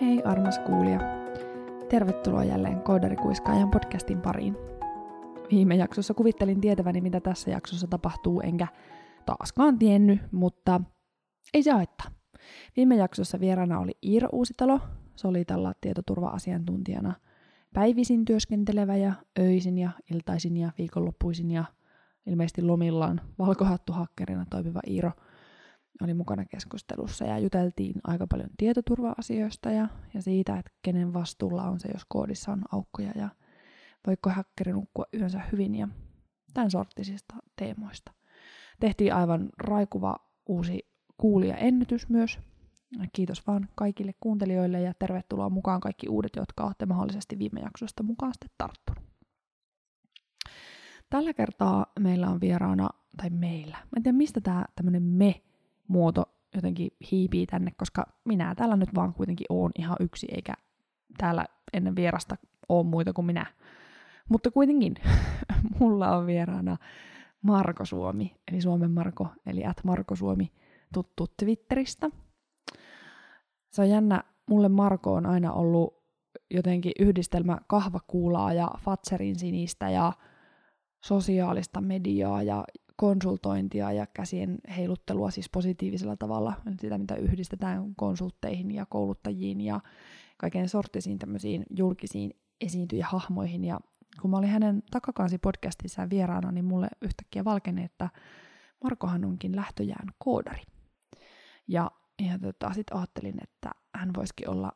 Hei 0.00 0.22
armas 0.24 0.58
kuulija. 0.58 1.00
Tervetuloa 1.88 2.44
jälleen 2.44 2.82
Koodarikuiskaajan 2.82 3.70
podcastin 3.70 4.20
pariin. 4.20 4.56
Viime 5.50 5.76
jaksossa 5.76 6.14
kuvittelin 6.14 6.60
tietäväni, 6.60 7.00
mitä 7.00 7.20
tässä 7.20 7.50
jaksossa 7.50 7.86
tapahtuu, 7.86 8.40
enkä 8.40 8.66
taaskaan 9.26 9.78
tiennyt, 9.78 10.20
mutta 10.32 10.80
ei 11.54 11.62
se 11.62 11.70
haittaa. 11.70 12.10
Viime 12.76 12.96
jaksossa 12.96 13.40
vieraana 13.40 13.80
oli 13.80 13.92
Iiro 14.02 14.28
Uusitalo. 14.32 14.80
Se 15.16 15.28
oli 15.28 15.44
tällä 15.44 15.72
tietoturva-asiantuntijana 15.80 17.14
päivisin 17.74 18.24
työskentelevä 18.24 18.96
ja 18.96 19.12
öisin 19.38 19.78
ja 19.78 19.90
iltaisin 20.12 20.56
ja 20.56 20.70
viikonloppuisin 20.78 21.50
ja 21.50 21.64
ilmeisesti 22.26 22.62
lomillaan 22.62 23.20
valkohattuhakkerina 23.38 24.46
toimiva 24.50 24.80
Iiro– 24.86 25.10
oli 26.02 26.14
mukana 26.14 26.44
keskustelussa 26.44 27.24
ja 27.24 27.38
juteltiin 27.38 28.00
aika 28.04 28.26
paljon 28.26 28.50
tietoturva-asioista 28.56 29.70
ja, 29.70 29.88
ja 30.14 30.22
siitä, 30.22 30.58
että 30.58 30.70
kenen 30.82 31.12
vastuulla 31.14 31.62
on 31.62 31.80
se, 31.80 31.88
jos 31.92 32.04
koodissa 32.08 32.52
on 32.52 32.62
aukkoja 32.72 33.12
ja 33.14 33.28
voiko 34.06 34.30
hakkeri 34.30 34.72
nukkua 34.72 35.04
yönsä 35.14 35.40
hyvin 35.52 35.74
ja 35.74 35.88
tämän 36.54 36.70
sorttisista 36.70 37.34
teemoista. 37.56 38.12
Tehtiin 38.80 39.14
aivan 39.14 39.48
raikuva 39.58 40.16
uusi 40.46 40.88
kuulija-ennätys 41.16 42.08
myös. 42.08 42.38
Kiitos 43.12 43.46
vaan 43.46 43.68
kaikille 43.74 44.14
kuuntelijoille 44.20 44.80
ja 44.80 44.94
tervetuloa 44.98 45.50
mukaan 45.50 45.80
kaikki 45.80 46.08
uudet, 46.08 46.32
jotka 46.36 46.64
olette 46.64 46.86
mahdollisesti 46.86 47.38
viime 47.38 47.60
jaksosta 47.60 48.02
mukaan 48.02 48.32
sitten 48.34 48.50
tarttunut. 48.58 49.04
Tällä 51.10 51.32
kertaa 51.34 51.86
meillä 52.00 52.28
on 52.30 52.40
vieraana, 52.40 52.88
tai 53.16 53.30
meillä, 53.30 53.76
mä 53.76 53.96
en 53.96 54.02
tiedä 54.02 54.16
mistä 54.18 54.40
tämä 54.40 54.64
tämmöinen 54.76 55.02
me 55.02 55.42
muoto 55.88 56.24
jotenkin 56.54 56.90
hiipii 57.10 57.46
tänne, 57.46 57.70
koska 57.76 58.06
minä 58.24 58.54
täällä 58.54 58.76
nyt 58.76 58.94
vaan 58.94 59.14
kuitenkin 59.14 59.46
oon 59.48 59.70
ihan 59.78 59.96
yksi, 60.00 60.26
eikä 60.34 60.54
täällä 61.18 61.46
ennen 61.72 61.96
vierasta 61.96 62.36
ole 62.68 62.86
muita 62.86 63.12
kuin 63.12 63.26
minä. 63.26 63.46
Mutta 64.28 64.50
kuitenkin 64.50 64.94
mulla 65.80 66.16
on 66.16 66.26
vieraana 66.26 66.76
Marko 67.42 67.84
Suomi, 67.84 68.36
eli 68.52 68.60
Suomen 68.60 68.90
Marko, 68.90 69.28
eli 69.46 69.64
at 69.64 69.84
Marko 69.84 70.16
Suomi, 70.16 70.52
tuttu 70.94 71.26
Twitteristä. 71.36 72.10
Se 73.70 73.82
on 73.82 73.90
jännä, 73.90 74.24
mulle 74.50 74.68
Marko 74.68 75.14
on 75.14 75.26
aina 75.26 75.52
ollut 75.52 75.98
jotenkin 76.50 76.92
yhdistelmä 76.98 77.58
kahvakuulaa 77.66 78.52
ja 78.52 78.70
Fatserin 78.78 79.38
sinistä 79.38 79.90
ja 79.90 80.12
sosiaalista 81.04 81.80
mediaa 81.80 82.42
ja 82.42 82.64
konsultointia 82.98 83.92
ja 83.92 84.06
käsien 84.06 84.58
heiluttelua 84.76 85.30
siis 85.30 85.48
positiivisella 85.50 86.16
tavalla, 86.16 86.52
sitä 86.80 86.98
mitä 86.98 87.16
yhdistetään 87.16 87.94
konsultteihin 87.94 88.70
ja 88.70 88.86
kouluttajiin 88.86 89.60
ja 89.60 89.80
kaiken 90.36 90.68
sorttisiin 90.68 91.18
tämmöisiin 91.18 91.66
julkisiin 91.76 92.30
esiintyjähahmoihin. 92.60 93.64
Ja 93.64 93.80
kun 94.22 94.30
mä 94.30 94.36
olin 94.38 94.48
hänen 94.48 94.82
takakansi 94.90 95.38
podcastissaan 95.38 96.10
vieraana, 96.10 96.52
niin 96.52 96.64
mulle 96.64 96.88
yhtäkkiä 97.02 97.44
valkeni, 97.44 97.84
että 97.84 98.10
Markohan 98.84 99.24
onkin 99.24 99.56
lähtöjään 99.56 100.08
koodari. 100.18 100.62
Ja, 101.68 101.90
ja 102.26 102.38
tota, 102.38 102.72
sitten 102.72 102.96
ajattelin, 102.96 103.42
että 103.42 103.70
hän 103.94 104.10
voisikin 104.16 104.50
olla 104.50 104.72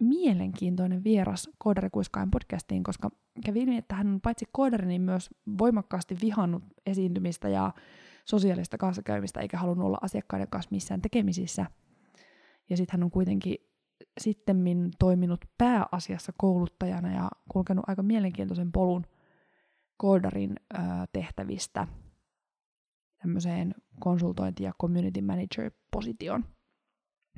mielenkiintoinen 0.00 1.04
vieras 1.04 1.50
Koodarikuiskaajan 1.58 2.30
podcastiin, 2.30 2.82
koska 2.82 3.10
kävi 3.44 3.60
ilmi, 3.60 3.76
että 3.76 3.94
hän 3.94 4.06
on 4.06 4.20
paitsi 4.20 4.46
koodari, 4.52 4.86
niin 4.86 5.02
myös 5.02 5.30
voimakkaasti 5.58 6.16
vihannut 6.22 6.62
esiintymistä 6.86 7.48
ja 7.48 7.72
sosiaalista 8.24 8.78
kanssakäymistä, 8.78 9.40
eikä 9.40 9.58
halunnut 9.58 9.86
olla 9.86 9.98
asiakkaiden 10.02 10.48
kanssa 10.50 10.70
missään 10.70 11.02
tekemisissä. 11.02 11.66
Ja 12.70 12.76
sitten 12.76 12.92
hän 12.92 13.04
on 13.04 13.10
kuitenkin 13.10 13.56
sittemmin 14.20 14.90
toiminut 14.98 15.44
pääasiassa 15.58 16.32
kouluttajana 16.36 17.12
ja 17.12 17.28
kulkenut 17.48 17.84
aika 17.88 18.02
mielenkiintoisen 18.02 18.72
polun 18.72 19.06
koodarin 19.96 20.52
ö, 20.74 20.78
tehtävistä 21.12 21.86
tämmöiseen 23.22 23.74
konsultointi- 24.00 24.64
ja 24.64 24.72
community 24.80 25.20
manager-positioon. 25.20 26.44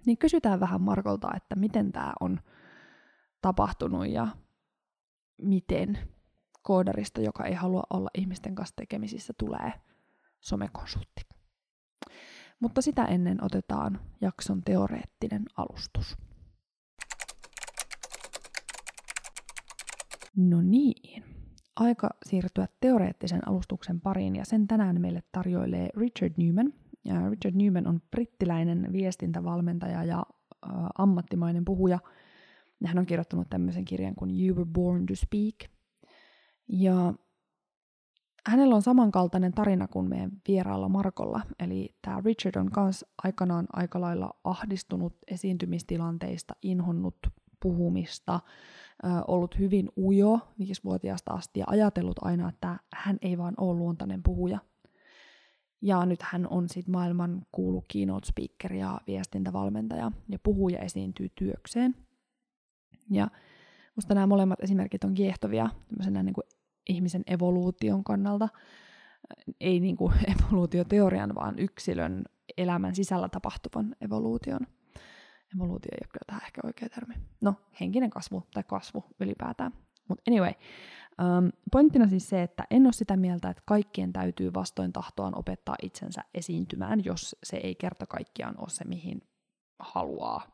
Niin 0.06 0.18
kysytään 0.18 0.60
vähän 0.60 0.80
Markolta, 0.80 1.28
että 1.36 1.56
miten 1.56 1.92
tämä 1.92 2.12
on 2.20 2.40
tapahtunut 3.42 4.08
ja 4.08 4.28
miten 5.42 5.98
koodarista, 6.62 7.20
joka 7.20 7.44
ei 7.44 7.54
halua 7.54 7.82
olla 7.90 8.10
ihmisten 8.14 8.54
kanssa 8.54 8.76
tekemisissä, 8.76 9.32
tulee 9.38 9.72
somekonsultti. 10.40 11.22
Mutta 12.60 12.82
sitä 12.82 13.04
ennen 13.04 13.44
otetaan 13.44 14.00
jakson 14.20 14.62
teoreettinen 14.64 15.44
alustus. 15.56 16.16
No 20.36 20.62
niin, 20.62 21.24
aika 21.76 22.10
siirtyä 22.26 22.68
teoreettisen 22.80 23.48
alustuksen 23.48 24.00
pariin 24.00 24.36
ja 24.36 24.44
sen 24.44 24.68
tänään 24.68 25.00
meille 25.00 25.22
tarjoilee 25.32 25.88
Richard 25.96 26.34
Newman. 26.36 26.72
Richard 27.04 27.54
Newman 27.54 27.86
on 27.86 28.00
brittiläinen 28.10 28.88
viestintävalmentaja 28.92 30.04
ja 30.04 30.22
ammattimainen 30.98 31.64
puhuja– 31.64 31.98
ja 32.82 32.88
hän 32.88 32.98
on 32.98 33.06
kirjoittanut 33.06 33.50
tämmöisen 33.50 33.84
kirjan 33.84 34.14
kuin 34.14 34.30
You 34.40 34.56
Were 34.56 34.70
Born 34.74 35.06
to 35.06 35.14
Speak. 35.14 35.54
Ja 36.68 37.14
hänellä 38.46 38.74
on 38.74 38.82
samankaltainen 38.82 39.52
tarina 39.52 39.88
kuin 39.88 40.08
meidän 40.08 40.30
vieraalla 40.48 40.88
Markolla. 40.88 41.40
Eli 41.58 41.96
tämä 42.02 42.22
Richard 42.24 42.56
on 42.56 42.70
myös 42.76 43.04
aikanaan 43.24 43.66
aika 43.72 44.00
lailla 44.00 44.30
ahdistunut 44.44 45.16
esiintymistilanteista, 45.30 46.54
inhonnut 46.62 47.16
puhumista, 47.62 48.40
ollut 49.28 49.58
hyvin 49.58 49.88
ujo 49.98 50.40
viisivuotiaasta 50.58 51.32
asti 51.32 51.60
ja 51.60 51.66
ajatellut 51.68 52.16
aina, 52.22 52.48
että 52.48 52.78
hän 52.94 53.18
ei 53.22 53.38
vaan 53.38 53.54
ole 53.56 53.78
luontainen 53.78 54.22
puhuja. 54.22 54.58
Ja 55.82 56.06
nyt 56.06 56.22
hän 56.22 56.48
on 56.48 56.68
sitten 56.68 56.92
maailman 56.92 57.46
kuulu 57.52 57.84
keynote 57.92 58.26
speaker 58.26 58.72
ja 58.72 59.00
viestintävalmentaja 59.06 60.12
ja 60.28 60.38
puhuja 60.38 60.78
esiintyy 60.78 61.28
työkseen– 61.34 61.94
ja 63.10 63.28
musta 63.96 64.14
nämä 64.14 64.26
molemmat 64.26 64.60
esimerkit 64.62 65.04
on 65.04 65.14
kiehtovia 65.14 65.70
niin 66.22 66.34
kuin 66.34 66.44
ihmisen 66.88 67.22
evoluution 67.26 68.04
kannalta. 68.04 68.48
Ei 69.60 69.80
niin 69.80 69.96
kuin 69.96 70.12
evoluutioteorian, 70.36 71.34
vaan 71.34 71.58
yksilön 71.58 72.24
elämän 72.56 72.94
sisällä 72.94 73.28
tapahtuvan 73.28 73.96
evoluution. 74.00 74.60
Evoluutio 75.56 75.90
ei 75.92 75.98
ole 76.02 76.08
kyllä 76.12 76.24
tähän 76.26 76.42
ehkä 76.44 76.60
oikea 76.64 76.88
termi. 76.88 77.14
No, 77.40 77.54
henkinen 77.80 78.10
kasvu 78.10 78.42
tai 78.54 78.62
kasvu 78.62 79.04
ylipäätään. 79.20 79.72
Mutta 80.08 80.30
anyway, 80.30 80.52
um, 81.20 81.52
pointtina 81.72 82.08
siis 82.08 82.28
se, 82.28 82.42
että 82.42 82.64
en 82.70 82.86
ole 82.86 82.92
sitä 82.92 83.16
mieltä, 83.16 83.50
että 83.50 83.62
kaikkien 83.66 84.12
täytyy 84.12 84.54
vastoin 84.54 84.92
tahtoaan 84.92 85.38
opettaa 85.38 85.74
itsensä 85.82 86.24
esiintymään, 86.34 87.04
jos 87.04 87.36
se 87.42 87.56
ei 87.56 87.74
kerta 87.74 88.06
kaikkiaan 88.06 88.54
ole 88.58 88.68
se, 88.68 88.84
mihin 88.84 89.22
haluaa. 89.78 90.46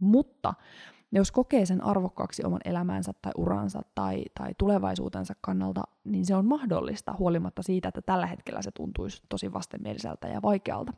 Mutta 0.00 0.54
jos 1.12 1.32
kokee 1.32 1.66
sen 1.66 1.84
arvokkaaksi 1.84 2.44
oman 2.44 2.60
elämänsä 2.64 3.12
tai 3.22 3.32
uransa 3.36 3.82
tai, 3.94 4.24
tai 4.38 4.50
tulevaisuutensa 4.58 5.34
kannalta, 5.40 5.82
niin 6.04 6.26
se 6.26 6.34
on 6.34 6.46
mahdollista 6.46 7.14
huolimatta 7.18 7.62
siitä, 7.62 7.88
että 7.88 8.02
tällä 8.02 8.26
hetkellä 8.26 8.62
se 8.62 8.70
tuntuisi 8.70 9.22
tosi 9.28 9.52
vastenmieliseltä 9.52 10.28
ja 10.28 10.42
vaikealta. 10.42 10.92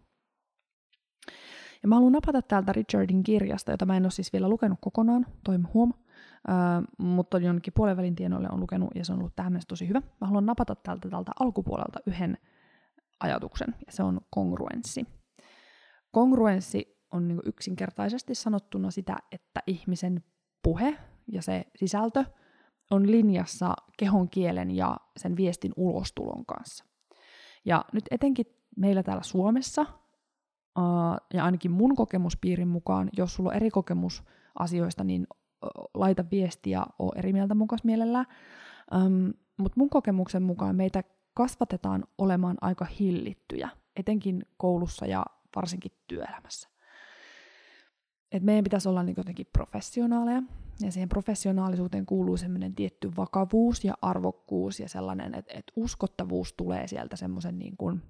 Ja 1.82 1.88
mä 1.88 1.94
haluan 1.94 2.12
napata 2.12 2.42
täältä 2.42 2.72
Richardin 2.72 3.22
kirjasta, 3.22 3.70
jota 3.70 3.86
mä 3.86 3.96
en 3.96 4.04
ole 4.04 4.10
siis 4.10 4.32
vielä 4.32 4.48
lukenut 4.48 4.78
kokonaan, 4.80 5.26
toimi 5.44 5.64
huom, 5.74 5.92
mutta 6.98 7.38
jonnekin 7.38 7.72
puolen 7.76 7.96
välin 7.96 8.14
tienoille 8.14 8.48
on 8.52 8.60
lukenut 8.60 8.90
ja 8.94 9.04
se 9.04 9.12
on 9.12 9.18
ollut 9.18 9.36
tähän 9.36 9.60
tosi 9.68 9.88
hyvä. 9.88 10.02
Mä 10.20 10.26
haluan 10.26 10.46
napata 10.46 10.74
täältä, 10.74 11.08
täältä 11.08 11.32
alkupuolelta 11.40 11.98
yhden 12.06 12.38
ajatuksen, 13.20 13.74
ja 13.86 13.92
se 13.92 14.02
on 14.02 14.20
kongruenssi. 14.30 15.06
Kongruenssi 16.10 16.98
on 17.12 17.28
niin 17.28 17.40
yksinkertaisesti 17.44 18.34
sanottuna 18.34 18.90
sitä, 18.90 19.16
että 19.32 19.60
ihmisen 19.66 20.24
puhe 20.62 20.98
ja 21.32 21.42
se 21.42 21.64
sisältö 21.76 22.24
on 22.90 23.10
linjassa 23.10 23.74
kehon 23.98 24.30
kielen 24.30 24.70
ja 24.70 24.96
sen 25.16 25.36
viestin 25.36 25.72
ulostulon 25.76 26.46
kanssa. 26.46 26.84
Ja 27.64 27.84
nyt 27.92 28.04
etenkin 28.10 28.46
meillä 28.76 29.02
täällä 29.02 29.22
Suomessa, 29.22 29.86
ja 31.34 31.44
ainakin 31.44 31.70
mun 31.70 31.96
kokemuspiirin 31.96 32.68
mukaan, 32.68 33.10
jos 33.16 33.34
sulla 33.34 33.50
on 33.50 33.56
eri 33.56 33.70
kokemus 33.70 34.24
asioista, 34.58 35.04
niin 35.04 35.26
laita 35.94 36.24
viestiä, 36.30 36.82
oo 36.98 37.12
eri 37.16 37.32
mieltä 37.32 37.54
mukas 37.54 37.84
mielellään. 37.84 38.26
Mutta 39.56 39.74
mun 39.76 39.90
kokemuksen 39.90 40.42
mukaan 40.42 40.76
meitä 40.76 41.04
kasvatetaan 41.34 42.04
olemaan 42.18 42.56
aika 42.60 42.84
hillittyjä, 42.84 43.68
etenkin 43.96 44.42
koulussa 44.56 45.06
ja 45.06 45.24
varsinkin 45.56 45.92
työelämässä 46.08 46.72
että 48.32 48.46
meidän 48.46 48.64
pitäisi 48.64 48.88
olla 48.88 49.02
niin 49.02 49.14
jotenkin 49.16 49.46
professionaaleja, 49.52 50.42
ja 50.80 50.92
siihen 50.92 51.08
professionaalisuuteen 51.08 52.06
kuuluu 52.06 52.36
semmoinen 52.36 52.74
tietty 52.74 53.12
vakavuus 53.16 53.84
ja 53.84 53.94
arvokkuus 54.02 54.80
ja 54.80 54.88
sellainen, 54.88 55.34
että, 55.34 55.52
että 55.54 55.72
uskottavuus 55.76 56.52
tulee 56.52 56.88
sieltä 56.88 57.16
semmoisen 57.16 57.58
niin 57.58 57.76
kuin 57.76 58.02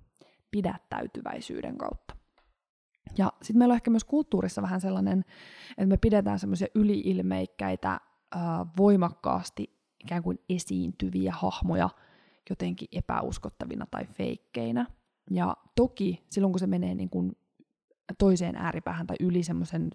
pidättäytyväisyyden 0.50 1.78
kautta. 1.78 2.16
Ja 3.18 3.32
sitten 3.42 3.58
meillä 3.58 3.72
on 3.72 3.76
ehkä 3.76 3.90
myös 3.90 4.04
kulttuurissa 4.04 4.62
vähän 4.62 4.80
sellainen, 4.80 5.24
että 5.70 5.86
me 5.86 5.96
pidetään 5.96 6.38
semmoisia 6.38 6.66
yliilmeikkäitä, 6.74 8.00
voimakkaasti 8.76 9.78
ikään 10.04 10.22
kuin 10.22 10.38
esiintyviä 10.48 11.32
hahmoja 11.36 11.90
jotenkin 12.50 12.88
epäuskottavina 12.92 13.86
tai 13.90 14.06
feikkeinä. 14.06 14.86
Ja 15.30 15.56
toki 15.74 16.24
silloin, 16.30 16.52
kun 16.52 16.60
se 16.60 16.66
menee 16.66 16.94
niin 16.94 17.10
kuin 17.10 17.36
toiseen 18.18 18.56
ääripäähän 18.56 19.06
tai 19.06 19.16
yli 19.20 19.42
semmoisen 19.42 19.90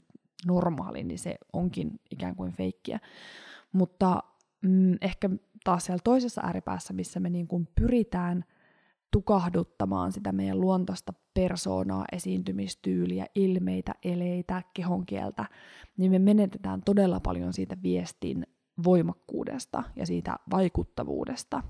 normaalin, 0.46 1.08
niin 1.08 1.20
se 1.20 1.36
onkin 1.54 2.00
ikään 2.12 2.36
kuin 2.36 2.52
feikkiä. 2.52 3.00
Mutta 3.72 4.24
mm, 4.62 4.96
ehkä 5.02 5.30
taas 5.64 5.86
siellä 5.86 6.02
toisessa 6.04 6.42
ääripäässä, 6.42 6.94
missä 6.94 7.20
me 7.20 7.30
niin 7.30 7.48
kuin 7.48 7.68
pyritään 7.76 8.46
tukahduttamaan 9.12 10.12
sitä 10.12 10.32
meidän 10.32 10.62
luontaista 10.62 11.14
persoonaa, 11.34 12.06
esiintymistyyliä, 12.12 13.26
ilmeitä, 13.36 13.94
eleitä, 14.04 14.64
kehonkieltä, 14.74 15.46
niin 15.98 16.12
me 16.12 16.20
menetetään 16.20 16.82
todella 16.86 17.20
paljon 17.20 17.54
siitä 17.54 17.78
viestin 17.84 18.48
voimakkuudesta 18.84 19.84
ja 19.96 20.06
siitä 20.06 20.36
vaikuttavuudesta. 20.52 21.64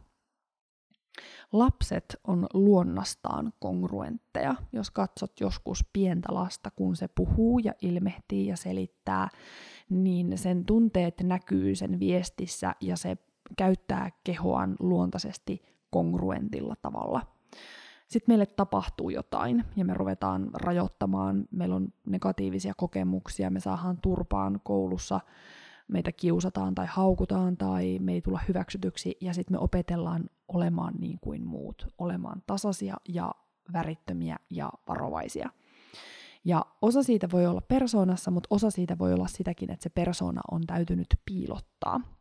Lapset 1.51 2.15
on 2.27 2.47
luonnastaan 2.53 3.53
kongruentteja. 3.59 4.55
Jos 4.73 4.91
katsot 4.91 5.39
joskus 5.39 5.85
pientä 5.93 6.27
lasta, 6.31 6.71
kun 6.71 6.95
se 6.95 7.07
puhuu 7.07 7.59
ja 7.59 7.73
ilmehtii 7.81 8.47
ja 8.47 8.57
selittää, 8.57 9.29
niin 9.89 10.37
sen 10.37 10.65
tunteet 10.65 11.21
näkyy 11.23 11.75
sen 11.75 11.99
viestissä 11.99 12.75
ja 12.81 12.97
se 12.97 13.17
käyttää 13.57 14.11
kehoaan 14.23 14.75
luontaisesti 14.79 15.76
kongruentilla 15.97 16.75
tavalla. 16.81 17.21
Sitten 18.07 18.33
meille 18.33 18.45
tapahtuu 18.45 19.09
jotain 19.09 19.63
ja 19.75 19.85
me 19.85 19.93
ruvetaan 19.93 20.49
rajoittamaan, 20.53 21.45
meillä 21.51 21.75
on 21.75 21.87
negatiivisia 22.05 22.73
kokemuksia, 22.77 23.49
me 23.49 23.59
saadaan 23.59 23.97
turpaan 24.01 24.59
koulussa, 24.63 25.19
meitä 25.87 26.11
kiusataan 26.11 26.75
tai 26.75 26.85
haukutaan 26.89 27.57
tai 27.57 27.99
me 28.01 28.13
ei 28.13 28.21
tulla 28.21 28.39
hyväksytyksi 28.47 29.17
ja 29.21 29.33
sitten 29.33 29.53
me 29.55 29.59
opetellaan 29.59 30.29
olemaan 30.47 30.93
niin 30.99 31.19
kuin 31.21 31.45
muut, 31.45 31.87
olemaan 31.97 32.43
tasaisia 32.47 32.97
ja 33.09 33.31
värittömiä 33.73 34.37
ja 34.49 34.69
varovaisia. 34.87 35.49
Ja 36.45 36.65
osa 36.81 37.03
siitä 37.03 37.27
voi 37.31 37.45
olla 37.45 37.61
persoonassa, 37.61 38.31
mutta 38.31 38.47
osa 38.49 38.71
siitä 38.71 38.97
voi 38.97 39.13
olla 39.13 39.27
sitäkin, 39.27 39.71
että 39.71 39.83
se 39.83 39.89
persona 39.89 40.41
on 40.51 40.61
täytynyt 40.67 41.07
piilottaa. 41.25 42.16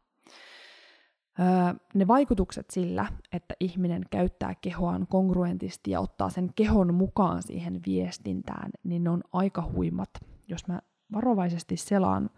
Ne 1.94 2.06
vaikutukset 2.06 2.70
sillä, 2.70 3.06
että 3.32 3.54
ihminen 3.60 4.02
käyttää 4.10 4.54
kehoaan 4.60 5.06
kongruentisti 5.06 5.90
ja 5.90 6.00
ottaa 6.00 6.30
sen 6.30 6.50
kehon 6.54 6.94
mukaan 6.94 7.42
siihen 7.42 7.80
viestintään, 7.86 8.70
niin 8.84 9.04
ne 9.04 9.10
on 9.10 9.22
aika 9.32 9.70
huimat. 9.72 10.10
Jos 10.48 10.68
mä 10.68 10.80
varovaisesti 11.12 11.76
selaan 11.76 12.30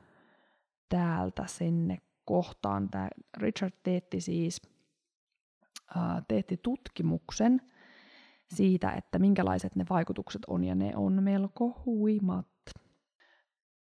täältä 0.89 1.47
sinne 1.47 1.99
kohtaan, 2.25 2.89
tämä 2.91 3.09
Richard 3.37 3.73
teetti 3.83 4.21
siis 4.21 4.63
teetti 6.29 6.57
tutkimuksen 6.57 7.61
siitä, 8.55 8.91
että 8.91 9.19
minkälaiset 9.19 9.77
ne 9.77 9.85
vaikutukset 9.91 10.43
on, 10.47 10.65
ja 10.65 10.75
ne 10.75 10.93
on 10.97 11.23
melko 11.23 11.83
huimat. 11.87 12.47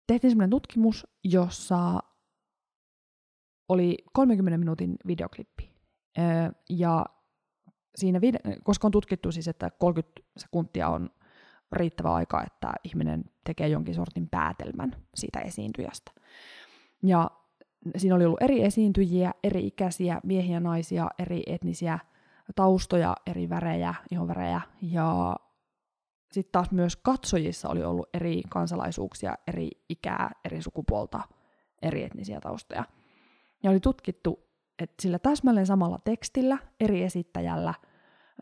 Tehtiin 0.07 0.31
semmoinen 0.31 0.49
tutkimus, 0.49 1.07
jossa 1.23 1.99
oli 3.71 3.97
30 4.13 4.57
minuutin 4.57 4.95
videoklippi. 5.07 5.71
Ja 6.69 7.05
siinä 7.95 8.19
vide- 8.19 8.59
koska 8.63 8.87
on 8.87 8.91
tutkittu 8.91 9.31
siis, 9.31 9.47
että 9.47 9.69
30 9.69 10.21
sekuntia 10.37 10.89
on 10.89 11.09
riittävä 11.71 12.13
aika, 12.13 12.43
että 12.43 12.73
ihminen 12.83 13.23
tekee 13.43 13.67
jonkin 13.67 13.95
sortin 13.95 14.29
päätelmän 14.29 14.95
siitä 15.15 15.39
esiintyjästä. 15.39 16.11
Ja 17.03 17.31
siinä 17.97 18.15
oli 18.15 18.25
ollut 18.25 18.41
eri 18.41 18.63
esiintyjiä, 18.63 19.31
eri 19.43 19.67
ikäisiä, 19.67 20.21
miehiä, 20.23 20.59
naisia, 20.59 21.07
eri 21.19 21.43
etnisiä 21.47 21.99
taustoja, 22.55 23.15
eri 23.27 23.49
värejä, 23.49 23.93
ihonvärejä. 24.11 24.61
Ja 24.81 25.35
sitten 26.31 26.51
taas 26.51 26.71
myös 26.71 26.95
katsojissa 26.95 27.69
oli 27.69 27.83
ollut 27.83 28.09
eri 28.13 28.41
kansalaisuuksia, 28.49 29.35
eri 29.47 29.69
ikää, 29.89 30.31
eri 30.45 30.61
sukupuolta, 30.61 31.21
eri 31.81 32.03
etnisiä 32.03 32.39
taustoja. 32.41 32.83
Ja 33.63 33.71
oli 33.71 33.79
tutkittu, 33.79 34.39
että 34.79 35.01
sillä 35.01 35.19
täsmälleen 35.19 35.65
samalla 35.65 35.99
tekstillä, 36.03 36.57
eri 36.79 37.03
esittäjällä, 37.03 37.73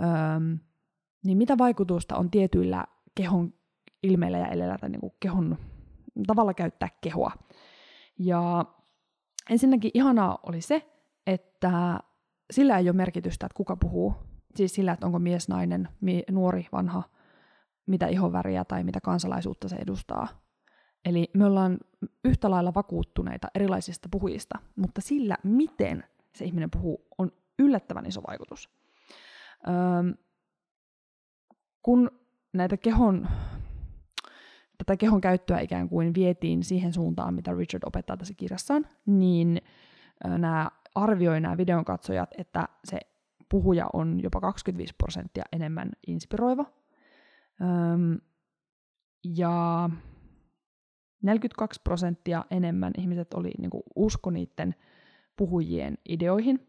öö, 0.02 0.08
niin 1.26 1.38
mitä 1.38 1.58
vaikutusta 1.58 2.16
on 2.16 2.32
tietyillä 2.32 2.86
kehon 3.16 3.54
ilmeillä 4.04 4.38
ja 4.38 4.48
elellä 4.48 4.78
tai 4.78 4.90
niin 4.90 5.02
kuin 5.02 5.14
kehon 5.20 5.58
tavalla 6.28 6.54
käyttää 6.54 6.90
kehoa. 7.02 7.32
Ja 8.20 8.66
ensinnäkin 9.50 9.92
ihanaa 9.94 10.40
oli 10.44 10.62
se, 10.62 10.90
että 11.28 12.00
sillä 12.52 12.78
ei 12.78 12.90
ole 12.90 12.96
merkitystä, 12.96 13.46
että 13.46 13.58
kuka 13.58 13.76
puhuu. 13.76 14.14
Siis 14.56 14.76
sillä, 14.76 14.92
että 14.92 15.06
onko 15.06 15.20
mies, 15.20 15.50
nainen, 15.50 15.90
mie- 16.02 16.24
nuori, 16.32 16.68
vanha, 16.72 17.04
mitä 17.86 18.08
ihonväriä 18.08 18.66
tai 18.66 18.84
mitä 18.84 19.02
kansalaisuutta 19.02 19.68
se 19.68 19.76
edustaa. 19.76 20.28
Eli 21.10 21.30
me 21.34 21.46
ollaan 21.46 21.78
yhtä 22.26 22.52
lailla 22.52 22.74
vakuuttuneita 22.74 23.48
erilaisista 23.56 24.10
puhujista, 24.12 24.60
mutta 24.76 25.02
sillä, 25.02 25.38
miten 25.44 26.04
se 26.36 26.46
ihminen 26.46 26.72
puhuu, 26.72 27.08
on 27.18 27.32
yllättävän 27.60 28.06
iso 28.06 28.22
vaikutus. 28.28 28.70
Öö, 29.68 30.14
kun 31.82 32.12
näitä 32.54 32.78
kehon 32.78 33.28
tätä 34.78 34.98
kehon 34.98 35.22
käyttöä 35.22 35.60
ikään 35.60 35.90
kuin 35.90 36.14
vietiin 36.14 36.64
siihen 36.64 36.94
suuntaan, 36.94 37.34
mitä 37.34 37.54
Richard 37.54 37.84
opettaa 37.86 38.18
tässä 38.18 38.34
kirjassaan, 38.38 38.88
niin 39.06 39.62
nämä 40.26 40.72
arvioi 40.96 41.42
nämä 41.42 41.58
videon 41.58 41.86
katsojat, 41.86 42.30
että 42.38 42.68
se 42.84 43.00
puhuja 43.50 43.90
on 43.94 44.20
jopa 44.24 44.42
25 44.42 44.94
prosenttia 44.98 45.44
enemmän 45.52 45.90
inspiroiva. 46.08 46.66
Öm, 47.62 48.18
ja 49.24 49.90
42 51.22 51.82
prosenttia 51.84 52.46
enemmän 52.52 52.94
ihmiset 52.98 53.34
oli 53.34 53.52
niin 53.58 53.70
kuin, 53.70 53.84
usko 53.96 54.30
niiden 54.32 54.76
puhujien 55.36 55.98
ideoihin. 56.10 56.68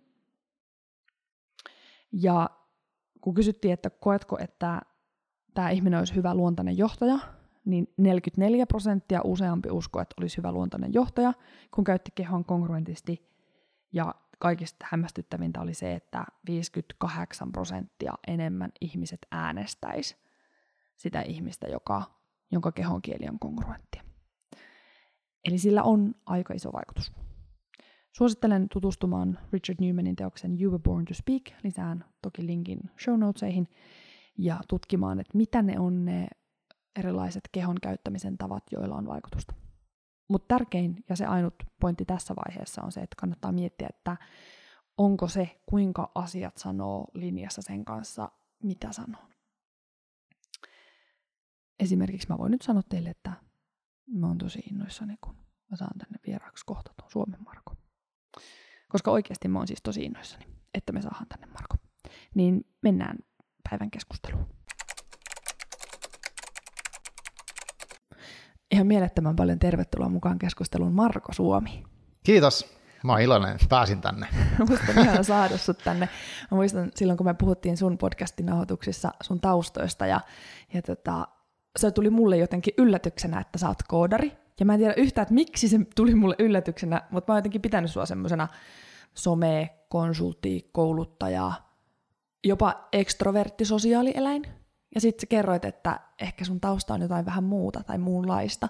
Ja 2.12 2.50
kun 3.20 3.35
kysyttiin, 3.35 3.75
että 3.75 3.91
koetko, 3.91 4.38
että 4.38 4.82
tämä 5.55 5.70
ihminen 5.70 5.99
olisi 5.99 6.14
hyvä 6.14 6.35
luontainen 6.35 6.79
johtaja, 6.79 7.19
niin 7.64 7.94
44 7.97 8.67
prosenttia 8.67 9.20
useampi 9.25 9.71
usko, 9.71 10.00
että 10.00 10.14
olisi 10.21 10.37
hyvä 10.37 10.52
luontainen 10.52 10.92
johtaja, 10.92 11.33
kun 11.75 11.85
käytti 11.85 12.11
kehon 12.14 12.45
kongruentisti. 12.45 13.30
Ja 13.92 14.14
kaikista 14.38 14.87
hämmästyttävintä 14.90 15.61
oli 15.61 15.75
se, 15.75 15.95
että 15.95 16.25
58 16.47 17.52
prosenttia 17.52 18.12
enemmän 18.26 18.73
ihmiset 18.80 19.26
äänestäisi 19.30 20.16
sitä 20.97 21.23
ihmistä, 21.23 21.66
joka, 21.69 22.02
jonka 22.50 22.73
kehon 22.73 23.02
kieli 23.02 23.28
on 23.28 23.38
kongruenttia. 23.38 24.10
Eli 25.44 25.59
sillä 25.59 25.82
on 25.82 26.14
aika 26.26 26.54
iso 26.54 26.73
vaikutus. 26.73 27.12
Suosittelen 28.12 28.68
tutustumaan 28.73 29.38
Richard 29.52 29.76
Newmanin 29.80 30.16
teoksen 30.16 30.62
You 30.62 30.73
Were 30.73 30.82
Born 30.82 31.04
to 31.04 31.14
Speak, 31.14 31.42
lisään 31.64 32.04
toki 32.23 32.47
linkin 32.47 32.80
show 33.04 33.18
notesihin, 33.18 33.68
ja 34.38 34.61
tutkimaan, 34.68 35.20
että 35.20 35.37
mitä 35.38 35.62
ne 35.62 35.78
on 35.78 36.04
ne 36.04 36.28
erilaiset 36.99 37.49
kehon 37.52 37.76
käyttämisen 37.82 38.38
tavat, 38.38 38.64
joilla 38.73 38.97
on 38.97 39.06
vaikutusta. 39.06 39.54
Mutta 40.28 40.54
tärkein 40.54 41.04
ja 41.09 41.16
se 41.16 41.26
ainut 41.26 41.54
pointti 41.80 42.04
tässä 42.04 42.35
vaiheessa 42.37 42.82
on 42.82 42.92
se, 42.92 43.00
että 43.00 43.16
kannattaa 43.18 43.52
miettiä, 43.52 43.88
että 43.90 44.16
onko 44.99 45.28
se, 45.28 45.61
kuinka 45.66 46.12
asiat 46.14 46.56
sanoo 46.56 47.06
linjassa 47.14 47.62
sen 47.62 47.85
kanssa, 47.85 48.30
mitä 48.62 48.92
sanoo. 48.92 49.23
Esimerkiksi 51.78 52.28
mä 52.28 52.38
voin 52.38 52.50
nyt 52.50 52.62
sanoa 52.62 52.82
teille, 52.88 53.11
että 53.11 53.32
mä 54.12 54.26
oon 54.26 54.38
tosi 54.38 54.59
innoissani, 54.59 55.17
kun 55.21 55.35
mä 55.71 55.76
saan 55.76 55.99
tänne 55.99 56.19
vieraaksi 56.26 56.64
kohta 56.67 56.93
tuon 56.97 57.11
Suomen 57.11 57.43
Marko. 57.45 57.75
Koska 58.88 59.11
oikeasti 59.11 59.49
mä 59.49 59.59
oon 59.59 59.67
siis 59.67 59.83
tosi 59.83 60.05
innoissani, 60.05 60.47
että 60.75 60.93
me 60.93 61.02
saadaan 61.02 61.26
tänne 61.29 61.47
Marko. 61.47 61.76
Niin 62.35 62.64
mennään 62.83 63.19
päivän 63.71 63.90
keskusteluun. 63.90 64.61
ihan 68.71 68.87
mielettömän 68.87 69.37
paljon 69.37 69.59
tervetuloa 69.59 70.09
mukaan 70.09 70.38
keskusteluun 70.38 70.93
Marko 70.93 71.33
Suomi. 71.33 71.85
Kiitos. 72.23 72.81
Mä 73.05 73.12
oon 73.12 73.21
iloinen, 73.21 73.50
että 73.50 73.67
pääsin 73.69 74.00
tänne. 74.00 74.29
Musta 74.69 74.85
on 74.97 74.99
ihana 75.02 75.23
saada 75.23 75.59
sut 75.59 75.79
tänne. 75.79 76.09
Mä 76.50 76.57
muistan 76.57 76.90
silloin, 76.95 77.17
kun 77.17 77.26
me 77.26 77.35
puhuttiin 77.35 77.76
sun 77.76 77.99
podcastin 77.99 78.47
nauhoituksissa 78.47 79.12
sun 79.23 79.40
taustoista 79.40 80.07
ja, 80.07 80.21
ja 80.75 80.83
tota, 80.83 81.29
se 81.79 81.91
tuli 81.91 82.11
mulle 82.11 82.37
jotenkin 82.37 82.75
yllätyksenä, 82.79 83.41
että 83.41 83.59
sä 83.59 83.69
oot 83.69 83.83
koodari. 83.89 84.33
Ja 84.61 84.67
mä 84.67 84.75
en 84.75 84.81
tiedä 84.81 84.95
yhtään, 84.97 85.23
että 85.23 85.35
miksi 85.35 85.69
se 85.69 85.79
tuli 85.97 86.15
mulle 86.15 86.37
yllätyksenä, 86.39 87.03
mutta 87.11 87.33
mä 87.33 87.35
oon 87.35 87.39
jotenkin 87.39 87.61
pitänyt 87.61 87.91
sua 87.91 88.07
semmoisena 88.07 88.49
some, 89.15 89.71
konsultti, 89.89 90.69
kouluttaja, 90.73 91.53
jopa 92.45 92.89
ekstrovertti 92.93 93.65
sosiaalieläin. 93.65 94.43
Ja 94.95 95.00
sitten 95.00 95.21
sä 95.21 95.27
kerroit, 95.27 95.65
että 95.65 96.00
ehkä 96.21 96.45
sun 96.45 96.61
tausta 96.61 96.95
on 96.95 97.00
jotain 97.00 97.27
vähän 97.27 97.45
muuta 97.45 97.83
tai 97.83 97.99
muunlaista. 97.99 98.69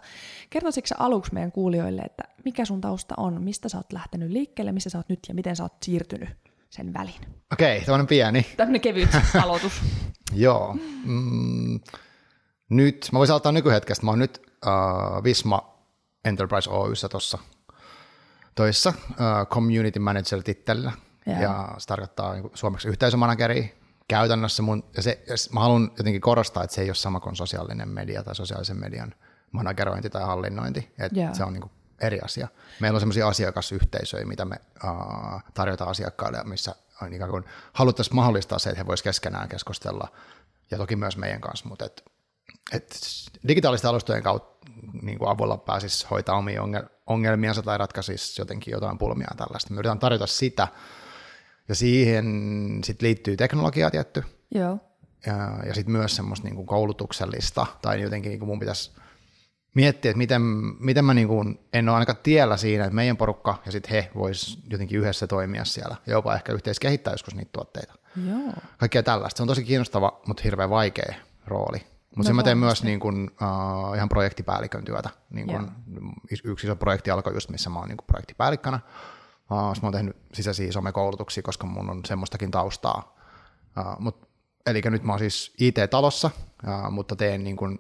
Kertoisitko 0.51 0.87
sä 0.87 0.95
aluksi 0.99 1.35
meidän 1.35 1.53
kuulijoille, 1.53 2.03
että 2.03 2.23
mikä 2.45 2.65
sun 2.65 2.81
tausta 2.81 3.15
on, 3.17 3.43
mistä 3.43 3.69
sä 3.69 3.77
oot 3.77 3.93
lähtenyt 3.93 4.31
liikkeelle, 4.31 4.73
missä 4.73 4.91
sä 4.91 4.99
oot 4.99 5.09
nyt 5.09 5.21
ja 5.29 5.35
miten 5.35 5.57
sä 5.57 5.63
oot 5.63 5.77
siirtynyt 5.83 6.29
sen 6.71 6.95
väliin? 6.95 7.21
Okei, 7.53 7.77
okay, 7.77 7.87
tämmöinen 7.87 8.07
pieni. 8.07 8.47
Tämmöinen 8.57 8.81
kevyt 8.81 9.09
aloitus. 9.43 9.73
Joo. 10.35 10.77
Mm, 11.05 11.81
nyt, 12.71 13.09
mä 13.13 13.19
voisin 13.19 13.33
aloittaa 13.33 13.53
nykyhetkestä. 13.53 14.05
Mä 14.05 14.11
oon 14.11 14.19
nyt 14.19 14.43
uh, 14.67 15.25
Visma 15.25 15.79
Enterprise 16.25 16.71
Oyssä 16.71 17.09
tuossa 17.09 17.39
toissa 18.55 18.93
uh, 19.11 19.47
Community 19.47 19.99
Manager-tittelillä. 19.99 20.93
Yeah. 21.29 21.41
Ja 21.41 21.75
se 21.79 21.87
tarkoittaa 21.87 22.35
niin 22.35 22.51
suomeksi 22.55 22.89
yhteisömanageri 22.89 23.79
käytännössä. 24.09 24.63
Mun, 24.63 24.85
ja 24.97 25.03
se, 25.03 25.23
ja 25.27 25.35
mä 25.53 25.61
haluan 25.61 25.91
jotenkin 25.99 26.21
korostaa, 26.21 26.65
että 26.65 26.75
se 26.75 26.81
ei 26.83 26.89
ole 26.89 26.95
sama 26.95 27.21
kuin 27.21 27.37
sosiaalinen 27.37 27.89
media 27.89 28.23
tai 28.23 28.35
sosiaalisen 28.35 28.81
median 28.81 29.15
managerointi 29.53 30.11
tai 30.11 30.23
hallinnointi. 30.23 30.95
Että 30.99 31.21
yeah. 31.21 31.35
Se 31.35 31.45
on 31.45 31.53
niin 31.53 31.63
kuin 31.63 31.73
eri 32.01 32.21
asia. 32.21 32.49
Meillä 32.81 32.97
on 32.97 33.01
sellaisia 33.01 33.29
asiakasyhteisöjä, 33.29 34.27
mitä 34.27 34.45
me 34.45 34.57
uh, 34.85 35.43
tarjotaan 35.55 35.91
asiakkaille, 35.91 36.45
missä 36.45 36.75
on 37.03 37.13
ikään 37.13 37.31
kuin 37.31 37.45
haluttaisiin 37.73 38.17
mahdollistaa 38.17 38.59
se, 38.59 38.71
että 38.71 38.81
he 38.81 38.87
voisivat 38.87 39.05
keskenään 39.05 39.49
keskustella, 39.49 40.09
ja 40.71 40.79
toki 40.79 40.97
myös 40.97 41.17
meidän 41.17 41.41
kanssa, 41.41 41.69
mutta 41.69 41.85
et, 41.85 42.05
et 42.73 43.01
digitaalisten 43.49 43.89
alustojen 43.89 44.23
kautta 44.23 44.69
niin 45.03 45.19
kuin 45.19 45.29
avulla 45.29 45.57
pääsisi 45.57 46.07
hoitaa 46.11 46.37
omia 46.37 46.63
ongelmiansa 47.07 47.63
tai 47.63 47.79
ratkaisisi 47.79 48.41
jotenkin 48.41 48.73
jotain 48.73 48.99
pulmia 48.99 49.31
tällaista. 49.37 49.71
Me 49.71 49.75
yritetään 49.75 49.99
tarjota 49.99 50.27
sitä, 50.27 50.69
ja 51.69 51.75
siihen 51.75 52.27
sit 52.85 53.03
liittyy 53.03 53.37
teknologiaa 53.37 53.91
tietty. 53.91 54.25
Joo. 54.55 54.79
Ja, 55.27 55.67
ja 55.67 55.75
sitten 55.75 55.93
myös 55.93 56.17
semmoista 56.17 56.47
niin 56.47 56.57
kuin 56.57 56.67
koulutuksellista, 56.67 57.67
tai 57.83 58.03
jotenkin 58.03 58.31
niin 58.31 58.39
kuin 58.39 58.49
mun 58.49 58.59
pitäisi 58.59 58.93
miettiä, 59.75 60.11
että 60.11 60.19
miten, 60.19 60.43
miten 60.81 61.05
mä 61.05 61.15
niin 61.15 61.29
kuin, 61.29 61.61
en 61.73 61.89
ole 61.89 61.95
ainakaan 61.95 62.19
tiellä 62.23 62.57
siinä, 62.57 62.85
että 62.85 62.95
meidän 62.95 63.17
porukka 63.17 63.63
ja 63.67 63.73
sitten 63.73 63.91
he 63.91 64.11
vois 64.15 64.59
jotenkin 64.71 65.01
yhdessä 65.01 65.27
toimia 65.27 65.65
siellä 65.65 65.97
ja 66.07 66.13
jopa 66.13 66.35
ehkä 66.35 66.53
yhteiskehittää 66.53 67.13
joskus 67.13 67.35
niitä 67.35 67.51
tuotteita. 67.53 67.95
Joo. 68.29 68.53
Kaikkea 68.79 69.03
tällaista. 69.03 69.37
Se 69.37 69.43
on 69.43 69.49
tosi 69.49 69.65
kiinnostava, 69.65 70.21
mutta 70.27 70.43
hirveän 70.43 70.71
vaikea 70.71 71.15
rooli. 71.47 71.87
Mutta 72.17 72.19
no, 72.19 72.25
sen 72.25 72.37
mä 72.37 72.43
teen 72.43 72.59
myös 72.59 72.83
niin 72.83 73.01
kuin, 73.01 73.31
uh, 73.31 73.95
ihan 73.95 74.09
projektipäällikön 74.09 74.85
työtä. 74.85 75.11
Niin 75.31 75.47
kuin, 75.47 75.71
yksi 76.45 76.67
iso 76.67 76.77
projekti 76.77 77.11
alkoi 77.11 77.35
just, 77.35 77.51
missä 77.51 77.71
mä 77.71 77.79
oon 77.79 77.89
niin 77.89 77.97
kuin 77.97 78.07
projektipäällikkönä. 78.07 78.81
Uh, 79.51 79.57
mä 79.57 79.73
oon 79.83 79.93
tehnyt 79.93 80.17
sisäisiä 80.35 80.73
somekoulutuksia, 80.73 81.43
koska 81.43 81.67
mun 81.67 81.91
on 81.91 82.05
semmoistakin 82.05 82.51
taustaa. 82.51 83.17
Uh, 83.79 84.01
mut, 84.01 84.29
eli 84.67 84.83
nyt 84.85 85.03
mä 85.03 85.13
oon 85.13 85.19
siis 85.19 85.55
IT-talossa, 85.59 86.31
uh, 86.67 86.91
mutta 86.91 87.17
teen 87.17 87.45
niin 87.45 87.57
kuin 87.57 87.79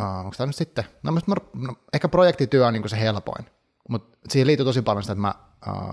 Uh, 0.00 0.06
onko 0.06 0.34
tämä 0.36 0.46
nyt 0.46 0.56
sitten? 0.56 0.84
No, 1.02 1.12
mä, 1.12 1.20
no, 1.54 1.74
ehkä 1.92 2.08
projektityö 2.08 2.66
on 2.66 2.72
niin 2.72 2.88
se 2.88 3.00
helpoin, 3.00 3.46
mutta 3.88 4.18
siihen 4.28 4.46
liittyy 4.46 4.64
tosi 4.64 4.82
paljon 4.82 5.02
sitä, 5.02 5.12
että 5.12 5.20
mä 5.20 5.34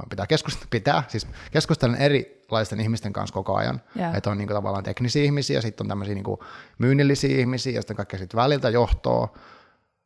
pitää, 0.10 0.28
keskustella, 0.28 0.68
pitää 0.70 1.04
siis 1.08 1.28
keskustella 1.52 1.98
erilaisten 1.98 2.80
ihmisten 2.80 3.14
kanssa 3.14 3.34
koko 3.34 3.56
ajan, 3.56 3.82
yeah. 3.98 4.16
että 4.16 4.30
on 4.30 4.38
niin 4.38 4.48
kuin, 4.48 4.58
tavallaan 4.58 4.84
teknisiä 4.84 5.24
ihmisiä, 5.24 5.62
sitten 5.62 5.84
on 5.84 5.88
tämmöisiä 5.88 6.16
niin 6.16 6.24
kuin, 6.24 6.40
myynnillisiä 6.78 7.38
ihmisiä, 7.38 7.74
ja 7.74 7.82
sitten 7.82 7.96
kaikkea 7.96 8.20
sitten 8.20 8.38
väliltä 8.38 8.70
johtoa, 8.70 9.24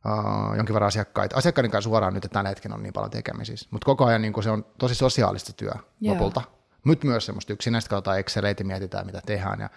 uh, 0.06 0.56
jonkin 0.56 0.74
verran 0.74 0.88
asiakkaita. 0.88 1.36
Asiakkaiden 1.36 1.70
kanssa 1.70 1.88
suoraan 1.88 2.14
nyt, 2.14 2.24
että 2.24 2.34
tällä 2.34 2.48
hetkellä 2.48 2.76
on 2.76 2.82
niin 2.82 2.92
paljon 2.92 3.10
tekemisissä, 3.10 3.68
mutta 3.70 3.84
koko 3.84 4.04
ajan 4.04 4.22
niin 4.22 4.32
kuin, 4.32 4.44
se 4.44 4.50
on 4.50 4.66
tosi 4.78 4.94
sosiaalista 4.94 5.52
työ 5.52 5.70
yeah. 5.70 5.84
lopulta. 6.16 6.42
Nyt 6.84 7.04
myös 7.04 7.26
semmoista 7.26 7.52
yksinäistä, 7.52 7.90
katsotaan 7.90 8.18
Exceleitä, 8.18 8.64
mietitään 8.64 9.06
mitä 9.06 9.20
tehdään, 9.26 9.60
ja 9.60 9.70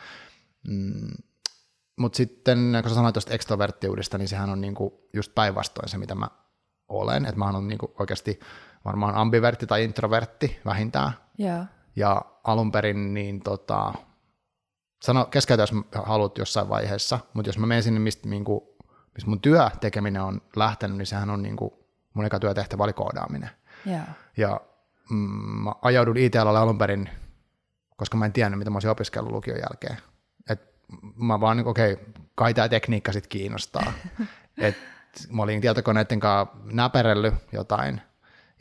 mm, 0.67 1.10
mutta 2.00 2.17
sitten, 2.17 2.72
kun 2.81 2.89
sä 2.89 2.96
sanoit 2.96 3.13
tuosta 3.13 3.34
ekstroverttiudesta, 3.34 4.17
niin 4.17 4.27
sehän 4.27 4.50
on 4.50 4.62
niinku 4.62 5.10
just 5.13 5.36
päinvastoin 5.36 5.89
se, 5.89 5.98
mitä 5.98 6.15
mä 6.15 6.27
olen. 6.89 7.25
Että 7.25 7.39
mä 7.39 7.46
oon 7.46 7.67
niinku 7.67 7.93
oikeasti 8.00 8.39
varmaan 8.89 9.15
ambivertti 9.15 9.67
tai 9.67 9.84
introvertti 9.84 10.60
vähintään. 10.65 11.12
Yeah. 11.39 11.67
Ja 11.96 12.22
alun 12.43 12.72
perin, 12.72 13.13
niin 13.13 13.41
tota, 13.41 13.93
sano, 15.01 15.25
keskeytä, 15.25 15.63
jos 15.63 15.72
haluat 16.03 16.38
jossain 16.38 16.69
vaiheessa, 16.69 17.19
mutta 17.34 17.50
jos 17.50 17.58
mä 17.58 17.67
menen 17.67 17.84
sinne, 17.84 18.00
mistä, 18.00 18.29
niinku, 18.29 18.77
mistä 19.13 19.29
mun 19.29 19.41
työ 19.41 19.69
tekeminen 19.79 20.22
on 20.22 20.41
lähtenyt, 20.55 20.98
niin 20.98 21.05
sehän 21.05 21.29
on 21.29 21.41
niinku, 21.41 21.86
mun 22.13 22.25
eka 22.25 22.39
työtehtävä 22.39 22.84
oli 22.84 22.93
koodaaminen. 22.93 23.50
Yeah. 23.88 24.08
Ja 24.38 24.62
mm, 25.10 25.17
mä 25.63 25.72
ajaudun 25.81 26.17
IT-alalle 26.17 26.60
alun 26.60 26.77
perin, 26.77 27.10
koska 27.98 28.17
mä 28.17 28.25
en 28.25 28.34
tiennyt, 28.34 28.58
mitä 28.60 28.69
mä 28.69 28.75
olisin 28.75 28.91
opiskellut 28.91 29.31
lukion 29.31 29.58
jälkeen 29.58 29.98
mä 31.15 31.39
vaan, 31.39 31.67
okei, 31.67 31.93
okay, 31.93 32.05
kai 32.36 32.53
tämä 32.53 32.69
tekniikka 32.69 33.13
sitten 33.13 33.29
kiinnostaa. 33.29 33.93
Et 34.58 34.77
mä 35.31 35.43
olin 35.43 35.62
tietokoneiden 35.62 36.19
kanssa 36.19 36.55
näperellyt 36.72 37.34
jotain 37.51 38.01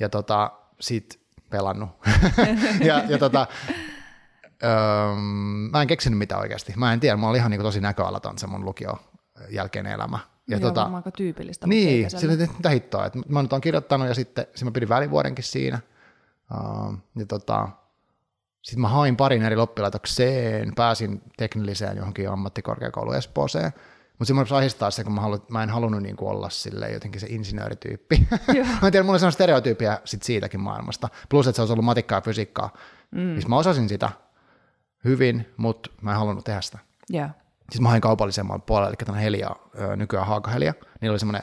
ja 0.00 0.08
tota, 0.08 0.50
sit 0.80 1.20
pelannut. 1.50 1.90
ja, 2.88 3.04
ja 3.08 3.18
tota, 3.18 3.46
öö, 4.64 4.70
mä 5.70 5.82
en 5.82 5.88
keksinyt 5.88 6.18
mitään 6.18 6.40
oikeasti. 6.40 6.72
Mä 6.76 6.92
en 6.92 7.00
tiedä, 7.00 7.16
mä 7.16 7.28
olin 7.28 7.38
ihan 7.38 7.50
niin 7.50 7.62
tosi 7.62 7.80
näköalaton 7.80 8.38
se 8.38 8.46
mun 8.46 8.64
lukio 8.64 8.98
jälkeinen 9.50 9.92
elämä. 9.92 10.18
Ja 10.48 10.56
Joo, 10.56 10.68
tota, 10.68 10.82
aika 10.82 11.10
tyypillistä. 11.10 11.66
Niin, 11.66 12.10
sillä 12.10 12.32
että 12.32 12.56
mitä 12.56 12.70
hittoa. 12.70 13.06
Että 13.06 13.18
mä 13.28 13.42
nyt 13.42 13.52
oon 13.52 13.60
kirjoittanut 13.60 14.08
ja 14.08 14.14
sitten, 14.14 14.44
sitten 14.44 14.66
mä 14.66 14.70
pidin 14.70 14.88
välivuodenkin 14.88 15.44
siinä. 15.44 15.78
Uh, 16.54 16.94
ja 17.16 17.26
tota, 17.26 17.68
sitten 18.62 18.80
mä 18.80 18.88
hain 18.88 19.16
parin 19.16 19.42
eri 19.42 19.56
loppilaitokseen, 19.56 20.74
pääsin 20.74 21.22
teknilliseen 21.36 21.96
johonkin 21.96 22.30
ammattikorkeakoulu 22.30 23.12
Espooseen, 23.12 23.72
mutta 24.18 24.24
siinä 24.24 24.44
mä 24.50 24.56
ahistaa 24.56 24.90
se, 24.90 25.04
kun 25.04 25.12
mä, 25.12 25.20
halu, 25.20 25.38
mä 25.48 25.62
en 25.62 25.70
halunnut 25.70 26.02
niin 26.02 26.16
kuin 26.16 26.30
olla 26.30 26.50
sille 26.50 26.90
jotenkin 26.90 27.20
se 27.20 27.26
insinöörityyppi. 27.30 28.26
mä 28.82 28.86
en 28.86 28.92
tiedä, 28.92 29.02
mulla 29.02 29.26
on 29.26 29.32
stereotyyppiä 29.32 30.00
sit 30.04 30.22
siitäkin 30.22 30.60
maailmasta. 30.60 31.08
Plus, 31.28 31.46
että 31.46 31.56
se 31.56 31.62
olisi 31.62 31.72
ollut 31.72 31.84
matikkaa 31.84 32.16
ja 32.16 32.22
fysiikkaa. 32.22 32.76
Mm. 33.10 33.32
Siis 33.32 33.48
mä 33.48 33.56
osasin 33.56 33.88
sitä 33.88 34.10
hyvin, 35.04 35.54
mutta 35.56 35.90
mä 36.00 36.10
en 36.10 36.18
halunnut 36.18 36.44
tehdä 36.44 36.60
sitä. 36.60 36.78
Yeah. 37.14 37.30
Siis 37.70 37.80
mä 37.80 37.88
hain 37.88 38.00
kaupallisemman 38.00 38.62
puolelle, 38.62 38.88
eli 38.88 39.06
tämän 39.06 39.20
Helia, 39.20 39.50
nykyään 39.96 40.26
Haakahelia. 40.26 40.74
Niillä 41.00 41.12
oli 41.12 41.18
semmoinen 41.18 41.42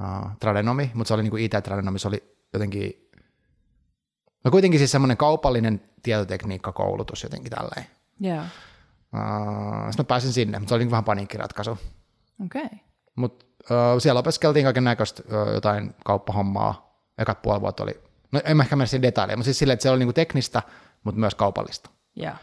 uh, 0.00 0.30
tradenomi, 0.40 0.90
mutta 0.94 1.08
se 1.08 1.14
oli 1.14 1.22
niin 1.22 1.30
kuin 1.30 1.42
IT-tradenomi, 1.42 1.98
se 1.98 2.08
oli 2.08 2.36
jotenkin 2.52 3.08
No 4.44 4.50
kuitenkin 4.50 4.80
siis 4.80 4.90
semmoinen 4.90 5.16
kaupallinen 5.16 5.82
tietotekniikkakoulutus 6.02 7.22
jotenkin 7.22 7.50
tälleen. 7.50 7.86
Joo. 8.20 8.42
Uh, 9.14 9.86
sitten 9.86 10.04
mä 10.04 10.08
pääsin 10.08 10.32
sinne, 10.32 10.58
mutta 10.58 10.68
se 10.68 10.74
oli 10.74 10.84
niin 10.84 10.90
vähän 10.90 11.04
paniikkiratkaisu. 11.04 11.70
Okei. 12.44 12.64
Okay. 12.64 12.78
Mutta 13.16 13.46
uh, 13.70 14.00
siellä 14.00 14.18
opiskeltiin 14.18 14.64
kaiken 14.64 14.84
näköistä 14.84 15.22
uh, 15.26 15.54
jotain 15.54 15.94
kauppahommaa. 16.04 17.02
Ekat 17.18 17.42
puoli 17.42 17.60
vuotta 17.60 17.82
oli, 17.82 18.00
no 18.32 18.40
en 18.44 18.56
mä 18.56 18.62
ehkä 18.62 18.76
mennä 18.76 18.86
siihen 18.86 19.02
detaileja, 19.02 19.36
mutta 19.36 19.44
siis 19.44 19.58
silleen, 19.58 19.74
että 19.74 19.82
se 19.82 19.90
oli 19.90 19.98
niinku 19.98 20.12
teknistä, 20.12 20.62
mutta 21.04 21.20
myös 21.20 21.34
kaupallista. 21.34 21.90
Yeah. 22.20 22.36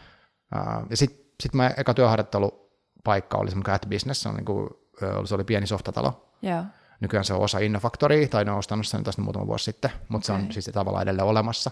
Uh, 0.56 0.86
ja 0.90 0.96
sitten 0.96 1.26
sit 1.42 1.54
mä 1.54 1.70
eka 1.76 1.94
työharjoittelupaikka 1.94 3.38
oli 3.38 3.50
semmoinen 3.50 3.74
At 3.74 3.86
Business, 3.90 4.22
se 4.22 4.28
oli, 4.28 4.36
niinku, 4.36 4.88
se 5.24 5.34
oli 5.34 5.44
pieni 5.44 5.66
softatalo. 5.66 6.30
Yeah. 6.44 6.64
Nykyään 7.00 7.24
se 7.24 7.34
on 7.34 7.40
osa 7.40 7.58
Innofactoria, 7.58 8.28
tai 8.28 8.44
ne 8.44 8.50
on 8.50 8.58
ostanut 8.58 8.86
sen 8.86 9.04
tästä 9.04 9.22
muutama 9.22 9.46
vuosi 9.46 9.64
sitten, 9.64 9.90
mutta 10.08 10.32
okay. 10.32 10.42
se 10.42 10.46
on 10.46 10.52
siis 10.52 10.70
tavallaan 10.72 11.02
edelleen 11.02 11.28
olemassa, 11.28 11.70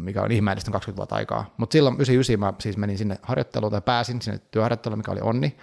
mikä 0.00 0.22
on 0.22 0.32
ihmeellistä 0.32 0.70
20 0.70 0.96
vuotta 0.96 1.14
aikaa. 1.14 1.54
Mutta 1.56 1.72
silloin 1.72 1.94
99 1.94 2.40
mä 2.40 2.52
siis 2.58 2.76
menin 2.76 2.98
sinne 2.98 3.18
harjoitteluun 3.22 3.72
tai 3.72 3.80
pääsin 3.80 4.22
sinne 4.22 4.40
työharjoitteluun, 4.50 4.98
mikä 4.98 5.12
oli 5.12 5.20
onni 5.20 5.56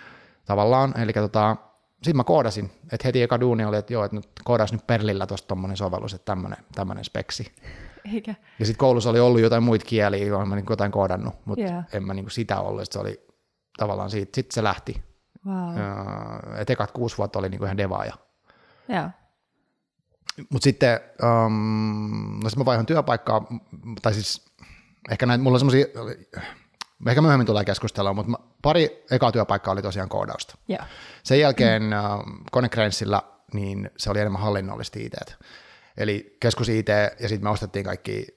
tavallaan. 0.46 1.00
Eli 1.00 1.14
tota, 1.14 1.58
sitten 1.94 2.18
mä 2.18 2.24
koodasin, 2.24 2.72
että 2.92 3.08
heti 3.08 3.22
eka 3.22 3.40
duuni 3.40 3.66
oli, 3.66 3.78
että 3.78 3.94
joo, 3.94 4.06
että 4.06 4.16
nyt 4.18 4.30
koodas 4.44 4.72
nyt 4.72 4.88
Perlillä 4.88 5.28
tuosta 5.28 5.48
tommonen 5.48 5.78
sovellus, 5.78 6.14
että 6.14 6.26
tämmönen, 6.26 6.58
tämmönen 6.76 7.04
speksi. 7.04 7.52
Eikä. 8.14 8.36
Ja 8.60 8.66
sitten 8.66 8.80
koulussa 8.80 9.10
oli 9.10 9.20
ollut 9.20 9.42
jotain 9.42 9.64
muita 9.64 9.86
kieliä, 9.86 10.26
joilla 10.26 10.46
mä 10.46 10.56
niin 10.56 10.66
jotain 10.70 10.92
koodannut, 10.92 11.34
mutta 11.46 11.66
yeah. 11.66 11.86
en 11.94 12.04
mä 12.04 12.14
niin 12.14 12.32
sitä 12.32 12.60
ollut, 12.60 12.92
se 12.92 13.00
oli 13.00 13.26
tavallaan 13.78 14.10
siitä, 14.10 14.32
sitten 14.36 14.54
se 14.54 14.64
lähti. 14.64 15.04
Wow. 15.48 15.78
että 16.58 16.74
ekat 16.74 16.92
kuusi 16.92 17.18
vuotta 17.18 17.40
oli 17.40 17.50
niin 17.50 17.64
ihan 17.64 17.78
devaaja 17.78 18.14
Joo. 18.88 19.10
Mutta 20.50 20.64
sitten, 20.64 21.00
um, 21.24 22.40
no 22.44 22.50
sitten 22.50 22.62
mä 22.62 22.66
vaihan 22.66 22.86
työpaikkaa, 22.86 23.48
tai 24.02 24.14
siis 24.14 24.46
ehkä 25.12 25.26
näin, 25.26 25.42
mulla 25.42 25.56
on 25.56 25.60
semmoisia, 25.60 25.86
ehkä 27.08 27.22
myöhemmin 27.22 27.46
tulee 27.46 27.66
keskustella, 27.66 28.14
mutta 28.14 28.40
pari 28.62 29.06
ekaa 29.12 29.32
työpaikkaa 29.32 29.72
oli 29.72 29.82
tosiaan 29.82 30.10
koodausta. 30.10 30.58
Yeah. 30.70 30.88
Sen 31.24 31.40
jälkeen 31.40 31.84
mm. 31.84 31.90
uh, 32.56 33.32
niin 33.54 33.90
se 33.98 34.10
oli 34.10 34.20
enemmän 34.20 34.42
hallinnollista 34.42 35.00
IT. 35.00 35.14
Eli 35.98 36.38
keskus 36.40 36.70
IT, 36.70 36.88
ja 37.20 37.30
sitten 37.30 37.44
me 37.44 37.50
ostettiin 37.50 37.86
kaikki 37.86 38.28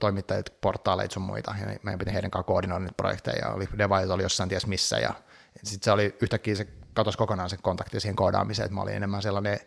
toimittajat, 0.00 0.52
portaaleita 0.60 1.14
sun 1.14 1.22
muita, 1.22 1.54
ja 1.60 1.66
meidän 1.82 1.98
piti 1.98 2.12
heidän 2.12 2.30
kanssa 2.30 2.46
koordinoida 2.46 2.80
niitä 2.84 2.94
projekteja, 2.96 3.38
ja 3.38 3.52
oli 3.52 3.68
devaajat 3.78 4.10
oli 4.10 4.22
jossain 4.22 4.48
ties 4.48 4.66
missä, 4.66 4.98
ja 4.98 5.14
sitten 5.62 5.84
se 5.84 5.92
oli 5.92 6.16
yhtäkkiä 6.22 6.54
se 6.54 6.68
katosi 6.94 7.18
kokonaan 7.18 7.50
se 7.50 7.56
kontakti 7.56 8.00
siihen 8.00 8.16
koodaamiseen, 8.16 8.64
että 8.66 8.74
mä 8.74 8.82
olin 8.82 8.94
enemmän 8.94 9.22
sellainen 9.22 9.58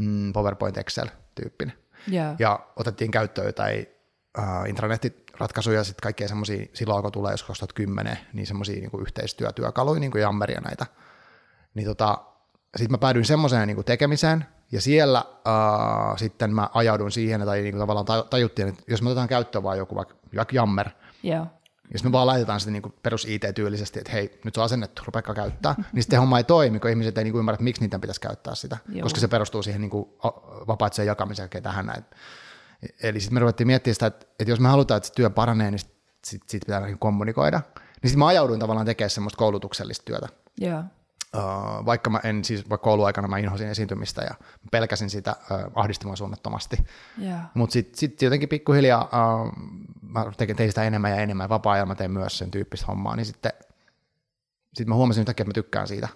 mm, 0.00 0.32
PowerPoint 0.32 0.78
Excel-tyyppinen. 0.78 1.72
Yeah. 2.12 2.36
Ja 2.38 2.60
otettiin 2.76 3.10
käyttöön 3.10 3.46
jotain 3.46 3.86
uh, 4.38 4.68
intranettiratkaisuja, 4.68 5.84
sitten 5.84 6.02
kaikkea 6.02 6.28
semmoisia, 6.28 6.66
silloin 6.72 7.02
kun 7.02 7.12
tulee 7.12 7.32
jos 7.32 7.42
2010, 7.42 8.18
niin 8.32 8.46
semmoisia 8.46 8.80
niin 8.80 9.02
yhteistyötyökaluja, 9.02 10.00
niin 10.00 10.10
kuin 10.10 10.22
Jammeria 10.22 10.60
näitä. 10.60 10.86
Niin 11.74 11.86
tota, 11.86 12.18
sitten 12.76 12.90
mä 12.90 12.98
päädyin 12.98 13.24
semmoiseen 13.24 13.68
niin 13.68 13.84
tekemiseen, 13.84 14.44
ja 14.72 14.80
siellä 14.80 15.24
uh, 15.28 16.18
sitten 16.18 16.54
mä 16.54 16.68
ajaudun 16.74 17.12
siihen, 17.12 17.40
tai 17.40 17.60
niin 17.60 17.72
kuin 17.72 17.80
tavallaan 17.80 18.26
tajuttiin, 18.30 18.68
että 18.68 18.82
jos 18.86 19.02
me 19.02 19.08
otetaan 19.08 19.28
käyttöön 19.28 19.62
vaan 19.62 19.78
joku 19.78 19.94
vaikka, 19.94 20.14
vaikka 20.36 20.54
Jammer, 20.54 20.88
yeah. 21.24 21.46
Jos 21.92 22.04
me 22.04 22.12
vaan 22.12 22.26
laitetaan 22.26 22.60
sitä 22.60 22.70
niin 22.70 22.94
perus 23.02 23.24
IT-tyylisesti, 23.24 23.98
että 23.98 24.12
hei, 24.12 24.40
nyt 24.44 24.54
se 24.54 24.60
on 24.60 24.64
asennettu, 24.64 25.02
rupeakaa 25.06 25.34
käyttää, 25.34 25.74
niin 25.92 26.02
sitten 26.02 26.20
homma 26.20 26.38
ei 26.38 26.44
toimi, 26.44 26.80
kun 26.80 26.90
ihmiset 26.90 27.18
ei 27.18 27.24
niin 27.24 27.32
kuin 27.32 27.38
ymmärrä, 27.38 27.54
että 27.54 27.64
miksi 27.64 27.82
niitä 27.82 27.98
pitäisi 27.98 28.20
käyttää 28.20 28.54
sitä, 28.54 28.76
Joo. 28.88 29.02
koska 29.02 29.20
se 29.20 29.28
perustuu 29.28 29.62
siihen 29.62 29.80
niin 29.80 29.90
vapaaseen 30.66 31.06
jakamiseen 31.06 31.48
ja 31.54 31.60
tähän 31.60 31.86
näin. 31.86 32.04
Eli 33.02 33.20
sitten 33.20 33.34
me 33.34 33.40
ruvettiin 33.40 33.66
miettimään 33.66 33.94
sitä, 33.94 34.06
että, 34.06 34.26
että 34.38 34.52
jos 34.52 34.60
me 34.60 34.68
halutaan, 34.68 34.96
että 34.96 35.06
se 35.06 35.14
työ 35.14 35.30
paranee, 35.30 35.70
niin 35.70 35.78
sitten 35.78 36.50
sit 36.50 36.62
pitää 36.66 36.96
kommunikoida. 36.98 37.60
Niin 37.76 38.10
sitten 38.10 38.18
mä 38.18 38.26
ajauduin 38.26 38.60
tavallaan 38.60 38.86
tekemään 38.86 39.10
semmoista 39.10 39.38
koulutuksellista 39.38 40.04
työtä. 40.04 40.28
Yeah. 40.62 40.84
Uh, 41.36 41.86
vaikka 41.86 42.10
mä 42.10 42.20
en 42.24 42.44
siis, 42.44 42.70
vaikka 42.70 42.84
kouluaikana 42.84 43.28
mä 43.28 43.38
inhosin 43.38 43.68
esiintymistä 43.68 44.22
ja 44.22 44.34
pelkäsin 44.70 45.10
sitä 45.10 45.36
uh, 45.50 45.72
ahdistamaan 45.74 46.16
suunnattomasti. 46.16 46.76
Yeah. 47.22 47.40
Mutta 47.54 47.72
sitten 47.72 47.98
sit 47.98 48.22
jotenkin 48.22 48.48
pikkuhiljaa 48.48 49.02
uh, 49.02 49.52
mä 50.02 50.32
tein, 50.36 50.56
tein 50.56 50.70
sitä 50.70 50.84
enemmän 50.84 51.10
ja 51.10 51.16
enemmän. 51.16 51.48
Vapaa-ajalla 51.48 51.86
mä 51.86 51.94
tein 51.94 52.10
myös 52.10 52.38
sen 52.38 52.50
tyyppistä 52.50 52.86
hommaa, 52.86 53.16
niin 53.16 53.26
sitten 53.26 53.52
sit 54.74 54.88
mä 54.88 54.94
huomasin 54.94 55.20
yhtäkkiä, 55.20 55.42
että 55.42 55.50
mä 55.50 55.54
tykkään 55.54 55.88
siitä. 55.88 56.08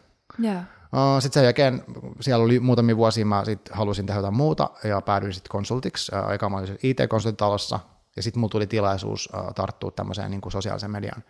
Yeah. 0.45 0.57
Uh, 0.57 1.23
sitten 1.23 1.41
sen 1.41 1.45
jälkeen, 1.45 1.85
siellä 2.21 2.45
oli 2.45 2.61
muutamia 2.61 2.97
vuosia, 2.97 3.27
mä 3.27 3.45
sit 3.45 3.71
halusin 3.73 4.07
tehdä 4.07 4.19
jotain 4.19 4.37
muuta 4.37 4.71
ja 4.85 5.01
päädyin 5.01 5.35
sitten 5.35 5.51
konsultiksi. 5.51 6.13
Uh, 6.17 6.31
eka 6.31 6.49
mä 6.49 6.57
olin 6.57 6.79
IT-konsultitalossa 6.83 7.81
ja 8.17 8.23
sitten 8.23 8.41
mulla 8.41 8.51
tuli 8.51 8.67
tilaisuus 8.67 9.29
uh, 9.35 9.55
tarttua 9.55 9.91
tämmöiseen 9.91 10.31
niin 10.31 10.41
kuin 10.41 10.53
sosiaalisen 10.53 10.91
median 10.91 11.23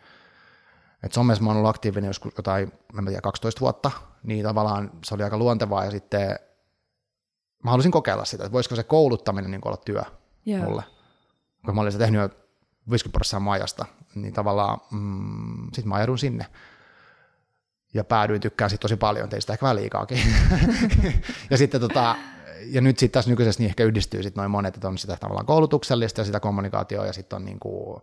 et 1.04 1.12
somessa 1.12 1.44
mä 1.44 1.50
oon 1.50 1.56
ollut 1.56 1.70
aktiivinen 1.70 2.08
joskus 2.08 2.32
jotain, 2.36 2.72
en 2.98 3.04
tiedä, 3.04 3.20
12 3.20 3.60
vuotta, 3.60 3.90
niin 4.22 4.44
tavallaan 4.44 4.90
se 5.04 5.14
oli 5.14 5.22
aika 5.22 5.38
luontevaa 5.38 5.84
ja 5.84 5.90
sitten 5.90 6.38
mä 7.64 7.70
halusin 7.70 7.92
kokeilla 7.92 8.24
sitä, 8.24 8.44
että 8.44 8.52
voisiko 8.52 8.76
se 8.76 8.82
kouluttaminen 8.82 9.50
niin 9.50 9.60
olla 9.64 9.76
työ 9.76 10.02
yeah. 10.46 10.62
mulle. 10.62 10.82
Kun 11.64 11.74
mä 11.74 11.80
olin 11.80 11.92
se 11.92 11.98
tehnyt 11.98 12.20
jo 12.20 12.28
50 12.90 13.12
prosenttia 13.12 13.40
majasta, 13.40 13.86
niin 14.14 14.34
tavallaan 14.34 14.80
mm, 14.90 15.64
sitten 15.64 15.88
mä 15.88 15.94
ajaudun 15.94 16.18
sinne. 16.18 16.46
Ja 17.94 18.04
päädyin 18.04 18.40
tykkään 18.40 18.70
siitä 18.70 18.82
tosi 18.82 18.96
paljon, 18.96 19.28
teistä 19.28 19.52
ehkä 19.52 19.62
vähän 19.62 19.76
liikaakin. 19.76 20.18
ja 21.50 21.56
sitten 21.56 21.80
tota, 21.80 22.16
ja 22.66 22.80
nyt 22.80 22.98
sitten 22.98 23.18
tässä 23.18 23.30
nykyisessä 23.30 23.60
niin 23.60 23.68
ehkä 23.68 23.84
yhdistyy 23.84 24.22
sitten 24.22 24.40
noin 24.40 24.50
monet, 24.50 24.74
että 24.74 24.88
on 24.88 24.98
sitä 24.98 25.16
tavallaan 25.16 25.46
koulutuksellista 25.46 26.20
ja 26.20 26.24
sitä 26.24 26.40
kommunikaatioa 26.40 27.06
ja 27.06 27.12
sitten 27.12 27.36
on 27.36 27.44
niin 27.44 27.60
kuin 27.60 28.02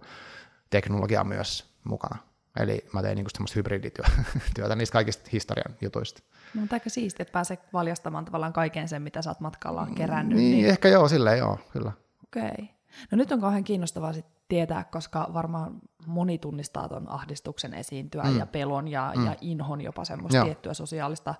teknologia 0.70 1.24
myös 1.24 1.72
mukana. 1.84 2.18
Eli 2.60 2.86
mä 2.94 3.02
tein 3.02 3.16
niinku 3.16 3.30
semmoista 3.30 3.56
hybridityötä 3.56 4.76
niistä 4.76 4.94
kaikista 4.94 5.30
historian 5.34 5.76
jutuista. 5.82 6.22
No, 6.54 6.62
mutta 6.62 6.76
aika 6.76 6.90
siistiä, 6.90 7.24
että 7.24 7.32
pääsee 7.32 7.58
valjastamaan 7.74 8.26
tavallaan 8.26 8.54
kaiken 8.54 8.88
sen, 8.88 9.02
mitä 9.02 9.22
sä 9.22 9.30
oot 9.30 9.40
matkalla 9.40 9.88
kerännyt. 9.96 10.38
Niin, 10.38 10.52
niin... 10.52 10.70
ehkä 10.70 10.88
joo, 10.88 11.08
silleen 11.08 11.38
joo, 11.38 11.60
kyllä. 11.74 11.92
Okei. 12.24 12.44
Okay. 12.44 12.68
No 13.12 13.16
nyt 13.16 13.32
on 13.32 13.42
kauhean 13.42 13.64
kiinnostavaa 13.64 14.14
sit 14.14 14.26
tietää, 14.48 14.84
koska 14.84 15.30
varmaan 15.34 15.80
moni 16.06 16.38
tunnistaa 16.38 16.90
tuon 16.90 17.10
ahdistuksen 17.10 17.74
esiintyä 17.74 18.24
mm. 18.24 18.40
ja 18.40 18.46
pelon 18.46 18.88
ja, 18.88 19.14
mm. 19.16 19.26
ja 19.26 19.36
inhon 19.42 19.82
jopa 19.82 20.06
semmoista 20.06 20.38
joo. 20.38 20.46
tiettyä 20.46 20.74
sosiaalista 20.74 21.36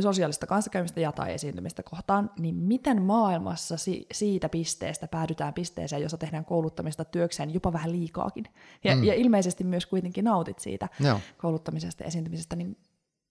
sosiaalista 0.00 0.46
kanssakäymistä 0.46 1.00
ja 1.00 1.12
tai 1.12 1.32
esiintymistä 1.32 1.82
kohtaan, 1.82 2.30
niin 2.38 2.54
miten 2.54 3.02
maailmassa 3.02 3.76
si- 3.76 4.06
siitä 4.12 4.48
pisteestä 4.48 5.08
päädytään 5.08 5.54
pisteeseen, 5.54 6.02
jossa 6.02 6.18
tehdään 6.18 6.44
kouluttamista 6.44 7.04
työkseen 7.04 7.54
jopa 7.54 7.72
vähän 7.72 7.92
liikaakin? 7.92 8.44
Ja, 8.84 8.96
mm. 8.96 9.04
ja 9.04 9.14
ilmeisesti 9.14 9.64
myös 9.64 9.86
kuitenkin 9.86 10.24
nautit 10.24 10.58
siitä 10.58 10.88
Joo. 11.00 11.20
kouluttamisesta 11.38 12.02
ja 12.02 12.06
esiintymisestä, 12.06 12.56
niin 12.56 12.76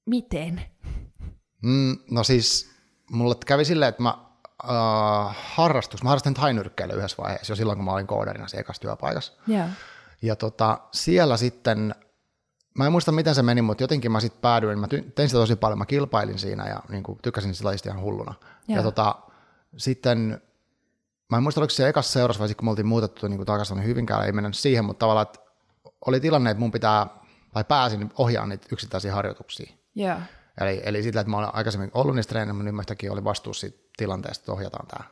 miten? 0.05 0.61
Mm, 1.61 1.97
no 2.11 2.23
siis 2.23 2.71
mulle 3.11 3.35
kävi 3.45 3.65
silleen, 3.65 3.89
että 3.89 4.03
mä 4.03 4.13
uh, 4.63 5.35
harrastus, 5.35 6.03
mä 6.03 6.09
harrastin 6.09 6.33
tainyrkkeilyä 6.33 6.95
yhdessä 6.95 7.23
vaiheessa 7.23 7.51
jo 7.51 7.55
silloin, 7.55 7.77
kun 7.77 7.85
mä 7.85 7.93
olin 7.93 8.07
koodarina 8.07 8.47
se 8.47 8.63
työpaikassa. 8.81 9.33
Yeah. 9.49 9.69
Ja 10.21 10.35
tota, 10.35 10.79
siellä 10.91 11.37
sitten 11.37 11.95
mä 12.77 12.85
en 12.85 12.91
muista 12.91 13.11
miten 13.11 13.35
se 13.35 13.41
meni, 13.41 13.61
mutta 13.61 13.83
jotenkin 13.83 14.11
mä 14.11 14.19
sitten 14.19 14.41
päädyin, 14.41 14.79
mä 14.79 14.87
tein 14.87 15.29
sitä 15.29 15.39
tosi 15.39 15.55
paljon, 15.55 15.77
mä 15.77 15.85
kilpailin 15.85 16.39
siinä 16.39 16.67
ja 16.67 16.79
niin 16.89 17.03
kuin, 17.03 17.19
tykkäsin 17.21 17.55
sitä 17.55 17.67
lajista 17.67 17.89
ihan 17.89 18.01
hulluna. 18.01 18.33
Ja, 18.67 18.75
ja 18.75 18.83
tota, 18.83 19.15
sitten, 19.77 20.41
mä 21.29 21.37
en 21.37 21.43
muista 21.43 21.61
oliko 21.61 21.69
se 21.69 21.89
ekassa 21.89 22.13
seurassa 22.13 22.39
vai 22.39 22.53
kun 22.53 22.65
me 22.65 22.69
oltiin 22.69 22.87
muutettu 22.87 23.27
niin 23.27 23.45
takaisin 23.45 23.83
Hyvinkään, 23.83 24.25
ei 24.25 24.31
mennyt 24.31 24.55
siihen, 24.55 24.85
mutta 24.85 24.99
tavallaan, 24.99 25.27
että 25.27 25.39
oli 26.05 26.19
tilanne, 26.19 26.51
että 26.51 26.61
mun 26.61 26.71
pitää, 26.71 27.07
tai 27.53 27.63
pääsin 27.63 28.11
ohjaamaan 28.17 28.49
niitä 28.49 28.67
yksittäisiä 28.71 29.15
harjoituksia. 29.15 29.73
Yeah. 29.99 30.21
Eli, 30.61 30.81
eli 30.83 31.03
sillä, 31.03 31.21
että 31.21 31.31
mä 31.31 31.37
olen 31.37 31.55
aikaisemmin 31.55 31.91
ollut 31.93 32.15
niistä 32.15 32.29
treeneissä, 32.29 32.63
niin 32.63 32.75
mä 32.75 32.81
yhtäkkiä 32.81 33.11
oli 33.11 33.23
vastuus 33.23 33.59
siitä 33.59 33.77
tilanteesta, 33.97 34.41
että 34.41 34.51
ohjataan 34.51 34.87
tämä. 34.87 35.05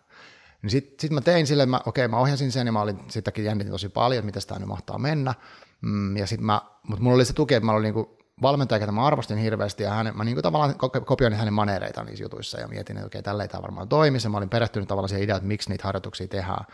Niin 0.62 0.70
sitten 0.70 1.00
sit 1.00 1.12
mä 1.12 1.22
tein 1.22 1.48
sille, 1.48 1.66
mä, 1.66 1.82
okei, 1.86 2.08
mä 2.08 2.18
ohjasin 2.18 2.52
sen 2.52 2.68
ja 2.68 2.72
mä 2.72 2.82
olin 2.82 3.00
sitäkin 3.08 3.46
jännitin 3.46 3.72
tosi 3.72 3.90
paljon, 3.90 4.20
että 4.20 4.26
miten 4.26 4.48
tämä 4.48 4.60
nyt 4.60 4.68
mahtaa 4.68 4.98
mennä. 4.98 5.34
Mm, 5.82 6.18
ja 6.18 6.28
sit 6.28 6.42
mä, 6.42 6.62
mutta 6.88 7.04
mulla 7.04 7.16
oli 7.16 7.26
se 7.26 7.34
tuki, 7.34 7.54
että 7.54 7.66
mä 7.66 7.72
olin 7.72 7.84
niinku 7.84 8.18
valmentaja, 8.42 8.80
ketä 8.80 8.92
mä 8.92 9.06
arvostin 9.06 9.38
hirveästi, 9.38 9.84
ja 9.84 9.90
hänen, 9.92 10.18
mä 10.18 10.24
niinku 10.24 10.42
tavallaan 10.42 10.76
kopioin 11.06 11.34
hänen 11.34 11.54
manereitaan 11.54 12.08
niissä 12.08 12.24
jutuissa, 12.24 12.60
ja 12.60 12.68
mietin, 12.68 12.98
että 12.98 13.08
okei, 13.08 13.24
tällä 13.24 13.44
ei 13.44 13.50
tämä 13.50 13.62
varmaan 13.62 13.90
toimi, 13.90 14.18
ja 14.24 14.30
mä 14.30 14.38
olin 14.38 14.50
perehtynyt 14.50 14.88
tavallaan 14.88 15.10
siihen 15.10 15.24
ideaan, 15.24 15.38
että 15.38 15.48
miksi 15.48 15.70
niitä 15.70 15.84
harjoituksia 15.84 16.28
tehdään. 16.28 16.66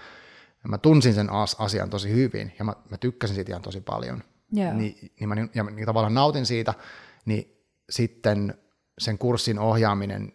Ja 0.64 0.70
mä 0.70 0.78
tunsin 0.78 1.14
sen 1.14 1.30
asian 1.60 1.90
tosi 1.90 2.12
hyvin, 2.12 2.54
ja 2.60 2.66
mä, 2.66 2.74
mä 2.90 2.98
tykkäsin 2.98 3.36
siitä 3.36 3.52
ihan 3.52 3.62
tosi 3.62 3.82
paljon. 3.82 4.24
Yeah. 4.58 4.76
Ni, 4.76 5.12
niin 5.20 5.30
mä 5.30 5.36
ja 5.56 5.64
niin 5.64 5.86
tavallaan 5.86 6.14
nautin 6.14 6.46
siitä, 6.46 6.74
niin 7.26 7.58
sitten 7.90 8.54
sen 9.00 9.18
kurssin 9.18 9.60
ohjaaminen 9.60 10.34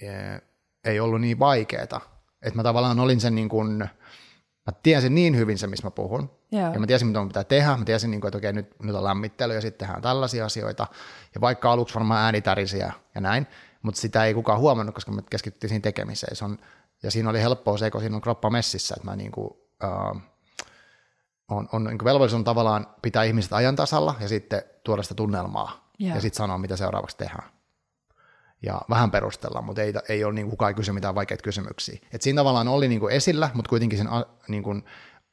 eh, 0.00 0.42
ei 0.84 1.00
ollut 1.00 1.20
niin 1.20 1.38
vaikeeta, 1.38 2.00
että 2.42 2.56
mä 2.56 2.62
tavallaan 2.62 3.00
olin 3.00 3.20
sen 3.20 3.34
niin 3.34 3.48
kuin, 3.48 3.88
mä 4.66 4.72
tiesin 4.82 5.14
niin 5.14 5.36
hyvin 5.36 5.58
se, 5.58 5.66
missä 5.66 5.86
mä 5.86 5.90
puhun, 5.90 6.30
Joo. 6.52 6.72
Ja 6.72 6.80
mä 6.80 6.86
tiesin, 6.86 7.08
mitä 7.08 7.18
mun 7.18 7.28
pitää 7.28 7.44
tehdä. 7.44 7.76
Mä 7.76 7.84
tiesin, 7.84 8.10
niin 8.10 8.20
kuin, 8.20 8.28
että 8.28 8.38
okei, 8.38 8.52
nyt, 8.52 8.74
nyt 8.82 8.96
on 8.96 9.04
lämmittely 9.04 9.54
ja 9.54 9.60
sitten 9.60 9.86
tehdään 9.86 10.02
tällaisia 10.02 10.46
asioita. 10.46 10.86
Ja 11.34 11.40
vaikka 11.40 11.72
aluksi 11.72 11.94
varmaan 11.94 12.24
ääni 12.24 12.40
tärisi 12.40 12.78
ja, 12.78 12.92
ja 13.14 13.20
näin, 13.20 13.46
mutta 13.82 14.00
sitä 14.00 14.24
ei 14.24 14.34
kukaan 14.34 14.58
huomannut, 14.58 14.94
koska 14.94 15.12
me 15.12 15.22
keskityttiin 15.30 15.68
siihen 15.68 15.82
tekemiseen. 15.82 16.36
Se 16.36 16.44
on, 16.44 16.58
ja 17.02 17.10
siinä 17.10 17.30
oli 17.30 17.40
helppoa 17.40 17.78
se, 17.78 17.90
kun 17.90 18.00
siinä 18.00 18.16
on 18.16 18.22
kroppa 18.22 18.50
messissä, 18.50 18.94
että 18.96 19.10
mä 19.10 19.16
niin 19.16 19.32
kuin, 19.32 19.50
uh, 19.84 20.20
on, 21.48 21.68
on 21.72 21.84
niin 21.84 22.04
velvollisuus 22.04 22.38
on 22.38 22.44
tavallaan 22.44 22.86
pitää 23.02 23.22
ihmiset 23.22 23.52
ajan 23.52 23.76
tasalla 23.76 24.14
ja 24.20 24.28
sitten 24.28 24.62
tuoda 24.84 25.02
sitä 25.02 25.14
tunnelmaa 25.14 25.90
yeah. 26.00 26.14
ja 26.14 26.20
sitten 26.20 26.36
sanoa, 26.36 26.58
mitä 26.58 26.76
seuraavaksi 26.76 27.16
tehdään. 27.16 27.50
Ja 28.62 28.80
vähän 28.90 29.10
perustella, 29.10 29.62
mutta 29.62 29.82
ei, 29.82 29.92
ei 30.08 30.24
ole 30.24 30.34
niin 30.34 30.50
kukaan 30.50 30.74
kysy 30.74 30.92
mitään 30.92 31.14
vaikeita 31.14 31.42
kysymyksiä. 31.42 31.98
Et 32.12 32.22
siinä 32.22 32.40
tavallaan 32.40 32.68
oli 32.68 32.88
niin 32.88 33.00
kuin 33.00 33.14
esillä, 33.14 33.50
mutta 33.54 33.68
kuitenkin 33.68 33.98
sen 33.98 34.08
niin 34.48 34.62
kuin, 34.62 34.84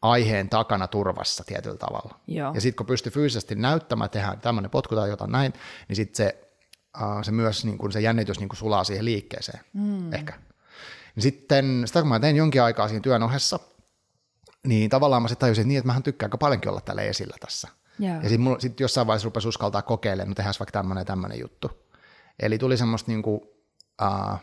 aiheen 0.04 0.50
takana 0.50 0.88
turvassa 0.88 1.44
tietyllä 1.44 1.78
tavalla. 1.78 2.20
Joo. 2.28 2.54
Ja 2.54 2.62
sitten 2.62 2.78
kun 2.78 2.86
pystyy 2.86 3.12
fyysisesti 3.12 3.56
näyttämään, 3.56 4.10
tehdään 4.10 4.40
tämmöinen 4.40 4.72
potku 4.72 4.96
tai 4.96 5.10
jotain 5.10 5.32
näin, 5.32 5.54
niin 5.88 5.96
sitten 5.96 6.16
se, 6.16 6.52
uh, 7.02 7.24
se 7.24 7.32
myös 7.32 7.66
niin 7.66 7.78
kun 7.78 7.92
se 7.92 8.02
jännitys 8.02 8.40
niin 8.40 8.50
kun 8.50 8.58
sulaa 8.58 8.84
siihen 8.84 9.06
liikkeeseen 9.06 9.60
mm. 9.74 10.14
ehkä. 10.14 10.34
Sitten 11.20 11.84
sitä 11.86 12.00
kun 12.00 12.10
mä 12.10 12.20
tein 12.20 12.36
jonkin 12.36 12.64
aikaa 12.64 12.88
siinä 12.88 13.02
työn 13.02 13.24
ohessa, 13.24 13.60
niin 14.68 14.90
tavallaan 14.90 15.22
mä 15.22 15.28
sitten 15.28 15.46
tajusin, 15.46 15.62
että 15.62 15.68
niin, 15.68 15.78
että 15.78 15.88
mähän 15.88 16.04
tykkään 16.04 16.28
aika 16.28 16.38
paljonkin 16.38 16.70
olla 16.70 16.82
tällä 16.82 17.02
esillä 17.02 17.36
tässä. 17.40 17.68
Yeah. 18.02 18.24
Ja 18.24 18.30
sitten 18.30 18.56
sit 18.60 18.80
jossain 18.80 19.08
vaiheessa 19.08 19.26
rupesi 19.26 19.48
uskaltaa 19.48 19.82
kokeilemaan, 19.82 20.30
no 20.30 20.36
tehdään 20.36 20.56
vaikka 20.60 20.72
tämmöinen 20.72 21.06
tämmöinen 21.06 21.40
juttu. 21.40 21.83
Eli 22.40 22.58
tuli 22.58 22.78
semmoista 22.78 23.12
niin 23.12 23.24
kuin, 23.24 23.42
uh, 24.02 24.38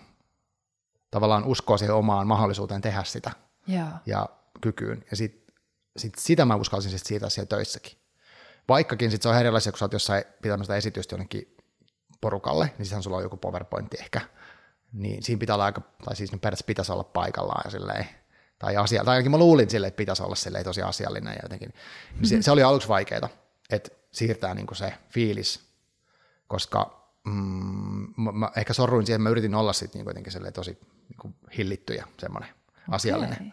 tavallaan 1.11 1.45
uskoa 1.45 1.79
siihen 1.79 1.95
omaan 1.95 2.27
mahdollisuuteen 2.27 2.81
tehdä 2.81 3.05
sitä 3.05 3.31
yeah. 3.69 3.89
ja 4.07 4.29
kykyyn. 4.61 5.05
Ja 5.11 5.17
sitten 5.17 5.55
sit 5.97 6.15
sitä 6.19 6.45
mä 6.45 6.57
uskalsin 6.57 6.91
sit 6.91 7.07
siitä 7.07 7.29
siellä 7.29 7.49
töissäkin. 7.49 7.93
Vaikkakin 8.69 9.11
sit 9.11 9.23
se 9.23 9.29
on 9.29 9.39
erilaisia, 9.39 9.73
kun 9.73 9.79
sä 9.79 9.85
oot 9.85 9.93
jossain 9.93 10.25
pitämässä 10.43 10.77
esitystä 10.77 11.15
jonnekin 11.15 11.57
porukalle, 12.21 12.65
niin 12.65 12.87
sittenhän 12.87 13.03
sulla 13.03 13.17
on 13.17 13.23
joku 13.23 13.37
PowerPointti 13.37 13.97
ehkä. 14.01 14.21
Niin 14.93 15.23
siinä 15.23 15.39
pitää 15.39 15.55
olla 15.57 15.65
aika, 15.65 15.81
tai 16.05 16.17
siis 16.17 16.31
periaatteessa 16.31 16.65
pitäisi 16.67 16.93
olla 16.93 17.05
paikallaan 17.05 17.63
ja 17.65 17.71
silleen, 17.71 18.07
tai 18.59 18.77
asia, 18.77 19.05
tai 19.05 19.13
ainakin 19.13 19.31
mä 19.31 19.39
luulin 19.39 19.71
silleen, 19.71 19.89
että 19.89 19.97
pitäisi 19.97 20.23
olla 20.23 20.35
silleen 20.35 20.65
tosi 20.65 20.83
asiallinen 20.83 21.33
ja 21.33 21.41
jotenkin. 21.43 21.75
Niin 22.15 22.29
se, 22.29 22.43
se, 22.43 22.51
oli 22.51 22.63
aluksi 22.63 22.89
vaikeaa, 22.89 23.29
että 23.71 23.91
siirtää 24.13 24.55
niin 24.55 24.67
se 24.73 24.95
fiilis, 25.09 25.61
koska 26.47 27.00
mm, 27.25 28.15
mä, 28.17 28.33
mä, 28.33 28.51
ehkä 28.57 28.73
sorruin 28.73 29.07
siihen, 29.07 29.17
että 29.17 29.23
mä 29.23 29.31
yritin 29.31 29.55
olla 29.55 29.73
sitten 29.73 29.99
niin 29.99 30.09
jotenkin 30.09 30.53
tosi 30.53 30.79
niin 31.09 31.35
hillitty 31.57 31.95
ja 31.95 32.07
semmoinen 32.19 32.51
okay. 32.51 32.95
asiallinen 32.95 33.53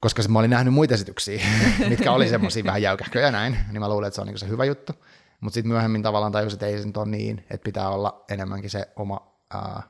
koska 0.00 0.22
mä 0.28 0.38
olin 0.38 0.50
nähnyt 0.50 0.74
muita 0.74 0.94
esityksiä, 0.94 1.46
mitkä 1.88 2.12
oli 2.12 2.28
semmoisia 2.28 2.64
vähän 2.64 2.82
jäykähköjä 2.82 3.30
näin, 3.30 3.58
niin 3.72 3.80
mä 3.80 3.88
luulen, 3.88 4.06
että 4.06 4.14
se 4.14 4.20
on 4.20 4.26
niin 4.26 4.38
se 4.38 4.48
hyvä 4.48 4.64
juttu. 4.64 4.92
Mutta 5.40 5.54
sitten 5.54 5.68
myöhemmin 5.68 6.02
tavallaan 6.02 6.32
tajusin, 6.32 6.56
että 6.56 6.66
ei 6.66 6.78
se 6.78 6.86
nyt 6.86 6.96
ole 6.96 7.06
niin, 7.08 7.38
että 7.50 7.64
pitää 7.64 7.88
olla 7.88 8.24
enemmänkin 8.30 8.70
se 8.70 8.88
oma, 8.96 9.32
ää, 9.50 9.82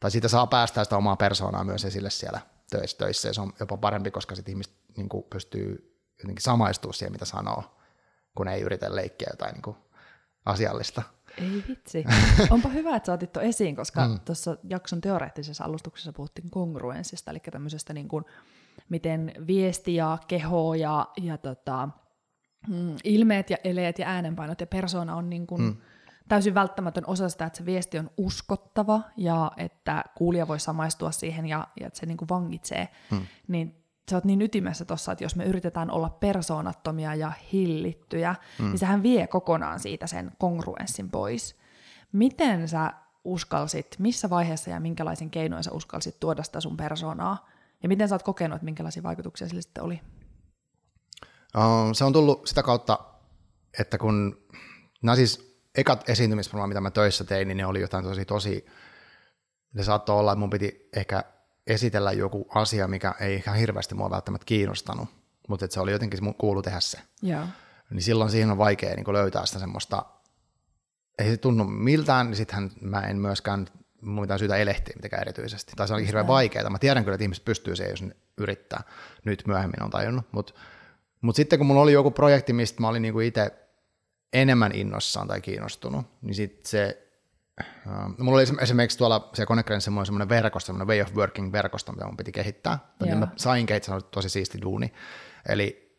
tai 0.00 0.10
siitä 0.10 0.28
saa 0.28 0.46
päästää 0.46 0.84
sitä 0.84 0.96
omaa 0.96 1.16
persoonaa 1.16 1.64
myös 1.64 1.84
esille 1.84 2.10
siellä 2.10 2.40
töissä, 2.70 2.98
töissä 2.98 3.28
ja 3.28 3.34
se 3.34 3.40
on 3.40 3.52
jopa 3.60 3.76
parempi, 3.76 4.10
koska 4.10 4.34
sitten 4.34 4.52
ihmiset 4.52 4.72
niin 4.96 5.08
pystyy 5.30 5.96
jotenkin 6.18 6.42
samaistumaan 6.42 6.94
siihen, 6.94 7.12
mitä 7.12 7.24
sanoo, 7.24 7.64
kun 8.34 8.48
ei 8.48 8.60
yritä 8.60 8.96
leikkiä 8.96 9.28
jotain 9.30 9.54
niin 9.54 9.76
asiallista. 10.44 11.02
Ei 11.38 11.64
vitsi. 11.68 12.04
Onpa 12.50 12.68
hyvä, 12.68 12.96
että 12.96 13.06
sä 13.06 13.12
otit 13.12 13.32
tuon 13.32 13.44
esiin, 13.44 13.76
koska 13.76 14.08
mm. 14.08 14.20
tuossa 14.24 14.56
jakson 14.68 15.00
teoreettisessa 15.00 15.64
alustuksessa 15.64 16.12
puhuttiin 16.12 16.50
kongruenssista, 16.50 17.30
eli 17.30 17.40
tämmöisestä 17.50 17.92
niin 17.92 18.08
kuin, 18.08 18.24
miten 18.88 19.32
viesti 19.46 19.94
ja 19.94 20.18
keho 20.28 20.74
ja, 20.74 21.08
ja 21.22 21.38
tota, 21.38 21.88
mm, 22.68 22.96
ilmeet 23.04 23.50
ja 23.50 23.56
eleet 23.64 23.98
ja 23.98 24.08
äänenpainot 24.08 24.60
ja 24.60 24.66
persona 24.66 25.16
on 25.16 25.30
niin 25.30 25.46
kuin, 25.46 25.62
mm 25.62 25.76
täysin 26.30 26.54
välttämätön 26.54 27.04
osa 27.06 27.28
sitä, 27.28 27.44
että 27.44 27.56
se 27.56 27.66
viesti 27.66 27.98
on 27.98 28.10
uskottava 28.16 29.00
ja 29.16 29.52
että 29.56 30.04
kuulija 30.14 30.48
voi 30.48 30.60
samaistua 30.60 31.10
siihen 31.10 31.46
ja, 31.46 31.68
ja 31.80 31.86
että 31.86 31.98
se 31.98 32.06
niin 32.06 32.16
kuin 32.16 32.28
vangitsee, 32.28 32.88
hmm. 33.10 33.26
niin 33.48 33.79
sä 34.10 34.16
oot 34.16 34.24
niin 34.24 34.42
ytimessä 34.42 34.84
tuossa, 34.84 35.12
että 35.12 35.24
jos 35.24 35.36
me 35.36 35.44
yritetään 35.44 35.90
olla 35.90 36.10
persoonattomia 36.10 37.14
ja 37.14 37.32
hillittyjä, 37.52 38.34
hmm. 38.58 38.68
niin 38.68 38.78
sehän 38.78 39.02
vie 39.02 39.26
kokonaan 39.26 39.80
siitä 39.80 40.06
sen 40.06 40.32
kongruenssin 40.38 41.10
pois. 41.10 41.56
Miten 42.12 42.68
sä 42.68 42.92
uskalsit, 43.24 43.96
missä 43.98 44.30
vaiheessa 44.30 44.70
ja 44.70 44.80
minkälaisin 44.80 45.30
keinoin 45.30 45.64
sä 45.64 45.70
uskalsit 45.72 46.20
tuoda 46.20 46.42
sitä 46.42 46.60
sun 46.60 46.76
persoonaa, 46.76 47.48
ja 47.82 47.88
miten 47.88 48.08
sä 48.08 48.14
oot 48.14 48.22
kokenut, 48.22 48.56
että 48.56 48.64
minkälaisia 48.64 49.02
vaikutuksia 49.02 49.48
sille 49.48 49.62
sitten 49.62 49.84
oli? 49.84 50.00
Uh, 51.56 51.92
se 51.92 52.04
on 52.04 52.12
tullut 52.12 52.46
sitä 52.46 52.62
kautta, 52.62 52.98
että 53.78 53.98
kun, 53.98 54.38
nämä 55.02 55.16
siis 55.16 55.60
ekat 55.74 56.08
esiintymisprogrammat, 56.08 56.70
mitä 56.70 56.80
mä 56.80 56.90
töissä 56.90 57.24
tein, 57.24 57.48
niin 57.48 57.56
ne 57.56 57.66
oli 57.66 57.80
jotain 57.80 58.04
tosi, 58.04 58.24
tosi, 58.24 58.66
ne 59.74 59.82
saattoi 59.84 60.18
olla, 60.18 60.32
että 60.32 60.40
mun 60.40 60.50
piti 60.50 60.88
ehkä 60.96 61.24
esitellä 61.66 62.12
joku 62.12 62.46
asia, 62.54 62.88
mikä 62.88 63.14
ei 63.20 63.34
ihan 63.34 63.56
hirveästi 63.56 63.94
mua 63.94 64.10
välttämättä 64.10 64.44
kiinnostanut, 64.44 65.08
mutta 65.48 65.64
että 65.64 65.74
se 65.74 65.80
oli 65.80 65.92
jotenkin 65.92 66.34
kuulu 66.34 66.62
tehdä 66.62 66.80
se. 66.80 66.98
Yeah. 67.24 67.48
Niin 67.90 68.02
silloin 68.02 68.30
siihen 68.30 68.50
on 68.50 68.58
vaikea 68.58 68.94
niin 68.94 69.12
löytää 69.12 69.46
sitä 69.46 69.58
semmoista, 69.58 70.06
ei 71.18 71.30
se 71.30 71.36
tunnu 71.36 71.64
miltään, 71.64 72.26
niin 72.26 72.36
sittenhän 72.36 72.70
mä 72.80 73.00
en 73.00 73.16
myöskään 73.16 73.66
mun 74.00 74.20
mitään 74.24 74.38
syytä 74.38 74.56
elehtiä 74.56 74.96
mitenkään 74.96 75.22
erityisesti. 75.22 75.72
Tai 75.76 75.88
se 75.88 75.94
on 75.94 76.00
hirveän 76.00 76.26
vaikeaa. 76.26 76.70
Mä 76.70 76.78
tiedän 76.78 77.04
kyllä, 77.04 77.14
että 77.14 77.24
ihmiset 77.24 77.44
pystyy 77.44 77.76
siihen, 77.76 77.90
jos 77.90 78.02
ne 78.02 78.16
yrittää. 78.38 78.82
Nyt 79.24 79.42
myöhemmin 79.46 79.82
on 79.82 79.90
tajunnut. 79.90 80.32
Mutta 80.32 80.52
mut 81.20 81.36
sitten 81.36 81.58
kun 81.58 81.66
mulla 81.66 81.80
oli 81.80 81.92
joku 81.92 82.10
projekti, 82.10 82.52
mistä 82.52 82.80
mä 82.80 82.88
olin 82.88 83.02
niinku 83.02 83.20
itse 83.20 83.52
enemmän 84.32 84.72
innossaan 84.74 85.28
tai 85.28 85.40
kiinnostunut, 85.40 86.06
niin 86.22 86.34
sitten 86.34 86.70
se, 86.70 87.09
äh, 87.60 88.08
mulla 88.18 88.38
oli 88.38 88.44
esimerkiksi 88.60 88.98
tuolla 88.98 89.30
se 89.34 89.46
Konekren 89.46 89.80
semmoinen, 89.80 90.06
semmoinen 90.06 90.28
verkosto, 90.28 90.66
semmoinen 90.66 90.88
way 90.88 91.00
of 91.00 91.14
working 91.14 91.52
verkosto, 91.52 91.92
mitä 91.92 92.04
mun 92.04 92.16
piti 92.16 92.32
kehittää, 92.32 92.78
tai 92.98 93.14
mä 93.14 93.28
sain 93.36 93.66
kehittää 93.66 94.00
tosi 94.10 94.28
siisti 94.28 94.60
duuni, 94.62 94.92
eli, 95.48 95.96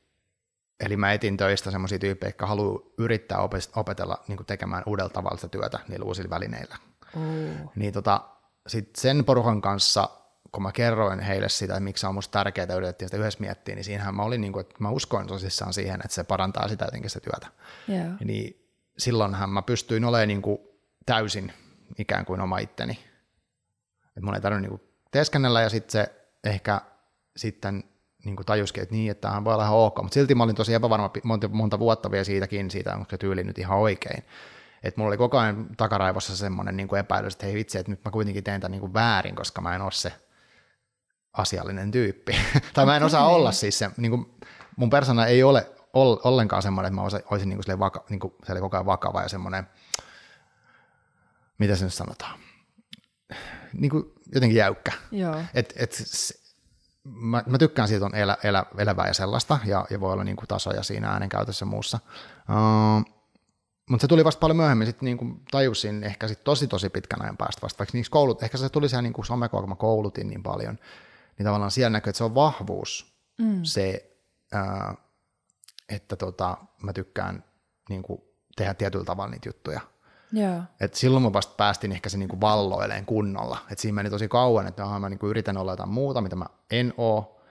eli 0.79 0.97
mä 0.97 1.13
etin 1.13 1.37
töistä 1.37 1.71
semmoisia 1.71 1.99
tyyppejä, 1.99 2.29
jotka 2.29 2.45
haluaa 2.45 2.79
yrittää 2.97 3.37
opetella 3.75 4.23
niin 4.27 4.45
tekemään 4.47 4.83
uudella 4.85 5.09
tavalla 5.09 5.37
sitä 5.37 5.47
työtä 5.47 5.79
niillä 5.87 6.05
uusilla 6.05 6.29
välineillä. 6.29 6.75
Oh. 7.15 7.71
Niin 7.75 7.93
tota, 7.93 8.21
sit 8.67 8.95
sen 8.95 9.25
porukan 9.25 9.61
kanssa 9.61 10.09
kun 10.51 10.63
mä 10.63 10.71
kerroin 10.71 11.19
heille 11.19 11.49
sitä, 11.49 11.73
että 11.73 11.83
miksi 11.83 12.01
se 12.01 12.07
on 12.07 12.15
musta 12.15 12.31
tärkeää, 12.31 12.75
yritettiin 12.75 13.09
sitä 13.09 13.17
yhdessä 13.17 13.39
miettiä, 13.39 13.75
niin 13.75 13.83
siinähän 13.83 14.15
mä 14.15 14.23
olin, 14.23 14.41
niin 14.41 14.53
kuin, 14.53 14.61
että 14.61 14.75
mä 14.79 14.89
uskoin 14.89 15.27
tosissaan 15.27 15.73
siihen, 15.73 16.01
että 16.03 16.15
se 16.15 16.23
parantaa 16.23 16.67
sitä 16.67 16.85
jotenkin 16.85 17.09
sitä 17.09 17.29
työtä. 17.29 17.47
Yeah. 17.89 18.19
Niin 18.23 18.69
silloinhan 18.97 19.49
mä 19.49 19.61
pystyin 19.61 20.05
olemaan 20.05 20.27
niin 20.27 20.41
kuin 20.41 20.59
täysin 21.05 21.53
ikään 21.97 22.25
kuin 22.25 22.41
oma 22.41 22.57
itteni. 22.57 22.99
Että 24.07 24.21
mun 24.21 24.35
ei 24.35 24.41
tarvinnut 24.41 24.71
niin 24.71 24.89
teeskennellä 25.11 25.61
ja 25.61 25.69
sitten 25.69 25.91
se 25.91 26.11
ehkä 26.43 26.81
sitten 27.37 27.83
niin 28.25 28.35
tajuskin, 28.45 28.83
että 28.83 28.95
niin, 28.95 29.11
että 29.11 29.21
tämähän 29.21 29.43
voi 29.43 29.53
olla 29.53 29.63
ihan 29.63 29.77
ok, 29.77 30.01
mutta 30.01 30.13
silti 30.13 30.35
mä 30.35 30.43
olin 30.43 30.55
tosi 30.55 30.73
epävarma 30.73 31.11
monta, 31.23 31.47
monta 31.47 31.79
vuotta 31.79 32.11
vielä 32.11 32.23
siitäkin, 32.23 32.71
siitä 32.71 32.95
onko 32.95 33.09
se 33.09 33.17
tyyli 33.17 33.43
nyt 33.43 33.59
ihan 33.59 33.77
oikein. 33.77 34.23
Että 34.83 35.01
mulla 35.01 35.09
oli 35.09 35.17
koko 35.17 35.37
ajan 35.37 35.67
takaraivossa 35.77 36.37
semmoinen 36.37 36.77
niin 36.77 36.95
epäilys, 36.99 37.33
että 37.33 37.45
hei 37.45 37.55
vitsi, 37.55 37.77
että 37.77 37.91
nyt 37.91 38.05
mä 38.05 38.11
kuitenkin 38.11 38.43
teen 38.43 38.61
tämän 38.61 38.71
niin 38.71 38.79
kuin 38.79 38.93
väärin, 38.93 39.35
koska 39.35 39.61
mä 39.61 39.75
en 39.75 39.81
ole 39.81 39.91
se 39.91 40.13
asiallinen 41.33 41.91
tyyppi. 41.91 42.35
tai 42.73 42.85
mä 42.85 42.97
en 42.97 43.03
osaa 43.03 43.25
okay. 43.25 43.35
olla 43.35 43.51
siis 43.51 43.79
se, 43.79 43.91
niin 43.97 44.11
kuin, 44.11 44.35
mun 44.75 44.89
persona 44.89 45.25
ei 45.25 45.43
ole 45.43 45.67
ollenkaan 45.93 46.61
semmoinen, 46.61 46.87
että 46.87 46.95
mä 46.95 47.01
olisin 47.31 47.49
niin 47.49 47.59
kuin 47.65 47.79
vaka, 47.79 48.05
niin 48.09 48.19
oli 48.49 48.59
koko 48.59 48.77
ajan 48.77 48.85
vakava 48.85 49.21
ja 49.21 49.29
semmoinen, 49.29 49.67
mitä 51.61 51.75
se 51.75 51.83
nyt 51.83 51.93
sanotaan, 51.93 52.39
niin 53.73 53.91
kuin 53.91 54.03
jotenkin 54.33 54.57
jäykkä. 54.57 54.91
Joo. 55.11 55.41
Et, 55.53 55.73
et, 55.75 56.03
mä, 57.03 57.43
mä, 57.47 57.57
tykkään 57.57 57.87
siitä 57.87 58.05
on 58.05 58.15
elä, 58.15 58.37
elä, 58.43 58.65
elävää 58.77 59.07
ja 59.07 59.13
sellaista, 59.13 59.59
ja, 59.65 59.85
ja 59.89 59.99
voi 59.99 60.13
olla 60.13 60.23
niin 60.23 60.35
kuin 60.35 60.47
tasoja 60.47 60.83
siinä 60.83 61.09
äänenkäytössä 61.09 61.63
ja 61.63 61.69
muussa. 61.69 61.99
Uh, 62.49 63.13
mutta 63.89 64.01
se 64.01 64.07
tuli 64.07 64.25
vasta 64.25 64.39
paljon 64.39 64.57
myöhemmin, 64.57 64.87
sitten 64.87 65.05
niin 65.05 65.43
tajusin 65.51 66.03
ehkä 66.03 66.27
sit 66.27 66.43
tosi 66.43 66.67
tosi 66.67 66.89
pitkän 66.89 67.21
ajan 67.21 67.37
päästä 67.37 67.61
vasta, 67.61 67.79
vaikka 67.79 67.97
niissä 67.97 68.11
koulut, 68.11 68.43
ehkä 68.43 68.57
se 68.57 68.69
tuli 68.69 68.89
siellä 68.89 69.01
niin 69.01 69.25
somekova, 69.25 69.61
kun 69.61 69.69
mä 69.69 69.75
koulutin 69.75 70.27
niin 70.27 70.43
paljon, 70.43 70.79
niin 71.37 71.45
tavallaan 71.45 71.71
siellä 71.71 71.89
näkyy, 71.89 72.09
että 72.09 72.17
se 72.17 72.23
on 72.23 72.35
vahvuus 72.35 73.15
mm. 73.37 73.63
se, 73.63 74.11
ää, 74.51 74.95
että 75.89 76.15
tota, 76.15 76.57
mä 76.83 76.93
tykkään 76.93 77.43
niin 77.89 78.03
kuin, 78.03 78.21
tehdä 78.55 78.73
tietyllä 78.73 79.05
tavalla 79.05 79.31
niitä 79.31 79.49
juttuja. 79.49 79.81
Yeah. 80.37 80.63
Et 80.79 80.93
silloin 80.93 81.23
mä 81.23 81.33
vasta 81.33 81.53
päästin 81.57 81.91
ehkä 81.91 82.09
se 82.09 82.17
niin 82.17 82.29
kuin 82.29 82.41
valloileen 82.41 83.05
kunnolla. 83.05 83.57
Et 83.71 83.79
siinä 83.79 83.95
meni 83.95 84.09
tosi 84.09 84.27
kauan, 84.27 84.67
että 84.67 84.83
aha, 84.83 84.99
mä 84.99 85.09
niin 85.09 85.19
kuin 85.19 85.29
yritän 85.29 85.57
olla 85.57 85.71
jotain 85.71 85.89
muuta, 85.89 86.21
mitä 86.21 86.35
mä 86.35 86.45
en 86.71 86.93
oo, 86.97 87.41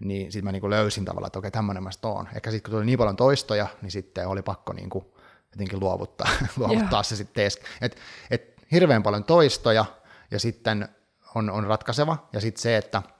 niin 0.00 0.32
sitten 0.32 0.44
mä 0.44 0.52
niin 0.52 0.60
kuin 0.60 0.70
löysin 0.70 1.04
tavallaan, 1.04 1.26
että 1.26 1.38
okei, 1.38 1.50
tämmöinen 1.50 1.82
mä 1.82 1.90
oon. 2.02 2.28
Ehkä 2.34 2.50
sitten 2.50 2.70
kun 2.70 2.78
tuli 2.78 2.86
niin 2.86 2.98
paljon 2.98 3.16
toistoja, 3.16 3.66
niin 3.82 3.90
sitten 3.90 4.28
oli 4.28 4.42
pakko 4.42 4.72
niin 4.72 4.90
kuin 4.90 5.04
jotenkin 5.52 5.80
luovuttaa, 5.80 6.28
luovuttaa 6.56 6.90
yeah. 6.92 7.04
se 7.04 7.16
sitten 7.16 7.50
Et, 7.80 7.96
et 8.30 8.56
hirveän 8.72 9.02
paljon 9.02 9.24
toistoja, 9.24 9.84
ja 10.30 10.38
sitten 10.38 10.88
on, 11.34 11.50
on 11.50 11.66
ratkaiseva, 11.66 12.28
ja 12.32 12.40
sitten 12.40 12.62
se, 12.62 12.76
että– 12.76 13.02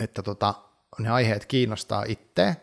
että 0.00 0.22
tota, 0.22 0.54
ne 0.98 1.10
aiheet 1.10 1.46
kiinnostaa 1.46 2.04
itseä, 2.08 2.56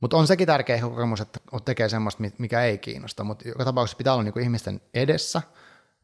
mutta 0.00 0.16
on 0.16 0.26
sekin 0.26 0.46
tärkeä 0.46 0.80
kokemus, 0.80 1.20
että 1.20 1.40
tekee 1.64 1.88
semmoista, 1.88 2.22
mikä 2.38 2.62
ei 2.62 2.78
kiinnosta, 2.78 3.24
mutta 3.24 3.48
joka 3.48 3.64
tapauksessa 3.64 3.96
pitää 3.96 4.12
olla 4.12 4.22
niinku 4.22 4.38
ihmisten 4.38 4.80
edessä, 4.94 5.42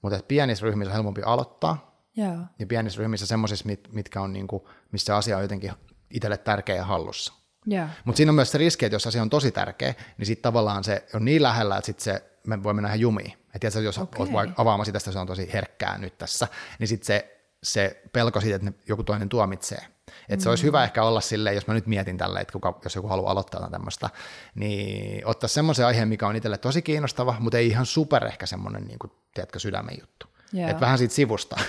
mutta 0.02 0.20
pienissä 0.28 0.66
ryhmissä 0.66 0.90
on 0.90 0.94
helpompi 0.94 1.22
aloittaa, 1.22 2.00
yeah. 2.18 2.38
ja 2.58 2.66
pienissä 2.66 2.98
ryhmissä 2.98 3.26
semmoisissa, 3.26 3.66
mit, 3.66 3.92
mitkä 3.92 4.20
on 4.20 4.32
niinku, 4.32 4.68
missä 4.92 5.16
asia 5.16 5.36
on 5.36 5.42
jotenkin 5.42 5.72
itselle 6.10 6.36
tärkeä 6.36 6.76
ja 6.76 6.84
hallussa. 6.84 7.32
Yeah. 7.72 7.90
Mutta 8.04 8.16
siinä 8.16 8.30
on 8.30 8.34
myös 8.34 8.52
se 8.52 8.58
riski, 8.58 8.86
että 8.86 8.94
jos 8.94 9.06
asia 9.06 9.22
on 9.22 9.30
tosi 9.30 9.52
tärkeä, 9.52 9.94
niin 10.18 10.26
sitten 10.26 10.42
tavallaan 10.42 10.84
se 10.84 11.06
on 11.14 11.24
niin 11.24 11.42
lähellä, 11.42 11.76
että 11.76 11.86
sit 11.86 12.00
se, 12.00 12.24
me 12.46 12.62
voi 12.62 12.74
mennä 12.74 12.88
ihan 12.88 13.00
jumiin. 13.00 13.32
Että 13.54 13.80
jos 13.80 13.98
okay. 13.98 14.26
olet 14.32 14.50
avaamassa 14.56 14.98
sitä, 14.98 15.12
se 15.12 15.18
on 15.18 15.26
tosi 15.26 15.52
herkkää 15.52 15.98
nyt 15.98 16.18
tässä, 16.18 16.48
niin 16.78 16.88
sitten 16.88 17.06
se, 17.06 17.35
se 17.66 18.02
pelko 18.12 18.40
siitä, 18.40 18.56
että 18.56 18.82
joku 18.88 19.04
toinen 19.04 19.28
tuomitsee, 19.28 19.86
että 20.28 20.42
se 20.42 20.48
olisi 20.48 20.64
hyvä 20.64 20.84
ehkä 20.84 21.02
olla 21.04 21.20
silleen, 21.20 21.54
jos 21.54 21.66
mä 21.66 21.74
nyt 21.74 21.86
mietin 21.86 22.18
tälle, 22.18 22.40
että 22.40 22.52
kuka, 22.52 22.80
jos 22.84 22.94
joku 22.94 23.08
haluaa 23.08 23.32
aloittaa 23.32 23.70
tämmöistä, 23.70 24.10
niin 24.54 25.26
ottaa 25.26 25.48
semmoisen 25.48 25.86
aiheen, 25.86 26.08
mikä 26.08 26.26
on 26.26 26.36
itselle 26.36 26.58
tosi 26.58 26.82
kiinnostava, 26.82 27.36
mutta 27.40 27.58
ei 27.58 27.66
ihan 27.66 27.86
super 27.86 28.26
ehkä 28.26 28.46
semmoinen, 28.46 28.84
niin 28.84 28.98
kuin, 28.98 29.12
tiedätkö, 29.34 29.58
sydämen 29.58 29.96
juttu. 30.00 30.26
Yeah. 30.54 30.70
Että 30.70 30.80
vähän 30.80 30.98
siitä 30.98 31.14
sivusta. 31.14 31.56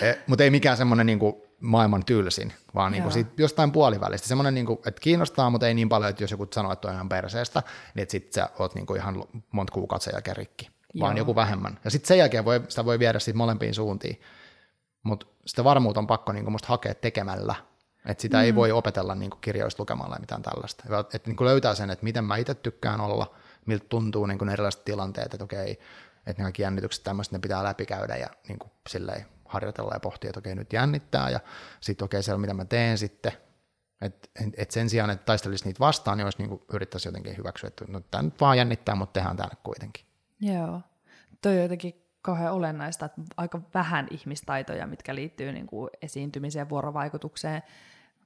E, 0.00 0.14
mutta 0.26 0.44
ei 0.44 0.50
mikään 0.50 0.76
semmoinen 0.76 1.06
niin 1.06 1.18
kuin 1.18 1.34
maailman 1.60 2.04
tylsin, 2.04 2.52
vaan 2.74 2.92
niin 2.92 3.02
kuin 3.02 3.12
siitä 3.12 3.30
jostain 3.36 3.72
puolivälistä. 3.72 4.28
Semmoinen, 4.28 4.54
niin 4.54 4.66
kuin, 4.66 4.78
että 4.86 5.00
kiinnostaa, 5.00 5.50
mutta 5.50 5.68
ei 5.68 5.74
niin 5.74 5.88
paljon, 5.88 6.10
että 6.10 6.22
jos 6.22 6.30
joku 6.30 6.48
sanoo, 6.54 6.72
että 6.72 6.88
on 6.88 6.94
ihan 6.94 7.08
perseestä, 7.08 7.62
niin 7.94 8.10
sitten 8.10 8.32
sä 8.32 8.48
oot 8.58 8.74
niin 8.74 8.86
kuin 8.86 9.00
ihan 9.00 9.24
monta 9.52 9.72
kuukautta 9.72 10.04
sen 10.04 10.12
jälkeen 10.14 10.36
rikki, 10.36 10.70
Joo. 10.94 11.06
vaan 11.06 11.16
joku 11.16 11.34
vähemmän. 11.34 11.78
Ja 11.84 11.90
sitten 11.90 12.08
sen 12.08 12.18
jälkeen 12.18 12.44
voi, 12.44 12.62
sitä 12.68 12.84
voi 12.84 12.98
viedä 12.98 13.18
siitä 13.18 13.36
molempiin 13.36 13.74
suuntiin. 13.74 14.20
Mutta 15.02 15.26
sitä 15.46 15.64
varmuutta 15.64 16.00
on 16.00 16.06
pakko 16.06 16.32
niin 16.32 16.52
musta 16.52 16.68
hakea 16.68 16.94
tekemällä. 16.94 17.54
Et 18.06 18.20
sitä 18.20 18.36
mm. 18.36 18.42
ei 18.42 18.54
voi 18.54 18.72
opetella 18.72 19.14
niin 19.14 19.30
kirjoista 19.40 19.82
lukemalla 19.82 20.14
ja 20.14 20.20
mitään 20.20 20.42
tällaista. 20.42 20.84
Että 21.14 21.30
niin 21.30 21.36
löytää 21.46 21.74
sen, 21.74 21.90
että 21.90 22.04
miten 22.04 22.24
mä 22.24 22.36
itse 22.36 22.54
tykkään 22.54 23.00
olla, 23.00 23.34
miltä 23.66 23.86
tuntuu 23.88 24.26
niin 24.26 24.48
erilaiset 24.48 24.84
tilanteet, 24.84 25.34
että 25.34 25.44
okei, 25.44 25.70
että 26.26 26.42
ne 26.42 26.44
kaikki 26.44 26.62
jännitykset 26.62 27.04
tämmöiset, 27.04 27.32
ne 27.32 27.38
pitää 27.38 27.64
läpikäydä 27.64 28.16
ja 28.16 28.26
niin 28.48 28.58
silleen 28.88 29.26
harjoitella 29.44 29.94
ja 29.94 30.00
pohtia, 30.00 30.30
että 30.30 30.38
okei, 30.38 30.54
nyt 30.54 30.72
jännittää 30.72 31.30
ja 31.30 31.40
sitten 31.80 32.04
okei, 32.04 32.22
siellä 32.22 32.40
mitä 32.40 32.54
mä 32.54 32.64
teen 32.64 32.98
sitten. 32.98 33.32
Et, 34.00 34.30
et 34.56 34.70
sen 34.70 34.90
sijaan, 34.90 35.10
että 35.10 35.24
taistelisi 35.24 35.64
niitä 35.64 35.80
vastaan, 35.80 36.18
niin 36.18 36.26
olisi 36.26 36.38
niin 36.38 36.62
yrittäisi 36.72 37.08
jotenkin 37.08 37.36
hyväksyä, 37.36 37.68
että 37.68 37.84
no, 37.88 38.00
tämä 38.00 38.22
nyt 38.22 38.40
vaan 38.40 38.58
jännittää, 38.58 38.94
mutta 38.94 39.12
tehdään 39.12 39.36
tänne 39.36 39.56
kuitenkin. 39.62 40.04
Joo. 40.40 40.80
Toi 41.42 41.62
jotenkin 41.62 42.01
kauhean 42.22 42.52
olennaista, 42.52 43.06
että 43.06 43.22
aika 43.36 43.60
vähän 43.74 44.06
ihmistaitoja, 44.10 44.86
mitkä 44.86 45.14
liittyy 45.14 45.52
niin 45.52 45.66
kuin 45.66 45.90
esiintymiseen, 46.02 46.68
vuorovaikutukseen, 46.68 47.62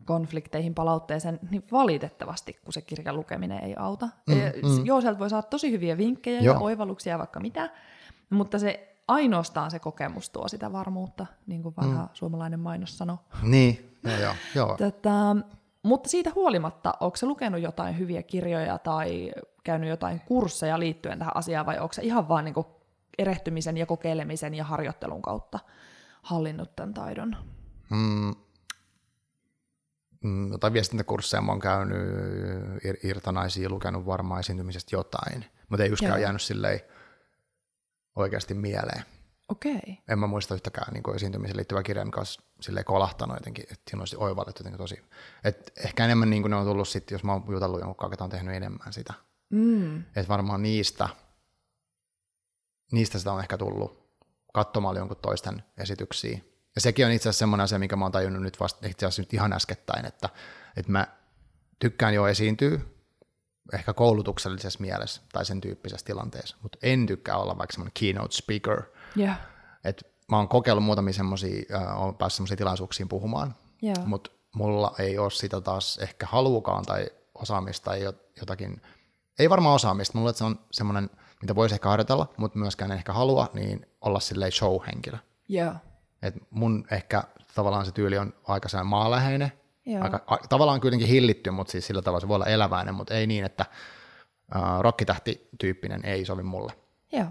konflikteihin, 0.04 0.74
palautteeseen, 0.74 1.40
niin 1.50 1.64
valitettavasti, 1.72 2.60
kun 2.64 2.72
se 2.72 2.82
kirjan 2.82 3.16
lukeminen 3.16 3.64
ei 3.64 3.74
auta. 3.78 4.08
Mm, 4.26 4.34
mm. 4.34 4.86
Joo, 4.86 5.00
sieltä 5.00 5.18
voi 5.18 5.30
saada 5.30 5.46
tosi 5.46 5.70
hyviä 5.70 5.98
vinkkejä 5.98 6.40
Joo. 6.40 6.54
ja 6.54 6.60
oivalluksia 6.60 7.12
ja 7.12 7.18
vaikka 7.18 7.40
mitä, 7.40 7.70
mutta 8.30 8.58
se 8.58 8.96
ainoastaan 9.08 9.70
se 9.70 9.78
kokemus 9.78 10.30
tuo 10.30 10.48
sitä 10.48 10.72
varmuutta, 10.72 11.26
niin 11.46 11.62
kuin 11.62 11.74
vanha 11.76 12.02
mm. 12.02 12.08
suomalainen 12.12 12.60
mainos 12.60 12.98
sanoo. 12.98 13.18
Niin, 13.42 13.98
joo, 14.22 14.34
joo. 14.54 14.76
Tätä, 14.76 15.36
mutta 15.82 16.08
siitä 16.08 16.30
huolimatta, 16.34 16.94
onko 17.00 17.16
se 17.16 17.26
lukenut 17.26 17.60
jotain 17.60 17.98
hyviä 17.98 18.22
kirjoja 18.22 18.78
tai 18.78 19.32
käynyt 19.64 19.88
jotain 19.90 20.20
kursseja 20.20 20.78
liittyen 20.78 21.18
tähän 21.18 21.36
asiaan, 21.36 21.66
vai 21.66 21.78
onko 21.78 21.92
se 21.92 22.02
ihan 22.02 22.28
vaan 22.28 22.44
niin 22.44 22.54
erehtymisen 23.18 23.76
ja 23.76 23.86
kokeilemisen 23.86 24.54
ja 24.54 24.64
harjoittelun 24.64 25.22
kautta 25.22 25.58
hallinnut 26.22 26.76
tämän 26.76 26.94
taidon? 26.94 27.36
Mm, 27.90 28.34
mm, 30.24 30.52
jotain 30.52 30.72
viestintäkursseja 30.72 31.42
mä 31.42 31.52
oon 31.52 31.60
käynyt, 31.60 31.98
ir- 32.84 33.06
irtonaisia, 33.06 33.68
lukenut 33.68 34.06
varmaan 34.06 34.40
esiintymisestä 34.40 34.96
jotain, 34.96 35.44
mutta 35.68 35.84
ei 35.84 35.90
yksikään 35.90 36.22
jäänyt 36.22 36.42
silleen 36.42 36.80
oikeasti 38.16 38.54
mieleen. 38.54 39.02
Okei. 39.48 39.76
Okay. 39.76 39.94
En 40.08 40.18
mä 40.18 40.26
muista 40.26 40.54
yhtäkään 40.54 40.92
niin 40.92 41.14
esiintymiseen 41.14 41.56
liittyvää 41.56 41.82
kirjaa, 41.82 42.04
mikä 42.04 42.20
olisi 42.20 42.42
silleen 42.60 42.84
kolahtanut 42.84 43.36
jotenkin, 43.36 43.64
että 43.64 43.90
siinä 43.90 44.00
olisi 44.00 44.16
oivallettu 44.16 44.60
jotenkin 44.60 44.78
tosi. 44.78 45.04
Et 45.44 45.72
ehkä 45.84 46.04
enemmän 46.04 46.30
niin 46.30 46.42
kuin 46.42 46.50
ne 46.50 46.56
on 46.56 46.66
tullut 46.66 46.88
sitten, 46.88 47.14
jos 47.14 47.24
mä 47.24 47.32
oon 47.32 47.44
jutellut 47.48 47.80
jonkun 47.80 48.10
ketä 48.10 48.24
on 48.24 48.30
tehnyt 48.30 48.54
enemmän 48.54 48.92
sitä. 48.92 49.14
Mm. 49.50 49.98
Että 49.98 50.28
varmaan 50.28 50.62
niistä, 50.62 51.08
niistä 52.92 53.18
sitä 53.18 53.32
on 53.32 53.40
ehkä 53.40 53.58
tullut 53.58 54.06
katsomaan 54.52 54.96
jonkun 54.96 55.16
toisten 55.16 55.62
esityksiä. 55.78 56.38
Ja 56.74 56.80
sekin 56.80 57.06
on 57.06 57.12
itse 57.12 57.28
asiassa 57.28 57.38
semmoinen 57.38 57.64
asia, 57.64 57.78
mikä 57.78 57.96
mä 57.96 58.04
oon 58.04 58.12
tajunnut 58.12 58.42
nyt 58.42 58.60
vasta 58.60 58.86
itse 58.86 59.06
asiassa 59.06 59.22
nyt 59.22 59.34
ihan 59.34 59.52
äskettäin, 59.52 60.06
että, 60.06 60.28
että 60.76 60.92
mä 60.92 61.06
tykkään 61.78 62.14
jo 62.14 62.26
esiintyä, 62.26 62.78
ehkä 63.72 63.94
koulutuksellisessa 63.94 64.80
mielessä 64.80 65.22
tai 65.32 65.44
sen 65.44 65.60
tyyppisessä 65.60 66.06
tilanteessa, 66.06 66.56
mutta 66.62 66.78
en 66.82 67.06
tykkää 67.06 67.36
olla 67.36 67.58
vaikka 67.58 67.72
semmoinen 67.72 67.92
keynote 68.00 68.36
speaker. 68.36 68.82
Yeah. 69.18 69.36
Et 69.84 70.16
mä 70.30 70.36
oon 70.36 70.48
kokeillut 70.48 70.84
muutamia 70.84 71.12
semmoisia, 71.12 71.64
äh, 71.74 72.02
oon 72.02 72.16
päässyt 72.16 72.36
semmoisiin 72.36 72.58
tilaisuuksiin 72.58 73.08
puhumaan, 73.08 73.54
yeah. 73.82 74.06
mutta 74.06 74.30
mulla 74.54 74.94
ei 74.98 75.18
ole 75.18 75.30
sitä 75.30 75.60
taas 75.60 75.98
ehkä 75.98 76.26
haluukaan 76.26 76.84
tai 76.84 77.10
osaamista 77.34 77.84
tai 77.84 78.02
jotakin, 78.40 78.82
ei 79.38 79.50
varmaan 79.50 79.74
osaamista, 79.74 80.18
mulla 80.18 80.32
se 80.32 80.44
on 80.44 80.58
semmoinen, 80.70 81.10
mitä 81.42 81.54
voisi 81.54 81.74
ehkä 81.74 81.88
harjoitella, 81.88 82.32
mutta 82.36 82.58
myöskään 82.58 82.92
ehkä 82.92 83.12
halua, 83.12 83.48
niin 83.54 83.86
olla 84.00 84.20
silleen 84.20 84.52
show-henkilö. 84.52 85.18
Yeah. 85.50 85.76
Et 86.22 86.34
mun 86.50 86.84
ehkä 86.90 87.22
tavallaan 87.54 87.86
se 87.86 87.92
tyyli 87.92 88.18
on 88.18 88.34
aika 88.44 88.68
sellainen 88.68 88.90
maaläheinen, 88.90 89.52
Aika, 90.00 90.20
a, 90.26 90.36
tavallaan 90.48 90.80
kuitenkin 90.80 91.08
hillitty, 91.08 91.50
mutta 91.50 91.70
siis 91.70 91.86
sillä 91.86 92.02
tavalla 92.02 92.20
se 92.20 92.28
voi 92.28 92.34
olla 92.34 92.46
eläväinen, 92.46 92.94
mutta 92.94 93.14
ei 93.14 93.26
niin, 93.26 93.44
että 93.44 93.66
uh, 94.56 94.80
rokkitähti-tyyppinen 94.80 96.04
ei 96.04 96.24
sovi 96.24 96.42
mulle. 96.42 96.72
Joo. 97.12 97.26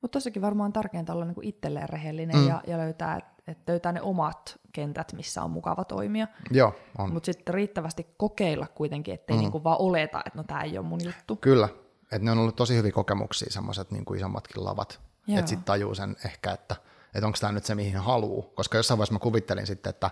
Mutta 0.00 0.16
tossakin 0.16 0.42
varmaan 0.42 0.72
tärkeintä 0.72 1.12
olla 1.12 1.24
niinku 1.24 1.40
itselleen 1.44 1.88
rehellinen 1.88 2.36
mm. 2.36 2.48
ja, 2.48 2.62
ja 2.66 2.78
löytää, 2.78 3.20
että 3.46 3.72
löytää 3.72 3.92
ne 3.92 4.00
omat 4.00 4.58
kentät, 4.72 5.12
missä 5.12 5.42
on 5.42 5.50
mukava 5.50 5.84
toimia. 5.84 6.26
Joo, 6.50 6.74
on. 6.98 7.12
Mutta 7.12 7.26
sitten 7.26 7.54
riittävästi 7.54 8.06
kokeilla 8.16 8.66
kuitenkin, 8.66 9.14
ettei 9.14 9.36
mm. 9.36 9.40
niinku 9.40 9.64
vaan 9.64 9.80
oleta, 9.80 10.22
että 10.26 10.38
no 10.38 10.44
tämä 10.44 10.62
ei 10.62 10.78
ole 10.78 10.86
mun 10.86 11.00
juttu. 11.04 11.36
Kyllä, 11.36 11.68
että 12.12 12.24
ne 12.24 12.30
on 12.30 12.38
ollut 12.38 12.56
tosi 12.56 12.76
hyviä 12.76 12.92
kokemuksia, 12.92 13.52
semmoiset 13.52 13.90
niinku 13.90 14.14
isommatkin 14.14 14.64
lavat. 14.64 15.00
Että 15.28 15.48
sitten 15.48 15.64
tajuu 15.64 15.94
sen 15.94 16.16
ehkä, 16.24 16.52
että, 16.52 16.76
että 17.14 17.26
onko 17.26 17.38
tämä 17.40 17.52
nyt 17.52 17.64
se, 17.64 17.74
mihin 17.74 17.96
haluaa. 17.96 18.46
Koska 18.54 18.76
jossain 18.76 18.98
vaiheessa 18.98 19.12
mä 19.12 19.18
kuvittelin 19.18 19.66
sitten, 19.66 19.90
että, 19.90 20.10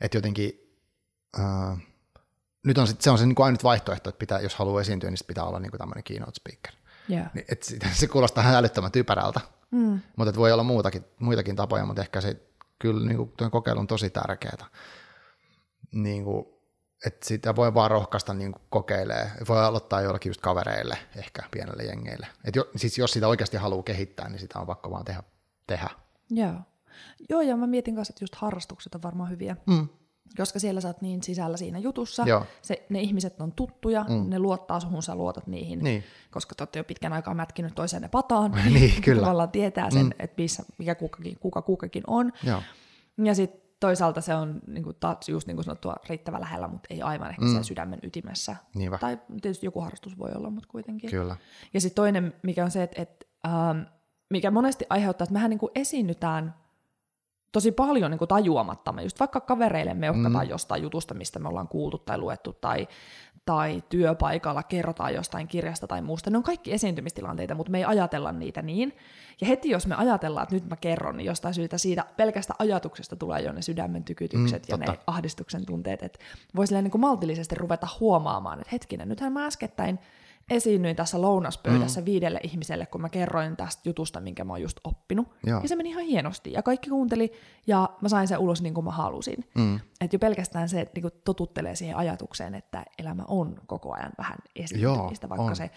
että 0.00 0.16
jotenkin 0.16 0.68
Uh, 1.38 1.78
nyt 2.66 2.78
on 2.78 2.86
sit, 2.86 3.00
se 3.00 3.10
on 3.10 3.18
se 3.18 3.26
niin 3.26 3.34
kuin 3.34 3.46
ainut 3.46 3.64
vaihtoehto, 3.64 4.08
että 4.08 4.18
pitää, 4.18 4.40
jos 4.40 4.54
haluaa 4.54 4.80
esiintyä, 4.80 5.10
niin 5.10 5.18
pitää 5.26 5.44
olla 5.44 5.60
niin 5.60 5.70
kuin 5.70 5.78
tämmöinen 5.78 6.04
keynote 6.04 6.32
speaker. 6.34 6.72
Yeah. 7.10 7.30
Niin, 7.34 7.44
et 7.48 7.62
se 7.92 8.06
kuulostaa 8.06 8.42
ihan 8.42 8.54
älyttömän 8.54 8.92
typerältä, 8.92 9.40
mm. 9.70 10.00
mutta 10.16 10.34
voi 10.34 10.52
olla 10.52 10.62
muutakin, 10.62 11.04
muitakin 11.18 11.56
tapoja, 11.56 11.86
mutta 11.86 12.02
ehkä 12.02 12.20
se 12.20 12.42
kyllä 12.78 13.06
niin 13.06 13.16
kuin, 13.16 13.32
on 13.76 13.86
tosi 13.86 14.10
tärkeää. 14.10 14.66
Niin 15.92 16.24
kuin, 16.24 16.46
että 17.06 17.26
sitä 17.26 17.56
voi 17.56 17.74
vaan 17.74 17.90
rohkaista 17.90 18.34
niin 18.34 18.54
kokeilee. 18.70 19.30
Voi 19.48 19.64
aloittaa 19.64 20.00
jollakin 20.00 20.30
just 20.30 20.40
kavereille, 20.40 20.98
ehkä 21.16 21.42
pienelle 21.50 21.84
jengeille. 21.84 22.26
Et 22.44 22.56
jo, 22.56 22.68
siis 22.76 22.98
jos 22.98 23.12
sitä 23.12 23.28
oikeasti 23.28 23.56
haluaa 23.56 23.82
kehittää, 23.82 24.28
niin 24.28 24.38
sitä 24.38 24.58
on 24.58 24.66
pakko 24.66 24.90
vaan 24.90 25.04
tehdä. 25.04 25.22
tehdä. 25.66 25.88
Joo. 26.30 26.54
Joo, 27.28 27.40
ja 27.40 27.56
mä 27.56 27.66
mietin 27.66 27.94
kanssa, 27.94 28.12
että 28.12 28.24
just 28.24 28.34
harrastukset 28.34 28.94
on 28.94 29.02
varmaan 29.02 29.30
hyviä. 29.30 29.56
Mm 29.66 29.88
koska 30.36 30.58
siellä 30.58 30.80
sä 30.80 30.88
oot 30.88 31.02
niin 31.02 31.22
sisällä 31.22 31.56
siinä 31.56 31.78
jutussa, 31.78 32.24
Joo. 32.26 32.46
Se, 32.62 32.86
ne 32.88 33.00
ihmiset 33.00 33.40
on 33.40 33.52
tuttuja, 33.52 34.04
mm. 34.08 34.30
ne 34.30 34.38
luottaa 34.38 34.80
suhun, 34.80 35.02
sä 35.02 35.14
luotat 35.14 35.46
niihin, 35.46 35.78
niin. 35.78 36.04
koska 36.30 36.54
te 36.54 36.62
olette 36.62 36.78
jo 36.78 36.84
pitkän 36.84 37.12
aikaa 37.12 37.34
mätkinyt 37.34 37.74
toisenne 37.74 38.08
pataan, 38.08 38.52
niin, 38.74 39.02
kyllä. 39.02 39.20
tavallaan 39.20 39.50
tietää 39.50 39.90
sen, 39.90 40.06
mm. 40.06 40.12
että 40.18 40.42
missä, 40.42 40.62
mikä 40.78 40.94
kukakin, 40.94 41.38
kuka 41.40 41.62
kukakin 41.62 42.02
on. 42.06 42.32
Joo. 42.42 42.62
Ja 43.24 43.34
sitten 43.34 43.67
toisaalta 43.80 44.20
se 44.20 44.34
on 44.34 44.60
niin 44.66 44.82
kuin, 44.82 44.96
just 45.28 45.46
niin 45.46 45.56
kuin 45.56 45.64
sanottua 45.64 45.96
riittävän 46.08 46.40
lähellä, 46.40 46.68
mutta 46.68 46.86
ei 46.90 47.02
aivan 47.02 47.30
ehkä 47.30 47.42
mm. 47.42 47.52
sen 47.54 47.64
sydämen 47.64 47.98
ytimessä. 48.02 48.56
Niinpä. 48.74 48.98
Tai 48.98 49.18
tietysti 49.42 49.66
joku 49.66 49.80
harrastus 49.80 50.18
voi 50.18 50.30
olla, 50.34 50.50
mutta 50.50 50.68
kuitenkin. 50.68 51.10
Kyllä. 51.10 51.36
Ja 51.74 51.80
sitten 51.80 51.96
toinen, 51.96 52.34
mikä 52.42 52.64
on 52.64 52.70
se, 52.70 52.82
että, 52.82 53.02
että 53.02 53.26
ähm, 53.46 53.80
mikä 54.30 54.50
monesti 54.50 54.86
aiheuttaa, 54.90 55.24
että 55.24 55.32
mehän 55.32 55.50
niin 55.50 55.58
kuin 55.58 55.72
esiinnytään– 55.74 56.54
tosi 57.52 57.72
paljon 57.72 58.10
niin 58.10 58.28
tajuamattamme, 58.28 59.02
just 59.02 59.20
vaikka 59.20 59.40
kavereille 59.40 59.94
me 59.94 60.12
mm. 60.12 60.48
jostain 60.48 60.82
jutusta, 60.82 61.14
mistä 61.14 61.38
me 61.38 61.48
ollaan 61.48 61.68
kuultu 61.68 61.98
tai 61.98 62.18
luettu, 62.18 62.52
tai, 62.52 62.88
tai 63.44 63.82
työpaikalla 63.88 64.62
kerrotaan 64.62 65.14
jostain 65.14 65.48
kirjasta 65.48 65.86
tai 65.86 66.02
muusta. 66.02 66.30
Ne 66.30 66.36
on 66.36 66.42
kaikki 66.42 66.72
esiintymistilanteita, 66.72 67.54
mutta 67.54 67.72
me 67.72 67.78
ei 67.78 67.84
ajatella 67.84 68.32
niitä 68.32 68.62
niin. 68.62 68.96
Ja 69.40 69.46
heti 69.46 69.70
jos 69.70 69.86
me 69.86 69.94
ajatellaan, 69.94 70.42
että 70.42 70.54
nyt 70.54 70.68
mä 70.68 70.76
kerron, 70.76 71.16
niin 71.16 71.26
jostain 71.26 71.54
syystä 71.54 71.78
siitä 71.78 72.04
pelkästä 72.16 72.54
ajatuksesta 72.58 73.16
tulee 73.16 73.40
jo 73.40 73.52
ne 73.52 73.62
sydämen 73.62 74.04
tykytykset 74.04 74.62
mm, 74.62 74.66
ja 74.68 74.78
totta. 74.78 74.92
ne 74.92 74.98
ahdistuksen 75.06 75.66
tunteet, 75.66 76.02
että 76.02 76.18
voi 76.56 76.64
niin 76.82 77.00
maltillisesti 77.00 77.54
ruveta 77.54 77.88
huomaamaan, 78.00 78.60
että 78.60 78.70
hetkinen, 78.72 79.08
nythän 79.08 79.32
mä 79.32 79.46
äskettäin 79.46 79.98
esiinnyin 80.50 80.96
tässä 80.96 81.20
lounaspöydässä 81.20 82.00
mm. 82.00 82.04
viidelle 82.04 82.40
ihmiselle, 82.42 82.86
kun 82.86 83.00
mä 83.00 83.08
kerroin 83.08 83.56
tästä 83.56 83.82
jutusta, 83.84 84.20
minkä 84.20 84.44
mä 84.44 84.52
oon 84.52 84.62
just 84.62 84.80
oppinut. 84.84 85.28
Joo. 85.46 85.60
Ja 85.62 85.68
se 85.68 85.76
meni 85.76 85.90
ihan 85.90 86.04
hienosti. 86.04 86.52
Ja 86.52 86.62
kaikki 86.62 86.90
kuunteli, 86.90 87.32
ja 87.66 87.88
mä 88.00 88.08
sain 88.08 88.28
sen 88.28 88.38
ulos 88.38 88.62
niin 88.62 88.74
kuin 88.74 88.84
mä 88.84 88.90
halusin. 88.90 89.44
Mm. 89.54 89.80
Että 90.00 90.14
jo 90.14 90.18
pelkästään 90.18 90.68
se 90.68 90.90
niin 90.94 91.02
kuin 91.02 91.12
totuttelee 91.24 91.74
siihen 91.74 91.96
ajatukseen, 91.96 92.54
että 92.54 92.84
elämä 92.98 93.24
on 93.28 93.60
koko 93.66 93.94
ajan 93.94 94.12
vähän 94.18 94.38
esiintymistä, 94.56 95.24
Joo, 95.24 95.30
vaikka 95.30 95.44
on. 95.44 95.56
se 95.56 95.70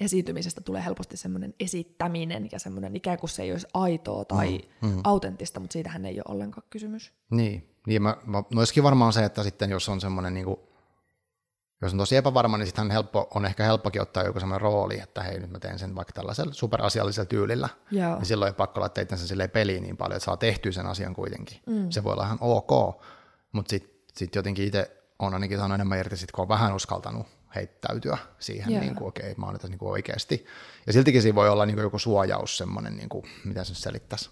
esiintymisestä 0.00 0.60
tulee 0.60 0.84
helposti 0.84 1.16
semmoinen 1.16 1.54
esittäminen 1.60 2.48
ja 2.52 2.58
semmoinen 2.58 2.96
ikään 2.96 3.18
kuin 3.18 3.30
se 3.30 3.42
ei 3.42 3.52
olisi 3.52 3.66
aitoa 3.74 4.24
tai 4.24 4.60
mm, 4.82 4.88
mm. 4.88 5.00
autenttista, 5.04 5.60
mutta 5.60 5.72
siitähän 5.72 6.06
ei 6.06 6.16
ole 6.16 6.34
ollenkaan 6.34 6.66
kysymys. 6.70 7.12
Niin, 7.30 7.70
niin 7.86 8.02
mä, 8.02 8.16
mä, 8.26 8.42
no 8.54 8.62
varmaan 8.82 9.12
se, 9.12 9.24
että 9.24 9.42
sitten 9.42 9.70
jos 9.70 9.88
on 9.88 10.00
semmoinen 10.00 10.34
niin 10.34 10.44
kuin 10.44 10.56
jos 11.82 11.92
on 11.92 11.98
tosi 11.98 12.16
epävarma, 12.16 12.58
niin 12.58 12.66
sitten 12.66 12.90
helppo, 12.90 13.28
on 13.34 13.46
ehkä 13.46 13.64
helppokin 13.64 14.02
ottaa 14.02 14.22
joku 14.22 14.40
sellainen 14.40 14.60
rooli, 14.60 15.00
että 15.00 15.22
hei, 15.22 15.40
nyt 15.40 15.50
mä 15.50 15.58
teen 15.58 15.78
sen 15.78 15.94
vaikka 15.94 16.12
tällaisella 16.12 16.52
superasiallisella 16.52 17.26
tyylillä. 17.26 17.68
Joo. 17.90 18.16
Niin 18.16 18.26
silloin 18.26 18.48
ei 18.48 18.54
pakko 18.54 18.80
laittaa 18.80 19.02
itsensä 19.02 19.26
silleen 19.26 19.50
peliin 19.50 19.82
niin 19.82 19.96
paljon, 19.96 20.16
että 20.16 20.24
saa 20.24 20.36
tehtyä 20.36 20.72
sen 20.72 20.86
asian 20.86 21.14
kuitenkin. 21.14 21.60
Mm. 21.66 21.90
Se 21.90 22.04
voi 22.04 22.12
olla 22.12 22.24
ihan 22.24 22.38
ok, 22.40 23.02
mutta 23.52 23.70
sitten 23.70 23.92
sit 24.16 24.34
jotenkin 24.34 24.66
itse 24.66 25.02
on 25.18 25.34
ainakin 25.34 25.58
saanut 25.58 25.74
enemmän 25.74 25.98
irti, 25.98 26.16
sit, 26.16 26.32
kun 26.32 26.42
on 26.42 26.48
vähän 26.48 26.74
uskaltanut 26.74 27.26
heittäytyä 27.54 28.18
siihen, 28.38 28.70
yeah. 28.70 28.82
niin 28.82 28.94
kuin, 28.94 29.08
okei, 29.08 29.22
okay, 29.22 29.34
mä 29.36 29.46
oon 29.46 29.52
nyt 29.52 29.62
niin 29.62 29.78
kuin 29.78 29.92
oikeasti. 29.92 30.46
Ja 30.86 30.92
siltikin 30.92 31.22
siinä 31.22 31.34
voi 31.34 31.48
olla 31.48 31.66
niin 31.66 31.76
kuin 31.76 31.82
joku 31.82 31.98
suojaus, 31.98 32.58
semmoinen, 32.58 32.96
niin 32.96 33.08
kuin, 33.08 33.24
mitä 33.44 33.64
se 33.64 33.74
selittäisi. 33.74 34.30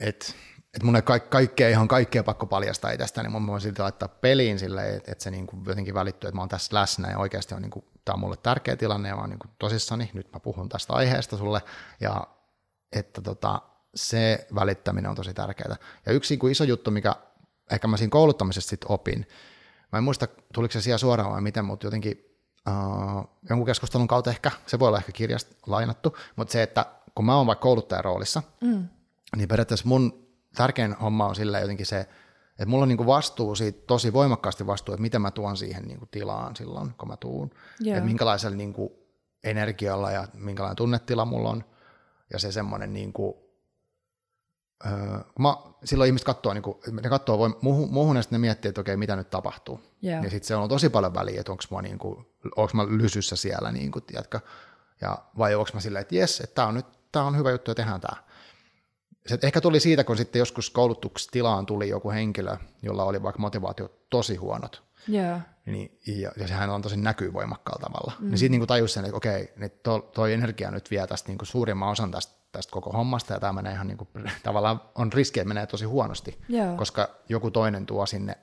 Että 0.00 0.32
että 0.78 0.86
mun 0.86 0.96
ei 0.96 1.02
ka- 1.02 1.18
kaikkea, 1.18 1.68
ihan 1.68 1.88
kaikkea 1.88 2.24
pakko 2.24 2.46
paljastaa 2.46 2.90
itsestä, 2.90 3.22
niin 3.22 3.32
mun 3.32 3.46
voin 3.46 3.60
silti 3.60 3.82
laittaa 3.82 4.08
peliin 4.08 4.58
sille, 4.58 4.94
että, 4.94 5.12
että 5.12 5.24
se 5.24 5.30
niin 5.30 5.46
kuin 5.46 5.62
jotenkin 5.66 5.94
välittyy, 5.94 6.28
että 6.28 6.36
mä 6.36 6.42
oon 6.42 6.48
tässä 6.48 6.76
läsnä 6.76 7.10
ja 7.10 7.18
oikeasti 7.18 7.54
on, 7.54 7.62
niin 7.62 7.70
kuin, 7.70 7.84
tämä 8.04 8.14
on 8.14 8.20
mulle 8.20 8.36
tärkeä 8.36 8.76
tilanne 8.76 9.08
ja 9.08 9.14
mä 9.14 9.20
oon 9.20 9.30
niin 9.30 9.38
kuin 9.38 9.50
tosissani, 9.58 10.10
nyt 10.12 10.32
mä 10.32 10.40
puhun 10.40 10.68
tästä 10.68 10.92
aiheesta 10.92 11.36
sulle 11.36 11.60
ja 12.00 12.26
että 12.92 13.20
tota, 13.22 13.62
se 13.94 14.46
välittäminen 14.54 15.10
on 15.10 15.16
tosi 15.16 15.34
tärkeää. 15.34 15.76
Ja 16.06 16.12
yksi 16.12 16.32
niin 16.32 16.38
kuin 16.38 16.52
iso 16.52 16.64
juttu, 16.64 16.90
mikä 16.90 17.14
ehkä 17.70 17.88
mä 17.88 17.96
siinä 17.96 18.10
kouluttamisessa 18.10 18.70
sitten 18.70 18.90
opin, 18.90 19.26
mä 19.92 19.96
en 19.96 20.04
muista 20.04 20.28
tuliko 20.54 20.72
se 20.72 20.80
siellä 20.80 20.98
suoraan 20.98 21.32
vai 21.32 21.40
miten, 21.40 21.64
mutta 21.64 21.86
jotenkin 21.86 22.38
uh, 22.68 23.28
jonkun 23.48 23.66
keskustelun 23.66 24.08
kautta 24.08 24.30
ehkä, 24.30 24.50
se 24.66 24.78
voi 24.78 24.88
olla 24.88 24.98
ehkä 24.98 25.12
kirjasta 25.12 25.56
lainattu, 25.66 26.16
mutta 26.36 26.52
se, 26.52 26.62
että 26.62 26.86
kun 27.14 27.24
mä 27.24 27.36
oon 27.36 27.46
vaikka 27.46 27.62
kouluttajan 27.62 28.04
roolissa, 28.04 28.42
mm. 28.60 28.88
niin 29.36 29.48
periaatteessa 29.48 29.88
mun 29.88 30.27
tärkein 30.58 30.92
homma 30.92 31.26
on 31.26 31.36
sillä 31.36 31.60
jotenkin 31.60 31.86
se, 31.86 32.00
että 32.50 32.66
mulla 32.66 32.82
on 32.82 32.88
niin 32.88 32.96
kuin 32.96 33.06
vastuu 33.06 33.54
siitä, 33.54 33.86
tosi 33.86 34.12
voimakkaasti 34.12 34.66
vastuu, 34.66 34.94
että 34.94 35.02
miten 35.02 35.22
mä 35.22 35.30
tuon 35.30 35.56
siihen 35.56 35.84
niin 35.84 35.98
kuin 35.98 36.08
tilaan 36.08 36.56
silloin, 36.56 36.94
kun 36.98 37.08
mä 37.08 37.16
tuun. 37.16 37.50
Yeah. 37.86 37.96
Että 37.96 38.06
minkälaisella 38.06 38.56
niin 38.56 38.72
kuin 38.72 38.90
energialla 39.44 40.10
ja 40.10 40.28
minkälainen 40.34 40.76
tunnetila 40.76 41.24
mulla 41.24 41.50
on. 41.50 41.64
Ja 42.32 42.38
se 42.38 42.52
semmoinen, 42.52 42.92
niin 42.92 43.12
kuin, 43.12 43.34
öö, 44.86 45.18
mä, 45.38 45.56
silloin 45.84 46.08
ihmiset 46.08 46.26
katsoo, 46.26 46.54
niin 46.54 46.62
kuin, 46.62 46.78
ne 47.02 47.08
katsoo 47.08 47.38
voi, 47.38 47.56
muuhun, 47.60 47.92
muuhun 47.92 48.16
ja 48.16 48.22
sitten 48.22 48.40
ne 48.40 48.46
miettii, 48.46 48.68
että 48.68 48.80
okei, 48.80 48.96
mitä 48.96 49.16
nyt 49.16 49.30
tapahtuu. 49.30 49.80
Yeah. 50.04 50.24
Ja 50.24 50.30
sitten 50.30 50.48
se 50.48 50.56
on 50.56 50.68
tosi 50.68 50.88
paljon 50.88 51.14
väliä, 51.14 51.40
että 51.40 51.52
onko 51.52 51.64
mä, 51.70 51.82
niin 51.82 51.98
kuin, 51.98 52.26
onko 52.56 52.70
mä 52.74 52.86
lysyssä 52.88 53.36
siellä, 53.36 53.72
niin 53.72 53.90
kuin, 53.90 54.04
tiedätkö? 54.04 54.40
Ja, 55.00 55.18
vai 55.38 55.54
onko 55.54 55.70
mä 55.74 55.80
silleen, 55.80 56.02
että 56.02 56.14
jes, 56.14 56.40
että 56.40 56.54
tämä 56.54 56.68
on 56.68 56.74
nyt 56.74 56.86
tää 57.12 57.24
on 57.24 57.36
hyvä 57.36 57.50
juttu 57.50 57.70
ja 57.70 57.74
tehdään 57.74 58.00
tämä 58.00 58.22
se 59.28 59.38
ehkä 59.42 59.60
tuli 59.60 59.80
siitä, 59.80 60.04
kun 60.04 60.16
sitten 60.16 60.38
joskus 60.38 60.70
koulutustilaan 60.70 61.66
tuli 61.66 61.88
joku 61.88 62.10
henkilö, 62.10 62.56
jolla 62.82 63.04
oli 63.04 63.22
vaikka 63.22 63.40
motivaatio 63.40 63.90
tosi 64.10 64.36
huonot, 64.36 64.88
Yeah. 65.12 65.40
niin, 65.66 65.98
ja, 66.06 66.32
ja 66.36 66.48
sehän 66.48 66.70
on 66.70 66.82
tosi 66.82 66.96
näkyy 66.96 67.32
voimakkaalla 67.32 67.82
tavalla. 67.82 68.12
Mm. 68.18 68.28
Niin 68.28 68.38
sitten 68.38 68.60
niin 68.60 68.68
tajusi 68.68 68.94
sen, 68.94 69.04
että 69.04 69.16
okei, 69.16 69.52
niin 69.56 69.70
to, 69.82 70.10
toi 70.14 70.32
energia 70.32 70.70
nyt 70.70 70.90
vie 70.90 71.06
tästä 71.06 71.28
niin 71.28 71.38
kuin 71.38 71.46
suurimman 71.46 71.88
osan 71.88 72.10
tästä, 72.10 72.34
tästä 72.52 72.72
koko 72.72 72.90
hommasta, 72.90 73.32
ja 73.32 73.40
tämä 73.40 73.52
menee 73.52 73.72
ihan 73.72 73.86
niin 73.86 73.98
kuin, 73.98 74.08
tavallaan 74.42 74.80
on 74.94 75.12
riski, 75.12 75.40
että 75.40 75.48
menee 75.48 75.66
tosi 75.66 75.84
huonosti, 75.84 76.38
Joo. 76.48 76.76
koska 76.76 77.08
joku 77.28 77.50
toinen 77.50 77.86
tuo 77.86 78.06
sinne 78.06 78.38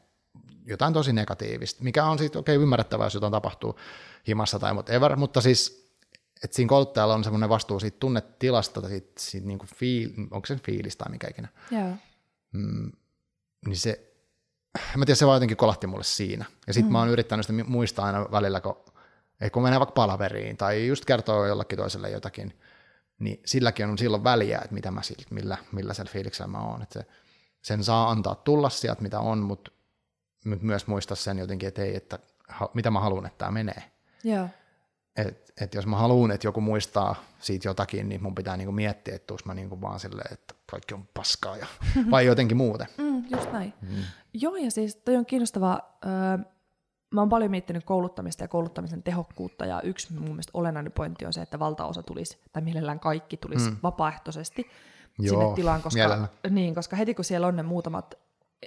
jotain 0.65 0.93
tosi 0.93 1.13
negatiivista, 1.13 1.84
mikä 1.84 2.06
on 2.06 2.19
sitten 2.19 2.39
okei 2.39 2.56
ymmärrettävää, 2.56 3.06
jos 3.06 3.13
jotain 3.13 3.32
tapahtuu 3.32 3.80
himassa 4.28 4.60
tai 4.60 4.74
whatever, 4.74 5.15
mutta 5.15 5.41
siis 5.41 5.85
että 6.45 6.55
siinä 6.55 6.69
kouluttajalla 6.69 7.13
on 7.13 7.23
semmoinen 7.23 7.49
vastuu 7.49 7.79
siitä 7.79 7.97
tunnetilasta, 7.99 8.81
tai 8.81 8.89
siitä, 8.89 9.12
siitä 9.17 9.47
niin 9.47 9.60
kuin 9.60 9.69
fiil, 9.75 10.10
onko 10.31 10.45
se 10.45 10.55
fiilistä 10.55 11.03
tai 11.03 11.12
mikä 11.12 11.27
ikinä, 11.29 11.47
Joo. 11.71 11.89
mm, 12.51 12.91
niin 13.65 13.77
se, 13.77 14.13
mä 14.95 15.05
tiedän, 15.05 15.15
se 15.17 15.25
vaan 15.25 15.36
jotenkin 15.36 15.58
kolahti 15.58 15.88
mulle 15.88 16.03
siinä. 16.03 16.45
Ja 16.67 16.73
sitten 16.73 16.89
mm. 16.89 16.91
mä 16.91 16.99
oon 16.99 17.10
yrittänyt 17.10 17.45
sitä 17.45 17.63
muistaa 17.63 18.05
aina 18.05 18.31
välillä, 18.31 18.62
kun, 18.62 18.77
ei, 19.41 19.49
kun 19.49 19.63
menee 19.63 19.79
vaikka 19.79 19.93
palaveriin 19.93 20.58
tai 20.58 20.88
just 20.88 21.05
kertoo 21.05 21.45
jollekin 21.45 21.77
toiselle 21.77 22.10
jotakin, 22.10 22.60
niin 23.19 23.41
silläkin 23.45 23.86
on 23.86 23.97
silloin 23.97 24.23
väliä, 24.23 24.58
että 24.58 24.73
mitä 24.73 24.91
mä 24.91 25.01
siltä, 25.01 25.23
millä, 25.29 25.58
millä 25.71 25.93
sillä 25.93 26.12
fiiliksellä 26.12 26.47
mä 26.47 26.60
oon. 26.60 26.81
Että 26.81 26.99
se, 26.99 27.05
sen 27.62 27.84
saa 27.84 28.10
antaa 28.10 28.36
tulla 28.36 28.69
sieltä, 28.69 29.01
mitä 29.01 29.19
on, 29.19 29.38
mutta 29.38 29.71
mut 30.45 30.62
myös 30.62 30.88
muistaa 30.88 31.15
sen 31.15 31.38
jotenkin, 31.38 31.67
että 31.67 31.81
ei, 31.81 31.95
että 31.95 32.19
mitä 32.73 32.91
mä 32.91 32.99
haluan, 32.99 33.25
että 33.25 33.38
tämä 33.38 33.51
menee. 33.51 33.91
Joo. 34.23 34.49
Et, 35.15 35.54
et 35.62 35.73
jos 35.73 35.86
mä 35.86 35.97
haluan, 35.97 36.32
että 36.32 36.47
joku 36.47 36.62
muistaa 36.62 37.15
siitä 37.39 37.67
jotakin, 37.67 38.10
niin 38.10 38.23
mun 38.23 38.36
pitää 38.36 38.58
niinku 38.58 38.71
miettiä, 38.71 39.15
että 39.15 39.34
mä 39.45 39.54
niinku 39.54 39.82
vaan 39.82 39.99
silleen, 39.99 40.34
että 40.34 40.56
kaikki 40.71 40.93
on 40.93 41.08
paskaa, 41.13 41.58
ja, 41.58 41.67
vai 42.12 42.25
jotenkin 42.25 42.58
muuten. 42.58 42.88
Mm, 42.97 43.23
just 43.30 43.51
näin. 43.51 43.73
Mm. 43.82 44.04
Joo, 44.34 44.56
ja 44.56 44.71
siis 44.71 44.95
toi 44.95 45.15
on 45.15 45.25
kiinnostavaa. 45.25 45.97
Öö, 46.06 46.45
mä 47.12 47.21
oon 47.21 47.30
paljon 47.30 47.51
miettinyt 47.51 47.84
kouluttamista 47.84 48.43
ja 48.43 48.47
kouluttamisen 48.47 49.04
tehokkuutta, 49.04 49.65
ja 49.65 49.82
yksi 49.82 50.13
mun 50.13 50.30
mielestä 50.30 50.51
olennainen 50.54 50.91
pointti 50.91 51.25
on 51.25 51.34
se, 51.34 51.41
että 51.41 51.60
valtaosa 51.60 52.04
tulisi, 52.04 52.38
tai 52.54 52.62
mielellään 52.62 52.99
kaikki 52.99 53.38
tulisi 53.38 53.69
mm. 53.69 53.78
vapaaehtoisesti 53.84 54.69
Joo, 55.19 55.39
sinne 55.39 55.56
tilaan, 55.56 55.82
koska, 55.82 56.28
niin, 56.49 56.75
koska 56.75 56.95
heti 56.95 57.13
kun 57.13 57.25
siellä 57.25 57.47
on 57.47 57.56
ne 57.56 57.63
muutamat 57.63 58.15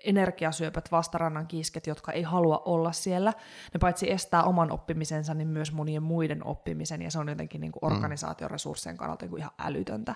energiasyöpät, 0.04 0.92
vastarannan 0.92 1.46
kiisket, 1.46 1.86
jotka 1.86 2.12
ei 2.12 2.22
halua 2.22 2.62
olla 2.64 2.92
siellä, 2.92 3.32
ne 3.74 3.78
paitsi 3.80 4.10
estää 4.10 4.42
oman 4.42 4.70
oppimisensa, 4.70 5.34
niin 5.34 5.48
myös 5.48 5.72
monien 5.72 6.02
muiden 6.02 6.46
oppimisen, 6.46 7.02
ja 7.02 7.10
se 7.10 7.18
on 7.18 7.28
jotenkin 7.28 7.60
niin 7.60 7.72
kuin 7.72 7.92
organisaation 7.92 8.50
resurssien 8.50 8.96
kannalta 8.96 9.24
niin 9.24 9.30
kuin 9.30 9.40
ihan 9.40 9.52
älytöntä. 9.58 10.14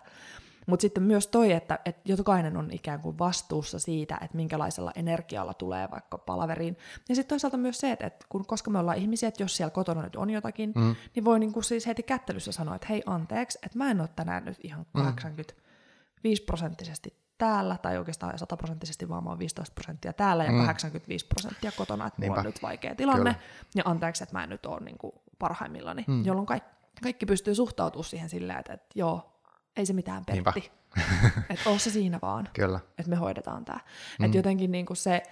Mutta 0.66 0.82
sitten 0.82 1.02
myös 1.02 1.26
toi, 1.26 1.52
että, 1.52 1.78
että 1.84 2.12
jokainen 2.12 2.56
on 2.56 2.70
ikään 2.70 3.00
kuin 3.00 3.18
vastuussa 3.18 3.78
siitä, 3.78 4.18
että 4.22 4.36
minkälaisella 4.36 4.92
energialla 4.94 5.54
tulee 5.54 5.88
vaikka 5.90 6.18
palaveriin. 6.18 6.76
Ja 7.08 7.14
sitten 7.14 7.28
toisaalta 7.28 7.56
myös 7.56 7.78
se, 7.78 7.92
että, 7.92 8.06
että 8.06 8.26
kun, 8.28 8.46
koska 8.46 8.70
me 8.70 8.78
ollaan 8.78 8.98
ihmisiä, 8.98 9.28
että 9.28 9.42
jos 9.42 9.56
siellä 9.56 9.70
kotona 9.70 10.02
nyt 10.02 10.16
on 10.16 10.30
jotakin, 10.30 10.72
mm. 10.76 10.96
niin 11.14 11.24
voi 11.24 11.38
niin 11.38 11.52
kuin 11.52 11.64
siis 11.64 11.86
heti 11.86 12.02
kättelyssä 12.02 12.52
sanoa, 12.52 12.74
että 12.74 12.86
hei 12.90 13.02
anteeksi, 13.06 13.58
että 13.62 13.78
mä 13.78 13.90
en 13.90 14.00
ole 14.00 14.08
tänään 14.16 14.44
nyt 14.44 14.58
ihan 14.62 14.86
85 14.92 16.42
prosenttisesti 16.42 17.21
täällä, 17.42 17.78
tai 17.82 17.98
oikeastaan 17.98 18.38
100 18.38 18.56
prosenttisesti, 18.56 19.08
vaan 19.08 19.24
mä 19.24 19.30
oon 19.30 19.38
15 19.38 19.74
prosenttia 19.74 20.12
täällä 20.12 20.44
ja 20.44 20.52
mm. 20.52 20.66
85 20.66 21.26
prosenttia 21.26 21.72
kotona, 21.76 22.06
että 22.06 22.26
mulla 22.26 22.40
on 22.40 22.44
nyt 22.44 22.62
vaikea 22.62 22.94
tilanne, 22.94 23.34
Kyllä. 23.34 23.44
ja 23.74 23.82
anteeksi, 23.86 24.22
että 24.22 24.34
mä 24.34 24.44
en 24.44 24.50
nyt 24.50 24.66
ole 24.66 24.80
niin 24.80 24.98
kuin 24.98 25.12
parhaimmillani, 25.38 26.04
mm. 26.08 26.24
jolloin 26.24 26.46
kaikki, 26.46 26.70
kaikki 27.02 27.26
pystyy 27.26 27.54
suhtautumaan 27.54 28.04
siihen 28.04 28.28
silleen, 28.28 28.58
että, 28.58 28.72
että 28.72 28.86
joo, 28.94 29.40
ei 29.76 29.86
se 29.86 29.92
mitään. 29.92 30.24
Pertti, 30.24 30.70
että 31.50 31.70
oo 31.70 31.78
se 31.78 31.90
siinä 31.90 32.18
vaan, 32.22 32.48
Kyllä. 32.52 32.80
että 32.98 33.10
me 33.10 33.16
hoidetaan 33.16 33.64
tämä. 33.64 33.80
Mm. 34.18 34.24
Että 34.24 34.38
jotenkin 34.38 34.72
niin 34.72 34.86
kuin 34.86 34.96
se, 34.96 35.22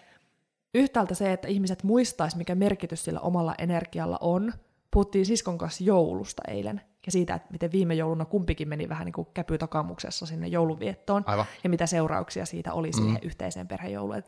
yhtäältä 0.75 1.15
se, 1.15 1.33
että 1.33 1.49
ihmiset 1.49 1.83
muistais, 1.83 2.37
mikä 2.37 2.55
merkitys 2.55 3.05
sillä 3.05 3.21
omalla 3.21 3.55
energialla 3.59 4.19
on. 4.21 4.53
Puhuttiin 4.91 5.27
siskon 5.27 5.59
kanssa 5.59 5.85
joulusta 5.85 6.43
eilen 6.49 6.81
ja 7.07 7.13
siitä, 7.13 7.35
että 7.35 7.49
miten 7.53 7.73
viime 7.73 7.95
jouluna 7.95 8.25
kumpikin 8.25 8.69
meni 8.69 8.89
vähän 8.89 9.05
niin 9.05 9.13
kuin 9.13 9.29
käpy 9.35 9.59
takamuksessa 9.59 10.27
sinne 10.27 10.49
jouluviettoon 10.49 11.23
Aivan. 11.27 11.47
ja 11.65 11.71
mitä 11.71 11.87
seurauksia 11.87 12.47
siitä 12.47 12.73
oli 12.73 12.93
siihen 12.93 13.13
mm. 13.13 13.19
yhteiseen 13.23 13.69
perhejouluun. 13.69 14.19
Et 14.19 14.27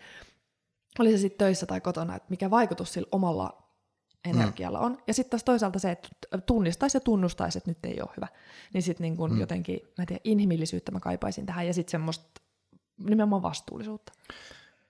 oli 0.98 1.10
se 1.10 1.18
sitten 1.18 1.38
töissä 1.38 1.66
tai 1.66 1.80
kotona, 1.80 2.16
että 2.16 2.30
mikä 2.30 2.50
vaikutus 2.50 2.92
sillä 2.92 3.08
omalla 3.12 3.62
energialla 4.24 4.78
on. 4.80 4.98
Ja 5.06 5.14
sitten 5.14 5.30
taas 5.30 5.44
toisaalta 5.44 5.78
se, 5.78 5.90
että 5.90 6.08
tunnistaisi 6.46 6.96
ja 6.96 7.00
tunnustaisi, 7.00 7.58
että 7.58 7.70
nyt 7.70 7.84
ei 7.84 8.00
ole 8.00 8.10
hyvä. 8.16 8.28
Niin 8.74 8.82
sitten 8.82 9.04
niin 9.04 9.16
kun 9.16 9.40
jotenkin, 9.40 9.80
mä 9.98 10.02
en 10.02 10.06
tiedä, 10.06 10.20
inhimillisyyttä 10.24 10.92
mä 10.92 11.00
kaipaisin 11.00 11.46
tähän 11.46 11.66
ja 11.66 11.74
sitten 11.74 11.90
semmoista 11.90 12.40
nimenomaan 12.98 13.42
vastuullisuutta. 13.42 14.12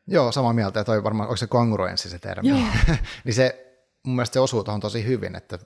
Joo, 0.07 0.33
samaa 0.33 0.53
mieltä, 0.53 0.81
ja 0.81 0.85
toi 0.85 1.05
varmaan, 1.05 1.29
onko 1.29 1.37
se 1.37 1.47
kongruenssi 1.47 2.11
se 2.11 2.19
termi, 2.19 2.49
Joo. 2.49 2.59
niin 3.25 3.35
se, 3.35 3.72
mun 4.03 4.17
mielestä 4.17 4.35
se 4.35 4.41
osuu 4.41 4.65
tuohon 4.65 4.81
tosi 4.81 5.05
hyvin, 5.05 5.37
että 5.37 5.59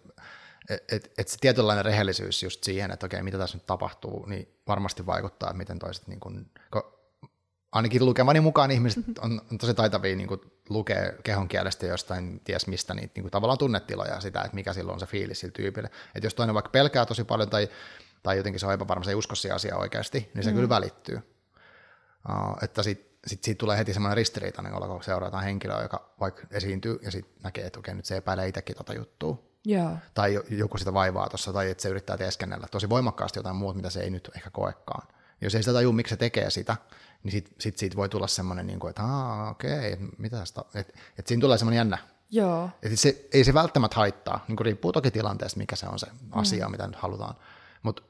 et, 0.70 0.92
et, 0.92 1.12
et 1.18 1.28
se 1.28 1.38
tietynlainen 1.40 1.84
rehellisyys 1.84 2.42
just 2.42 2.64
siihen, 2.64 2.90
että 2.90 3.06
okei, 3.06 3.22
mitä 3.22 3.38
tässä 3.38 3.56
nyt 3.56 3.66
tapahtuu, 3.66 4.26
niin 4.26 4.48
varmasti 4.66 5.06
vaikuttaa, 5.06 5.50
että 5.50 5.58
miten 5.58 5.78
toiset, 5.78 6.06
niin 6.06 6.20
kun, 6.20 6.50
kun 6.72 6.82
ainakin 7.72 8.06
lukemani 8.06 8.40
mukaan 8.40 8.70
ihmiset 8.70 9.04
on, 9.18 9.40
on 9.52 9.58
tosi 9.58 9.74
taitavia 9.74 10.16
niin 10.16 10.28
kun, 10.28 10.40
lukee 10.68 11.16
kehon 11.24 11.48
kielestä 11.48 11.86
jostain 11.86 12.40
ties 12.44 12.66
mistä 12.66 12.94
niitä 12.94 13.12
niin 13.14 13.22
kun, 13.22 13.30
tavallaan 13.30 13.58
tunnetiloja 13.58 14.14
ja 14.14 14.20
sitä, 14.20 14.40
että 14.40 14.54
mikä 14.54 14.72
silloin 14.72 14.94
on 14.94 15.00
se 15.00 15.06
fiilis 15.06 15.40
sillä 15.40 15.52
tyypillä. 15.52 15.88
Että 16.14 16.26
jos 16.26 16.34
toinen 16.34 16.54
vaikka 16.54 16.70
pelkää 16.70 17.06
tosi 17.06 17.24
paljon 17.24 17.50
tai, 17.50 17.68
tai 18.22 18.36
jotenkin 18.36 18.60
se 18.60 18.66
on 18.66 18.72
epävarma, 18.72 19.04
se 19.04 19.10
ei 19.10 19.14
usko 19.14 19.34
siihen 19.34 19.56
asiaan 19.56 19.80
oikeasti, 19.80 20.30
niin 20.34 20.44
se 20.44 20.50
mm. 20.50 20.54
kyllä 20.54 20.68
välittyy. 20.68 21.16
Uh, 22.28 22.56
että 22.62 22.82
sit, 22.82 23.15
sit 23.26 23.44
siitä 23.44 23.58
tulee 23.58 23.78
heti 23.78 23.92
semmoinen 23.92 24.16
ristiriitainen 24.16 24.74
olo, 24.74 24.88
kun 24.88 25.04
seurataan 25.04 25.44
henkilöä, 25.44 25.82
joka 25.82 26.14
vaikka 26.20 26.42
esiintyy 26.50 26.98
ja 27.02 27.10
sitten 27.10 27.42
näkee, 27.42 27.66
että 27.66 27.78
okei, 27.78 27.94
nyt 27.94 28.04
se 28.04 28.16
epäilee 28.16 28.48
itsekin 28.48 28.76
tota 28.76 28.94
juttua. 28.94 29.42
Joo. 29.64 29.90
Tai 30.14 30.34
jo- 30.34 30.44
joku 30.50 30.78
sitä 30.78 30.94
vaivaa 30.94 31.28
tuossa, 31.28 31.52
tai 31.52 31.70
että 31.70 31.82
se 31.82 31.88
yrittää 31.88 32.16
teeskennellä 32.16 32.66
tosi 32.70 32.88
voimakkaasti 32.88 33.38
jotain 33.38 33.56
muuta, 33.56 33.76
mitä 33.76 33.90
se 33.90 34.00
ei 34.00 34.10
nyt 34.10 34.30
ehkä 34.36 34.50
koekaan. 34.50 35.08
Jos 35.40 35.54
ei 35.54 35.62
sitä 35.62 35.72
tajua, 35.72 35.92
miksi 35.92 36.10
se 36.10 36.16
tekee 36.16 36.50
sitä, 36.50 36.76
niin 37.22 37.32
sit, 37.32 37.54
sit 37.60 37.78
siitä 37.78 37.96
voi 37.96 38.08
tulla 38.08 38.26
semmoinen, 38.26 38.66
niin 38.66 38.78
kuin, 38.78 38.90
että 38.90 39.02
okei, 39.50 39.92
okay, 39.92 40.08
mitä 40.18 40.36
tästä, 40.36 40.64
että 40.74 40.92
et 41.18 41.26
siinä 41.26 41.40
tulee 41.40 41.58
semmoinen 41.58 41.76
jännä. 41.76 41.98
Joo. 42.30 42.70
Et 42.82 42.98
se, 42.98 43.28
ei 43.32 43.44
se 43.44 43.54
välttämättä 43.54 43.96
haittaa, 43.96 44.44
niin 44.48 44.56
kuin 44.56 44.64
riippuu 44.64 44.92
toki 44.92 45.10
tilanteesta, 45.10 45.58
mikä 45.58 45.76
se 45.76 45.86
on 45.86 45.98
se 45.98 46.06
asia, 46.32 46.66
mm. 46.66 46.70
mitä 46.70 46.86
nyt 46.86 46.96
halutaan. 46.96 47.34
Mutta 47.82 48.02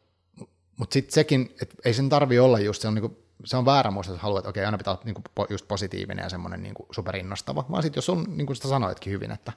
mut 0.77 0.93
sitten 0.93 1.15
sekin, 1.15 1.57
että 1.63 1.75
ei 1.85 1.95
sen 1.95 2.09
tarvi 2.09 2.39
olla 2.39 2.59
just, 2.59 2.83
se 2.83 2.89
on, 2.89 2.95
niinku, 2.95 3.26
se 3.45 3.57
on 3.57 3.65
väärä 3.65 3.91
muista, 3.91 4.13
että 4.13 4.23
haluat, 4.23 4.39
että 4.39 4.51
okei, 4.51 4.65
aina 4.65 4.79
pitää 4.79 4.93
olla 4.93 5.03
niinku, 5.05 5.23
po- 5.41 5.47
just 5.51 5.69
positiivinen 5.69 6.23
ja 6.23 6.29
semmoinen 6.29 6.63
niinku, 6.63 6.87
superinnostava, 6.91 7.65
vaan 7.71 7.83
sitten 7.83 7.99
jos 7.99 8.09
on, 8.09 8.25
niin 8.29 8.47
kuin 8.47 8.57
sitä 8.57 8.69
sanoitkin 8.69 9.13
hyvin, 9.13 9.31
että 9.31 9.53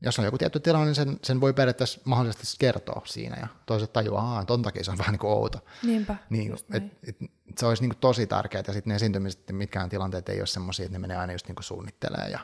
jos 0.00 0.18
on 0.18 0.24
joku 0.24 0.38
tietty 0.38 0.60
tilanne, 0.60 0.86
niin 0.86 0.94
sen, 0.94 1.18
sen 1.22 1.40
voi 1.40 1.52
periaatteessa 1.52 2.00
mahdollisesti 2.04 2.56
kertoa 2.58 3.02
siinä, 3.04 3.36
ja 3.40 3.46
toiset 3.66 3.92
tajuaa, 3.92 4.40
että 4.40 4.46
ton 4.46 4.62
takia 4.62 4.84
se 4.84 4.90
on 4.90 4.98
vähän 5.02 5.12
niin 5.12 5.20
kuin 5.20 5.30
outo. 5.30 5.58
Niinpä. 5.82 6.16
Niin, 6.30 6.52
et, 6.54 6.68
näin. 6.68 6.92
et, 7.02 7.16
se 7.58 7.66
olisi 7.66 7.82
niin 7.82 7.90
kuin 7.90 8.00
tosi 8.00 8.26
tärkeää, 8.26 8.64
ja 8.66 8.72
sitten 8.72 8.90
ne 8.90 8.94
esiintymiset, 8.94 9.40
mitkään 9.52 9.88
tilanteet 9.88 10.28
ei 10.28 10.40
ole 10.40 10.46
semmoisia, 10.46 10.84
että 10.84 10.94
ne 10.94 10.98
menee 10.98 11.16
aina 11.16 11.32
just 11.32 11.46
niin 11.46 11.56
kuin 11.56 11.64
suunnittelee, 11.64 12.28
ja 12.30 12.40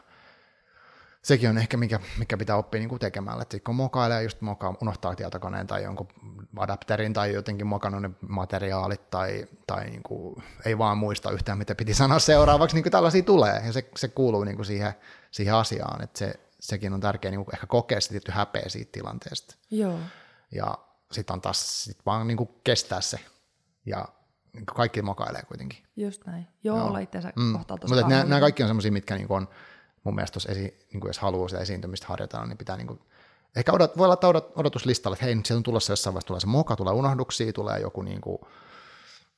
sekin 1.24 1.50
on 1.50 1.58
ehkä, 1.58 1.76
mikä, 1.76 2.00
mikä 2.18 2.36
pitää 2.36 2.56
oppia 2.56 2.78
niin 2.78 2.88
kuin 2.88 2.98
tekemällä, 2.98 3.42
että 3.42 3.60
kun 3.60 3.74
mokailee, 3.74 4.22
just 4.22 4.40
mokaa, 4.40 4.74
unohtaa 4.82 5.14
tietokoneen 5.14 5.66
tai 5.66 5.82
jonkun 5.82 6.08
adapterin 6.56 7.12
tai 7.12 7.32
jotenkin 7.32 7.66
mokannut 7.66 8.02
ne 8.02 8.10
materiaalit 8.28 9.10
tai, 9.10 9.46
tai 9.66 9.84
niin 9.84 10.02
kuin, 10.02 10.42
ei 10.64 10.78
vaan 10.78 10.98
muista 10.98 11.30
yhtään, 11.30 11.58
mitä 11.58 11.74
piti 11.74 11.94
sanoa 11.94 12.18
seuraavaksi, 12.18 12.76
niin 12.76 12.82
kuin 12.84 12.92
tällaisia 12.92 13.22
tulee, 13.22 13.62
ja 13.66 13.72
se, 13.72 13.90
se 13.96 14.08
kuuluu 14.08 14.44
niin 14.44 14.56
kuin 14.56 14.66
siihen, 14.66 14.92
siihen 15.30 15.54
asiaan, 15.54 16.02
että 16.02 16.18
se, 16.18 16.34
sekin 16.60 16.92
on 16.92 17.00
tärkeää 17.00 17.30
niin 17.30 17.44
kuin 17.44 17.54
ehkä 17.54 17.66
kokea 17.66 18.00
se 18.00 18.08
tietty 18.08 18.32
häpeä 18.32 18.64
siitä 18.68 18.92
tilanteesta, 18.92 19.56
Joo. 19.70 19.98
ja 20.50 20.78
sitten 21.12 21.34
on 21.34 21.40
taas 21.40 21.84
sit 21.84 21.98
vaan 22.06 22.26
niin 22.26 22.36
kuin 22.36 22.50
kestää 22.64 23.00
se, 23.00 23.18
ja 23.86 24.08
niin 24.52 24.66
kuin 24.66 24.76
kaikki 24.76 25.02
mokailee 25.02 25.42
kuitenkin. 25.42 25.78
Just 25.96 26.26
näin. 26.26 26.46
Joo, 26.64 26.78
Joo. 26.78 26.86
olla 26.86 26.98
itsensä 26.98 27.32
Mm. 27.36 27.52
kohtaan 27.52 27.80
tosi 27.80 27.94
Mutta 27.94 28.08
nämä, 28.08 28.24
nämä 28.24 28.40
kaikki 28.40 28.62
on 28.62 28.68
semmoisia, 28.68 28.92
mitkä 28.92 29.16
niin 29.16 29.32
on 29.32 29.48
mun 30.04 30.14
mielestä 30.14 30.32
tuossa 30.32 30.52
esi, 30.52 30.86
niin 30.92 31.00
jos 31.06 31.18
haluaa 31.18 31.48
sitä 31.48 31.60
esiintymistä 31.62 32.06
harjoitella, 32.06 32.46
niin 32.46 32.58
pitää 32.58 32.76
niin 32.76 32.86
kuin, 32.86 33.00
ehkä 33.56 33.72
odot, 33.72 33.98
voi 33.98 34.08
laittaa 34.08 34.30
odot, 34.30 34.52
odotuslistalla, 34.56 35.14
että 35.14 35.24
hei, 35.24 35.34
nyt 35.34 35.46
sieltä 35.46 35.58
on 35.58 35.62
tulossa 35.62 35.92
jossain 35.92 36.14
vaiheessa 36.14 36.26
tulee 36.26 36.40
se 36.40 36.46
moka, 36.46 36.76
tulee 36.76 36.92
unohduksia, 36.92 37.52
tulee 37.52 37.80
joku 37.80 38.02
niin 38.02 38.20
kuin, 38.20 38.38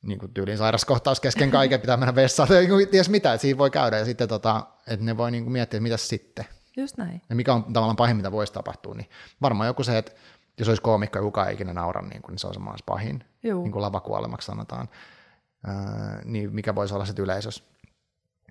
niin 0.02 0.18
kuin 0.18 0.34
tyylin 0.34 0.58
sairaskohtaus 0.58 1.20
kesken 1.20 1.50
kaiken, 1.50 1.80
pitää 1.80 1.96
mennä 1.96 2.14
vessaan, 2.14 2.48
tai 2.48 2.58
niin 2.58 2.70
kuin 2.70 2.88
ties 2.88 3.08
mitä, 3.08 3.32
että 3.32 3.42
siinä 3.42 3.58
voi 3.58 3.70
käydä, 3.70 3.98
ja 3.98 4.04
sitten 4.04 4.28
tota, 4.28 4.66
että 4.86 5.04
ne 5.04 5.16
voi 5.16 5.30
niin 5.30 5.44
kuin 5.44 5.52
miettiä, 5.52 5.78
että 5.78 5.82
mitä 5.82 5.96
sitten, 5.96 6.44
Just 6.76 6.96
näin. 6.96 7.22
ja 7.28 7.36
mikä 7.36 7.54
on 7.54 7.64
tavallaan 7.72 7.96
pahin, 7.96 8.16
mitä 8.16 8.32
voisi 8.32 8.52
tapahtua, 8.52 8.94
niin 8.94 9.08
varmaan 9.42 9.66
joku 9.66 9.82
se, 9.82 9.98
että 9.98 10.12
jos 10.58 10.68
olisi 10.68 10.82
koomikko 10.82 11.20
kukaan 11.20 11.48
ei 11.48 11.54
ikinä 11.54 11.72
naura, 11.72 12.02
niin, 12.02 12.22
kuin, 12.22 12.32
niin 12.32 12.38
se 12.38 12.46
on 12.46 12.54
semmoinen 12.54 12.78
pahin, 12.86 13.24
Juu. 13.42 13.62
niin 13.62 13.72
kuin 13.72 13.82
lavakuolemaksi 13.82 14.46
sanotaan, 14.46 14.88
Ää, 15.66 16.20
niin 16.24 16.54
mikä 16.54 16.74
voisi 16.74 16.94
olla 16.94 17.04
se 17.04 17.14
yleisös. 17.18 17.62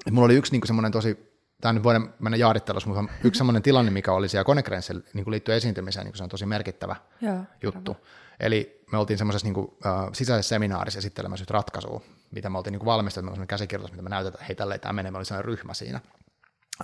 Et 0.07 0.13
mulla 0.13 0.25
oli 0.25 0.35
yksi 0.35 0.51
niin 0.51 0.67
semmoinen 0.67 0.91
tosi, 0.91 1.34
tämä 1.61 1.73
nyt 1.73 1.83
voidaan 1.83 2.13
mennä 2.19 2.37
jaarittelussa, 2.37 2.89
mutta 2.89 3.13
yksi 3.23 3.37
semmoinen 3.37 3.61
tilanne, 3.61 3.91
mikä 3.91 4.11
oli 4.11 4.29
siellä 4.29 4.45
Konekrenssillä 4.45 5.01
niin 5.13 5.31
liittyy 5.31 5.55
esiintymiseen, 5.55 6.05
niin 6.05 6.11
kuin 6.11 6.17
se 6.17 6.23
on 6.23 6.29
tosi 6.29 6.45
merkittävä 6.45 6.95
Joo. 7.21 7.39
juttu. 7.63 7.97
Eli 8.39 8.83
me 8.91 8.97
oltiin 8.97 9.17
semmoisessa 9.17 9.47
niin 9.47 9.53
kuin, 9.53 9.71
äh, 9.85 10.09
sisäisessä 10.13 10.49
seminaarissa 10.49 10.99
esittelemässä 10.99 11.43
yhtä 11.43 11.53
ratkaisua 11.53 12.01
mitä 12.35 12.49
me 12.49 12.57
oltiin 12.57 12.71
niin 12.71 12.85
valmisteltu, 12.85 13.31
käsikirjoitus, 13.47 13.91
mitä 13.91 14.03
me 14.03 14.09
näytetään, 14.09 14.45
hei 14.45 14.55
tälleen 14.55 14.79
tämä 14.79 14.93
menee, 14.93 15.11
me 15.11 15.17
oli 15.17 15.25
sellainen 15.25 15.45
ryhmä 15.45 15.73
siinä. 15.73 16.01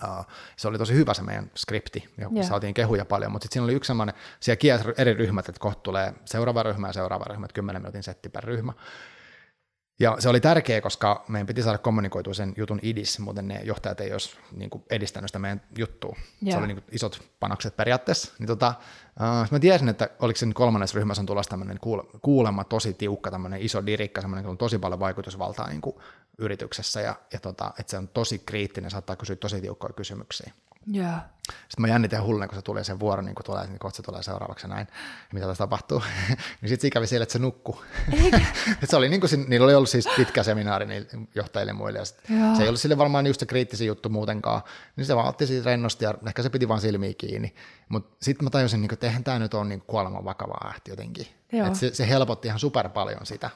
Uh, 0.03 0.26
se 0.57 0.67
oli 0.67 0.78
tosi 0.78 0.93
hyvä 0.93 1.13
se 1.13 1.22
meidän 1.22 1.51
skripti, 1.55 2.09
ja 2.17 2.30
yeah. 2.34 2.47
saatiin 2.47 2.74
kehuja 2.74 3.05
paljon, 3.05 3.32
mutta 3.32 3.45
sitten 3.45 3.53
siinä 3.53 3.63
oli 3.63 3.74
yksi 3.74 3.88
sellainen, 3.88 4.15
siellä 4.39 4.57
kiersi 4.57 4.88
eri 4.97 5.13
ryhmät, 5.13 5.49
että 5.49 5.59
kohta 5.59 5.82
tulee 5.82 6.13
seuraava 6.26 6.63
ryhmä 6.63 6.88
ja 6.88 6.93
seuraava 6.93 7.26
ryhmä, 7.30 7.45
että 7.45 7.53
10 7.53 7.82
minuutin 7.82 8.03
setti 8.03 8.30
per 8.30 8.43
ryhmä. 8.43 8.74
Ja 9.99 10.15
se 10.19 10.29
oli 10.29 10.39
tärkeä, 10.39 10.81
koska 10.81 11.25
meidän 11.27 11.47
piti 11.47 11.63
saada 11.63 11.77
kommunikoitua 11.77 12.33
sen 12.33 12.53
jutun 12.57 12.79
idis, 12.81 13.19
muuten 13.19 13.47
ne 13.47 13.61
johtajat 13.63 14.01
ei 14.01 14.11
olisi 14.11 14.37
niin 14.51 14.69
kuin 14.69 14.83
edistänyt 14.89 15.29
sitä 15.29 15.39
meidän 15.39 15.61
juttua. 15.77 16.15
Yeah. 16.45 16.53
Se 16.53 16.57
oli 16.57 16.67
niin 16.67 16.81
kuin 16.81 16.95
isot 16.95 17.21
panokset 17.39 17.75
periaatteessa. 17.75 18.33
Niin 18.39 18.47
tota, 18.47 18.73
uh, 19.19 19.51
mä 19.51 19.59
tiesin, 19.59 19.89
että 19.89 20.09
oliko 20.19 20.37
se 20.37 20.47
kolmannessa 20.53 20.95
ryhmässä 20.95 21.21
on 21.21 21.25
tulossa 21.25 21.49
tämmöinen 21.49 21.79
kuulemma 22.21 22.63
tosi 22.63 22.93
tiukka, 22.93 23.31
tämmöinen 23.31 23.61
iso 23.61 23.85
dirikka, 23.85 24.21
semmoinen, 24.21 24.49
on 24.49 24.57
tosi 24.57 24.77
paljon 24.77 24.99
vaikutusvaltaa 24.99 25.69
niin 25.69 25.81
kuin 25.81 25.95
yrityksessä 26.37 27.01
ja, 27.01 27.15
ja 27.33 27.39
tota, 27.39 27.73
että 27.79 27.91
se 27.91 27.97
on 27.97 28.07
tosi 28.07 28.39
kriittinen, 28.39 28.91
saattaa 28.91 29.15
kysyä 29.15 29.35
tosi 29.35 29.61
tiukkoja 29.61 29.93
kysymyksiä. 29.93 30.53
Yeah. 30.95 31.21
Sitten 31.47 31.82
mä 31.82 31.88
jännitän 31.88 32.23
hulluna, 32.23 32.47
kun 32.47 32.55
se 32.55 32.61
tulee 32.61 32.84
sen 32.84 32.99
vuoro, 32.99 33.21
niin 33.21 33.36
kun 33.36 33.45
tulee, 33.45 33.67
niin 33.67 33.79
kun 33.79 33.91
se 33.91 34.03
tulee 34.03 34.23
seuraavaksi 34.23 34.67
näin, 34.67 34.88
mitä 35.34 35.47
tässä 35.47 35.63
tapahtuu. 35.63 36.03
niin 36.61 36.69
sitten 36.69 36.82
se 36.82 36.89
kävi 36.89 37.07
siellä, 37.07 37.23
että 37.23 37.34
se 37.34 37.39
nukkuu. 37.39 37.84
se 38.89 38.95
oli 38.95 39.09
niin 39.09 39.21
kuin, 39.21 39.45
niillä 39.47 39.63
oli 39.63 39.75
ollut 39.75 39.89
siis 39.89 40.07
pitkä 40.17 40.43
seminaari 40.43 40.86
niille 40.86 41.07
johtajille 41.36 41.73
muille, 41.73 41.99
ja 41.99 42.05
se 42.05 42.63
ei 42.63 42.67
ollut 42.67 42.82
sille 42.82 42.97
varmaan 42.97 43.27
just 43.27 43.39
se 43.39 43.45
kriittisin 43.45 43.88
juttu 43.88 44.09
muutenkaan, 44.09 44.61
niin 44.95 45.05
se 45.05 45.15
vaan 45.15 45.27
otti 45.27 45.47
siitä 45.47 45.65
rennosti, 45.65 46.05
ja 46.05 46.13
ehkä 46.27 46.43
se 46.43 46.49
piti 46.49 46.67
vaan 46.67 46.82
silmiä 46.82 47.13
kiinni. 47.17 47.55
Mutta 47.89 48.17
sitten 48.21 48.43
mä 48.43 48.49
tajusin, 48.49 48.82
niin 48.82 48.93
että 48.93 49.07
eihän 49.07 49.23
tämä 49.23 49.39
nyt 49.39 49.53
ole 49.53 49.65
niin 49.65 49.82
kuoleman 49.82 50.25
vakavaa 50.25 50.67
ähti 50.69 50.91
jotenkin. 50.91 51.27
Et 51.67 51.75
se, 51.75 51.93
se 51.93 52.09
helpotti 52.09 52.47
ihan 52.47 52.59
super 52.59 52.89
paljon 52.89 53.25
sitä. 53.25 53.49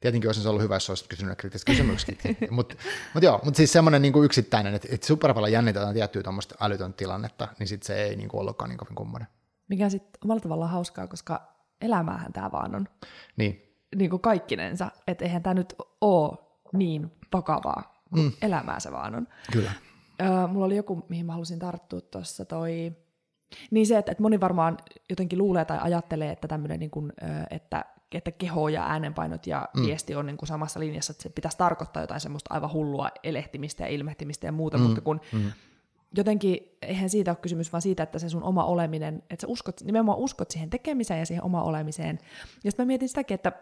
Tietenkin 0.00 0.28
olisi 0.28 0.48
ollut 0.48 0.62
hyvä, 0.62 0.76
jos 0.76 0.90
olisit 0.90 1.08
kysynyt 1.08 1.38
kriittiset 1.38 1.66
kysymykset. 1.66 2.18
mutta 2.50 2.74
mut 3.14 3.22
joo, 3.22 3.40
mutta 3.44 3.56
siis 3.56 3.72
semmoinen 3.72 4.02
niinku 4.02 4.22
yksittäinen, 4.22 4.74
että 4.74 4.88
et 4.90 5.02
super 5.02 5.34
paljon 5.34 5.52
jännitetään 5.52 5.94
tiettyä 5.94 6.22
tuommoista 6.22 6.54
älytön 6.60 6.94
tilannetta, 6.94 7.48
niin 7.58 7.66
sitten 7.68 7.86
se 7.86 8.02
ei 8.02 8.16
niinku 8.16 8.38
ollutkaan 8.38 8.70
niin 8.70 8.78
kovin 8.78 8.94
kummonen. 8.94 9.28
Mikä 9.68 9.84
on 9.84 9.90
sitten 9.90 10.20
omalla 10.24 10.40
tavallaan 10.40 10.70
hauskaa, 10.70 11.06
koska 11.06 11.52
elämäähän 11.80 12.32
tämä 12.32 12.52
vaan 12.52 12.74
on. 12.74 12.88
Niin. 13.36 13.62
Niin 13.96 14.10
kuin 14.10 14.22
kaikkinensa, 14.22 14.90
että 15.06 15.24
eihän 15.24 15.42
tämä 15.42 15.54
nyt 15.54 15.74
ole 16.00 16.38
niin 16.72 17.12
vakavaa, 17.32 18.02
kuin 18.10 18.22
mm. 18.22 18.32
elämää 18.42 18.80
se 18.80 18.92
vaan 18.92 19.14
on. 19.14 19.28
Kyllä. 19.52 19.72
Öö, 20.22 20.46
mulla 20.46 20.66
oli 20.66 20.76
joku, 20.76 21.06
mihin 21.08 21.26
mä 21.26 21.32
halusin 21.32 21.58
tarttua 21.58 22.00
tuossa, 22.00 22.44
toi... 22.44 22.92
Niin 23.70 23.86
se, 23.86 23.98
että, 23.98 24.12
että 24.12 24.22
moni 24.22 24.40
varmaan 24.40 24.78
jotenkin 25.10 25.38
luulee 25.38 25.64
tai 25.64 25.78
ajattelee, 25.80 26.32
että 26.32 26.48
tämmöinen, 26.48 26.80
niin 26.80 26.90
kuin, 26.90 27.12
että 27.50 27.84
että 28.14 28.30
keho 28.30 28.68
ja 28.68 28.86
äänenpainot 28.86 29.46
ja 29.46 29.68
mm. 29.76 29.82
viesti 29.82 30.14
on 30.14 30.26
niin 30.26 30.36
kuin 30.36 30.46
samassa 30.46 30.80
linjassa, 30.80 31.10
että 31.10 31.22
se 31.22 31.28
pitäisi 31.28 31.58
tarkoittaa 31.58 32.02
jotain 32.02 32.20
semmoista 32.20 32.54
aivan 32.54 32.72
hullua 32.72 33.08
elehtimistä 33.22 33.82
ja 33.82 33.88
ilmehtimistä 33.88 34.46
ja 34.46 34.52
muuta, 34.52 34.78
mm. 34.78 34.82
mutta 34.82 35.00
kun 35.00 35.20
mm. 35.32 35.52
jotenkin, 36.16 36.58
eihän 36.82 37.10
siitä 37.10 37.30
ole 37.30 37.38
kysymys, 37.42 37.72
vaan 37.72 37.82
siitä, 37.82 38.02
että 38.02 38.18
se 38.18 38.28
sun 38.28 38.42
oma 38.42 38.64
oleminen, 38.64 39.22
että 39.30 39.40
sä 39.40 39.46
uskot, 39.46 39.80
nimenomaan 39.84 40.18
uskot 40.18 40.50
siihen 40.50 40.70
tekemiseen 40.70 41.20
ja 41.20 41.26
siihen 41.26 41.44
oma 41.44 41.62
olemiseen. 41.62 42.18
Ja 42.64 42.70
sitten 42.70 42.84
mä 42.84 42.86
mietin 42.86 43.08
sitäkin, 43.08 43.34
että 43.34 43.52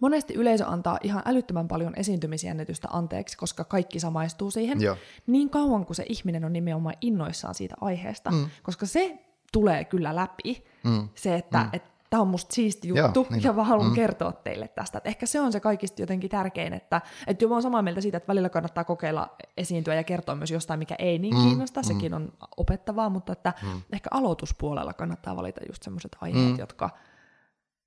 monesti 0.00 0.34
yleisö 0.34 0.66
antaa 0.66 0.98
ihan 1.02 1.22
älyttömän 1.26 1.68
paljon 1.68 1.92
esiintymisjännitystä 1.96 2.88
anteeksi, 2.90 3.36
koska 3.36 3.64
kaikki 3.64 4.00
samaistuu 4.00 4.50
siihen, 4.50 4.80
Joo. 4.80 4.96
niin 5.26 5.50
kauan 5.50 5.86
kuin 5.86 5.96
se 5.96 6.04
ihminen 6.08 6.44
on 6.44 6.52
nimenomaan 6.52 6.96
innoissaan 7.00 7.54
siitä 7.54 7.74
aiheesta, 7.80 8.30
mm. 8.30 8.46
koska 8.62 8.86
se 8.86 9.18
tulee 9.52 9.84
kyllä 9.84 10.16
läpi, 10.16 10.64
mm. 10.84 11.08
se, 11.14 11.34
että 11.34 11.58
mm. 11.58 11.68
et 11.72 11.95
tämä 12.10 12.20
on 12.20 12.28
musta 12.28 12.54
siisti 12.54 12.88
juttu, 12.88 13.20
Joo, 13.20 13.26
niin 13.30 13.42
ja 13.42 13.52
mä 13.52 13.64
haluan 13.64 13.88
mm. 13.88 13.94
kertoa 13.94 14.32
teille 14.32 14.68
tästä. 14.68 14.98
Et 14.98 15.06
ehkä 15.06 15.26
se 15.26 15.40
on 15.40 15.52
se 15.52 15.60
kaikista 15.60 16.02
jotenkin 16.02 16.30
tärkein, 16.30 16.72
että 16.72 17.00
et 17.26 17.42
jo 17.42 17.48
mä 17.48 17.54
oon 17.54 17.62
samaa 17.62 17.82
mieltä 17.82 18.00
siitä, 18.00 18.16
että 18.16 18.28
välillä 18.28 18.48
kannattaa 18.48 18.84
kokeilla 18.84 19.36
esiintyä 19.56 19.94
ja 19.94 20.04
kertoa 20.04 20.34
myös 20.34 20.50
jostain, 20.50 20.78
mikä 20.78 20.94
ei 20.98 21.18
niin 21.18 21.34
mm. 21.34 21.42
kiinnosta, 21.42 21.80
mm. 21.80 21.84
sekin 21.84 22.14
on 22.14 22.32
opettavaa, 22.56 23.08
mutta 23.08 23.32
että 23.32 23.52
mm. 23.62 23.82
ehkä 23.92 24.08
aloituspuolella 24.12 24.92
kannattaa 24.92 25.36
valita 25.36 25.60
just 25.68 25.82
semmoiset 25.82 26.16
aiheet, 26.20 26.52
mm. 26.52 26.58
jotka 26.58 26.90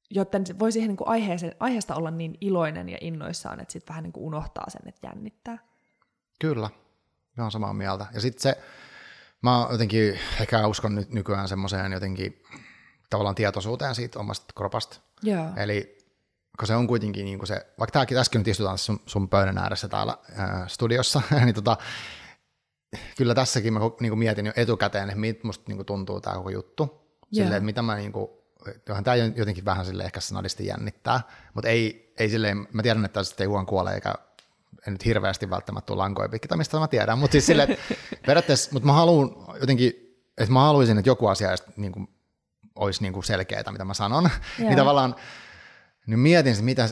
joten 0.10 0.44
voi 0.60 0.72
siihen 0.72 0.88
niin 0.88 0.98
kuin 0.98 1.08
aiheeseen, 1.08 1.56
aiheesta 1.60 1.96
olla 1.96 2.12
niin 2.12 2.38
iloinen 2.42 2.90
ja 2.90 2.98
innoissaan, 3.02 3.60
että 3.60 3.72
sitten 3.72 3.90
vähän 3.90 4.04
niin 4.04 4.14
kuin 4.14 4.24
unohtaa 4.24 4.70
sen, 4.70 4.82
että 4.86 5.08
jännittää. 5.08 5.58
Kyllä, 6.40 6.70
mä 7.38 7.44
oon 7.44 7.52
samaa 7.52 7.74
mieltä. 7.74 8.06
Ja 8.14 8.22
sitten 8.22 8.42
se, 8.42 8.58
mä 9.42 9.68
jotenkin 9.72 10.20
ehkä 10.42 10.68
uskon 10.68 10.96
nyt 10.96 11.10
nykyään 11.10 11.48
semmoiseen 11.48 11.92
jotenkin 11.92 12.44
tavallaan 13.10 13.36
tietoisuuteen 13.36 13.96
siitä 13.96 14.20
omasta 14.20 14.54
kropasta. 14.56 15.00
Yeah. 15.28 15.58
Eli 15.58 15.98
kun 16.60 16.68
se 16.68 16.76
on 16.76 16.88
kuitenkin 16.88 17.26
niin 17.26 17.40
kuin 17.40 17.48
se, 17.48 17.68
vaikka 17.80 17.92
tämäkin 17.92 18.18
äsken 18.18 18.40
nyt 18.40 18.48
istutaan 18.48 18.78
sun, 18.78 19.00
sun 19.06 19.30
pöydän 19.30 19.58
ääressä 19.58 19.88
täällä 19.88 20.18
ää, 20.36 20.68
studiossa, 20.68 21.22
niin 21.46 21.56
tota, 21.56 21.78
kyllä 23.18 23.36
tässäkin 23.36 23.74
mä 23.74 23.80
niin 23.80 24.10
kuin 24.10 24.20
mietin 24.20 24.46
jo 24.46 24.54
etukäteen, 24.56 25.10
että 25.10 25.20
miltä 25.20 25.40
musta 25.44 25.64
niin 25.68 25.78
kuin 25.78 25.86
tuntuu 25.86 26.22
tämä 26.22 26.36
koko 26.36 26.50
juttu. 26.50 27.10
Silleen, 27.34 27.54
että 27.54 27.66
mitä 27.66 27.82
mä 27.82 27.96
niin 27.96 28.12
kuin, 28.12 28.30
johon 28.88 29.04
tämä 29.04 29.16
jotenkin 29.16 29.66
vähän 29.66 29.86
sille 29.86 30.04
ehkä 30.04 30.20
snadisti 30.20 30.66
jännittää, 30.66 31.22
mutta 31.54 31.70
ei, 31.70 32.14
ei 32.20 32.30
silleen, 32.30 32.68
mä 32.74 32.84
tiedän, 32.84 33.06
että 33.06 33.20
tästä 33.20 33.44
ei 33.44 33.48
huon 33.48 33.66
kuole 33.66 33.94
eikä 33.94 34.14
en 34.88 34.94
nyt 34.94 35.06
hirveästi 35.06 35.50
välttämättä 35.50 35.86
tule 35.86 35.98
lankoja 35.98 36.30
pitkin, 36.30 36.58
mistä 36.58 36.80
mä 36.80 36.88
tiedän, 36.88 37.20
mutta 37.20 37.32
siis 37.32 37.46
silleen, 37.46 37.78
periaatteessa, 38.26 38.70
mutta 38.74 38.86
mä 38.86 38.94
haluan 38.94 39.36
jotenkin, 39.60 39.94
että 40.38 40.54
mä 40.54 40.62
haluaisin, 40.62 40.98
että 40.98 41.10
joku 41.10 41.28
asia 41.28 41.50
niin 41.78 41.92
kuin 41.92 42.10
olisi 42.80 43.02
niin 43.02 43.14
kuin 43.14 43.24
selkeää, 43.24 43.72
mitä 43.72 43.86
mä 43.86 43.94
sanon. 43.94 44.30
niin 44.58 44.76
tavallaan 44.76 45.16
niin 46.08 46.20
mietin, 46.20 46.52
että 46.52 46.64
mitä, 46.64 46.90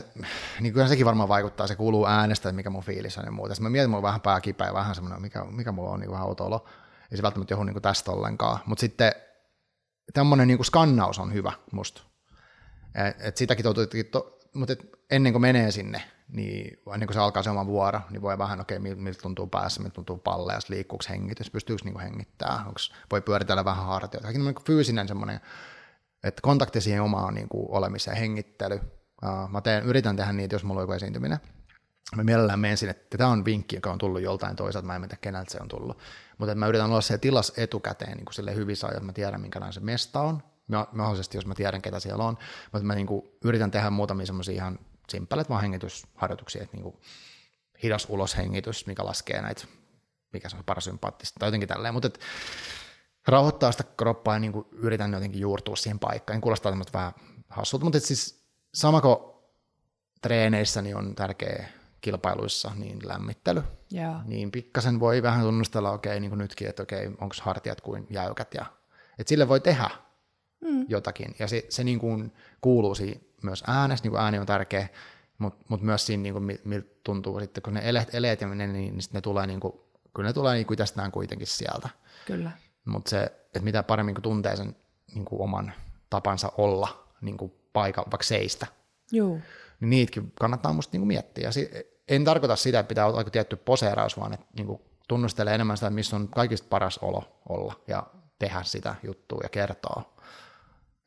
niin 0.60 0.72
kyllä 0.72 0.88
sekin 0.88 1.06
varmaan 1.06 1.28
vaikuttaa, 1.28 1.66
se 1.66 1.76
kuuluu 1.76 2.06
äänestä, 2.06 2.52
mikä 2.52 2.70
mun 2.70 2.82
fiilis 2.82 3.18
on 3.18 3.24
ja 3.24 3.30
muuta. 3.30 3.54
Sitten 3.54 3.62
mä 3.62 3.70
mietin, 3.70 3.90
mulla 3.90 3.98
on 3.98 4.02
vähän 4.02 4.20
pää 4.20 4.40
kipeä, 4.40 4.74
vähän 4.74 4.94
semmoinen, 4.94 5.22
mikä, 5.22 5.44
mikä 5.44 5.72
mulla 5.72 5.90
on 5.90 6.00
niin 6.00 6.10
vähän 6.10 6.26
autoolo. 6.26 6.64
Ei 7.10 7.16
se 7.16 7.22
välttämättä 7.22 7.54
johdu 7.54 7.64
niin 7.64 7.82
tästä 7.82 8.10
ollenkaan. 8.10 8.58
Mutta 8.66 8.80
sitten 8.80 9.12
tämmöinen 10.12 10.48
niin 10.48 10.64
skannaus 10.64 11.18
on 11.18 11.32
hyvä 11.32 11.52
musta. 11.72 12.02
Et, 12.94 13.16
et 13.20 13.36
sitäkin 13.36 13.64
to, 14.10 14.38
mutta 14.54 14.72
et 14.72 14.90
ennen 15.10 15.32
kuin 15.32 15.42
menee 15.42 15.70
sinne, 15.70 16.02
niin 16.28 16.78
ennen 16.94 17.06
kuin 17.06 17.14
se 17.14 17.20
alkaa 17.20 17.42
se 17.42 17.50
oma 17.50 17.66
vuoro, 17.66 18.00
niin 18.10 18.22
voi 18.22 18.38
vähän, 18.38 18.60
okei, 18.60 18.78
okay, 18.78 18.94
miltä 18.94 19.22
tuntuu 19.22 19.46
päässä, 19.46 19.82
miltä 19.82 19.94
tuntuu 19.94 20.18
palleassa, 20.18 20.74
liikkuuko 20.74 21.04
hengitys, 21.08 21.50
pystyykö 21.50 21.84
niin 21.84 22.00
hengittämään, 22.00 22.66
onks, 22.66 22.92
voi 23.10 23.20
pyöritellä 23.20 23.64
vähän 23.64 23.86
hartioita. 23.86 24.26
Kaikki 24.26 24.42
niin 24.42 24.64
fyysinen 24.66 25.08
semmoinen 25.08 25.40
että 26.24 26.42
kontakti 26.42 26.80
siihen 26.80 27.02
omaan 27.02 27.34
niin 27.34 27.48
kuin, 27.48 27.66
olemiseen, 27.70 28.16
hengittely. 28.16 28.80
Uh, 29.24 29.50
mä 29.50 29.60
teen, 29.60 29.84
yritän 29.84 30.16
tehdä 30.16 30.32
niitä, 30.32 30.54
jos 30.54 30.64
mulla 30.64 30.80
on 30.80 30.82
joku 30.82 30.92
esiintyminen. 30.92 31.38
Mä 32.16 32.24
mielellään 32.24 32.60
menen 32.60 32.76
sinne, 32.76 32.90
että 32.90 33.18
tämä 33.18 33.30
on 33.30 33.44
vinkki, 33.44 33.76
joka 33.76 33.92
on 33.92 33.98
tullut 33.98 34.22
joltain 34.22 34.56
toisaalta, 34.56 34.86
mä 34.86 34.94
en 34.94 35.02
tiedä 35.02 35.16
keneltä 35.20 35.52
se 35.52 35.58
on 35.60 35.68
tullut. 35.68 35.98
Mutta 36.38 36.54
mä 36.54 36.66
yritän 36.66 36.90
olla 36.90 37.00
se 37.00 37.18
tilas 37.18 37.52
etukäteen 37.56 38.16
niin 38.16 38.24
kuin 38.24 38.34
sille 38.34 38.54
hyvissä 38.54 38.88
että 38.88 39.00
mä 39.00 39.12
tiedän, 39.12 39.40
minkälainen 39.40 39.72
se 39.72 39.80
mesta 39.80 40.20
on. 40.20 40.42
Mahdollisesti, 40.92 41.36
jos 41.36 41.46
mä 41.46 41.54
tiedän, 41.54 41.82
ketä 41.82 42.00
siellä 42.00 42.24
on. 42.24 42.38
Mutta 42.72 42.86
mä 42.86 42.94
niin 42.94 43.06
kuin, 43.06 43.22
yritän 43.44 43.70
tehdä 43.70 43.90
muutamia 43.90 44.26
semmoisia 44.26 44.54
ihan 44.54 44.78
simppeleitä 45.08 45.48
vaan 45.48 45.62
hengitysharjoituksia, 45.62 46.62
että 46.62 46.76
niin 46.76 46.82
kuin, 46.82 46.96
hidas 47.82 48.06
uloshengitys, 48.08 48.86
mikä 48.86 49.04
laskee 49.04 49.42
näitä, 49.42 49.64
mikä 50.32 50.48
se 50.48 50.56
on 50.56 50.64
parasympaattista, 50.64 51.40
tai 51.40 51.46
jotenkin 51.46 51.68
tälleen. 51.68 51.94
Mutta 51.94 52.10
rauhoittaa 53.28 53.72
sitä 53.72 53.84
kroppaa 53.96 54.34
ja 54.34 54.40
niin 54.40 54.52
kuin 54.52 54.66
yritän 54.72 55.12
jotenkin 55.12 55.40
juurtua 55.40 55.76
siihen 55.76 55.98
paikkaan. 55.98 56.34
Niin 56.34 56.42
kuulostaa 56.42 56.72
tämmöistä 56.72 56.98
vähän 56.98 57.12
hassulta, 57.48 57.84
mutta 57.84 58.00
siis 58.00 58.44
samako 58.74 59.42
treeneissä 60.22 60.82
niin 60.82 60.96
on 60.96 61.14
tärkeä 61.14 61.68
kilpailuissa 62.00 62.70
niin 62.76 63.08
lämmittely. 63.08 63.62
Yeah. 63.94 64.26
Niin 64.26 64.50
pikkasen 64.50 65.00
voi 65.00 65.22
vähän 65.22 65.42
tunnustella, 65.42 65.90
okei, 65.90 66.10
okay, 66.10 66.20
niin 66.20 66.30
kuin 66.30 66.38
nytkin, 66.38 66.68
että 66.68 66.82
okei, 66.82 67.06
okay, 67.06 67.16
onko 67.20 67.34
hartiat 67.40 67.80
kuin 67.80 68.06
jäykät. 68.10 68.54
Ja, 68.54 68.66
että 69.18 69.28
sille 69.28 69.48
voi 69.48 69.60
tehdä 69.60 69.90
mm. 70.60 70.86
jotakin. 70.88 71.34
Ja 71.38 71.48
se, 71.48 71.66
se 71.68 71.84
niin 71.84 71.98
kuin 71.98 72.32
kuuluu 72.60 72.94
siihen 72.94 73.20
myös 73.42 73.64
äänestä, 73.66 74.04
niin 74.04 74.12
kuin 74.12 74.20
ääni 74.20 74.38
on 74.38 74.46
tärkeä, 74.46 74.88
mutta 75.38 75.64
mut 75.68 75.82
myös 75.82 76.06
siinä, 76.06 76.22
niin 76.22 76.32
kuin, 76.32 76.58
miltä 76.64 76.88
tuntuu 77.04 77.40
sitten, 77.40 77.62
kun 77.62 77.74
ne 77.74 77.80
eleet, 77.84 78.14
eleet 78.14 78.40
ja 78.40 78.48
ne, 78.48 78.66
niin, 78.66 78.72
niin 78.72 79.00
ne 79.12 79.20
tulee, 79.20 79.46
niin 79.46 79.60
kuin, 79.60 79.74
kyllä 80.16 80.28
ne 80.28 80.32
tulee 80.32 80.54
niin 80.54 80.66
kuin 80.66 80.74
itsestään 80.74 81.12
kuitenkin 81.12 81.46
sieltä. 81.46 81.88
Kyllä. 82.26 82.50
Mutta 82.88 83.10
se, 83.10 83.22
että 83.24 83.60
mitä 83.60 83.82
paremmin 83.82 84.14
kun 84.14 84.22
tuntee 84.22 84.56
sen 84.56 84.76
niin 85.14 85.24
kuin 85.24 85.42
oman 85.42 85.72
tapansa 86.10 86.52
olla 86.58 87.08
niin 87.20 87.36
kuin 87.36 87.52
paikalla, 87.72 88.10
vaikka 88.10 88.24
seistä, 88.24 88.66
Joo. 89.12 89.38
niin 89.80 89.90
niitäkin 89.90 90.32
kannattaa 90.40 90.72
musta 90.72 90.92
niin 90.92 91.00
kuin 91.00 91.08
miettiä. 91.08 91.48
Ja 91.48 91.82
en 92.08 92.24
tarkoita 92.24 92.56
sitä, 92.56 92.78
että 92.78 92.88
pitää 92.88 93.06
olla 93.06 93.24
tietty 93.24 93.56
poseeraus, 93.56 94.18
vaan 94.18 94.32
että 94.32 94.46
niin 94.56 94.66
kuin 94.66 94.80
tunnustelee 95.08 95.54
enemmän 95.54 95.76
sitä, 95.76 95.90
missä 95.90 96.16
on 96.16 96.28
kaikista 96.28 96.66
paras 96.70 96.98
olo 96.98 97.40
olla 97.48 97.80
ja 97.86 98.06
tehdä 98.38 98.62
sitä 98.62 98.94
juttua 99.02 99.40
ja 99.42 99.48
kertoa. 99.48 100.14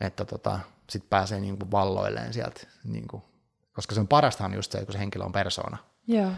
Että 0.01 0.25
tota, 0.25 0.59
sitten 0.89 1.09
pääsee 1.09 1.39
niin 1.39 1.57
kuin 1.57 1.71
valloilleen 1.71 2.33
sieltä, 2.33 2.61
niin 2.83 3.07
kuin, 3.07 3.23
koska 3.73 3.95
se 3.95 4.01
on 4.01 4.07
parastahan 4.07 4.53
just 4.53 4.71
se, 4.71 4.85
kun 4.85 4.93
se 4.93 4.99
henkilö 4.99 5.25
on 5.25 5.31
persoona. 5.31 5.77
Joo. 6.07 6.31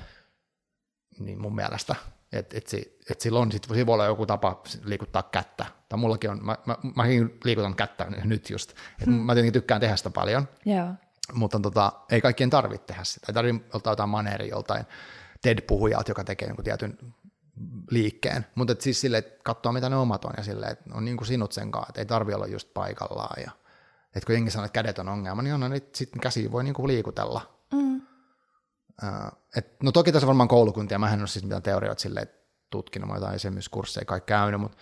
Niin 1.19 1.41
mun 1.41 1.55
mielestä. 1.55 1.95
Että 2.33 2.57
et, 2.57 2.71
et 3.09 3.21
sillä 3.21 3.39
on 3.39 3.51
sit, 3.51 3.69
voi 3.69 3.85
olla 3.87 4.05
joku 4.05 4.25
tapa 4.25 4.63
liikuttaa 4.83 5.23
kättä. 5.23 5.65
Tai 5.89 5.99
mullakin 5.99 6.29
on, 6.29 6.45
mä, 6.45 6.57
mä, 6.65 6.77
mä 6.95 7.03
liikutan 7.43 7.75
kättä 7.75 8.05
nyt 8.23 8.49
just. 8.49 8.71
Et 8.71 9.05
hmm. 9.05 9.15
Mä 9.15 9.33
tietenkin 9.33 9.53
tykkään 9.53 9.81
tehdä 9.81 9.95
sitä 9.95 10.09
paljon. 10.09 10.47
Yeah. 10.67 10.89
mutta 11.33 11.59
tota, 11.59 11.91
ei 12.11 12.21
kaikkien 12.21 12.49
tarvitse 12.49 12.87
tehdä 12.87 13.03
sitä. 13.03 13.25
Ei 13.29 13.33
tarvitse 13.33 13.61
ottaa 13.73 13.91
jotain 13.91 14.09
maneeri 14.09 14.49
joltain 14.49 14.85
TED-puhujalta, 15.41 16.11
joka 16.11 16.23
tekee 16.23 16.47
jonkun 16.47 16.63
tietyn 16.63 16.97
liikkeen. 17.91 18.45
Mutta 18.55 18.75
siis 18.79 19.01
sille, 19.01 19.17
että 19.17 19.43
katsoa 19.43 19.71
mitä 19.71 19.89
ne 19.89 19.95
omat 19.95 20.25
on 20.25 20.33
ja 20.37 20.43
sille, 20.43 20.65
että 20.65 20.83
on 20.93 21.05
niin 21.05 21.17
kuin 21.17 21.27
sinut 21.27 21.51
sen 21.51 21.71
kanssa, 21.71 21.89
että 21.89 22.01
ei 22.01 22.05
tarvi 22.05 22.33
olla 22.33 22.47
just 22.47 22.73
paikallaan. 22.73 23.41
Ja, 23.41 23.51
että 24.15 24.25
kun 24.25 24.35
jengi 24.35 24.51
sanoo, 24.51 24.65
että 24.65 24.73
kädet 24.73 24.99
on 24.99 25.09
ongelma, 25.09 25.41
niin 25.41 25.53
on, 25.53 25.71
niin 25.71 25.83
sitten 25.95 26.21
käsi 26.21 26.51
voi 26.51 26.63
niin 26.63 26.73
kuin 26.73 26.87
liikutella. 26.87 27.41
Uh, 29.03 29.39
et, 29.57 29.83
no 29.83 29.91
toki 29.91 30.11
tässä 30.11 30.25
on 30.25 30.27
varmaan 30.27 30.47
koulukuntia, 30.47 30.99
mä 30.99 31.13
en 31.13 31.19
ole 31.19 31.27
siis 31.27 31.45
mitään 31.45 31.61
teorioita 31.61 32.01
silleen 32.01 32.27
tutkinut, 32.69 33.09
mä 33.09 33.15
jotain 33.15 33.35
esimerkiksi 33.35 34.05
kai 34.05 34.21
käynyt, 34.21 34.61
mutta 34.61 34.77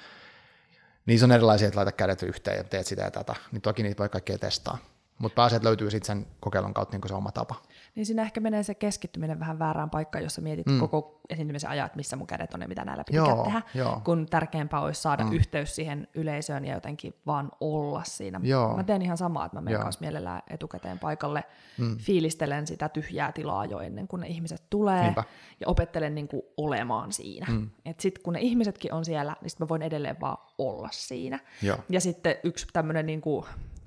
niissä 1.06 1.26
on 1.26 1.32
erilaisia, 1.32 1.68
että 1.68 1.78
laita 1.78 1.92
kädet 1.92 2.24
yhteen 2.24 2.58
ja 2.58 2.64
teet 2.64 2.88
sitä 2.88 3.02
ja 3.02 3.12
tätä, 3.12 3.36
niin 3.52 3.62
toki 3.62 3.84
niitä 3.84 4.00
voi 4.00 4.10
kaikkea 4.10 4.38
testaa. 4.38 4.78
Mutta 5.18 5.36
pääset 5.36 5.64
löytyy 5.64 5.92
sitten 5.92 6.06
sen 6.08 6.28
kokeilun 6.40 6.74
kautta 6.74 6.98
niin 6.98 7.08
se 7.08 7.14
oma 7.14 7.32
tapa. 7.32 7.56
Niin 7.96 8.06
siinä 8.06 8.22
ehkä 8.22 8.40
menee 8.40 8.64
se 8.64 8.74
keskittyminen 8.74 9.40
vähän 9.40 9.60
väärään 9.60 9.90
paikkaan, 9.90 10.24
jos 10.24 10.36
sä 10.36 10.42
mietit 10.42 10.66
mm. 10.66 10.80
koko 10.80 11.22
esiintymisen 11.30 11.70
ajat, 11.70 11.96
missä 11.96 12.16
mun 12.16 12.28
kädet 12.28 12.54
on 12.54 12.62
ja 12.62 12.68
mitä 12.68 12.86
näillä 12.86 13.04
pitää 13.04 13.26
joo, 13.26 13.44
tehdä, 13.44 13.62
joo. 13.76 14.02
kun 14.04 14.26
tärkeämpää 14.30 14.80
olisi 14.80 15.02
saada 15.02 15.24
mm. 15.24 15.32
yhteys 15.32 15.76
siihen 15.76 16.08
yleisöön 16.14 16.66
ja 16.66 16.74
jotenkin 16.74 17.14
vaan 17.26 17.52
olla 17.60 18.04
siinä. 18.04 18.40
Joo. 18.44 18.78
Mä 18.78 18.84
teen 18.84 19.02
ihan 19.02 19.18
samaa, 19.18 19.46
että 19.46 19.58
mä 19.58 19.62
menen 19.62 19.82
kanssa 19.82 20.02
mielellään 20.02 20.42
etukäteen 20.50 21.00
paikalle, 21.00 21.44
mm. 21.78 21.98
fiilistelen 21.98 22.68
sitä 22.68 22.90
tyhjää 22.90 23.32
tilaa 23.32 23.66
jo 23.66 23.80
ennen 23.80 24.08
kuin 24.08 24.20
ne 24.20 24.28
ihmiset 24.28 24.64
tulee 24.70 25.04
Niinpä. 25.04 25.24
ja 25.60 25.68
opettelen 25.68 26.16
niin 26.16 26.28
kuin 26.28 26.42
olemaan 26.58 27.12
siinä. 27.12 27.46
Mm. 27.50 27.70
Sitten 28.00 28.24
kun 28.24 28.34
ne 28.34 28.40
ihmisetkin 28.40 28.94
on 28.94 29.06
siellä, 29.06 29.36
niin 29.42 29.50
sit 29.50 29.60
mä 29.60 29.68
voin 29.68 29.82
edelleen 29.82 30.22
vaan 30.22 30.38
olla 30.58 30.90
siinä. 30.92 31.40
Joo. 31.62 31.78
Ja 31.90 32.02
sitten 32.02 32.36
yksi 32.44 32.68
tämmöinen 32.74 33.06
niin 33.06 33.22
kuin 33.22 33.46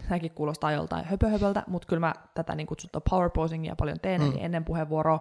Tämäkin 0.09 0.30
kuulostaa 0.30 0.72
joltain 0.72 1.05
höpöhöpöltä, 1.05 1.62
mutta 1.66 1.88
kyllä 1.88 2.00
mä 2.00 2.14
tätä 2.34 2.55
niin 2.55 2.66
kutsuttua 2.66 3.02
power 3.11 3.30
posingia 3.30 3.76
paljon 3.76 4.00
teen, 4.00 4.20
mm. 4.20 4.30
eli 4.30 4.36
ennen 4.40 4.64
puheenvuoroa, 4.64 5.20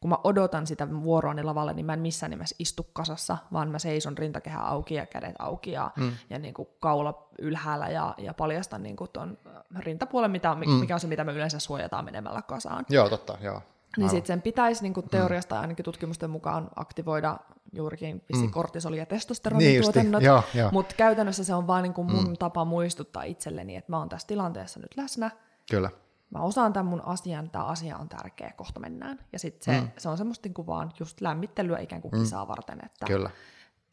kun 0.00 0.10
mä 0.10 0.18
odotan 0.24 0.66
sitä 0.66 0.88
vuoroa 1.02 1.34
niin 1.34 1.46
lavalle, 1.46 1.72
niin 1.72 1.86
mä 1.86 1.92
en 1.92 2.00
missään 2.00 2.30
nimessä 2.30 2.56
istu 2.58 2.86
kasassa, 2.92 3.36
vaan 3.52 3.68
mä 3.68 3.78
seison 3.78 4.18
rintakehä 4.18 4.60
auki 4.60 4.94
ja 4.94 5.06
kädet 5.06 5.34
auki 5.38 5.72
ja, 5.72 5.90
mm. 5.96 6.12
ja 6.30 6.38
niin 6.38 6.54
kuin 6.54 6.68
kaula 6.80 7.28
ylhäällä 7.38 7.88
ja, 7.88 8.14
ja 8.18 8.34
paljastan 8.34 8.82
niin 8.82 8.96
kuin 8.96 9.10
ton 9.12 9.38
rintapuolen, 9.78 10.30
mitä, 10.30 10.54
mm. 10.54 10.70
mikä 10.70 10.94
on 10.94 11.00
se, 11.00 11.06
mitä 11.06 11.24
me 11.24 11.32
yleensä 11.32 11.58
suojataan 11.58 12.04
menemällä 12.04 12.42
kasaan. 12.42 12.84
Joo, 12.88 13.08
totta, 13.08 13.38
joo. 13.40 13.62
Niin 13.96 14.10
sitten 14.10 14.26
sen 14.26 14.42
pitäisi 14.42 14.82
niin 14.82 14.94
kuin 14.94 15.08
teoriasta 15.08 15.60
ainakin 15.60 15.84
tutkimusten 15.84 16.30
mukaan 16.30 16.70
aktivoida 16.76 17.38
juurikin 17.72 18.22
mm. 18.36 18.50
kortisoli- 18.50 18.98
ja 18.98 19.06
testosteronituotannot, 19.06 20.22
niin 20.22 20.68
mutta 20.72 20.94
käytännössä 20.96 21.44
se 21.44 21.54
on 21.54 21.66
vaan 21.66 21.82
niin 21.82 21.94
kuin 21.94 22.12
mun 22.12 22.28
mm. 22.28 22.36
tapa 22.38 22.64
muistuttaa 22.64 23.22
itselleni, 23.22 23.76
että 23.76 23.92
mä 23.92 23.98
oon 23.98 24.08
tässä 24.08 24.28
tilanteessa 24.28 24.80
nyt 24.80 24.96
läsnä. 24.96 25.30
Kyllä. 25.70 25.90
Mä 26.30 26.42
osaan 26.42 26.72
tämän 26.72 26.86
mun 26.86 27.02
asian, 27.06 27.50
tämä 27.50 27.64
asia 27.64 27.96
on 27.96 28.08
tärkeä, 28.08 28.52
kohta 28.56 28.80
mennään. 28.80 29.18
Ja 29.32 29.38
sitten 29.38 29.74
se, 29.74 29.80
mm. 29.80 29.88
se 29.98 30.08
on 30.08 30.18
semmoista 30.18 30.46
niin 30.46 30.54
kuin 30.54 30.66
vaan 30.66 30.92
just 31.00 31.20
lämmittelyä 31.20 31.78
ikään 31.78 32.02
kuin 32.02 32.14
mm. 32.14 32.20
kisaa 32.20 32.48
varten, 32.48 32.78
että 32.84 33.06
Kyllä 33.06 33.30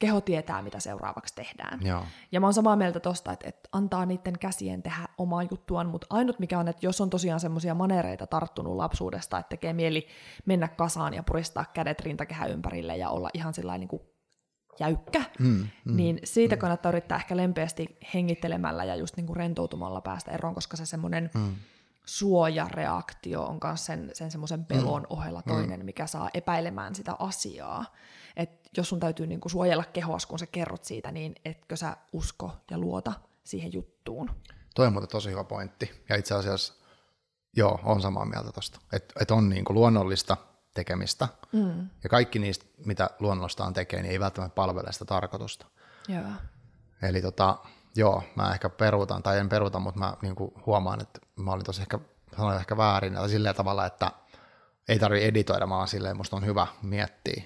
keho 0.02 0.22
tietää, 0.22 0.62
mitä 0.62 0.80
seuraavaksi 0.80 1.36
tehdään. 1.36 1.80
Joo. 1.82 2.06
Ja 2.32 2.40
mä 2.40 2.48
oon 2.48 2.54
samaa 2.54 2.76
mieltä 2.76 3.00
tosta, 3.00 3.32
että, 3.32 3.50
että 3.50 3.70
antaa 3.72 4.06
niiden 4.06 4.40
käsien 4.40 4.84
tehdä 4.84 5.08
omaa 5.18 5.44
juttuaan, 5.44 5.88
mutta 5.88 6.08
ainut 6.10 6.40
mikä 6.40 6.60
on, 6.60 6.68
että 6.68 6.86
jos 6.86 7.02
on 7.02 7.10
tosiaan 7.10 7.40
semmoisia 7.40 7.74
manereita 7.74 8.28
tarttunut 8.28 8.76
lapsuudesta, 8.76 9.40
että 9.40 9.50
tekee 9.50 9.74
mieli 9.74 10.08
mennä 10.46 10.68
kasaan 10.68 11.14
ja 11.14 11.24
puristaa 11.24 11.66
kädet 11.74 12.02
rintakehä 12.02 12.46
ympärille 12.46 12.98
ja 12.98 13.10
olla 13.10 13.30
ihan 13.34 13.54
sellainen 13.54 13.80
niin 13.80 13.88
kuin 13.88 14.02
jäykkä, 14.80 15.24
mm, 15.40 15.48
mm, 15.48 15.96
niin 15.96 16.20
siitä 16.24 16.56
mm. 16.56 16.60
kannattaa 16.60 16.92
yrittää 16.92 17.18
ehkä 17.18 17.38
lempeästi 17.38 17.98
hengittelemällä 18.14 18.84
ja 18.84 18.96
just 18.96 19.18
niin 19.18 19.28
kuin 19.28 19.38
rentoutumalla 19.38 20.02
päästä 20.02 20.32
eroon, 20.32 20.56
koska 20.56 20.78
se 20.78 20.86
semmoinen 20.86 21.30
mm. 21.34 21.56
suojareaktio 22.06 23.44
on 23.44 23.60
myös 23.64 23.86
sen, 23.86 24.10
sen 24.14 24.32
semmoisen 24.32 24.66
pelon 24.66 25.02
mm. 25.02 25.08
ohella 25.10 25.42
toinen, 25.42 25.80
mm. 25.80 25.86
mikä 25.86 26.08
saa 26.08 26.30
epäilemään 26.34 26.96
sitä 26.96 27.16
asiaa 27.20 27.86
että 28.36 28.70
jos 28.78 28.90
sun 28.90 29.00
täytyy 29.00 29.28
niinku 29.28 29.50
suojella 29.50 29.84
kehoas, 29.84 30.26
kun 30.26 30.40
sä 30.40 30.46
kerrot 30.46 30.84
siitä, 30.84 31.12
niin 31.12 31.36
etkö 31.46 31.76
sä 31.76 31.98
usko 32.14 32.52
ja 32.72 32.78
luota 32.78 33.14
siihen 33.44 33.74
juttuun. 33.74 34.30
Toi 34.76 34.88
on 34.88 34.94
muuten 34.94 35.10
tosi 35.10 35.30
hyvä 35.30 35.44
pointti. 35.44 36.04
Ja 36.10 36.16
itse 36.16 36.36
asiassa, 36.36 36.74
joo, 37.56 37.80
on 37.84 38.02
samaa 38.02 38.26
mieltä 38.26 38.52
tosta. 38.52 38.80
Että 38.94 39.14
et 39.20 39.32
on 39.32 39.50
niinku 39.50 39.74
luonnollista 39.74 40.38
tekemistä. 40.74 41.28
Mm. 41.52 41.90
Ja 42.04 42.10
kaikki 42.10 42.40
niistä, 42.40 42.66
mitä 42.86 43.10
luonnollistaan 43.20 43.74
tekee, 43.74 44.02
niin 44.02 44.12
ei 44.12 44.20
välttämättä 44.20 44.56
palvele 44.56 44.92
sitä 44.92 45.06
tarkoitusta. 45.06 45.66
Joo. 46.08 46.24
Eli 47.02 47.22
tota, 47.22 47.58
joo, 47.96 48.24
mä 48.36 48.52
ehkä 48.52 48.70
peruutan, 48.70 49.24
tai 49.24 49.40
en 49.40 49.50
peruuta, 49.50 49.80
mutta 49.80 50.00
mä 50.00 50.18
niinku 50.22 50.54
huomaan, 50.66 51.02
että 51.02 51.20
mä 51.36 51.52
olin 51.52 51.66
tosi 51.66 51.82
ehkä, 51.82 52.00
sanoin 52.38 52.58
ehkä 52.58 52.78
väärin, 52.78 53.14
tai 53.14 53.30
silleen 53.30 53.56
tavalla, 53.56 53.86
että 53.86 54.12
ei 54.88 55.00
tarvi 55.00 55.24
editoida, 55.24 55.70
vaan 55.70 55.88
silleen 55.88 56.18
musta 56.18 56.36
on 56.36 56.46
hyvä 56.46 56.68
miettiä 56.82 57.44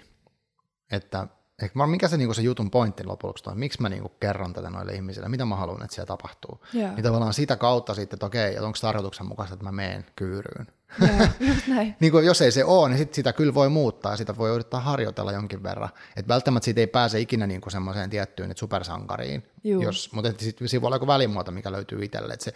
että 0.92 1.28
ehkä 1.62 1.88
mikä 1.88 2.08
se, 2.08 2.18
niinku 2.18 2.34
se 2.34 2.42
jutun 2.42 2.72
pointti 2.72 3.04
loppujen 3.04 3.34
on, 3.48 3.60
miksi 3.60 3.82
mä 3.82 3.90
niinku 3.90 4.10
kerron 4.10 4.54
tätä 4.54 4.70
noille 4.70 4.94
ihmisille, 4.94 5.30
mitä 5.30 5.46
mä 5.46 5.56
haluan, 5.56 5.84
että 5.84 5.96
siellä 5.96 6.08
tapahtuu. 6.08 6.62
Yeah. 6.76 6.96
Niin 6.96 7.04
tavallaan 7.04 7.34
sitä 7.34 7.56
kautta 7.56 7.94
sitten, 7.94 8.16
että 8.16 8.26
okei, 8.26 8.52
että 8.52 8.66
onko 8.66 8.78
tarkoituksenmukaista, 8.82 9.54
että 9.54 9.66
mä 9.66 9.72
meen 9.72 10.06
kyyryyn. 10.16 10.68
Yeah, 11.02 11.36
just 11.40 11.68
näin. 11.68 11.96
niin 12.00 12.12
kuin, 12.12 12.26
jos 12.26 12.42
ei 12.42 12.52
se 12.52 12.66
ole, 12.66 12.90
niin 12.90 12.98
sit 12.98 13.14
sitä 13.14 13.34
kyllä 13.34 13.54
voi 13.54 13.70
muuttaa 13.70 14.14
ja 14.14 14.18
sitä 14.18 14.38
voi 14.38 14.56
yrittää 14.56 14.80
harjoitella 14.80 15.32
jonkin 15.32 15.64
verran. 15.64 15.90
Että 16.16 16.34
välttämättä 16.34 16.66
siitä 16.66 16.80
ei 16.80 16.88
pääse 16.88 17.20
ikinä 17.20 17.48
niinku 17.48 17.70
semmoiseen 17.70 18.10
tiettyyn 18.10 18.52
että 18.52 18.60
supersankariin, 18.60 19.44
jos, 19.64 20.12
mutta 20.14 20.34
sitten 20.38 20.68
siinä 20.68 20.82
voi 20.82 20.88
olla 20.88 20.96
joku 20.96 21.08
välimuoto, 21.08 21.52
mikä 21.52 21.72
löytyy 21.72 22.04
itselle. 22.04 22.34
Että, 22.34 22.44
se, 22.44 22.54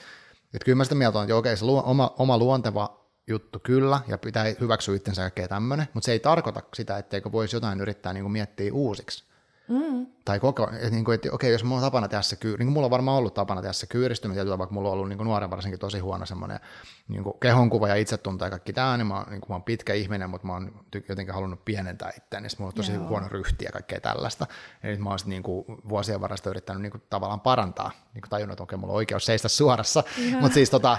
että 0.53 0.65
kyllä 0.65 0.75
mä 0.75 0.83
sitä 0.83 0.95
mieltä 0.95 1.19
on, 1.19 1.23
että 1.23 1.35
okei, 1.35 1.57
se 1.57 1.65
luo, 1.65 1.83
oma, 1.85 2.15
oma 2.17 2.37
luonteva 2.37 2.98
juttu 3.29 3.59
kyllä, 3.59 3.99
ja 4.07 4.17
pitää 4.17 4.45
hyväksyä 4.59 4.95
itsensä 4.95 5.21
kaikkea 5.21 5.47
tämmöinen, 5.47 5.87
mutta 5.93 6.05
se 6.05 6.11
ei 6.11 6.19
tarkoita 6.19 6.61
sitä, 6.73 6.97
etteikö 6.97 7.31
voisi 7.31 7.55
jotain 7.55 7.81
yrittää 7.81 8.13
niin 8.13 8.23
kuin 8.23 8.31
miettiä 8.31 8.73
uusiksi. 8.73 9.29
Mm. 9.69 10.07
Tai 10.25 10.39
koko, 10.39 10.69
että, 10.73 10.89
niin 10.89 11.05
kuin, 11.05 11.15
että 11.15 11.29
okei, 11.31 11.51
jos 11.51 11.63
mulla 11.63 11.75
on 11.75 11.87
tapana 11.87 12.07
tehdä 12.07 12.21
se 12.21 12.37
niin 12.43 12.57
kuin 12.57 12.67
mulla 12.67 12.85
on 12.85 12.91
varmaan 12.91 13.17
ollut 13.17 13.33
tapana 13.33 13.61
tehdä 13.61 13.73
se 13.73 13.87
kyyristyminen, 13.87 14.57
vaikka 14.57 14.73
mulla 14.73 14.89
on 14.89 14.93
ollut 14.93 15.09
niin 15.09 15.17
kuin 15.17 15.25
nuoren 15.25 15.49
varsinkin 15.49 15.79
tosi 15.79 15.99
huono 15.99 16.25
semmoinen 16.25 16.59
niin 17.07 17.23
kuin 17.23 17.39
kehonkuva 17.39 17.87
ja 17.87 17.95
itsetunto 17.95 18.45
ja 18.45 18.49
kaikki 18.49 18.73
tämä, 18.73 18.97
niin 18.97 19.07
mä, 19.07 19.25
niin 19.29 19.41
kuin, 19.41 19.49
mä 19.49 19.55
oon 19.55 19.63
pitkä 19.63 19.93
ihminen, 19.93 20.29
mutta 20.29 20.47
mä 20.47 20.53
oon 20.53 20.85
jotenkin 21.09 21.33
halunnut 21.33 21.65
pienentää 21.65 22.11
itseäni, 22.17 22.47
niin 22.47 22.55
mulla 22.59 22.69
on 22.69 22.75
tosi 22.75 22.93
Joo. 22.93 23.07
huono 23.07 23.27
ryhti 23.27 23.65
ja 23.65 23.71
kaikkea 23.71 24.01
tällaista. 24.01 24.47
Ja 24.83 24.89
nyt 24.89 24.99
mä 24.99 25.09
oon 25.09 25.19
niin 25.25 25.43
kuin, 25.43 25.65
vuosien 25.89 26.21
varresta 26.21 26.49
yrittänyt 26.49 26.81
niin 26.81 26.91
kuin, 26.91 27.03
tavallaan 27.09 27.41
parantaa, 27.41 27.91
niin 28.13 28.21
kuin 28.21 28.29
tajunnut, 28.29 28.53
että 28.53 28.63
okei, 28.63 28.77
mulla 28.77 28.93
on 28.93 28.97
oikeus 28.97 29.25
seistä 29.25 29.47
suorassa, 29.47 30.03
mutta 30.41 30.53
siis 30.53 30.69
tota, 30.69 30.97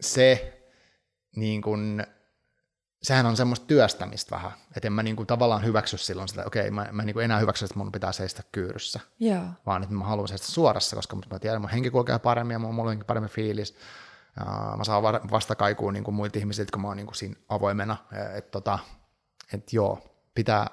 se, 0.00 0.59
niin 1.36 1.62
kuin, 1.62 2.06
sehän 3.02 3.26
on 3.26 3.36
semmoista 3.36 3.66
työstämistä 3.66 4.36
vähän, 4.36 4.52
että 4.76 4.88
en 4.88 4.92
mä 4.92 5.02
niin 5.02 5.16
kuin 5.16 5.26
tavallaan 5.26 5.64
hyväksy 5.64 5.98
silloin 5.98 6.28
sitä, 6.28 6.44
okei, 6.46 6.60
okay, 6.60 6.70
mä, 6.70 6.88
mä 6.92 7.02
niin 7.02 7.14
kuin 7.14 7.24
enää 7.24 7.38
hyväksy, 7.38 7.64
että 7.64 7.78
mun 7.78 7.92
pitää 7.92 8.12
seistä 8.12 8.42
kyyryssä, 8.52 9.00
yeah. 9.22 9.44
vaan 9.66 9.82
että 9.82 9.94
mä 9.94 10.04
haluan 10.04 10.28
seistä 10.28 10.46
suorassa, 10.46 10.96
koska 10.96 11.16
mä 11.16 11.38
tiedän, 11.38 11.56
että 11.56 11.60
mun 11.60 11.70
henki 11.70 11.90
kulkee 11.90 12.18
paremmin 12.18 12.54
ja 12.54 12.58
mulla 12.58 12.90
on 12.90 13.04
paremmin 13.06 13.30
fiilis, 13.30 13.76
ja 14.40 14.76
mä 14.76 14.84
saan 14.84 15.02
vastakaikuun 15.30 15.92
niin 15.92 16.04
kuin 16.04 16.14
muilta 16.14 16.38
ihmisiltä, 16.38 16.72
kun 16.72 16.82
mä 16.82 16.88
oon 16.88 16.96
niin 16.96 17.06
kuin 17.06 17.16
siinä 17.16 17.34
avoimena, 17.48 17.96
että 18.34 18.50
tota, 18.50 18.78
et 19.52 19.72
joo, 19.72 20.16
pitää 20.34 20.66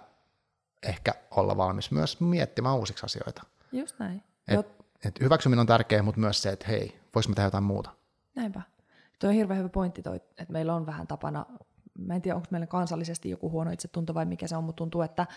ehkä 0.84 1.14
olla 1.32 1.58
valmis 1.58 1.92
myös 1.92 2.20
miettimään 2.20 2.76
uusiksi 2.76 3.06
asioita. 3.06 3.44
Just 3.72 4.00
näin. 4.00 4.24
Et, 4.48 4.68
et 5.06 5.20
hyväksyminen 5.20 5.60
on 5.60 5.68
tärkeää, 5.68 6.04
mutta 6.04 6.22
myös 6.22 6.42
se, 6.42 6.50
että 6.50 6.68
hei, 6.68 7.00
voisi 7.16 7.30
mä 7.30 7.36
tehdä 7.36 7.48
jotain 7.48 7.64
muuta. 7.64 7.90
Näinpä. 8.36 8.62
Tuo 9.20 9.30
on 9.30 9.36
hirveän 9.36 9.60
hyvä 9.60 9.70
pointti 9.70 10.02
toi, 10.02 10.16
että 10.16 10.54
meillä 10.54 10.76
on 10.76 10.86
vähän 10.86 11.08
tapana, 11.08 11.46
mä 11.98 12.16
en 12.16 12.22
tiedä 12.22 12.36
onko 12.36 12.48
meillä 12.52 12.68
kansallisesti 12.68 13.30
joku 13.30 13.52
huono 13.52 13.72
itsetunto 13.72 14.14
vai 14.14 14.26
mikä 14.26 14.48
se 14.48 14.58
on, 14.58 14.64
mutta 14.64 14.78
tuntuu, 14.78 15.02
että, 15.02 15.28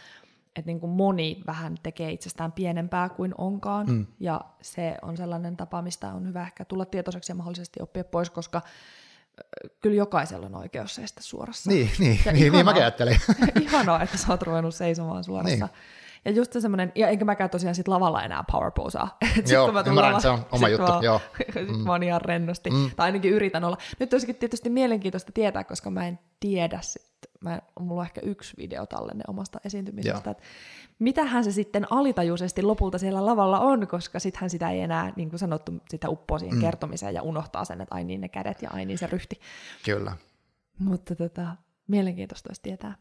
että 0.57 0.66
niin 0.66 0.81
kuin 0.81 0.91
moni 0.91 1.43
vähän 1.47 1.74
tekee 1.83 2.12
itsestään 2.12 2.53
pienempää 2.53 3.09
kuin 3.09 3.35
onkaan, 3.39 3.87
mm. 3.87 4.07
ja 4.20 4.41
se 4.62 4.97
on 5.03 5.16
sellainen 5.16 5.57
tapa, 5.57 5.83
mistä 5.83 6.12
on 6.12 6.28
hyvä 6.28 6.43
ehkä 6.43 6.64
tulla 6.64 6.85
tietoiseksi 6.85 7.33
ja 7.33 7.37
mahdollisesti 7.37 7.83
oppia 7.83 8.05
pois, 8.05 8.31
koska 8.31 8.62
kyllä 9.81 9.97
jokaisella 9.97 10.47
on 10.47 10.55
oikeus 10.55 10.95
seistä 10.95 11.22
suorassa. 11.22 11.70
Niin, 11.70 11.91
niin, 11.99 11.99
niin, 12.01 12.37
ihanaa, 12.37 12.53
niin 12.53 12.64
mä 12.64 12.70
ajattelin. 12.70 13.20
ihanaa, 13.62 14.03
että 14.03 14.16
sä 14.16 14.26
oot 14.28 14.43
ruvennut 14.43 14.74
seisomaan 14.74 15.24
suorassa. 15.24 15.66
Niin. 15.66 15.76
Ja 16.25 16.31
just 16.31 16.53
se 16.53 16.61
semmoinen, 16.61 16.93
ja 16.95 17.09
enkä 17.09 17.25
mäkään 17.25 17.51
tosiaan 17.51 17.75
sit 17.75 17.89
lavalla 17.89 18.23
enää 18.23 18.45
powerposaa. 18.53 19.18
Joo, 19.53 19.64
kun 19.64 19.75
mä 19.75 19.83
ymmärrän, 19.87 20.12
lava, 20.12 20.21
se 20.21 20.29
on 20.29 20.47
oma 20.53 20.68
juttu, 20.68 20.93
mä, 20.93 21.01
joo. 21.03 21.21
sit 21.55 21.77
mm. 21.77 21.79
mä 21.79 21.93
oon 21.93 22.03
ihan 22.03 22.21
rennosti, 22.21 22.71
mm. 22.71 22.91
tai 22.97 23.05
ainakin 23.07 23.33
yritän 23.33 23.64
olla. 23.64 23.77
Nyt 24.01 24.12
olisikin 24.12 24.37
tietysti 24.37 24.71
mielenkiintoista 24.71 25.33
tietää, 25.33 25.64
koska 25.64 25.91
mä 25.91 26.07
en 26.07 26.18
tiedä 26.41 26.79
sit, 26.83 27.11
mä, 27.41 27.61
mulla 27.81 28.01
on 28.01 28.07
ehkä 28.07 28.21
yksi 28.25 28.57
video 28.57 28.87
tallenne 28.87 29.25
omasta 29.29 29.61
esiintymisestä, 29.64 30.31
että 30.31 30.43
mitähän 30.99 31.45
se 31.45 31.53
sitten 31.53 31.87
alitajuisesti 31.91 32.62
lopulta 32.62 32.99
siellä 32.99 33.27
lavalla 33.27 33.61
on, 33.61 33.87
koska 33.87 34.18
sittenhän 34.18 34.51
sitä 34.51 34.71
ei 34.71 34.81
enää, 34.81 35.12
niin 35.16 35.31
kuin 35.31 35.41
sanottu, 35.41 35.73
sitä 35.91 36.09
uppoo 36.09 36.39
siihen 36.39 36.57
mm. 36.57 36.61
kertomiseen 36.61 37.14
ja 37.14 37.23
unohtaa 37.23 37.64
sen, 37.64 37.81
että 37.81 37.95
ai 37.95 38.05
niin 38.05 38.21
ne 38.21 38.29
kädet 38.29 38.62
ja 38.62 38.71
ai 38.73 38.85
niin 38.85 38.99
se 38.99 39.07
ryhti. 39.07 39.41
Kyllä. 39.85 40.12
Mutta 40.79 41.14
tota, 41.14 41.57
mielenkiintoista 41.87 42.49
olisi 42.51 42.62
tietää. 42.62 42.95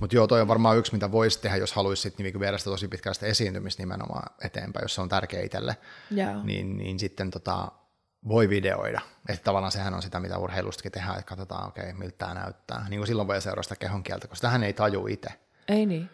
Mutta 0.00 0.16
joo, 0.16 0.26
toi 0.26 0.40
on 0.40 0.48
varmaan 0.48 0.78
yksi, 0.78 0.92
mitä 0.92 1.12
voisi 1.12 1.40
tehdä, 1.40 1.56
jos 1.56 1.72
haluaisi 1.72 2.14
niin 2.18 2.40
viedä 2.40 2.58
sitä 2.58 2.70
tosi 2.70 2.88
pitkästä 2.88 3.26
esiintymistä 3.26 3.82
nimenomaan 3.82 4.34
eteenpäin, 4.44 4.84
jos 4.84 4.94
se 4.94 5.00
on 5.00 5.08
tärkeä 5.08 5.42
itselle. 5.42 5.76
Yeah. 6.16 6.44
Niin, 6.44 6.76
niin 6.76 6.98
sitten 6.98 7.30
tota, 7.30 7.72
voi 8.28 8.48
videoida. 8.48 9.00
Että 9.28 9.44
tavallaan 9.44 9.72
sehän 9.72 9.94
on 9.94 10.02
sitä, 10.02 10.20
mitä 10.20 10.38
urheilustakin 10.38 10.92
tehdään, 10.92 11.18
että 11.18 11.28
katsotaan, 11.28 11.68
okei, 11.68 11.84
okay, 11.84 11.98
miltä 11.98 12.18
tämä 12.18 12.34
näyttää. 12.34 12.86
Niin 12.88 13.00
kuin 13.00 13.06
silloin 13.06 13.28
voi 13.28 13.42
seurata 13.42 13.62
sitä 13.62 13.76
kehon 13.76 14.02
kieltä, 14.02 14.28
koska 14.28 14.46
tähän 14.46 14.62
ei 14.62 14.72
taju 14.72 15.06
itse. 15.06 15.28
Ei 15.68 15.86
niin. 15.86 16.10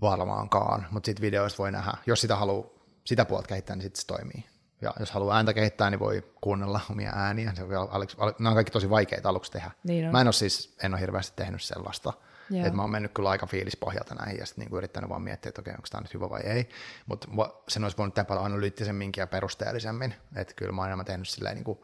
Varmaankaan, 0.00 0.86
mutta 0.90 1.06
sitten 1.06 1.22
videoista 1.22 1.58
voi 1.58 1.72
nähdä. 1.72 1.92
Jos 2.06 2.20
sitä 2.20 2.36
haluaa 2.36 2.66
sitä 3.04 3.24
puolta 3.24 3.48
kehittää, 3.48 3.76
niin 3.76 3.82
sitten 3.82 4.00
se 4.00 4.06
toimii. 4.06 4.44
Ja 4.80 4.92
jos 5.00 5.10
haluaa 5.10 5.36
ääntä 5.36 5.54
kehittää, 5.54 5.90
niin 5.90 6.00
voi 6.00 6.24
kuunnella 6.40 6.80
omia 6.90 7.12
ääniä. 7.14 7.52
Se 7.54 7.62
on 7.62 7.68
vielä, 7.68 7.86
nämä 8.38 8.48
on 8.48 8.54
kaikki 8.54 8.72
tosi 8.72 8.90
vaikeita 8.90 9.28
aluksi 9.28 9.52
tehdä. 9.52 9.70
Niin 9.84 10.06
on. 10.06 10.12
Mä 10.12 10.20
en 10.20 10.26
ole 10.26 10.32
siis, 10.32 10.76
en 10.82 10.94
ole 10.94 11.00
hirveästi 11.00 11.32
tehnyt 11.36 11.62
sellaista. 11.62 12.12
Joo. 12.50 12.66
Et 12.66 12.74
mä 12.74 12.82
oon 12.82 12.90
mennyt 12.90 13.12
kyllä 13.14 13.30
aika 13.30 13.46
fiilispohjalta 13.46 14.14
näihin 14.14 14.38
ja 14.38 14.46
sitten 14.46 14.62
niinku 14.62 14.76
yrittänyt 14.76 15.10
vaan 15.10 15.22
miettiä, 15.22 15.48
että 15.48 15.60
okei, 15.60 15.74
onko 15.74 15.86
tämä 15.90 16.00
nyt 16.00 16.14
hyvä 16.14 16.30
vai 16.30 16.40
ei. 16.40 16.68
Mutta 17.06 17.28
sen 17.68 17.82
olisi 17.84 17.96
voinut 17.96 18.14
tehdä 18.14 18.26
paljon 18.26 18.44
analyyttisemminkin 18.44 19.22
ja 19.22 19.26
perusteellisemmin. 19.26 20.14
Että 20.36 20.54
kyllä 20.54 20.72
mä 20.72 20.82
oon 20.82 20.88
enemmän 20.88 21.06
tehnyt 21.06 21.28
silleen 21.28 21.54
niin 21.54 21.64
kuin, 21.64 21.78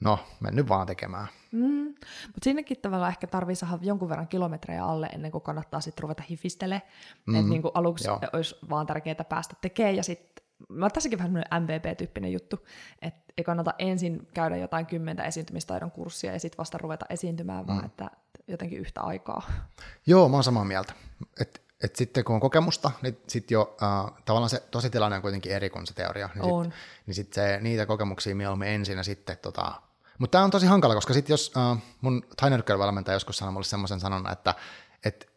no, 0.00 0.18
mennyt 0.40 0.68
vaan 0.68 0.86
tekemään. 0.86 1.28
Mm. 1.52 1.84
Mutta 2.26 2.44
sinnekin 2.44 2.80
tavallaan 2.82 3.10
ehkä 3.10 3.26
tarvii 3.26 3.56
saada 3.56 3.78
jonkun 3.80 4.08
verran 4.08 4.28
kilometrejä 4.28 4.84
alle 4.84 5.06
ennen 5.06 5.30
kuin 5.30 5.42
kannattaa 5.42 5.80
sitten 5.80 6.02
ruveta 6.02 6.22
hifistele. 6.30 6.82
Mm. 7.26 7.34
Että 7.34 7.48
niinku 7.48 7.70
aluksi 7.74 8.08
Joo. 8.08 8.20
olisi 8.32 8.56
vaan 8.70 8.86
tärkeää 8.86 9.24
päästä 9.28 9.56
tekemään 9.60 9.96
ja 9.96 10.02
sitten 10.02 10.44
mä 10.68 10.90
tässäkin 10.90 11.18
vähän 11.18 11.32
MVP-tyyppinen 11.60 12.32
juttu, 12.32 12.66
että 13.02 13.32
ei 13.38 13.44
kannata 13.44 13.74
ensin 13.78 14.28
käydä 14.34 14.56
jotain 14.56 14.86
kymmentä 14.86 15.22
esiintymistaidon 15.22 15.90
kurssia 15.90 16.32
ja 16.32 16.40
sitten 16.40 16.58
vasta 16.58 16.78
ruveta 16.78 17.06
esiintymään, 17.10 17.64
mm. 17.64 17.66
vaan 17.66 17.84
että 17.84 18.10
jotenkin 18.48 18.78
yhtä 18.78 19.00
aikaa. 19.00 19.50
Joo, 20.06 20.28
mä 20.28 20.36
oon 20.36 20.44
samaa 20.44 20.64
mieltä. 20.64 20.92
Et, 21.40 21.62
et 21.82 21.96
sitten 21.96 22.24
kun 22.24 22.34
on 22.34 22.40
kokemusta, 22.40 22.90
niin 23.02 23.18
sitten 23.28 23.54
jo 23.54 23.76
äh, 23.82 24.22
tavallaan 24.24 24.50
se 24.50 24.62
tositilanne 24.70 25.16
on 25.16 25.22
kuitenkin 25.22 25.52
eri 25.52 25.70
kuin 25.70 25.86
se 25.86 25.94
teoria. 25.94 26.28
Niin 26.34 26.44
on. 26.44 26.64
Sit, 26.64 26.74
niin 27.06 27.14
sit 27.14 27.32
se, 27.32 27.58
niitä 27.62 27.86
kokemuksia 27.86 28.34
mieluummin 28.34 28.68
ensin 28.68 28.96
ja 28.96 29.04
sitten 29.04 29.38
tota, 29.38 29.72
mutta 30.18 30.32
tämä 30.32 30.44
on 30.44 30.50
tosi 30.50 30.66
hankala, 30.66 30.94
koska 30.94 31.14
sitten 31.14 31.32
jos 31.32 31.52
äh, 31.56 31.82
mun 32.00 32.22
Tainyrkkel-valmentaja 32.36 33.14
joskus 33.14 33.38
sanoi 33.38 33.52
mulle 33.52 33.64
semmoisen 33.64 34.00
sanonnan, 34.00 34.32
että 34.32 34.54
et, 35.04 35.33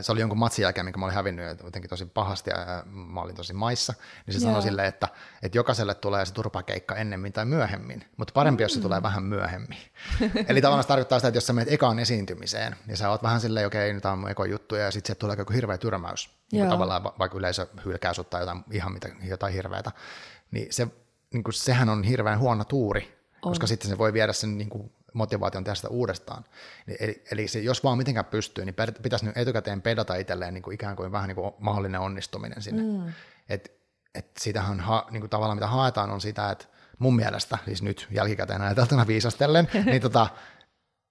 se 0.00 0.12
oli 0.12 0.20
jonkun 0.20 0.38
matsin 0.38 0.62
jälkeen, 0.62 0.84
minkä 0.84 0.98
mä 0.98 1.06
olin 1.06 1.14
hävinnyt 1.14 1.60
jotenkin 1.64 1.88
tosi 1.88 2.06
pahasti 2.06 2.50
ja 2.50 2.82
mä 2.86 3.20
olin 3.20 3.34
tosi 3.34 3.52
maissa, 3.52 3.94
niin 4.26 4.34
se 4.34 4.40
yeah. 4.40 4.50
sanoi 4.50 4.62
silleen, 4.62 4.88
että, 4.88 5.08
että 5.42 5.58
jokaiselle 5.58 5.94
tulee 5.94 6.26
se 6.26 6.32
turpakeikka 6.32 6.94
ennemmin 6.94 7.32
tai 7.32 7.44
myöhemmin, 7.44 8.04
mutta 8.16 8.32
parempi, 8.32 8.62
mm. 8.62 8.64
jos 8.64 8.74
se 8.74 8.80
tulee 8.80 9.02
vähän 9.02 9.22
myöhemmin. 9.22 9.78
Eli 10.48 10.60
tavallaan 10.60 10.84
se 10.84 10.88
tarkoittaa 10.88 11.18
sitä, 11.18 11.28
että 11.28 11.36
jos 11.36 11.46
sä 11.46 11.52
menet 11.52 11.72
ekaan 11.72 11.98
esiintymiseen, 11.98 12.76
niin 12.86 12.96
sä 12.96 13.10
oot 13.10 13.22
vähän 13.22 13.40
silleen, 13.40 13.66
okei, 13.66 13.86
okay, 13.86 13.94
nyt 13.94 14.04
on 14.04 14.18
mun 14.18 14.30
eko 14.30 14.44
juttu, 14.44 14.74
ja 14.74 14.90
sitten 14.90 15.16
tulee 15.16 15.36
joku 15.38 15.52
hirveä 15.52 15.78
tyrmäys, 15.78 16.30
niin 16.52 16.68
tavallaan 16.68 17.04
vaikka 17.04 17.38
yleisö 17.38 17.66
hylkää 17.84 18.14
sut 18.14 18.30
tai 18.30 18.42
jotain, 18.42 18.64
ihan 18.70 18.92
mitä, 18.92 19.08
jotain 19.24 19.54
hirveätä, 19.54 19.92
niin, 20.50 20.66
se, 20.70 20.86
niin 21.32 21.44
kuin, 21.44 21.54
sehän 21.54 21.88
on 21.88 22.04
hirveän 22.04 22.38
huono 22.38 22.64
tuuri, 22.64 23.20
on. 23.42 23.50
koska 23.50 23.66
sitten 23.66 23.90
se 23.90 23.98
voi 23.98 24.12
viedä 24.12 24.32
sen 24.32 24.58
niin 24.58 24.68
kuin, 24.68 24.92
motivaation 25.12 25.64
tehdä 25.64 25.74
sitä 25.74 25.88
uudestaan. 25.88 26.44
Eli, 27.00 27.24
eli 27.32 27.48
se, 27.48 27.60
jos 27.60 27.84
vaan 27.84 27.98
mitenkään 27.98 28.24
pystyy, 28.24 28.64
niin 28.64 28.74
pitäisi 29.02 29.24
nyt 29.26 29.36
etukäteen 29.36 29.82
pedata 29.82 30.14
itselleen 30.14 30.54
niin 30.54 30.62
kuin 30.62 30.74
ikään 30.74 30.96
kuin 30.96 31.12
vähän 31.12 31.28
niin 31.28 31.36
kuin 31.36 31.52
mahdollinen 31.58 32.00
onnistuminen 32.00 32.62
sinne. 32.62 32.82
Mm. 32.82 33.12
Et, 33.48 33.80
et 34.14 34.30
sitähän 34.38 34.80
ha, 34.80 35.06
niin 35.10 35.20
kuin 35.20 35.30
tavallaan 35.30 35.56
mitä 35.56 35.66
haetaan 35.66 36.10
on 36.10 36.20
sitä, 36.20 36.50
että 36.50 36.64
mun 36.98 37.16
mielestä, 37.16 37.58
siis 37.64 37.82
nyt 37.82 38.06
jälkikäteen 38.10 38.62
ajateltuna 38.62 39.06
viisastellen, 39.06 39.68
niin, 39.84 40.02
tota, 40.02 40.28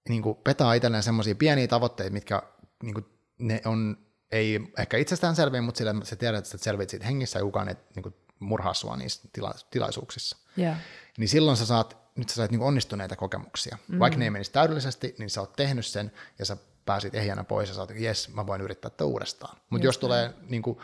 niin 0.09 0.21
kuin 0.21 0.37
petaa 0.43 0.73
itselleen 0.73 1.03
semmoisia 1.03 1.35
pieniä 1.35 1.67
tavoitteita, 1.67 2.13
mitkä 2.13 2.43
niin 2.83 2.93
kuin, 2.93 3.05
ne 3.37 3.61
on, 3.65 3.97
ei 4.31 4.59
ehkä 4.77 4.97
itsestään 4.97 5.35
selviä, 5.35 5.61
mutta 5.61 5.77
sillä 5.77 5.95
sä 6.03 6.15
tiedät, 6.15 6.37
että 6.37 6.49
sä 6.49 6.57
selviät 6.57 6.89
siitä 6.89 7.05
hengissä 7.05 7.39
ja 7.39 7.45
kukaan 7.45 7.69
ei 7.69 7.75
niin 7.95 8.03
kuin, 8.03 8.15
murhaa 8.39 8.73
sua 8.73 8.97
niissä 8.97 9.29
tila, 9.33 9.53
tilaisuuksissa. 9.71 10.37
Yeah. 10.57 10.77
Niin 11.17 11.29
silloin 11.29 11.57
sä 11.57 11.65
saat 11.65 11.97
nyt 12.19 12.29
sä 12.29 12.35
sait 12.35 12.51
niin 12.51 12.61
onnistuneita 12.61 13.15
kokemuksia. 13.15 13.77
Mm. 13.87 13.99
Vaikka 13.99 14.19
ne 14.19 14.25
ei 14.25 14.31
menisi 14.31 14.51
täydellisesti, 14.51 15.15
niin 15.17 15.29
sä 15.29 15.41
oot 15.41 15.53
tehnyt 15.53 15.85
sen 15.85 16.11
ja 16.39 16.45
sä 16.45 16.57
pääsit 16.85 17.15
ehjänä 17.15 17.43
pois 17.43 17.69
ja 17.69 17.75
sä 17.75 17.81
oot, 17.81 17.91
jes, 17.95 18.33
mä 18.33 18.47
voin 18.47 18.61
yrittää 18.61 18.91
tätä 18.91 19.05
uudestaan. 19.05 19.57
Mutta 19.69 19.85
jos 19.85 19.97
tulee, 19.97 20.33
niin 20.49 20.61
kuin, 20.61 20.77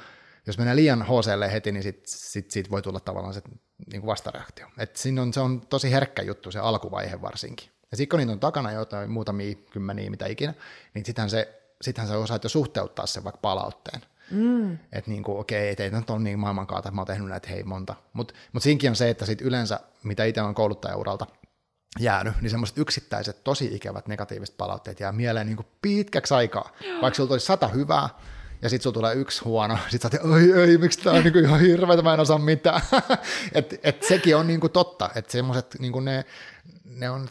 jos 0.47 0.57
menee 0.57 0.75
liian 0.75 1.05
HClle 1.05 1.51
heti, 1.51 1.71
niin 1.71 1.83
sit, 1.83 2.03
sit, 2.05 2.51
siitä 2.51 2.69
voi 2.69 2.81
tulla 2.81 2.99
tavallaan 2.99 3.33
se 3.33 3.41
niin 3.91 4.01
kuin 4.01 4.07
vastareaktio. 4.07 4.67
Et 4.77 4.95
siinä 4.95 5.21
on, 5.21 5.33
se 5.33 5.39
on 5.39 5.61
tosi 5.61 5.91
herkkä 5.91 6.21
juttu, 6.21 6.51
se 6.51 6.59
alkuvaihe 6.59 7.21
varsinkin. 7.21 7.69
Ja 7.91 7.97
sitten 7.97 8.09
kun 8.09 8.19
niitä 8.19 8.31
on 8.31 8.39
takana 8.39 8.71
jotain 8.71 9.11
muutamia 9.11 9.55
kymmeniä, 9.55 10.09
mitä 10.09 10.25
ikinä, 10.25 10.53
niin 10.93 11.05
sittenhän 11.05 11.29
se, 11.29 11.61
sittenhän 11.81 12.09
sä 12.09 12.17
osaat 12.17 12.43
jo 12.43 12.49
suhteuttaa 12.49 13.05
sen 13.05 13.23
vaikka 13.23 13.39
palautteen. 13.41 14.01
Mm. 14.31 14.73
Että 14.73 15.11
niin 15.11 15.23
kuin, 15.23 15.39
okei, 15.39 15.75
ei 15.79 15.89
nyt 15.89 16.09
ole 16.09 16.19
niin 16.19 16.39
maailmankaata, 16.39 16.89
että 16.89 16.95
mä 16.95 17.01
oon 17.01 17.07
tehnyt 17.07 17.29
näitä 17.29 17.49
hei 17.49 17.63
monta. 17.63 17.95
Mutta 18.13 18.33
mut 18.53 18.63
siinkin 18.63 18.89
on 18.89 18.95
se, 18.95 19.09
että 19.09 19.25
sit 19.25 19.41
yleensä, 19.41 19.79
mitä 20.03 20.23
itse 20.23 20.41
on 20.41 20.55
kouluttajauralta 20.55 21.27
jäänyt, 21.99 22.33
niin 22.41 22.49
semmoiset 22.49 22.77
yksittäiset, 22.77 23.43
tosi 23.43 23.75
ikävät 23.75 24.07
negatiiviset 24.07 24.57
palautteet 24.57 24.99
jää 24.99 25.11
mieleen 25.11 25.47
niin 25.47 25.57
kuin 25.57 25.67
pitkäksi 25.81 26.33
aikaa. 26.33 26.71
Vaikka 27.01 27.15
sulla 27.15 27.31
olisi 27.31 27.45
sata 27.45 27.67
hyvää, 27.67 28.09
ja 28.61 28.69
sitten 28.69 28.83
sulla 28.83 28.93
tulee 28.93 29.15
yksi 29.15 29.43
huono, 29.43 29.77
sitten 29.89 30.11
sä 30.11 30.19
oot, 30.23 30.31
oi 30.31 30.51
ei, 30.51 30.77
miksi 30.77 30.99
tämä 30.99 31.15
on 31.15 31.23
niinku 31.23 31.39
ihan 31.39 31.59
hirveätä, 31.59 32.01
mä 32.01 32.13
en 32.13 32.19
osaa 32.19 32.37
mitään. 32.37 32.81
et, 33.53 33.79
et 33.83 34.03
sekin 34.03 34.35
on 34.35 34.47
niinku 34.47 34.69
totta, 34.69 35.09
että 35.15 35.31
semmoiset 35.31 35.75
niinku 35.79 35.99
ne, 35.99 36.25
ne, 36.85 37.09
on, 37.09 37.27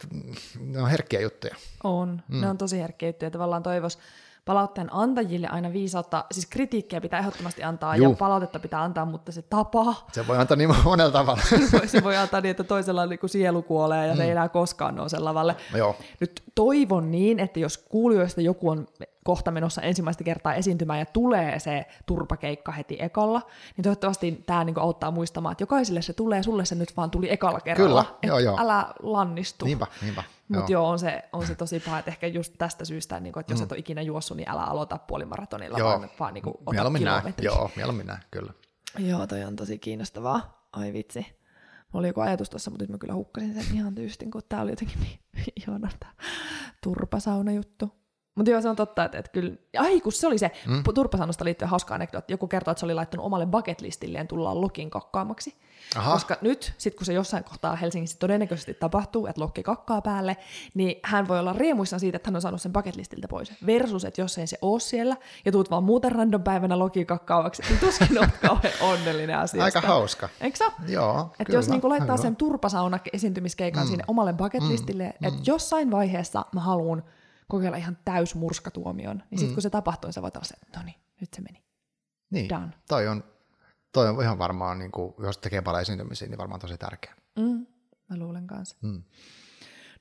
ne 0.59 0.81
on 0.81 0.89
herkkiä 0.89 1.21
juttuja. 1.21 1.55
On, 1.83 2.21
mm. 2.27 2.41
ne 2.41 2.49
on 2.49 2.57
tosi 2.57 2.79
herkkiä 2.79 3.09
juttuja. 3.09 3.31
Tavallaan 3.31 3.63
toivoisi 3.63 3.97
palautteen 4.45 4.93
antajille 4.93 5.47
aina 5.47 5.73
viisautta, 5.73 6.25
siis 6.31 6.45
kritiikkiä 6.45 7.01
pitää 7.01 7.19
ehdottomasti 7.19 7.63
antaa 7.63 7.95
Juh. 7.95 8.09
ja 8.09 8.15
palautetta 8.15 8.59
pitää 8.59 8.83
antaa, 8.83 9.05
mutta 9.05 9.31
se 9.31 9.41
tapa. 9.41 9.95
Se 10.11 10.27
voi 10.27 10.37
antaa 10.37 10.57
niin 10.57 10.75
monella 10.83 11.11
tavalla. 11.11 11.41
se 11.87 12.03
voi 12.03 12.17
antaa 12.17 12.41
niin, 12.41 12.51
että 12.51 12.63
toisella 12.63 13.05
niin 13.05 13.19
kuin 13.19 13.29
sielu 13.29 13.61
kuolee 13.61 14.07
ja 14.07 14.13
mm. 14.13 14.17
se 14.17 14.23
ei 14.23 14.31
enää 14.31 14.49
koskaan 14.49 14.95
nouse 14.95 15.19
lavalle. 15.19 15.55
Joo. 15.75 15.95
Nyt 16.19 16.43
toivon 16.55 17.11
niin, 17.11 17.39
että 17.39 17.59
jos 17.59 17.77
kuulijoista 17.77 18.41
joku 18.41 18.69
on 18.69 18.87
kohta 19.25 19.51
menossa 19.51 19.81
ensimmäistä 19.81 20.23
kertaa 20.23 20.53
esiintymään 20.53 20.99
ja 20.99 21.05
tulee 21.05 21.59
se 21.59 21.85
turpakeikka 22.05 22.71
heti 22.71 22.97
ekalla, 22.99 23.41
niin 23.77 23.83
toivottavasti 23.83 24.43
tämä 24.45 24.63
niinku 24.63 24.79
auttaa 24.79 25.11
muistamaan, 25.11 25.51
että 25.51 25.61
jokaiselle 25.61 26.01
se 26.01 26.13
tulee, 26.13 26.43
sulle 26.43 26.65
se 26.65 26.75
nyt 26.75 26.97
vaan 26.97 27.11
tuli 27.11 27.31
ekalla 27.31 27.59
kerralla. 27.59 28.03
Kyllä, 28.03 28.19
joo, 28.23 28.39
joo. 28.39 28.57
Älä 28.59 28.93
lannistu. 29.01 29.65
Niinpä, 29.65 29.87
niinpä. 30.01 30.23
Mutta 30.47 30.71
joo. 30.71 30.81
joo, 30.81 30.89
on 30.89 30.99
se, 30.99 31.23
on 31.33 31.47
se 31.47 31.55
tosi 31.55 31.79
paha, 31.79 31.99
että 31.99 32.11
ehkä 32.11 32.27
just 32.27 32.53
tästä 32.57 32.85
syystä, 32.85 33.19
niin 33.19 33.33
kun, 33.33 33.39
että 33.39 33.53
jos 33.53 33.59
mm. 33.59 33.63
et 33.63 33.71
ole 33.71 33.79
ikinä 33.79 34.01
juossut, 34.01 34.37
niin 34.37 34.49
älä 34.49 34.63
aloita 34.63 34.97
puolimaratonilla, 34.97 35.77
joo. 35.77 35.89
vaan, 35.89 36.09
vaan 36.19 36.33
niin 36.33 36.43
kuin, 36.43 36.55
ota 36.65 36.71
mieluummin 36.71 37.03
näin. 37.03 37.33
Joo, 37.41 37.71
mieluummin 37.75 38.07
näin, 38.07 38.21
kyllä. 38.31 38.53
Joo, 38.97 39.27
toi 39.27 39.43
on 39.43 39.55
tosi 39.55 39.79
kiinnostavaa. 39.79 40.67
Ai 40.73 40.93
vitsi. 40.93 41.19
Mulla 41.93 42.01
oli 42.01 42.07
joku 42.07 42.21
ajatus 42.21 42.49
tuossa, 42.49 42.71
mutta 42.71 42.83
nyt 42.83 42.91
mä 42.91 42.97
kyllä 42.97 43.13
hukkasin 43.13 43.53
sen 43.53 43.75
ihan 43.75 43.95
tyystin, 43.95 44.31
kun 44.31 44.41
tää 44.49 44.61
oli 44.61 44.71
jotenkin 44.71 44.99
niin 44.99 45.19
ihana 45.61 45.89
tämä 45.99 46.11
turpasauna 46.83 47.51
juttu. 47.51 48.04
Mutta 48.35 48.51
joo, 48.51 48.61
se 48.61 48.69
on 48.69 48.75
totta, 48.75 49.05
että, 49.05 49.17
että 49.17 49.31
kyllä, 49.31 49.55
ai 49.77 50.01
kun 50.01 50.11
se 50.11 50.27
oli 50.27 50.37
se, 50.37 50.51
mm. 50.67 50.83
turpasanosta 50.95 51.45
liittyen 51.45 51.69
hauska 51.69 51.95
anekdootti, 51.95 52.33
joku 52.33 52.47
kertoi, 52.47 52.71
että 52.71 52.79
se 52.79 52.85
oli 52.85 52.93
laittanut 52.93 53.25
omalle 53.25 53.45
bucket 53.45 53.81
listilleen 53.81 54.27
tullaan 54.27 54.61
Lokin 54.61 54.89
kokkaamaksi. 54.89 55.55
Aha. 55.95 56.13
Koska 56.13 56.37
nyt, 56.41 56.73
sit 56.77 56.95
kun 56.95 57.05
se 57.05 57.13
jossain 57.13 57.43
kohtaa 57.43 57.75
Helsingissä 57.75 58.17
todennäköisesti 58.19 58.73
tapahtuu, 58.73 59.27
että 59.27 59.41
Lokki 59.41 59.63
kakkaa 59.63 60.01
päälle, 60.01 60.37
niin 60.73 60.99
hän 61.03 61.27
voi 61.27 61.39
olla 61.39 61.53
riemuissaan 61.53 61.99
siitä, 61.99 62.15
että 62.15 62.29
hän 62.29 62.35
on 62.35 62.41
saanut 62.41 62.61
sen 62.61 62.73
bucket 62.73 62.95
listiltä 62.95 63.27
pois. 63.27 63.53
Versus, 63.65 64.05
että 64.05 64.21
jos 64.21 64.37
ei 64.37 64.47
se 64.47 64.57
ole 64.61 64.79
siellä 64.79 65.15
ja 65.45 65.51
tuut 65.51 65.71
vaan 65.71 65.83
muuten 65.83 66.11
random 66.11 66.43
päivänä 66.43 66.79
Loki 66.79 67.05
kakkaavaksi, 67.05 67.63
niin 67.69 67.79
tuskin 67.79 68.17
olet 68.17 68.37
kauhean 68.47 68.73
onnellinen 68.81 69.37
asia. 69.37 69.63
Aika 69.63 69.81
hauska. 69.81 70.29
Eikö 70.41 70.57
se 70.57 70.65
Joo, 70.87 71.31
Että 71.39 71.53
jos 71.53 71.69
niin 71.69 71.81
laittaa 71.83 72.17
sen 72.17 72.35
turpasauna 72.35 72.99
esiintymiskeikan 73.13 73.83
mm. 73.83 73.87
sinne 73.87 74.03
omalle 74.07 74.33
bucket 74.33 74.63
listille, 74.63 75.03
mm. 75.03 75.27
että 75.27 75.39
mm. 75.39 75.43
jossain 75.47 75.91
vaiheessa 75.91 76.45
mä 76.51 76.61
haluan 76.61 77.03
kokeilla 77.47 77.77
ihan 77.77 77.97
täysmurskatuomion, 78.05 79.17
niin 79.17 79.39
sitten 79.39 79.51
mm. 79.51 79.53
kun 79.53 79.61
se 79.61 79.69
tapahtui, 79.69 80.07
niin 80.07 80.13
sä 80.13 80.21
voit 80.21 80.35
olla 80.35 80.45
se, 80.45 80.55
no 80.75 80.83
niin, 80.83 80.95
nyt 81.21 81.33
se 81.33 81.41
meni. 81.41 81.63
Niin, 82.29 82.49
Done. 82.49 82.69
toi 82.87 83.07
on, 83.07 83.23
toi 83.91 84.09
on 84.09 84.21
ihan 84.21 84.37
varmaan, 84.37 84.79
niin 84.79 84.91
kuin, 84.91 85.13
jos 85.19 85.37
tekee 85.37 85.61
paljon 85.61 85.81
esiintymisiä, 85.81 86.27
niin 86.27 86.37
varmaan 86.37 86.61
tosi 86.61 86.77
tärkeä. 86.77 87.15
Mm, 87.39 87.65
mä 88.09 88.17
luulen 88.17 88.47
kanssa. 88.47 88.77
Mm. 88.81 89.03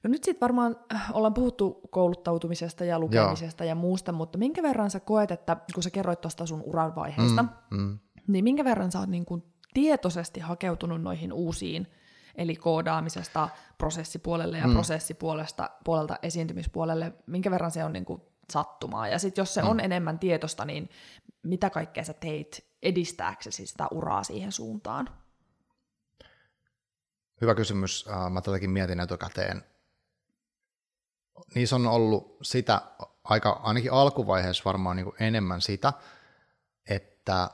No 0.03 0.09
nyt 0.09 0.25
sitten 0.25 0.41
varmaan 0.41 0.77
äh, 0.95 1.11
ollaan 1.13 1.35
puhuttu 1.35 1.81
kouluttautumisesta 1.91 2.85
ja 2.85 2.99
lukemisesta 2.99 3.65
Joo. 3.65 3.69
ja 3.69 3.75
muusta, 3.75 4.13
mutta 4.13 4.39
minkä 4.39 4.63
verran 4.63 4.91
sä 4.91 5.01
koet, 5.01 5.31
että 5.31 5.57
kun 5.75 5.83
sä 5.83 5.91
kerroit 5.91 6.21
tuosta 6.21 6.47
sun 6.47 6.63
uran 6.63 6.95
vaiheesta, 6.95 7.43
mm, 7.43 7.79
mm. 7.79 7.99
niin 8.27 8.45
minkä 8.45 8.65
verran 8.65 8.93
sä 8.93 8.99
oot 8.99 9.09
niin 9.09 9.25
kuin 9.25 9.45
tietoisesti 9.75 10.41
hakeutunut 10.41 11.03
noihin 11.03 11.33
uusiin 11.33 11.87
eli 12.35 12.57
koodaamisesta 12.57 13.49
prosessipuolelle 13.79 14.59
ja 14.59 14.67
mm. 14.67 14.73
prosessipuolesta 14.73 15.71
puolelta 15.85 16.19
esiintymispuolelle, 16.23 17.13
minkä 17.27 17.51
verran 17.51 17.71
se 17.71 17.85
on 17.85 17.93
niin 17.93 18.05
kuin 18.05 18.23
sattumaa. 18.53 19.09
Ja 19.09 19.19
sitten 19.19 19.43
jos 19.43 19.55
se 19.55 19.63
mm. 19.63 19.69
on 19.69 19.81
enemmän 19.81 20.19
tietosta, 20.19 20.65
niin 20.65 20.91
mitä 21.43 21.71
kaikkea 21.71 22.05
sä 22.05 22.13
teit 22.13 22.67
edistääksesi 22.83 23.67
sitä 23.67 23.87
uraa 23.91 24.25
siihen 24.25 24.53
suuntaan? 24.53 25.09
Hyvä 27.41 27.55
kysymys. 27.55 28.07
Mä 28.31 28.41
tätäkin 28.41 28.71
mietin 28.71 29.01
etukäteen. 29.01 29.65
Niissä 31.55 31.77
on 31.77 31.87
ollut 31.87 32.39
sitä, 32.43 32.83
aika, 33.25 33.61
ainakin 33.63 33.93
alkuvaiheessa 33.93 34.63
varmaan 34.65 34.97
niin 34.97 35.05
kuin 35.05 35.17
enemmän 35.21 35.61
sitä, 35.61 35.93
että 36.89 37.51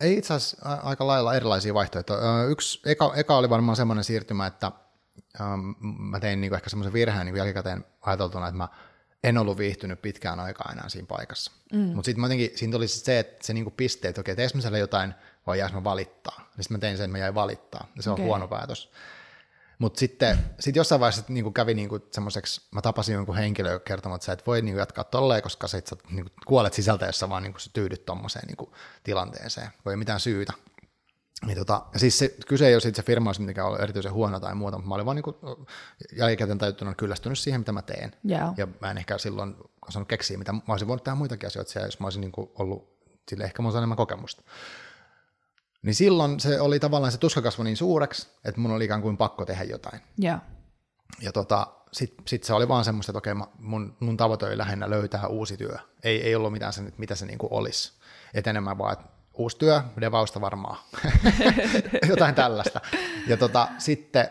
Ei 0.00 0.18
itse 0.18 0.34
asiassa 0.34 0.56
aika 0.82 1.06
lailla 1.06 1.34
erilaisia 1.34 1.74
vaihtoehtoja. 1.74 2.44
Yksi, 2.44 2.80
eka, 2.86 3.12
eka 3.16 3.36
oli 3.36 3.50
varmaan 3.50 3.76
semmoinen 3.76 4.04
siirtymä, 4.04 4.46
että 4.46 4.72
um, 5.40 5.74
mä 5.80 6.20
tein 6.20 6.40
niinku 6.40 6.54
ehkä 6.54 6.70
semmoisen 6.70 6.92
virheen 6.92 7.26
niinku 7.26 7.38
jälkikäteen 7.38 7.84
ajateltuna, 8.00 8.48
että 8.48 8.56
mä 8.56 8.68
en 9.24 9.38
ollut 9.38 9.58
viihtynyt 9.58 10.02
pitkään 10.02 10.40
aikaa 10.40 10.72
enää 10.72 10.88
siinä 10.88 11.06
paikassa. 11.06 11.52
Mm. 11.72 11.78
Mutta 11.78 12.06
sitten 12.06 12.22
jotenkin, 12.22 12.50
siinä 12.54 12.72
tuli 12.72 12.88
se, 12.88 13.18
että 13.18 13.46
se 13.46 13.52
niinku 13.52 13.70
piste, 13.70 14.08
että 14.08 14.20
okei, 14.20 14.36
teekö 14.36 14.54
mä 14.54 14.60
siellä 14.60 14.78
jotain 14.78 15.14
vai 15.46 15.58
jääs 15.58 15.72
mä 15.72 15.84
valittaa. 15.84 16.36
Niin 16.38 16.64
sitten 16.64 16.76
mä 16.76 16.80
tein 16.80 16.96
sen, 16.96 17.04
että 17.04 17.12
mä 17.12 17.18
jäin 17.18 17.34
valittaa. 17.34 17.86
Ja 17.96 18.02
se 18.02 18.10
okay. 18.10 18.22
on 18.22 18.26
huono 18.26 18.48
päätös. 18.48 18.90
Mutta 19.82 20.00
sitten 20.00 20.38
sit 20.60 20.76
jossain 20.76 21.00
vaiheessa 21.00 21.24
niinku 21.28 21.50
kävi 21.50 21.74
niinku 21.74 22.00
semmoiseksi, 22.10 22.60
mä 22.70 22.82
tapasin 22.82 23.14
jonkun 23.14 23.36
henkilön 23.36 23.80
kertomaan, 23.80 24.16
että 24.16 24.26
sä 24.26 24.32
et 24.32 24.46
voi 24.46 24.62
niinku 24.62 24.78
jatkaa 24.78 25.04
tolleen, 25.04 25.42
koska 25.42 25.68
sä, 25.68 25.82
sä 25.84 25.96
niinku 26.10 26.30
kuolet 26.46 26.72
sisältä, 26.72 27.06
jos 27.06 27.18
sä 27.18 27.28
vaan 27.28 27.42
niinku 27.42 27.58
tyydyt 27.72 28.04
tommoseen 28.04 28.46
niinku 28.46 28.72
tilanteeseen. 29.02 29.68
Voi 29.84 29.96
mitään 29.96 30.20
syytä. 30.20 30.52
Niin 31.46 31.58
tota, 31.58 31.82
siis 31.96 32.18
se, 32.18 32.34
kyse 32.48 32.66
ei 32.66 32.74
ole 32.74 32.80
siitä 32.80 32.96
se 32.96 33.02
firma 33.02 33.28
olisi 33.28 33.40
mitenkään 33.40 33.66
ollut 33.66 33.80
erityisen 33.80 34.12
huono 34.12 34.40
tai 34.40 34.54
muuta, 34.54 34.76
mutta 34.76 34.88
mä 34.88 34.94
olin 34.94 35.06
vaan 35.06 35.16
niin 35.16 35.56
jälkikäteen 36.16 36.58
täytynyt 36.58 36.96
kyllästynyt 36.96 37.38
siihen, 37.38 37.60
mitä 37.60 37.72
mä 37.72 37.82
teen. 37.82 38.12
Yeah. 38.30 38.54
Ja 38.56 38.68
mä 38.80 38.90
en 38.90 38.98
ehkä 38.98 39.18
silloin 39.18 39.54
osannut 39.88 40.08
keksiä, 40.08 40.38
mitä 40.38 40.52
mä 40.52 40.60
olisin 40.68 40.88
voinut 40.88 41.04
tehdä 41.04 41.16
muitakin 41.16 41.46
asioita 41.46 41.72
siellä, 41.72 41.86
jos 41.86 42.00
mä 42.00 42.06
olisin 42.06 42.20
niin 42.20 42.32
ollut, 42.36 42.98
sille 43.28 43.44
ehkä 43.44 43.62
mulla 43.62 43.78
enemmän 43.78 43.96
kokemusta. 43.96 44.42
Niin 45.82 45.94
silloin 45.94 46.40
se 46.40 46.60
oli 46.60 46.80
tavallaan 46.80 47.12
se 47.12 47.18
tuska 47.18 47.42
kasvoi 47.42 47.64
niin 47.64 47.76
suureksi, 47.76 48.28
että 48.44 48.60
mun 48.60 48.70
oli 48.70 48.84
ikään 48.84 49.02
kuin 49.02 49.16
pakko 49.16 49.44
tehdä 49.44 49.64
jotain. 49.64 50.00
Yeah. 50.24 50.40
Ja 51.20 51.32
tota, 51.32 51.66
sitten 51.92 52.28
sit 52.28 52.44
se 52.44 52.54
oli 52.54 52.68
vaan 52.68 52.84
semmoista, 52.84 53.10
että 53.10 53.18
okei, 53.18 53.34
mun, 53.58 53.96
mun 54.00 54.16
tavoite 54.16 54.46
oli 54.46 54.58
lähinnä 54.58 54.90
löytää 54.90 55.26
uusi 55.26 55.56
työ. 55.56 55.76
Ei, 56.02 56.22
ei 56.22 56.34
ollut 56.34 56.52
mitään 56.52 56.72
sen, 56.72 56.92
mitä 56.98 57.14
se 57.14 57.26
niin 57.26 57.38
kuin 57.38 57.52
olisi. 57.52 57.92
Et 58.34 58.46
enemmän 58.46 58.78
vaan, 58.78 58.92
että 58.92 59.04
uusi 59.34 59.58
työ, 59.58 59.82
devausta 60.00 60.40
varmaan, 60.40 60.78
jotain 62.08 62.34
tällaista. 62.34 62.80
Ja 63.26 63.36
tota, 63.36 63.68
sitten 63.78 64.30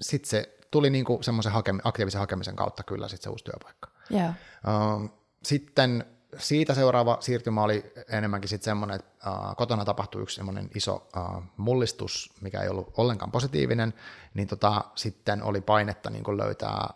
sit 0.00 0.24
se 0.24 0.58
tuli 0.70 0.90
niinku 0.90 1.18
semmoisen 1.22 1.52
hakemi, 1.52 1.80
aktiivisen 1.84 2.20
hakemisen 2.20 2.56
kautta 2.56 2.82
kyllä 2.82 3.08
sit 3.08 3.22
se 3.22 3.30
uusi 3.30 3.44
työpaikka. 3.44 3.90
Yeah. 4.14 4.34
Uh, 4.66 5.10
sitten 5.42 6.04
siitä 6.36 6.74
seuraava 6.74 7.16
siirtymä 7.20 7.62
oli 7.62 7.92
enemmänkin 8.08 8.48
sitten 8.48 8.64
semmoinen, 8.64 8.96
että 8.96 9.28
kotona 9.56 9.84
tapahtui 9.84 10.22
yksi 10.22 10.36
semmoinen 10.36 10.70
iso 10.74 11.08
mullistus, 11.56 12.32
mikä 12.40 12.60
ei 12.60 12.68
ollut 12.68 12.92
ollenkaan 12.96 13.32
positiivinen, 13.32 13.94
niin 14.34 14.48
tota, 14.48 14.84
sitten 14.94 15.42
oli 15.42 15.60
painetta 15.60 16.10
niin 16.10 16.38
löytää, 16.38 16.88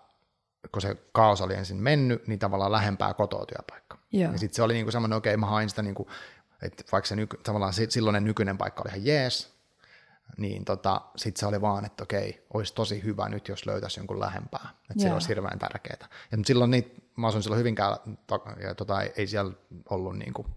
kun 0.73 0.83
se 0.83 0.97
kaos 1.13 1.41
oli 1.41 1.55
ensin 1.55 1.77
mennyt, 1.77 2.27
niin 2.27 2.39
tavallaan 2.39 2.73
lähempää 2.73 3.15
kotoa 3.15 3.47
työpaikka. 3.47 3.99
Yeah. 4.15 4.33
Ja 4.33 4.39
sitten 4.39 4.57
se 4.57 4.63
oli 4.63 4.75
niin 4.75 4.93
semmoinen, 4.93 5.17
okei, 5.17 5.35
okay, 5.35 5.41
mä 5.41 5.47
hain 5.47 5.69
sitä 5.69 5.83
niin 5.83 5.95
kuin 5.95 6.09
että 6.63 6.85
vaikka 6.93 7.09
se 7.09 7.17
nyky, 7.17 7.37
tavallaan 7.43 7.73
silloinen 7.89 8.25
nykyinen 8.25 8.59
paikka 8.59 8.83
oli 8.83 8.89
ihan 8.89 9.07
jees, 9.07 9.53
niin 10.37 10.65
tota, 10.65 11.01
sitten 11.17 11.41
se 11.41 11.47
oli 11.47 11.61
vaan, 11.61 11.85
että 11.85 12.03
okei, 12.03 12.47
olisi 12.55 12.75
tosi 12.75 13.03
hyvä 13.05 13.29
nyt, 13.29 13.49
jos 13.49 13.67
löytäisi 13.67 14.01
jonkun 14.01 14.21
lähempää. 14.21 14.69
Että 14.91 15.03
se 15.03 15.13
olisi 15.13 15.29
hirveän 15.29 15.59
tärkeää. 15.59 16.09
Ja 16.33 16.39
silloin 16.45 16.71
niitä, 16.71 17.02
mä 17.17 17.27
asuin 17.27 17.43
silloin 17.43 17.59
Hyvinkäällä, 17.59 17.99
ja 18.63 18.75
tota, 18.75 19.03
ei 19.03 19.27
siellä 19.27 19.53
ollut 19.91 20.19
niin, 20.19 20.33
kuin, 20.33 20.49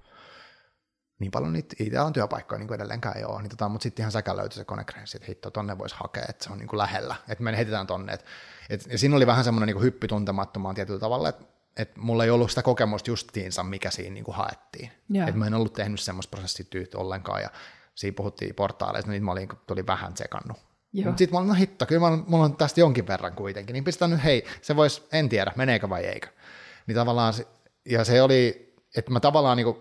niin 1.20 1.32
paljon 1.32 1.54
niitä 1.54 1.76
idealan 1.80 2.14
työpaikkoja 2.14 2.60
niin 2.60 2.68
kuin 2.68 2.76
edelleenkään 2.76 3.18
ei 3.18 3.24
ole. 3.24 3.42
Niin 3.42 3.50
tota, 3.50 3.70
mutta 3.70 3.84
sitten 3.84 4.04
ihan 4.04 4.12
säkä 4.12 4.36
löytyi 4.36 4.56
se 4.56 4.66
konekreenssi, 4.66 5.18
että 5.18 5.28
hitto, 5.28 5.52
tonne 5.52 5.78
voisi 5.78 5.96
hakea, 6.00 6.26
että 6.30 6.44
se 6.44 6.52
on 6.52 6.58
niin 6.58 6.68
kuin 6.68 6.78
lähellä. 6.78 7.16
Että 7.30 7.44
me 7.44 7.58
heitetään 7.58 7.88
tonne. 7.88 8.14
Et, 8.14 8.26
et, 8.70 8.88
ja 8.92 8.98
siinä 8.98 9.16
oli 9.16 9.28
vähän 9.28 9.44
semmoinen 9.44 9.76
niin 9.76 9.84
hyppy 9.84 10.08
tuntemattomaan 10.08 10.76
tietyllä 10.76 11.00
tavalla, 11.00 11.30
että 11.30 11.56
että 11.78 12.00
mulla 12.00 12.24
ei 12.24 12.30
ollut 12.30 12.50
sitä 12.50 12.64
kokemusta 12.64 13.10
justiinsa, 13.10 13.64
mikä 13.64 13.92
siinä 13.92 14.14
niin 14.14 14.24
kuin 14.24 14.36
haettiin. 14.36 14.92
Että 15.28 15.40
mä 15.40 15.48
en 15.48 15.54
ollut 15.54 15.74
tehnyt 15.74 16.00
semmoista 16.00 16.32
prosessityyt 16.32 16.96
ollenkaan, 16.96 17.42
ja 17.42 17.50
siinä 17.96 18.16
puhuttiin 18.16 18.56
portaaleista, 18.56 19.12
niin 19.12 19.24
mä 19.24 19.32
olin, 19.32 19.50
tuli 19.68 19.88
vähän 19.88 20.14
tsekannut. 20.14 20.58
Mutta 21.04 21.18
sitten 21.18 21.36
mä 21.36 21.40
olin, 21.40 21.48
no 21.50 21.54
hitto, 21.54 21.86
kyllä 21.86 22.10
mä, 22.10 22.18
mulla 22.28 22.46
on 22.46 22.56
tästä 22.56 22.80
jonkin 22.80 23.08
verran 23.08 23.34
kuitenkin, 23.34 23.74
niin 23.74 23.84
pistän 23.84 24.10
nyt, 24.10 24.24
hei, 24.24 24.46
se 24.62 24.76
vois, 24.76 25.08
en 25.12 25.30
tiedä, 25.30 25.52
meneekö 25.56 25.90
vai 25.90 26.06
eikö. 26.06 26.28
Niin 26.88 26.96
tavallaan, 26.96 27.34
ja 27.86 28.04
se 28.04 28.22
oli, 28.22 28.74
että 28.98 29.12
mä 29.12 29.20
tavallaan 29.20 29.58
niin 29.58 29.66
kuin, 29.66 29.78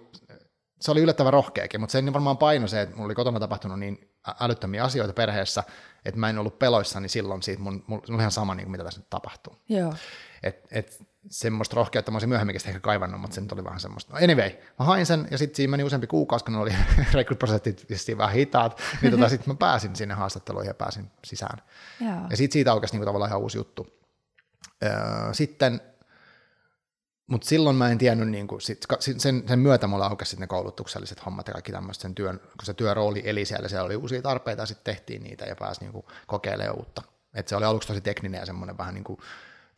se 0.81 0.91
oli 0.91 1.01
yllättävän 1.01 1.33
rohkeakin, 1.33 1.81
mutta 1.81 1.93
se 1.93 2.03
niin 2.03 2.13
varmaan 2.13 2.39
paino 2.39 2.67
se, 2.67 2.81
että 2.81 2.97
mulla 2.97 3.07
oli 3.07 3.15
kotona 3.15 3.41
tapahtunut 3.41 3.79
niin 3.79 4.11
älyttömiä 4.41 4.85
asioita 4.85 5.13
perheessä, 5.13 5.65
että 6.05 6.21
mä 6.21 6.31
en 6.31 6.39
ollut 6.39 6.59
peloissani 6.59 7.09
silloin 7.09 7.43
siitä, 7.43 7.63
mun, 7.63 7.85
mulla 7.87 8.03
oli 8.09 8.19
ihan 8.19 8.31
sama, 8.31 8.55
niin 8.55 8.65
kuin 8.65 8.73
mitä 8.73 8.85
tässä 8.85 9.01
nyt 9.01 9.11
tapahtuu. 9.11 9.57
Joo. 9.69 9.95
Et, 10.43 10.67
et, 10.71 11.03
semmoista 11.31 11.77
rohkeutta 11.77 12.11
mä 12.11 12.15
olisin 12.15 12.29
myöhemminkin 12.29 12.69
ehkä 12.69 12.81
kaivannut, 12.81 13.21
mutta 13.21 13.35
se 13.35 13.41
nyt 13.41 13.53
oli 13.53 13.65
vähän 13.65 13.81
semmoista. 13.81 14.13
No 14.13 14.19
anyway, 14.25 14.51
mä 14.79 14.85
hain 14.85 15.07
sen 15.07 15.29
ja 15.31 15.39
sitten 15.39 15.57
siinä 15.57 15.71
meni 15.71 15.83
useampi 15.83 16.07
kuukausi, 16.07 16.45
kun 16.45 16.55
oli 16.55 16.75
rekryprosessit 17.13 18.19
vähän 18.19 18.35
hitaat, 18.35 18.81
niin 19.03 19.13
tota, 19.13 19.29
sitten 19.29 19.55
mä 19.55 19.59
pääsin 19.59 19.97
sinne 19.97 20.15
haastatteluihin 20.15 20.71
ja 20.71 20.75
pääsin 20.75 21.11
sisään. 21.25 21.59
Joo. 22.01 22.11
Ja 22.31 22.37
sitten 22.37 22.53
siitä 22.53 22.73
aukesi 22.73 22.95
niinku 22.95 23.07
tavallaan 23.07 23.29
ihan 23.29 23.41
uusi 23.41 23.59
juttu. 23.59 23.87
Öö, 24.83 24.91
sitten, 25.33 25.81
mutta 27.27 27.49
silloin 27.49 27.77
mä 27.77 27.91
en 27.91 27.99
tiennyt, 27.99 28.29
niin 28.29 28.47
kuin, 28.47 28.61
sit, 28.61 28.87
sen, 28.99 29.21
sen 29.49 29.59
myötä 29.59 29.87
mulla 29.87 30.07
aukesi 30.07 30.41
ne 30.41 30.47
koulutukselliset 30.47 31.27
hommat 31.27 31.49
ja 31.49 31.53
kaikki 31.53 31.73
tämmöiset 31.73 32.01
sen 32.01 32.15
työn, 32.15 32.41
kun 32.41 32.65
se 32.65 32.75
työrooli 32.75 33.23
eli 33.25 33.45
siellä, 33.45 33.69
siellä 33.69 33.87
oli 33.87 33.97
uusia 33.97 34.23
tarpeita 34.23 34.63
ja 34.63 34.67
sitten 34.67 34.95
tehtiin 34.95 35.23
niitä 35.23 35.45
ja 35.45 35.57
pääsi 35.57 35.81
niin 35.81 35.93
kuin, 35.93 36.07
kokeilemaan 36.27 36.79
uutta. 36.79 37.03
Et 37.35 37.49
se 37.49 37.57
oli 37.57 37.65
aluksi 37.65 37.89
tosi 37.89 38.01
tekninen 38.01 38.39
ja 38.39 38.47
semmoinen 38.47 38.79
vähän 38.79 38.95
niin 38.95 39.05
kuin, 39.05 39.19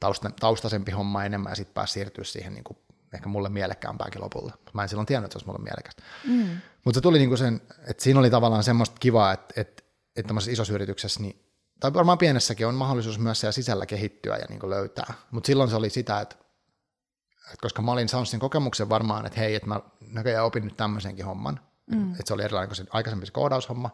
tausta, 0.00 0.30
taustaisempi 0.40 0.92
homma 0.92 1.24
enemmän 1.24 1.50
ja 1.50 1.56
sitten 1.56 1.74
pääsi 1.74 1.92
siirtyä 1.92 2.24
siihen 2.24 2.54
niin 2.54 2.64
kuin 2.64 2.78
ehkä 3.14 3.28
mulle 3.28 3.48
mielekkäämpääkin 3.48 4.22
lopulta. 4.22 4.54
Mä 4.72 4.82
en 4.82 4.88
silloin 4.88 5.06
tiennyt, 5.06 5.24
että 5.24 5.32
se 5.32 5.36
olisi 5.36 5.46
mulle 5.46 5.64
mielekästä. 5.64 6.02
Mm. 6.28 6.58
Mutta 6.84 6.98
se 6.98 7.02
tuli 7.02 7.18
niin 7.18 7.28
kuin 7.28 7.38
sen, 7.38 7.60
että 7.86 8.02
siinä 8.02 8.20
oli 8.20 8.30
tavallaan 8.30 8.64
semmoista 8.64 8.96
kivaa, 9.00 9.32
että, 9.32 9.60
että, 9.60 9.82
että 10.16 10.28
tämmöisessä 10.28 10.52
isossa 10.52 10.74
yrityksessä, 10.74 11.20
niin, 11.20 11.42
tai 11.80 11.94
varmaan 11.94 12.18
pienessäkin 12.18 12.66
on 12.66 12.74
mahdollisuus 12.74 13.18
myös 13.18 13.40
siellä 13.40 13.52
sisällä 13.52 13.86
kehittyä 13.86 14.36
ja 14.36 14.46
niin 14.48 14.60
kuin 14.60 14.70
löytää. 14.70 15.14
Mutta 15.30 15.46
silloin 15.46 15.70
se 15.70 15.76
oli 15.76 15.90
sitä, 15.90 16.20
että, 16.20 16.36
että 17.44 17.62
koska 17.62 17.82
mä 17.82 17.92
olin 17.92 18.08
saanut 18.08 18.28
sen 18.28 18.40
kokemuksen 18.40 18.88
varmaan, 18.88 19.26
että 19.26 19.40
hei, 19.40 19.54
että 19.54 19.68
mä 19.68 19.80
näköjään 20.00 20.44
opin 20.44 20.64
nyt 20.64 20.76
tämmöisenkin 20.76 21.24
homman, 21.24 21.60
mm. 21.90 22.10
että 22.10 22.22
se 22.24 22.34
oli 22.34 22.42
erilainen 22.42 22.68
kuin 22.68 22.76
se 22.76 22.84
aikaisempi 22.90 23.26
se 23.26 23.32
koodaushomma, 23.32 23.90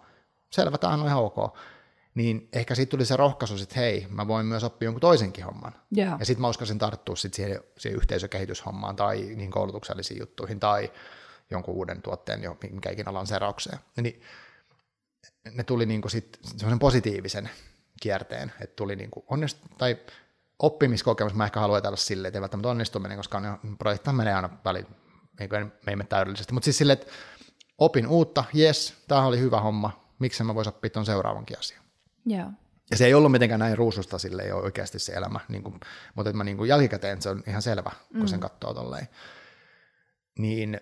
selvä, 0.50 0.78
tämä 0.78 0.94
on 0.94 1.06
ihan 1.06 1.22
ok 1.22 1.56
niin 2.14 2.48
ehkä 2.52 2.74
siitä 2.74 2.90
tuli 2.90 3.04
se 3.04 3.16
rohkaisu, 3.16 3.62
että 3.62 3.80
hei, 3.80 4.06
mä 4.10 4.28
voin 4.28 4.46
myös 4.46 4.64
oppia 4.64 4.86
jonkun 4.86 5.00
toisenkin 5.00 5.44
homman. 5.44 5.72
Yeah. 5.96 6.16
Ja 6.18 6.26
sitten 6.26 6.40
mä 6.40 6.48
uskasin 6.48 6.78
tarttua 6.78 7.16
sit 7.16 7.34
siihen, 7.34 7.60
siihen 7.78 7.96
yhteisökehityshommaan 7.96 8.96
tai 8.96 9.16
niihin 9.16 9.50
koulutuksellisiin 9.50 10.20
juttuihin 10.20 10.60
tai 10.60 10.92
jonkun 11.50 11.74
uuden 11.74 12.02
tuotteen, 12.02 12.42
jo, 12.42 12.56
mikä 12.70 12.90
ikinä 12.90 13.14
lanseeraukseen. 13.14 13.78
Niin 13.96 14.22
ne 15.54 15.64
tuli 15.64 15.86
niinku 15.86 16.08
sit 16.08 16.38
semmoisen 16.42 16.78
positiivisen 16.78 17.50
kierteen, 18.00 18.52
että 18.60 18.76
tuli 18.76 18.96
niinku 18.96 19.24
onnist- 19.34 19.74
tai 19.78 19.96
oppimiskokemus, 20.58 21.34
mä 21.34 21.44
ehkä 21.44 21.60
haluan 21.60 21.76
ajatella 21.76 21.96
silleen, 21.96 22.28
että 22.28 22.38
ei 22.38 22.40
välttämättä 22.40 22.68
onnistuminen, 22.68 23.16
koska 23.16 23.40
ne 23.40 23.48
projektit 23.78 24.14
menee 24.14 24.34
aina 24.34 24.50
väliin, 24.64 24.86
ei 25.40 25.96
mene 25.96 26.04
täydellisesti, 26.08 26.52
mutta 26.52 26.64
siis 26.64 26.78
silleen, 26.78 26.98
että 26.98 27.12
opin 27.78 28.06
uutta, 28.06 28.44
jes, 28.52 28.94
tämä 29.08 29.26
oli 29.26 29.38
hyvä 29.38 29.60
homma, 29.60 30.12
miksi 30.18 30.44
mä 30.44 30.54
voisi 30.54 30.68
oppia 30.68 30.90
tuon 30.90 31.06
seuraavankin 31.06 31.58
asian. 31.58 31.81
Yeah. 32.30 32.48
Ja 32.90 32.96
se 32.96 33.06
ei 33.06 33.14
ollut 33.14 33.32
mitenkään 33.32 33.60
näin 33.60 33.78
ruususta 33.78 34.18
sille 34.18 34.42
ei 34.42 34.52
ole 34.52 34.62
oikeasti 34.62 34.98
se 34.98 35.12
elämä, 35.12 35.40
niin 35.48 35.62
kuin, 35.62 35.80
mutta 36.14 36.30
että 36.30 36.36
mä 36.36 36.44
niin 36.44 36.56
kuin 36.56 36.68
jälkikäteen 36.68 37.22
se 37.22 37.28
on 37.28 37.42
ihan 37.46 37.62
selvä, 37.62 37.90
kun 38.08 38.20
mm. 38.20 38.26
sen 38.26 38.40
katsoo 38.40 38.74
tolleen. 38.74 39.08
Niin 40.38 40.80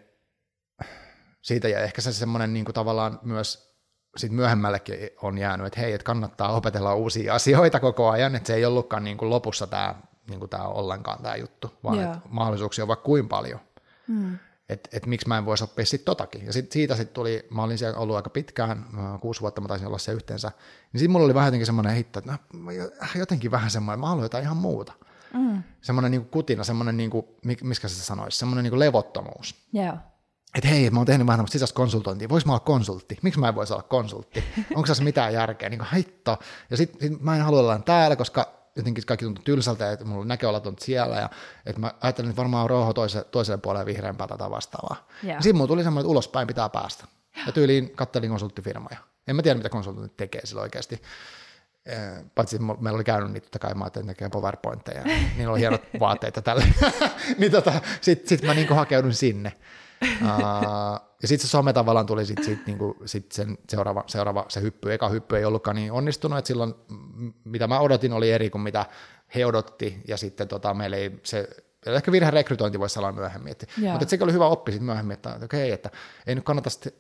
siitä 1.43 1.69
ja 1.69 1.81
ehkä 1.81 2.01
se 2.01 2.13
semmoinen 2.13 2.53
niin 2.53 2.65
kuin 2.65 2.75
tavallaan 2.75 3.19
myös 3.23 3.77
sit 4.17 4.33
myöhemmällekin 4.33 4.97
on 5.23 5.39
jäänyt, 5.39 5.67
että 5.67 5.81
hei, 5.81 5.93
että 5.93 6.05
kannattaa 6.05 6.53
opetella 6.53 6.95
uusia 6.95 7.35
asioita 7.35 7.81
koko 7.81 8.11
ajan, 8.11 8.35
että 8.35 8.47
se 8.47 8.55
ei 8.55 8.65
ollutkaan 8.65 9.05
niin 9.05 9.17
kuin 9.17 9.31
lopussa 9.31 9.67
tämä 9.67 9.95
niin 10.29 10.39
kuin 10.41 10.51
tämä 10.51 10.65
ollenkaan 10.65 11.23
tämä 11.23 11.37
juttu, 11.37 11.75
vaan 11.85 11.99
yeah. 11.99 12.17
että 12.17 12.29
mahdollisuuksia 12.29 12.85
on 12.85 12.89
vaikka 12.89 13.05
kuin 13.05 13.29
paljon. 13.29 13.61
Mm 14.07 14.39
että 14.73 14.91
et 14.93 15.07
miksi 15.07 15.29
mä 15.29 15.39
en 15.39 15.47
voisi 15.47 15.65
oppia 15.65 15.87
sitten 15.87 16.05
totakin. 16.05 16.47
Ja 16.47 16.53
sit, 16.53 16.73
siitä 16.73 16.97
sitten 16.97 17.15
tuli, 17.15 17.47
mä 17.51 17.63
olin 17.63 17.79
siellä 17.79 17.99
ollut 17.99 18.17
aika 18.17 18.31
pitkään, 18.31 18.87
kuusi 19.21 19.41
vuotta 19.41 19.61
mä 19.61 19.69
taisin 19.69 19.87
olla 19.87 19.99
se 19.99 20.13
yhteensä, 20.13 20.53
niin 20.93 20.99
sitten 20.99 21.11
mulla 21.11 21.25
oli 21.25 21.35
vähän 21.35 21.47
jotenkin 21.47 21.67
semmoinen 21.67 21.95
hitto, 21.95 22.19
että 22.19 22.39
no, 22.53 22.71
jotenkin 23.15 23.51
vähän 23.51 23.71
semmoinen, 23.71 24.01
mä 24.01 24.07
haluan 24.07 24.25
jotain 24.25 24.45
ihan 24.45 24.57
muuta. 24.57 24.93
Mm. 25.35 25.63
Semmoinen 25.83 26.11
niin 26.11 26.25
kutina, 26.25 26.65
semmoinen, 26.65 26.97
niin 26.97 27.11
kuin, 27.11 27.27
miskä 27.63 27.89
se 27.89 27.95
sanoisi, 27.95 28.39
semmoinen 28.39 28.65
niin 28.65 28.79
levottomuus. 28.79 29.55
Yeah. 29.75 29.99
Että 30.55 30.69
hei, 30.69 30.91
mä 30.91 30.99
oon 30.99 31.07
tehnyt 31.07 31.27
vähän 31.27 31.39
tämmöistä 31.39 31.53
sisäistä 31.53 31.77
konsultointia, 31.77 32.29
vois 32.29 32.47
mä 32.47 32.53
olla 32.53 32.61
konsultti, 32.61 33.19
miksi 33.23 33.41
mä 33.41 33.49
en 33.49 33.55
voisi 33.55 33.73
olla 33.73 33.83
konsultti, 33.83 34.45
onko 34.75 34.87
tässä 34.87 35.05
mitään 35.05 35.33
järkeä, 35.33 35.69
niin 35.69 35.79
kuin 35.79 35.91
hitto. 35.97 36.39
Ja 36.71 36.77
sitten 36.77 37.01
sit 37.01 37.21
mä 37.21 37.37
en 37.37 37.43
halua 37.43 37.61
olla 37.61 37.79
täällä, 37.79 38.17
koska 38.17 38.60
jotenkin 38.77 39.07
kaikki 39.07 39.25
tuntui 39.25 39.45
tylsältä, 39.45 39.93
että 39.93 40.05
mulla 40.05 40.25
näköalat 40.25 40.67
on 40.67 40.77
siellä, 40.81 41.17
ja 41.17 41.31
että 41.67 41.81
mä 41.81 41.95
ajattelin, 42.01 42.31
että 42.31 42.41
varmaan 42.41 42.65
on 42.65 42.71
rauha 42.71 42.93
toiselle, 42.93 43.27
toiselle 43.31 43.59
puolelle 43.59 43.87
vihreämpää 43.87 44.27
tai 44.27 44.51
vastaavaa. 44.51 45.09
Yeah. 45.25 45.43
Siinä 45.43 45.57
mulla 45.57 45.69
tuli 45.69 45.83
semmoinen, 45.83 46.03
että 46.03 46.11
ulospäin 46.11 46.47
pitää 46.47 46.69
päästä. 46.69 47.05
Ja 47.47 47.53
tyyliin 47.53 47.91
kattelin 47.97 48.31
konsulttifirmoja. 48.31 48.97
En 49.29 49.37
mä 49.37 49.43
tiedä, 49.43 49.57
mitä 49.57 49.69
konsultit 49.69 50.17
tekee 50.17 50.41
sillä 50.45 50.63
oikeasti. 50.63 51.03
Paitsi 52.35 52.59
meillä 52.59 52.97
oli 52.97 53.05
käynyt 53.05 53.33
niitä, 53.33 53.59
kai 53.59 53.75
mä 53.75 53.85
ajattelin, 53.85 54.07
tekee 54.07 54.29
PowerPointteja, 54.29 55.03
niin 55.37 55.49
oli 55.49 55.61
hienot 55.61 55.83
vaatteet 56.01 56.37
ja 56.37 56.43
tälle. 56.43 56.65
niin 57.39 57.53
tota, 57.53 57.73
sitten 58.01 58.29
sit 58.29 58.43
mä 58.43 58.55
niinku 58.55 58.75
hakeudun 58.75 59.15
sinne. 59.15 59.53
Uh, 60.03 61.10
ja 61.23 61.29
sitten 61.29 61.49
se 61.49 61.51
some 61.51 61.73
tavallaan 61.73 62.07
tuli 62.07 62.27
sit, 62.27 62.45
sit, 62.45 62.67
niinku, 62.67 62.97
sit 63.05 63.33
sen 63.33 63.59
seuraava, 63.69 64.05
seuraava, 64.07 64.45
se 64.49 64.61
hyppy, 64.61 64.93
eka 64.93 65.09
hyppy 65.09 65.37
ei 65.37 65.45
ollutkaan 65.45 65.77
niin 65.77 65.93
onnistunut, 65.93 66.39
että 66.39 66.49
silloin 66.49 66.75
mitä 67.45 67.67
mä 67.67 67.81
odotin 67.81 68.13
oli 68.13 68.31
eri 68.31 68.51
kuin 68.51 68.63
mitä 68.63 68.87
he 69.35 69.47
odotti, 69.47 70.03
ja 70.09 70.17
sitten 70.17 70.49
tota, 70.49 70.75
meillä 70.75 70.97
ei 70.97 71.21
se, 71.23 71.49
ehkä 71.87 72.13
virhe 72.13 72.31
rekrytointi 72.31 72.79
voisi 72.79 72.99
olla 72.99 73.13
myöhemmin, 73.13 73.53
että, 73.53 73.67
mutta 73.93 74.09
sekin 74.09 74.25
oli 74.25 74.33
hyvä 74.33 74.47
oppi 74.47 74.73
sitten 74.73 74.87
myöhemmin, 74.87 75.15
että 75.15 75.35
okei, 75.35 75.45
okay, 75.45 75.71
että 75.71 75.91
ei 76.27 76.35
nyt 76.35 76.45
kannata 76.45 76.71
sitten 76.71 76.93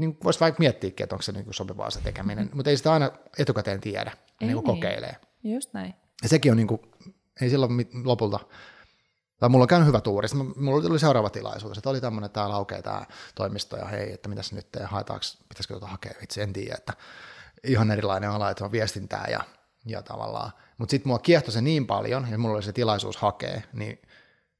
niin 0.00 0.16
voisi 0.24 0.40
vaikka 0.40 0.58
miettiäkin, 0.58 1.04
että 1.04 1.14
onko 1.14 1.22
se 1.22 1.32
niin 1.32 1.46
sopivaa 1.50 1.90
se 1.90 2.00
tekeminen, 2.00 2.44
mm-hmm. 2.44 2.56
mutta 2.56 2.70
ei 2.70 2.76
sitä 2.76 2.92
aina 2.92 3.10
etukäteen 3.38 3.80
tiedä, 3.80 4.12
ei 4.40 4.46
niin 4.46 4.54
kuin 4.54 4.64
niin. 4.64 4.76
kokeilee. 4.76 5.16
Just 5.42 5.72
näin. 5.72 5.94
Ja 6.22 6.28
sekin 6.28 6.52
on 6.52 6.56
niin 6.56 6.66
kuin, 6.66 6.80
ei 7.40 7.50
silloin 7.50 7.88
lopulta, 8.04 8.38
tai 9.40 9.48
mulla 9.48 9.62
on 9.62 9.68
käynyt 9.68 9.86
hyvä 9.86 10.00
tuuri, 10.00 10.28
sitten 10.28 10.52
mulla 10.56 10.88
oli 10.88 10.98
seuraava 10.98 11.30
tilaisuus, 11.30 11.78
että 11.78 11.90
oli 11.90 12.00
tämmöinen, 12.00 12.26
että 12.26 12.40
täällä 12.40 12.54
aukeaa 12.54 12.82
tämä 12.82 13.06
toimisto, 13.34 13.76
ja 13.76 13.84
hei, 13.84 14.12
että 14.12 14.28
mitäs 14.28 14.52
nyt, 14.52 14.66
haetaanko, 14.84 15.24
pitäisikö 15.48 15.74
tuota 15.74 15.86
hakea, 15.86 16.12
itse 16.22 16.42
en 16.42 16.52
tiedä, 16.52 16.74
että 16.78 16.92
ihan 17.64 17.90
erilainen 17.90 18.30
ala, 18.30 18.50
että 18.50 18.64
on 18.64 18.72
viestintää 18.72 19.26
ja, 19.30 19.40
ja 19.86 20.02
tavallaan, 20.02 20.52
mutta 20.78 20.90
sitten 20.90 21.08
mua 21.08 21.18
kiehtoi 21.18 21.52
se 21.52 21.60
niin 21.60 21.86
paljon, 21.86 22.28
ja 22.30 22.38
mulla 22.38 22.54
oli 22.54 22.62
se 22.62 22.72
tilaisuus 22.72 23.16
hakea, 23.16 23.60
niin, 23.72 24.02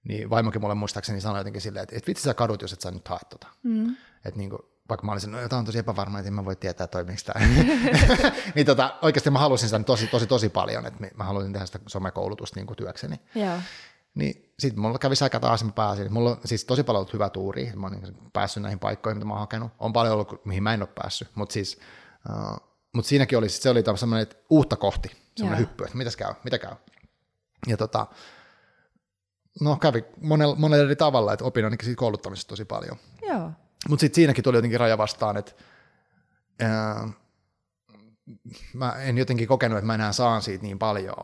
niin 0.04 0.30
vaimokin 0.30 0.60
mulle 0.60 0.74
muistaakseni 0.74 1.20
sanoi 1.20 1.40
jotenkin 1.40 1.62
silleen, 1.62 1.82
että, 1.82 1.96
että 1.96 2.08
vitsi 2.08 2.22
sä 2.22 2.34
kadut, 2.34 2.62
jos 2.62 2.72
et 2.72 2.80
sä 2.80 2.90
nyt 2.90 3.08
haet 3.08 3.28
tota. 3.28 3.46
Mm. 3.62 3.96
Että 4.24 4.38
niin 4.38 4.50
kuin, 4.50 4.62
vaikka 4.88 5.06
mä 5.06 5.12
olisin, 5.12 5.32
no 5.32 5.48
tämä 5.48 5.58
on 5.58 5.64
tosi 5.64 5.78
epävarma, 5.78 6.18
että 6.18 6.28
en 6.28 6.34
mä 6.34 6.44
voi 6.44 6.56
tietää 6.56 6.86
toimiiko 6.86 7.20
tämä. 7.26 7.46
niin 8.54 8.66
tota, 8.66 8.98
oikeasti 9.02 9.30
mä 9.30 9.38
halusin 9.38 9.68
sitä 9.68 9.82
tosi, 9.82 10.06
tosi, 10.06 10.26
tosi 10.26 10.48
paljon, 10.48 10.86
että 10.86 11.06
mä 11.16 11.24
halusin 11.24 11.52
tehdä 11.52 11.66
sitä 11.66 11.78
somekoulutusta 11.86 12.60
niin 12.60 12.66
kuin 12.66 12.76
työkseni. 12.76 13.20
Joo. 13.34 13.56
Niin 14.14 14.49
sitten 14.60 14.80
mulla 14.80 14.98
kävi 14.98 15.16
säkä 15.16 15.40
taas, 15.40 15.64
mä 15.64 15.72
pääsin. 15.72 16.12
Mulla 16.12 16.30
on 16.30 16.40
siis 16.44 16.64
tosi 16.64 16.82
paljon 16.82 17.00
ollut 17.00 17.12
hyvä 17.12 17.28
tuuri, 17.30 17.72
mä 17.74 17.86
oon 17.86 17.92
niin 17.92 18.16
päässyt 18.32 18.62
näihin 18.62 18.78
paikkoihin, 18.78 19.16
mitä 19.16 19.24
mä 19.24 19.32
oon 19.32 19.40
hakenut. 19.40 19.72
On 19.78 19.92
paljon 19.92 20.14
ollut, 20.14 20.44
mihin 20.44 20.62
mä 20.62 20.74
en 20.74 20.82
ole 20.82 20.88
päässyt, 20.94 21.28
mutta 21.34 21.52
siis, 21.52 21.78
uh, 22.30 22.60
mut 22.94 23.06
siinäkin 23.06 23.38
oli, 23.38 23.48
se 23.48 23.70
oli 23.70 23.82
semmoinen 23.96 24.22
että 24.22 24.36
uutta 24.50 24.76
kohti, 24.76 25.10
semmoinen 25.36 25.60
hyppy, 25.60 25.84
että 25.84 25.96
mitäs 25.96 26.16
käy, 26.16 26.34
mitä 26.44 26.58
käy. 26.58 26.74
Ja 27.66 27.76
tota, 27.76 28.06
no 29.60 29.76
kävi 29.76 30.04
monella, 30.22 30.54
monella 30.56 30.84
eri 30.84 30.96
tavalla, 30.96 31.32
että 31.32 31.44
opin 31.44 31.64
ainakin 31.64 31.84
siitä 31.84 31.98
kouluttamisesta 31.98 32.48
tosi 32.48 32.64
paljon. 32.64 32.96
Joo. 33.22 33.50
Mutta 33.88 34.00
sitten 34.00 34.14
siinäkin 34.14 34.44
tuli 34.44 34.56
jotenkin 34.56 34.80
raja 34.80 34.98
vastaan, 34.98 35.36
että 35.36 35.52
ää, 36.60 37.08
mä 38.74 38.92
en 38.92 39.18
jotenkin 39.18 39.48
kokenut, 39.48 39.78
että 39.78 39.86
mä 39.86 39.94
enää 39.94 40.12
saan 40.12 40.42
siitä 40.42 40.62
niin 40.62 40.78
paljon 40.78 41.16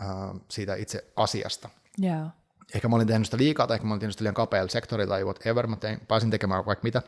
ää, 0.00 0.34
siitä 0.50 0.74
itse 0.74 1.12
asiasta. 1.16 1.68
Yeah. 2.02 2.26
Ehkä 2.74 2.88
mä 2.88 2.96
olin 2.96 3.06
tehnyt 3.06 3.26
sitä 3.26 3.36
liikaa, 3.36 3.66
tai 3.66 3.74
ehkä 3.74 3.86
mä 3.86 3.92
olin 3.92 4.00
tehnyt 4.00 4.14
sitä 4.14 4.24
liian 4.24 4.34
kapealla 4.34 4.68
sektorilla, 4.68 5.14
tai 5.14 5.24
whatever, 5.24 5.66
mä 5.66 5.76
tein, 5.76 6.00
pääsin 6.08 6.30
tekemään 6.30 6.66
vaikka 6.66 6.82
mitä, 6.82 7.02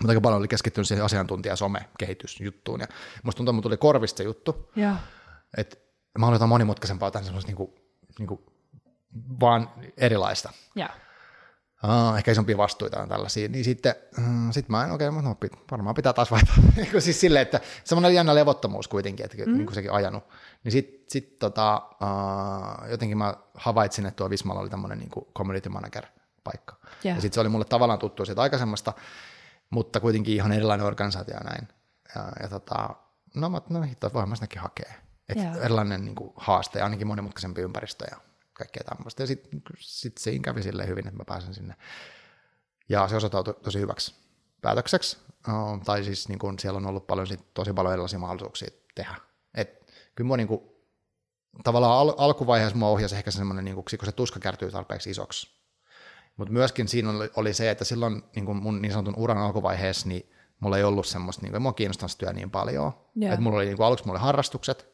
mutta 0.00 0.10
aika 0.10 0.20
paljon 0.20 0.38
oli 0.38 0.48
keskittynyt 0.48 0.88
siihen 0.88 1.04
asiantuntija 1.04 1.56
some-kehitysjuttuun, 1.56 2.80
ja 2.80 2.86
musta 3.22 3.36
tuntuu, 3.36 3.54
että 3.54 3.62
tuli 3.62 3.76
korvista 3.76 4.18
se 4.18 4.24
juttu, 4.24 4.70
yeah. 4.78 4.96
että 5.56 5.76
mä 6.18 6.26
haluan 6.26 6.34
jotain 6.34 6.48
monimutkaisempaa, 6.48 7.10
tämän 7.10 7.24
semmoista 7.24 7.48
niinku, 7.48 7.74
niinku, 8.18 8.52
vaan 9.40 9.70
erilaista. 9.96 10.52
Yeah 10.76 11.09
ah, 11.82 12.16
ehkä 12.16 12.30
isompia 12.30 12.56
vastuita 12.56 13.00
on 13.00 13.08
tällaisia, 13.08 13.48
niin 13.48 13.64
sitten 13.64 13.94
mm, 14.16 14.50
sit 14.52 14.68
mä 14.68 14.84
en 14.84 14.92
okei, 14.92 15.08
okay, 15.08 15.22
no, 15.22 15.36
varmaan 15.70 15.94
pitää 15.94 16.12
taas 16.12 16.30
vaihtaa. 16.30 16.54
Niin 16.76 17.02
siis 17.02 17.20
silleen, 17.20 17.42
että 17.42 17.60
semmoinen 17.84 18.14
jännä 18.14 18.34
levottomuus 18.34 18.88
kuitenkin, 18.88 19.24
että 19.24 19.36
mm. 19.46 19.52
niin 19.52 19.66
kuin 19.66 19.74
sekin 19.74 19.92
ajanut. 19.92 20.24
Niin 20.64 20.72
sitten 20.72 21.04
sit, 21.08 21.38
tota, 21.38 21.82
uh, 22.02 22.90
jotenkin 22.90 23.18
mä 23.18 23.34
havaitsin, 23.54 24.06
että 24.06 24.16
tuo 24.16 24.30
Vismalla 24.30 24.60
oli 24.60 24.70
tämmöinen 24.70 24.98
niin 24.98 25.10
community 25.34 25.68
manager 25.68 26.06
paikka. 26.44 26.76
Yeah. 27.04 27.16
Ja 27.16 27.20
sitten 27.20 27.34
se 27.34 27.40
oli 27.40 27.48
mulle 27.48 27.64
tavallaan 27.64 27.98
tuttu 27.98 28.24
siitä 28.24 28.42
aikaisemmasta, 28.42 28.92
mutta 29.70 30.00
kuitenkin 30.00 30.34
ihan 30.34 30.52
erilainen 30.52 30.86
organisaatio 30.86 31.34
ja 31.34 31.40
näin. 31.40 31.68
Ja, 32.14 32.32
ja 32.42 32.48
tota, 32.48 32.88
no, 33.34 33.50
mä, 33.50 33.60
no 33.68 33.82
hitto, 33.82 34.10
voin 34.14 34.28
mä 34.28 34.34
sitäkin 34.34 34.62
hakea. 34.62 34.92
Että 35.28 35.44
yeah. 35.44 35.56
erilainen 35.64 36.04
niin 36.04 36.14
kuin, 36.14 36.32
haaste 36.36 36.78
ja 36.78 36.84
ainakin 36.84 37.06
monimutkaisempi 37.06 37.60
ympäristö 37.60 38.04
ja 38.10 38.16
kaikkea 38.60 38.82
tämmöistä. 38.84 39.22
Ja 39.22 39.26
sitten 39.26 39.62
sit 39.78 40.18
siinä 40.18 40.42
kävi 40.42 40.62
silleen 40.62 40.88
hyvin, 40.88 41.06
että 41.06 41.18
mä 41.18 41.24
pääsen 41.26 41.54
sinne. 41.54 41.74
Ja 42.88 43.08
se 43.08 43.16
osoittautui 43.16 43.54
tosi 43.54 43.80
hyväksi 43.80 44.14
päätökseksi. 44.60 45.18
Uh, 45.48 45.84
tai 45.84 46.04
siis 46.04 46.28
niin 46.28 46.38
kun 46.38 46.58
siellä 46.58 46.76
on 46.76 46.86
ollut 46.86 47.06
paljon, 47.06 47.26
sit, 47.26 47.54
tosi 47.54 47.72
paljon 47.72 47.92
erilaisia 47.92 48.18
mahdollisuuksia 48.18 48.68
tehdä. 48.94 49.14
Et, 49.54 49.92
kyllä 50.14 50.26
mua 50.26 50.36
niin 50.36 50.48
kun, 50.48 50.72
tavallaan 51.64 51.98
al- 51.98 52.14
alkuvaiheessa 52.16 52.78
mua 52.78 52.88
ohjasi 52.88 53.16
ehkä 53.16 53.30
semmoinen, 53.30 53.64
niin 53.64 53.74
kun, 53.74 53.84
kun 53.98 54.06
se 54.06 54.12
tuska 54.12 54.40
kärtyy 54.40 54.70
tarpeeksi 54.70 55.10
isoksi. 55.10 55.60
Mutta 56.36 56.52
myöskin 56.52 56.88
siinä 56.88 57.10
oli, 57.10 57.30
oli, 57.36 57.54
se, 57.54 57.70
että 57.70 57.84
silloin 57.84 58.22
niin 58.34 58.46
kun 58.46 58.56
mun 58.56 58.82
niin 58.82 58.92
sanotun 58.92 59.14
uran 59.16 59.38
alkuvaiheessa, 59.38 60.08
niin 60.08 60.30
mulla 60.60 60.78
ei 60.78 60.84
ollut 60.84 61.06
semmoista, 61.06 61.42
niin 61.42 61.52
kuin, 61.52 61.62
mua 61.62 61.72
kiinnostanut 61.72 62.18
työ 62.18 62.32
niin 62.32 62.50
paljon. 62.50 62.92
Yeah. 63.22 63.34
Et 63.34 63.40
mulla 63.40 63.56
oli, 63.56 63.64
niin 63.64 63.76
kuin, 63.76 63.86
aluksi 63.86 64.06
mulla 64.06 64.18
oli 64.18 64.24
harrastukset, 64.24 64.89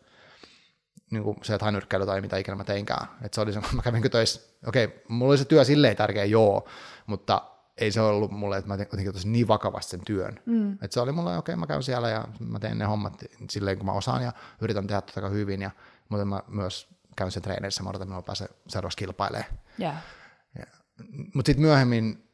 niin 1.11 1.23
kuin 1.23 1.37
se, 1.43 1.55
että 1.55 1.71
nyrkkeily 1.71 2.07
tai 2.07 2.21
mitä 2.21 2.37
ikinä 2.37 2.57
mä 2.57 2.65
teinkään. 2.65 3.07
Et 3.23 3.35
se 3.35 3.41
oli 3.41 3.53
se, 3.53 3.61
mä 3.77 3.83
kävin 3.83 4.11
töissä, 4.11 4.41
okei, 4.67 4.85
okay, 4.85 4.99
mulla 5.09 5.31
oli 5.31 5.39
se 5.39 5.45
työ 5.45 5.65
silleen 5.65 5.97
tärkeä, 5.97 6.25
joo, 6.25 6.69
mutta 7.07 7.43
ei 7.77 7.93
se 7.93 8.01
ollut 8.01 8.31
mulle, 8.31 8.57
että 8.59 8.69
mä 8.69 8.75
jotenkin 8.75 9.13
tosi 9.13 9.29
niin 9.29 9.49
vakavasti 9.49 9.91
sen 9.91 10.01
työn. 10.05 10.41
Mm. 10.47 10.73
Että 10.73 10.89
se 10.91 11.01
oli 11.01 11.13
mulle, 11.13 11.39
okei, 11.39 11.53
okay, 11.53 11.61
mä 11.61 11.67
käyn 11.67 11.83
siellä 11.83 12.11
ja 12.11 12.25
mä 12.39 12.59
teen 12.59 12.79
ne 12.79 12.85
hommat 12.85 13.25
silleen, 13.51 13.77
kun 13.77 13.87
mä 13.87 13.93
osaan 13.93 14.23
ja 14.23 14.33
yritän 14.61 14.87
tehdä 14.87 15.01
totta 15.01 15.29
hyvin, 15.29 15.63
ja, 15.63 15.71
mutta 16.09 16.25
mä 16.25 16.43
myös 16.49 16.89
käyn 17.17 17.31
sen 17.31 17.43
treenissä, 17.43 17.83
mä 17.83 17.91
odotan, 17.91 18.09
että 18.09 18.15
mä 18.15 18.23
pääsen 18.23 18.49
seuraavaksi 18.69 18.99
kilpailemaan. 18.99 19.53
Yeah. 19.81 19.97
Mutta 21.35 21.49
sitten 21.49 21.67
myöhemmin 21.67 22.26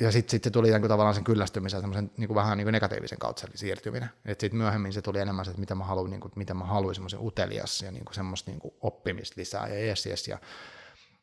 ja 0.00 0.12
sitten 0.12 0.30
sit 0.30 0.44
se 0.44 0.50
tuli 0.50 0.70
niin 0.70 0.80
kuin 0.80 0.88
tavallaan 0.88 1.14
sen 1.14 1.24
kyllästymisen 1.24 1.80
semmoisen 1.80 2.10
niin 2.16 2.28
kuin 2.28 2.34
vähän 2.34 2.58
niin 2.58 2.64
kuin 2.64 2.72
negatiivisen 2.72 3.18
kautta 3.18 3.46
siirtyminen. 3.54 4.10
Että 4.24 4.42
sitten 4.42 4.58
myöhemmin 4.58 4.92
se 4.92 5.02
tuli 5.02 5.18
enemmän 5.18 5.44
se, 5.44 5.50
että 5.50 5.60
mitä 5.60 5.74
mä 5.74 5.84
haluan, 5.84 6.10
niin 6.10 6.20
kuin, 6.20 6.32
mitä 6.36 6.54
mä 6.54 6.64
haluan 6.64 6.94
semmoisen 6.94 7.20
utelias 7.22 7.82
ja 7.82 7.90
niin 7.90 8.04
kuin 8.04 8.14
semmoista 8.14 8.50
niin 8.50 8.60
kuin 8.60 8.74
oppimista 8.80 9.34
lisää 9.36 9.68
ja 9.68 9.84
yes, 9.84 10.06
yes 10.06 10.28
ja, 10.28 10.38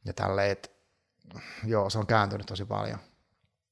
ja 0.05 0.13
tälleen, 0.13 0.51
että 0.51 0.69
joo, 1.63 1.89
se 1.89 1.99
on 1.99 2.07
kääntynyt 2.07 2.47
tosi 2.47 2.65
paljon. 2.65 2.99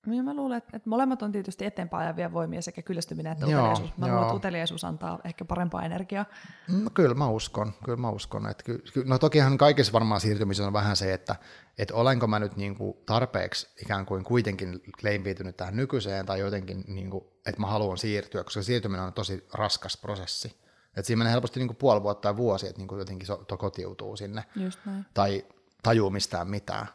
Niin 0.05 0.25
mä 0.25 0.33
luulen, 0.33 0.57
että, 0.57 0.77
että 0.77 0.89
molemmat 0.89 1.21
on 1.21 1.31
tietysti 1.31 1.65
eteenpäin 1.65 2.03
ajavia 2.03 2.33
voimia, 2.33 2.61
sekä 2.61 2.81
kyllästyminen 2.81 3.31
että 3.31 3.45
joo, 3.45 3.61
uteliaisuus. 3.61 3.97
Mä 3.97 4.07
joo. 4.07 4.13
luulen, 4.13 4.27
että 4.27 4.35
uteliaisuus 4.35 4.83
antaa 4.83 5.19
ehkä 5.23 5.45
parempaa 5.45 5.85
energiaa. 5.85 6.25
No, 6.67 6.89
kyllä 6.93 7.15
mä 7.15 7.27
uskon, 7.27 7.73
kyllä 7.85 7.97
mä 7.97 8.09
uskon. 8.09 8.49
Että 8.49 8.63
ky, 8.63 8.83
no 9.05 9.19
tokihan 9.19 9.57
kaikessa 9.57 9.93
varmaan 9.93 10.21
siirtymisessä 10.21 10.67
on 10.67 10.73
vähän 10.73 10.95
se, 10.95 11.13
että, 11.13 11.35
että 11.77 11.95
olenko 11.95 12.27
mä 12.27 12.39
nyt 12.39 12.55
niin 12.55 12.75
kuin 12.75 12.97
tarpeeksi 13.05 13.67
ikään 13.81 14.05
kuin 14.05 14.23
kuitenkin 14.23 14.81
leimpiitynyt 15.01 15.57
tähän 15.57 15.75
nykyiseen 15.75 16.25
tai 16.25 16.39
jotenkin, 16.39 16.83
niin 16.87 17.09
kuin, 17.09 17.23
että 17.45 17.61
mä 17.61 17.67
haluan 17.67 17.97
siirtyä, 17.97 18.43
koska 18.43 18.61
siirtyminen 18.61 19.05
on 19.05 19.13
tosi 19.13 19.47
raskas 19.53 19.97
prosessi. 19.97 20.65
Että 20.87 21.07
siinä 21.07 21.17
menee 21.17 21.33
helposti 21.33 21.59
niin 21.59 21.67
kuin 21.67 21.77
puoli 21.77 22.03
vuotta 22.03 22.21
tai 22.21 22.37
vuosi, 22.37 22.67
että 22.67 22.79
niin 22.79 22.87
kuin 22.87 22.99
jotenkin 22.99 23.27
to 23.47 23.57
kotiutuu 23.57 24.15
sinne. 24.15 24.43
Tai 25.13 25.45
tajuu 25.83 26.09
mistään 26.09 26.49
mitään. 26.49 26.87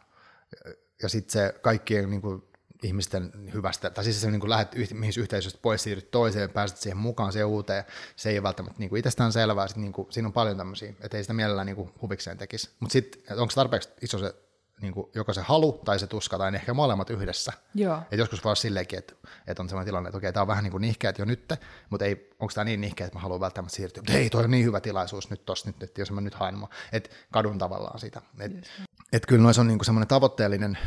Ja 1.03 1.09
sitten 1.09 1.31
se 1.31 1.59
kaikkien 1.61 2.09
niin 2.09 2.21
kuin 2.21 2.43
ihmisten 2.83 3.31
hyvästä, 3.53 3.89
tai 3.89 4.03
siis 4.03 4.21
se 4.21 4.31
niin 4.31 4.39
kuin 4.39 4.49
lähdet 4.49 4.75
yh, 4.75 4.93
mihin 4.93 5.13
yhteisöstä 5.17 5.59
pois, 5.61 5.83
siirryt 5.83 6.11
toiseen, 6.11 6.49
pääset 6.49 6.77
siihen 6.77 6.97
mukaan, 6.97 7.31
siihen 7.31 7.47
uuteen, 7.47 7.83
se 8.15 8.29
ei 8.29 8.37
ole 8.37 8.43
välttämättä 8.43 8.79
niin 8.79 8.89
kuin 8.89 8.99
itsestään 8.99 9.31
selvää, 9.31 9.67
sit 9.67 9.77
niin 9.77 9.93
kuin, 9.93 10.07
siinä 10.11 10.27
on 10.27 10.33
paljon 10.33 10.57
tämmöisiä, 10.57 10.93
että 11.01 11.17
ei 11.17 11.23
sitä 11.23 11.33
mielellään 11.33 11.65
niin 11.65 11.75
kuin 11.75 11.93
huvikseen 12.01 12.37
tekisi, 12.37 12.69
mutta 12.79 12.93
sitten 12.93 13.39
onko 13.39 13.53
tarpeeksi 13.55 13.89
iso 14.01 14.19
se 14.19 14.35
niin 14.81 14.93
kuin, 14.93 15.09
joko 15.15 15.33
se 15.33 15.41
halu 15.41 15.71
tai 15.71 15.99
se 15.99 16.07
tuska, 16.07 16.37
tai 16.37 16.55
ehkä 16.55 16.73
molemmat 16.73 17.09
yhdessä. 17.09 17.53
Joo. 17.75 18.01
Et 18.11 18.19
joskus 18.19 18.43
voi 18.43 18.49
olla 18.49 18.55
silleenkin, 18.55 18.99
että, 18.99 19.13
että 19.47 19.63
on 19.63 19.69
sellainen 19.69 19.85
tilanne, 19.85 20.09
että 20.09 20.17
okei, 20.17 20.33
tämä 20.33 20.41
on 20.41 20.47
vähän 20.47 20.63
niin 20.63 20.71
kuin 20.71 20.81
nihkeät 20.81 21.19
jo 21.19 21.25
nyt, 21.25 21.53
mutta 21.89 22.05
ei, 22.05 22.29
onko 22.39 22.51
tämä 22.53 22.65
niin 22.65 22.81
nihkeä, 22.81 23.07
että 23.07 23.17
mä 23.17 23.21
haluan 23.21 23.39
välttämättä 23.39 23.75
siirtyä. 23.75 24.01
Mutta 24.01 24.13
hei, 24.13 24.29
toi 24.29 24.43
on 24.43 24.51
niin 24.51 24.65
hyvä 24.65 24.81
tilaisuus 24.81 25.29
nyt 25.29 25.45
tossa, 25.45 25.69
nyt, 25.69 25.83
että 25.83 26.01
jos 26.01 26.11
mä 26.11 26.21
nyt 26.21 26.33
haen, 26.33 26.55
että 26.91 27.09
kadun 27.31 27.57
tavallaan 27.57 27.99
sitä. 27.99 28.21
Että 28.39 28.67
et 29.13 29.25
kyllä 29.25 29.43
noissa 29.43 29.61
on 29.61 29.67
niin 29.67 29.77
kuin 29.77 29.85
semmoinen 29.85 30.07
tavoitteellinen 30.07 30.77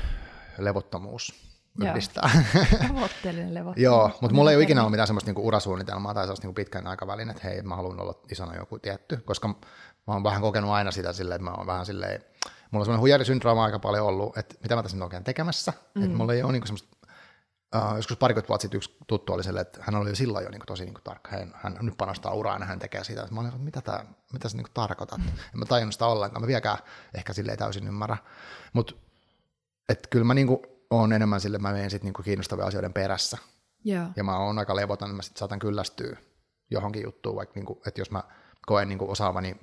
levottomuus 0.59 1.54
yhdistää. 1.83 2.31
Tavoitteellinen 2.89 3.55
levo. 3.55 3.73
Joo, 3.77 4.11
mutta 4.21 4.35
mulla 4.35 4.51
ei 4.51 4.57
ole 4.57 4.65
ikinä 4.65 4.81
ollut 4.81 4.91
mitään 4.91 5.07
semmoista 5.07 5.29
niinku 5.29 5.47
urasuunnitelmaa 5.47 6.15
tai 6.15 6.25
sellaista 6.25 6.47
niinku 6.47 6.55
pitkän 6.55 6.87
aikavälin, 6.87 7.31
että 7.31 7.43
hei, 7.45 7.63
mä 7.63 7.77
haluan 7.77 8.01
olla 8.01 8.15
isona 8.31 8.57
joku 8.57 8.79
tietty, 8.79 9.17
koska 9.17 9.49
mä 9.49 9.55
oon 10.07 10.25
vähän 10.25 10.43
kokenut 10.43 10.71
aina 10.71 10.91
sitä 10.91 11.13
silleen, 11.13 11.37
että 11.37 11.51
mä 11.51 11.57
oon 11.57 11.67
vähän 11.67 11.87
silleen, 11.87 12.21
mulla 12.71 12.83
on 12.83 12.85
semmoinen 12.85 13.01
huijarisyndrooma 13.01 13.65
aika 13.65 13.79
paljon 13.79 14.07
ollut, 14.07 14.39
että 14.39 14.55
mitä 14.63 14.77
mä 14.77 14.83
tässä 14.83 14.97
nyt 14.97 15.05
oikein 15.05 15.25
tekemässä, 15.25 15.73
mm. 15.95 16.05
että 16.05 16.17
mulla 16.17 16.35
ei 16.35 16.43
ole 16.43 16.53
niinku 16.53 16.67
semmoista 16.67 16.95
Uh, 17.77 17.97
joskus 17.97 18.17
parikymmentä 18.17 18.49
vuotta 18.49 18.63
sitten 18.63 18.77
yksi 18.77 18.97
tuttu 19.07 19.33
oli 19.33 19.45
sille, 19.45 19.61
että 19.61 19.79
hän 19.83 19.95
oli 19.95 20.09
jo 20.09 20.15
silloin 20.15 20.45
jo 20.45 20.51
niin 20.51 20.61
kuin, 20.61 20.67
tosi 20.67 20.85
niin 20.85 20.95
kuin, 20.95 21.05
tarkka. 21.05 21.31
Hän, 21.31 21.55
hän 21.55 21.79
nyt 21.81 21.97
panostaa 21.97 22.35
uraan 22.35 22.61
ja 22.61 22.67
hän 22.67 22.79
tekee 22.79 23.05
sitä. 23.05 23.29
Mä 23.31 23.41
olin, 23.41 23.49
että 23.49 23.61
mitä, 23.61 23.81
tää, 23.81 24.07
mitä 24.33 24.49
sä 24.49 24.57
niin 24.57 24.65
kuin, 24.65 24.75
tarkoitat? 24.75 25.19
Mm. 25.19 25.29
En 25.29 25.59
mä 25.59 25.65
tajunnut 25.65 25.93
sitä 25.93 26.07
ollenkaan. 26.07 26.43
Mä 26.43 26.47
vieläkään 26.47 26.79
ehkä 27.15 27.33
silleen 27.33 27.59
täysin 27.59 27.89
ymmärrä. 27.89 28.17
Mutta 28.73 28.95
kyllä 30.11 30.25
mä 30.25 30.35
niin 30.35 30.47
kuin, 30.47 30.61
on 30.91 31.13
enemmän 31.13 31.41
sille, 31.41 31.59
mä 31.59 31.73
menen 31.73 31.91
sitten 31.91 32.07
niinku 32.07 32.23
kiinnostavien 32.23 32.67
asioiden 32.67 32.93
perässä. 32.93 33.39
Yeah. 33.87 34.11
Ja 34.17 34.25
mä 34.25 34.39
oon 34.39 34.59
aika 34.59 34.77
levoton, 34.77 35.09
niin 35.09 35.17
mä 35.17 35.23
sitten 35.23 35.39
saatan 35.39 35.59
kyllästyä 35.59 36.17
johonkin 36.71 37.03
juttuun, 37.03 37.37
vaikka 37.37 37.53
niinku, 37.55 37.83
että 37.87 38.01
jos 38.01 38.11
mä 38.11 38.23
koen 38.67 38.89
niinku 38.89 39.11
osaavani 39.11 39.57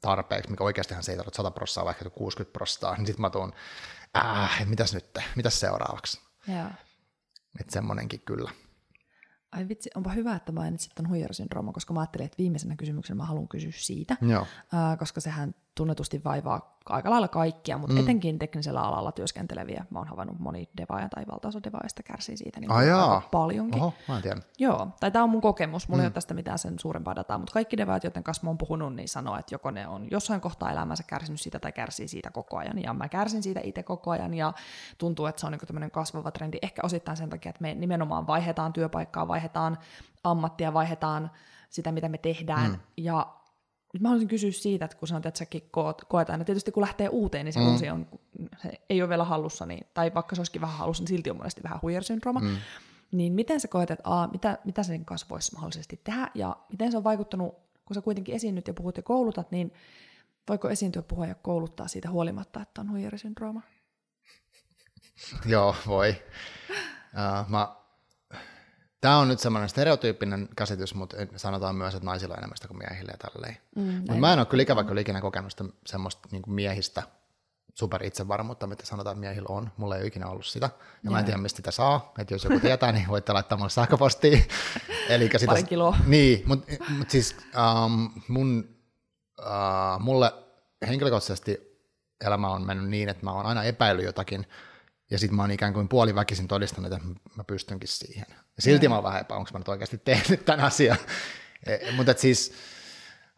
tarpeeksi, 0.00 0.50
mikä 0.50 0.64
oikeastihan 0.64 1.02
se 1.02 1.12
ei 1.12 1.16
tarvitse 1.16 1.36
100 1.36 1.50
prosenttia, 1.50 1.84
vaikka 1.84 2.10
60 2.10 2.52
prosenttia, 2.52 2.94
niin 2.96 3.06
sitten 3.06 3.20
mä 3.20 3.30
tuun, 3.30 3.52
äh, 4.16 4.66
mitäs 4.68 4.94
nyt, 4.94 5.18
mitäs 5.36 5.60
seuraavaksi? 5.60 6.20
Yeah. 6.48 6.72
Että 7.60 7.72
semmoinenkin 7.72 8.20
kyllä. 8.20 8.50
Ai 9.52 9.68
vitsi, 9.68 9.90
onpa 9.94 10.10
hyvä, 10.10 10.34
että 10.34 10.52
mainitsit 10.52 10.94
tuon 10.94 11.08
huijarisyndrooma, 11.08 11.72
koska 11.72 11.94
mä 11.94 12.00
ajattelin, 12.00 12.24
että 12.24 12.38
viimeisenä 12.38 12.76
kysymyksenä 12.76 13.16
mä 13.16 13.24
haluan 13.24 13.48
kysyä 13.48 13.72
siitä, 13.74 14.16
Joo. 14.20 14.46
Ää, 14.72 14.96
koska 14.96 15.20
sehän 15.20 15.54
tunnetusti 15.74 16.24
vaivaa 16.24 16.72
aika 16.86 17.10
lailla 17.10 17.28
kaikkia, 17.28 17.78
mutta 17.78 17.94
mm. 17.94 18.00
etenkin 18.00 18.38
teknisellä 18.38 18.80
alalla 18.80 19.12
työskenteleviä. 19.12 19.84
Mä 19.90 19.98
oon 19.98 20.08
havainnut 20.08 20.38
moni 20.38 20.68
devaaja 20.76 21.08
tai 21.08 21.24
valtaosa 21.32 21.62
devaajista 21.64 22.02
kärsii 22.02 22.36
siitä 22.36 22.60
niin 22.60 22.70
aika 22.70 23.22
paljonkin. 23.30 23.82
Oho, 23.82 23.94
mä 24.08 24.16
en 24.16 24.22
tiedä. 24.22 24.40
Joo, 24.58 24.88
tai 25.00 25.10
tämä 25.10 25.22
on 25.22 25.30
mun 25.30 25.40
kokemus, 25.40 25.88
mulla 25.88 26.00
mm. 26.00 26.04
ei 26.04 26.06
ole 26.06 26.12
tästä 26.12 26.34
mitään 26.34 26.58
sen 26.58 26.78
suurempaa 26.78 27.16
dataa, 27.16 27.38
mutta 27.38 27.52
kaikki 27.52 27.76
devaajat, 27.76 28.04
joiden 28.04 28.24
kanssa 28.24 28.42
mä 28.44 28.50
oon 28.50 28.58
puhunut, 28.58 28.94
niin 28.94 29.08
sanoo, 29.08 29.36
että 29.36 29.54
joko 29.54 29.70
ne 29.70 29.88
on 29.88 30.10
jossain 30.10 30.40
kohtaa 30.40 30.72
elämänsä 30.72 31.02
kärsinyt 31.06 31.40
siitä 31.40 31.58
tai 31.58 31.72
kärsii 31.72 32.08
siitä 32.08 32.30
koko 32.30 32.56
ajan, 32.56 32.82
ja 32.82 32.94
mä 32.94 33.08
kärsin 33.08 33.42
siitä 33.42 33.60
itse 33.62 33.82
koko 33.82 34.10
ajan, 34.10 34.34
ja 34.34 34.52
tuntuu, 34.98 35.26
että 35.26 35.40
se 35.40 35.46
on 35.46 35.52
niin 35.52 35.60
tämmöinen 35.66 35.90
kasvava 35.90 36.30
trendi, 36.30 36.58
ehkä 36.62 36.82
osittain 36.84 37.16
sen 37.16 37.30
takia, 37.30 37.50
että 37.50 37.62
me 37.62 37.74
nimenomaan 37.74 38.26
vaihdetaan 38.26 38.72
työpaikkaa, 38.72 39.28
vaihdetaan 39.28 39.78
ammattia, 40.24 40.74
vaihdetaan 40.74 41.30
sitä, 41.70 41.92
mitä 41.92 42.08
me 42.08 42.18
tehdään, 42.18 42.70
mm. 42.70 42.78
ja 42.96 43.26
nyt 43.92 44.02
mä 44.02 44.08
haluaisin 44.08 44.28
kysyä 44.28 44.50
siitä, 44.50 44.84
että 44.84 44.96
kun 44.96 45.08
sanoit, 45.08 45.26
että 45.26 45.38
säkin 45.38 45.68
koet, 45.70 45.96
koet 46.08 46.30
aina, 46.30 46.44
tietysti 46.44 46.72
kun 46.72 46.80
lähtee 46.80 47.08
uuteen, 47.08 47.44
niin 47.44 47.52
se 47.52 47.60
mm. 47.60 47.72
uusi 47.72 47.90
on, 47.90 48.06
se 48.62 48.80
ei 48.90 49.02
ole 49.02 49.08
vielä 49.08 49.24
hallussa, 49.24 49.66
niin, 49.66 49.86
tai 49.94 50.14
vaikka 50.14 50.34
se 50.34 50.40
olisikin 50.40 50.60
vähän 50.60 50.78
hallussa, 50.78 51.02
niin 51.02 51.08
silti 51.08 51.30
on 51.30 51.36
monesti 51.36 51.62
vähän 51.62 51.78
huijarisyndrooma. 51.82 52.40
Mm. 52.40 52.56
Niin 53.12 53.32
miten 53.32 53.60
sä 53.60 53.68
koet, 53.68 53.90
että 53.90 54.22
a, 54.22 54.26
mitä, 54.26 54.58
mitä 54.64 54.82
sen 54.82 55.04
kanssa 55.04 55.26
voisi 55.30 55.54
mahdollisesti 55.54 56.00
tehdä, 56.04 56.30
ja 56.34 56.56
miten 56.70 56.90
se 56.90 56.96
on 56.96 57.04
vaikuttanut, 57.04 57.54
kun 57.84 57.94
sä 57.94 58.00
kuitenkin 58.00 58.34
esiinnyt 58.34 58.68
ja 58.68 58.74
puhut 58.74 58.96
ja 58.96 59.02
koulutat, 59.02 59.50
niin 59.50 59.72
voiko 60.48 60.70
esiintyä, 60.70 61.02
puhua 61.02 61.26
ja 61.26 61.34
kouluttaa 61.34 61.88
siitä 61.88 62.10
huolimatta, 62.10 62.62
että 62.62 62.80
on 62.80 62.90
huijarisyndrooma? 62.90 63.62
Joo, 65.46 65.76
voi. 65.86 66.14
Uh, 66.70 67.48
mä 67.48 67.81
Tämä 69.02 69.18
on 69.18 69.28
nyt 69.28 69.38
semmoinen 69.38 69.68
stereotyyppinen 69.68 70.48
käsitys, 70.56 70.94
mutta 70.94 71.16
sanotaan 71.36 71.76
myös, 71.76 71.94
että 71.94 72.06
naisilla 72.06 72.34
on 72.34 72.38
enemmän 72.38 72.56
sitä 72.56 72.68
kuin 72.68 72.78
miehillä 72.78 73.12
ja 73.12 73.30
tälleen. 73.30 73.56
Mm, 73.76 73.82
mutta 73.82 74.14
mä 74.14 74.32
en 74.32 74.38
ole 74.38 74.46
kyllä 74.46 74.62
ikävä 74.62 74.84
kyllä 74.84 75.00
ikinä 75.00 75.20
kokenut 75.20 75.50
sitä 75.50 75.64
semmoista 75.86 76.28
niin 76.32 76.42
kuin 76.42 76.54
miehistä 76.54 77.02
super 77.74 78.04
itsevarmuutta, 78.04 78.66
mitä 78.66 78.86
sanotaan, 78.86 79.14
että 79.14 79.20
miehillä 79.20 79.46
on. 79.48 79.70
Mulla 79.76 79.96
ei 79.96 80.02
ole 80.02 80.06
ikinä 80.06 80.26
ollut 80.26 80.46
sitä. 80.46 80.66
Ja 80.66 80.70
yeah. 81.04 81.12
mä 81.12 81.18
en 81.18 81.24
tiedä, 81.24 81.38
mistä 81.38 81.56
sitä 81.56 81.70
saa. 81.70 82.12
Että 82.18 82.34
jos 82.34 82.44
joku 82.44 82.60
tietää, 82.60 82.92
niin 82.92 83.08
voitte 83.08 83.32
laittaa 83.32 83.58
mulle 83.58 83.70
sähköpostia. 83.70 84.38
Eli 85.08 85.30
sitä, 85.32 85.46
Pari 85.46 85.62
kiloa. 85.62 85.96
Niin, 86.06 86.42
mutta 86.46 86.72
mut 86.98 87.10
siis 87.10 87.36
um, 87.84 88.10
mun, 88.28 88.76
uh, 89.40 90.00
mulle 90.00 90.32
henkilökohtaisesti 90.88 91.78
elämä 92.26 92.48
on 92.48 92.66
mennyt 92.66 92.88
niin, 92.88 93.08
että 93.08 93.24
mä 93.24 93.32
oon 93.32 93.46
aina 93.46 93.64
epäillyt 93.64 94.04
jotakin, 94.04 94.46
ja 95.12 95.18
sitten 95.18 95.36
mä 95.36 95.42
oon 95.42 95.50
ikään 95.50 95.72
kuin 95.72 95.88
puoliväkisin 95.88 96.48
todistanut, 96.48 96.92
että 96.92 97.08
mä 97.36 97.44
pystynkin 97.44 97.88
siihen. 97.88 98.26
Ja 98.28 98.62
silti 98.62 98.88
mä 98.88 98.94
oon 98.94 99.04
vähän 99.04 99.20
epä, 99.20 99.34
onko 99.34 99.50
mä 99.52 99.58
nyt 99.58 99.68
oikeasti 99.68 99.98
tehnyt 99.98 100.44
tämän 100.44 100.60
asian. 100.60 100.96
E, 101.66 101.92
mutta 101.92 102.14
siis, 102.16 102.52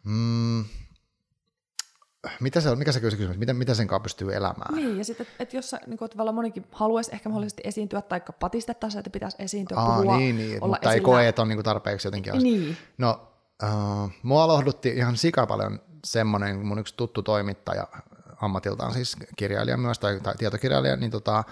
mm, 0.05 0.65
mitä 2.41 2.61
se 2.61 2.71
on, 2.71 2.79
mikä 2.79 2.93
se 2.93 3.01
kysymys, 3.01 3.39
miten, 3.39 3.57
miten 3.57 3.77
sen 3.77 3.87
kanssa 3.87 4.03
pystyy 4.03 4.35
elämään? 4.35 4.75
Niin, 4.75 4.99
ja 4.99 5.05
sitten, 5.05 5.27
että 5.27 5.43
et 5.43 5.53
jos 5.53 5.75
niin 5.87 5.99
kuin, 5.99 6.11
tavallaan 6.11 6.35
monikin 6.35 6.67
haluaisi 6.73 7.11
ehkä 7.15 7.29
mahdollisesti 7.29 7.63
esiintyä, 7.65 8.03
tai 8.03 8.23
patistettaisiin, 8.41 8.99
että 8.99 9.11
pitäisi 9.11 9.37
esiintyä, 9.41 9.79
Aa, 9.79 10.03
puhua, 10.03 10.17
niin, 10.17 10.37
niin, 10.37 10.65
olla 10.65 10.75
mutta 10.75 10.91
esillä. 10.91 10.95
ei 10.95 11.01
koe, 11.01 11.29
että 11.29 11.43
on 11.43 11.49
niin 11.49 11.57
kuin 11.57 11.65
tarpeeksi 11.65 12.07
jotenkin 12.07 12.33
asia. 12.33 12.43
Niin. 12.43 12.77
No, 12.99 13.33
uh, 13.63 14.11
mua 14.23 14.49
lohdutti 14.49 14.89
ihan 14.89 15.17
sika 15.17 15.47
paljon 15.47 15.81
semmoinen, 16.07 16.67
mun 16.67 16.79
yksi 16.79 16.95
tuttu 16.97 17.23
toimittaja, 17.23 17.89
ammatiltaan 18.41 18.93
siis 18.93 19.17
kirjailija 19.37 19.77
myös, 19.77 19.99
tai, 19.99 20.21
tai 20.21 20.35
tietokirjailija, 20.39 20.97
niin 20.97 21.11
tota, 21.11 21.45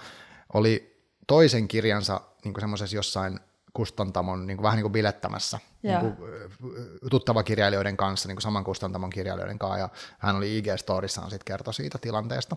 oli 0.53 0.93
toisen 1.27 1.67
kirjansa 1.67 2.21
niin 2.43 2.53
semmoisessa 2.59 2.95
jossain 2.95 3.39
kustantamon 3.73 4.47
niin 4.47 4.57
kuin, 4.57 4.63
vähän 4.63 4.75
niin 4.75 4.83
kuin 4.83 4.91
bilettämässä 4.91 5.59
niin 5.83 5.99
kuin, 5.99 6.17
tuttava 7.09 7.43
kirjailijoiden 7.43 7.97
kanssa, 7.97 8.27
niin 8.27 8.35
kuin 8.35 8.41
saman 8.41 8.63
kustantamon 8.63 9.09
kirjailijoiden 9.09 9.59
kanssa, 9.59 9.79
ja 9.79 9.89
hän 10.19 10.35
oli 10.35 10.61
IG-storissaan 10.61 11.29
sitten 11.29 11.45
kertoi 11.45 11.73
siitä 11.73 11.97
tilanteesta. 11.97 12.55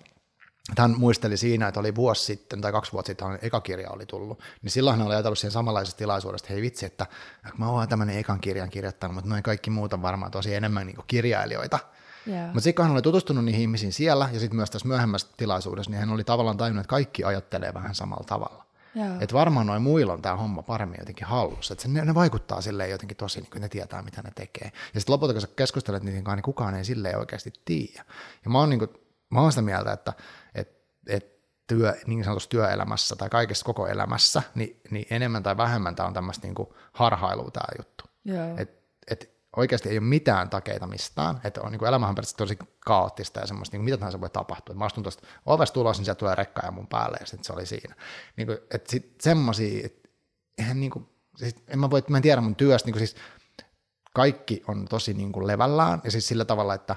Hän 0.79 0.95
muisteli 0.99 1.37
siinä, 1.37 1.69
että 1.69 1.81
oli 1.81 1.95
vuosi 1.95 2.25
sitten 2.25 2.61
tai 2.61 2.73
kaksi 2.73 2.93
vuotta 2.93 3.07
sitten, 3.07 3.39
eka 3.43 3.61
kirja 3.61 3.91
oli 3.91 4.07
tullut, 4.07 4.43
niin 4.63 4.71
silloin 4.71 4.97
hän 4.97 5.07
oli 5.07 5.15
ajatellut 5.15 5.39
siihen 5.39 5.53
samanlaisessa 5.53 5.99
tilaisuudessa, 5.99 6.45
että 6.45 6.53
hei 6.53 6.63
vitsi, 6.63 6.87
että 6.87 7.07
mä 7.59 7.71
oon 7.71 7.89
tämmöinen 7.89 8.19
ekan 8.19 8.41
kirjan 8.41 8.71
kirjoittanut, 8.71 9.15
mutta 9.15 9.31
noin 9.31 9.43
kaikki 9.43 9.71
muut 9.71 9.93
on 9.93 10.03
varmaan 10.03 10.31
tosi 10.31 10.55
enemmän 10.55 10.87
niin 10.87 10.97
kuin 10.97 11.07
kirjailijoita. 11.07 11.79
Mutta 12.47 12.61
sitten 12.61 12.75
kun 12.75 12.85
hän 12.85 12.93
oli 12.93 13.03
tutustunut 13.03 13.45
niihin 13.45 13.61
ihmisiin 13.61 13.93
siellä 13.93 14.29
ja 14.33 14.41
sitten 14.41 14.57
myös 14.57 14.71
tässä 14.71 14.89
myöhemmässä 14.89 15.29
tilaisuudessa, 15.37 15.91
niin 15.91 16.01
hän 16.01 16.11
oli 16.11 16.25
tavallaan 16.25 16.57
tajunnut, 16.57 16.81
että 16.81 16.91
kaikki 16.91 17.25
ajattelee 17.25 17.75
vähän 17.75 17.95
samalla 17.95 18.25
tavalla. 18.27 18.67
Että 19.21 19.35
varmaan 19.35 19.67
noin 19.67 19.83
muilla 19.83 20.13
on 20.13 20.23
tämä 20.23 20.37
homma 20.37 20.63
paremmin 20.63 20.99
jotenkin 21.01 21.27
hallussa. 21.27 21.75
Että 21.75 21.89
ne, 21.89 22.05
ne 22.05 22.15
vaikuttaa 22.15 22.61
silleen 22.61 22.91
jotenkin 22.91 23.17
tosi, 23.17 23.41
niin 23.41 23.51
kuin 23.51 23.63
ne 23.63 23.69
tietää, 23.69 24.03
mitä 24.03 24.23
ne 24.23 24.31
tekee. 24.35 24.73
Ja 24.95 25.01
sitten 25.01 25.13
lopulta, 25.13 25.35
kun 25.35 25.41
sä 25.41 25.49
keskustelet 25.57 26.03
niiden 26.03 26.25
kanssa, 26.25 26.37
niin 26.37 26.43
kukaan 26.43 26.75
ei 26.75 26.85
silleen 26.85 27.19
oikeasti 27.19 27.53
tiedä. 27.65 28.05
Ja 28.45 28.51
mä 28.51 28.59
oon, 28.59 28.71
niin 28.71 28.79
kuin, 28.79 28.91
mä 29.31 29.41
oon 29.41 29.53
sitä 29.53 29.63
mieltä, 29.63 29.93
että, 29.93 30.13
että, 30.55 30.75
että 31.07 31.49
työ, 31.67 31.95
niin 32.07 32.25
sanotussa 32.25 32.49
työelämässä 32.49 33.17
tai 33.17 33.29
kaikessa 33.31 33.65
koko 33.65 33.87
elämässä, 33.87 34.43
niin, 34.55 34.81
niin 34.91 35.07
enemmän 35.11 35.43
tai 35.43 35.57
vähemmän 35.57 35.97
tämä 35.97 36.07
on 36.07 36.15
tämmöistä 36.15 36.47
niin 36.47 36.69
harhailua 36.93 37.51
tämä 37.51 37.67
juttu. 37.79 38.05
Et, 38.57 38.83
et 39.11 39.36
oikeasti 39.57 39.89
ei 39.89 39.99
ole 39.99 40.07
mitään 40.07 40.51
takeita 40.51 40.87
mistään, 40.87 41.41
että 41.45 41.61
on, 41.63 41.73
niin 41.73 41.79
kuin 41.79 41.89
elämähän 41.89 42.17
on 42.19 42.25
tosi 42.37 42.59
kaoottista 42.87 43.41
ja 43.41 43.47
semmoista, 43.47 43.75
niin 43.75 43.81
kuin 43.81 43.85
mitä 43.85 43.97
tahansa 43.97 44.21
voi 44.21 44.31
tapahtua. 44.31 44.75
Mä 44.75 44.85
astun 44.85 45.05
tuosta 45.05 45.27
ovesta 45.47 45.81
ulos, 45.81 45.99
niin 45.99 46.05
sieltä 46.05 46.19
tulee 46.19 46.35
rekka 46.35 46.63
ja 46.65 46.71
mun 46.71 46.87
päälle 46.87 47.17
ja 47.21 47.27
sitten 47.27 47.45
se 47.45 47.53
oli 47.53 47.67
siinä. 47.67 47.95
Niin 48.37 48.47
kuin, 48.47 48.59
että 48.71 48.91
sitten 48.91 49.17
semmoisia, 49.21 49.87
että 49.87 50.09
eihän 50.59 50.81
niin 50.81 50.91
kuin, 50.91 51.09
siis 51.37 51.57
en 51.69 51.79
mä, 51.79 51.91
voi, 51.91 52.05
mä 52.09 52.19
en 52.19 52.23
tiedä 52.23 52.41
mun 52.41 52.57
työstä, 52.57 52.87
niin 52.87 52.93
kuin 52.93 53.07
siis 53.07 53.17
kaikki 54.15 54.63
on 54.69 54.87
tosi 54.91 55.15
niin 55.15 55.33
kuin 55.33 55.47
levällään 55.47 56.01
ja 56.05 56.11
siis 56.11 56.29
sillä 56.29 56.45
tavalla, 56.45 56.75
että 56.75 56.97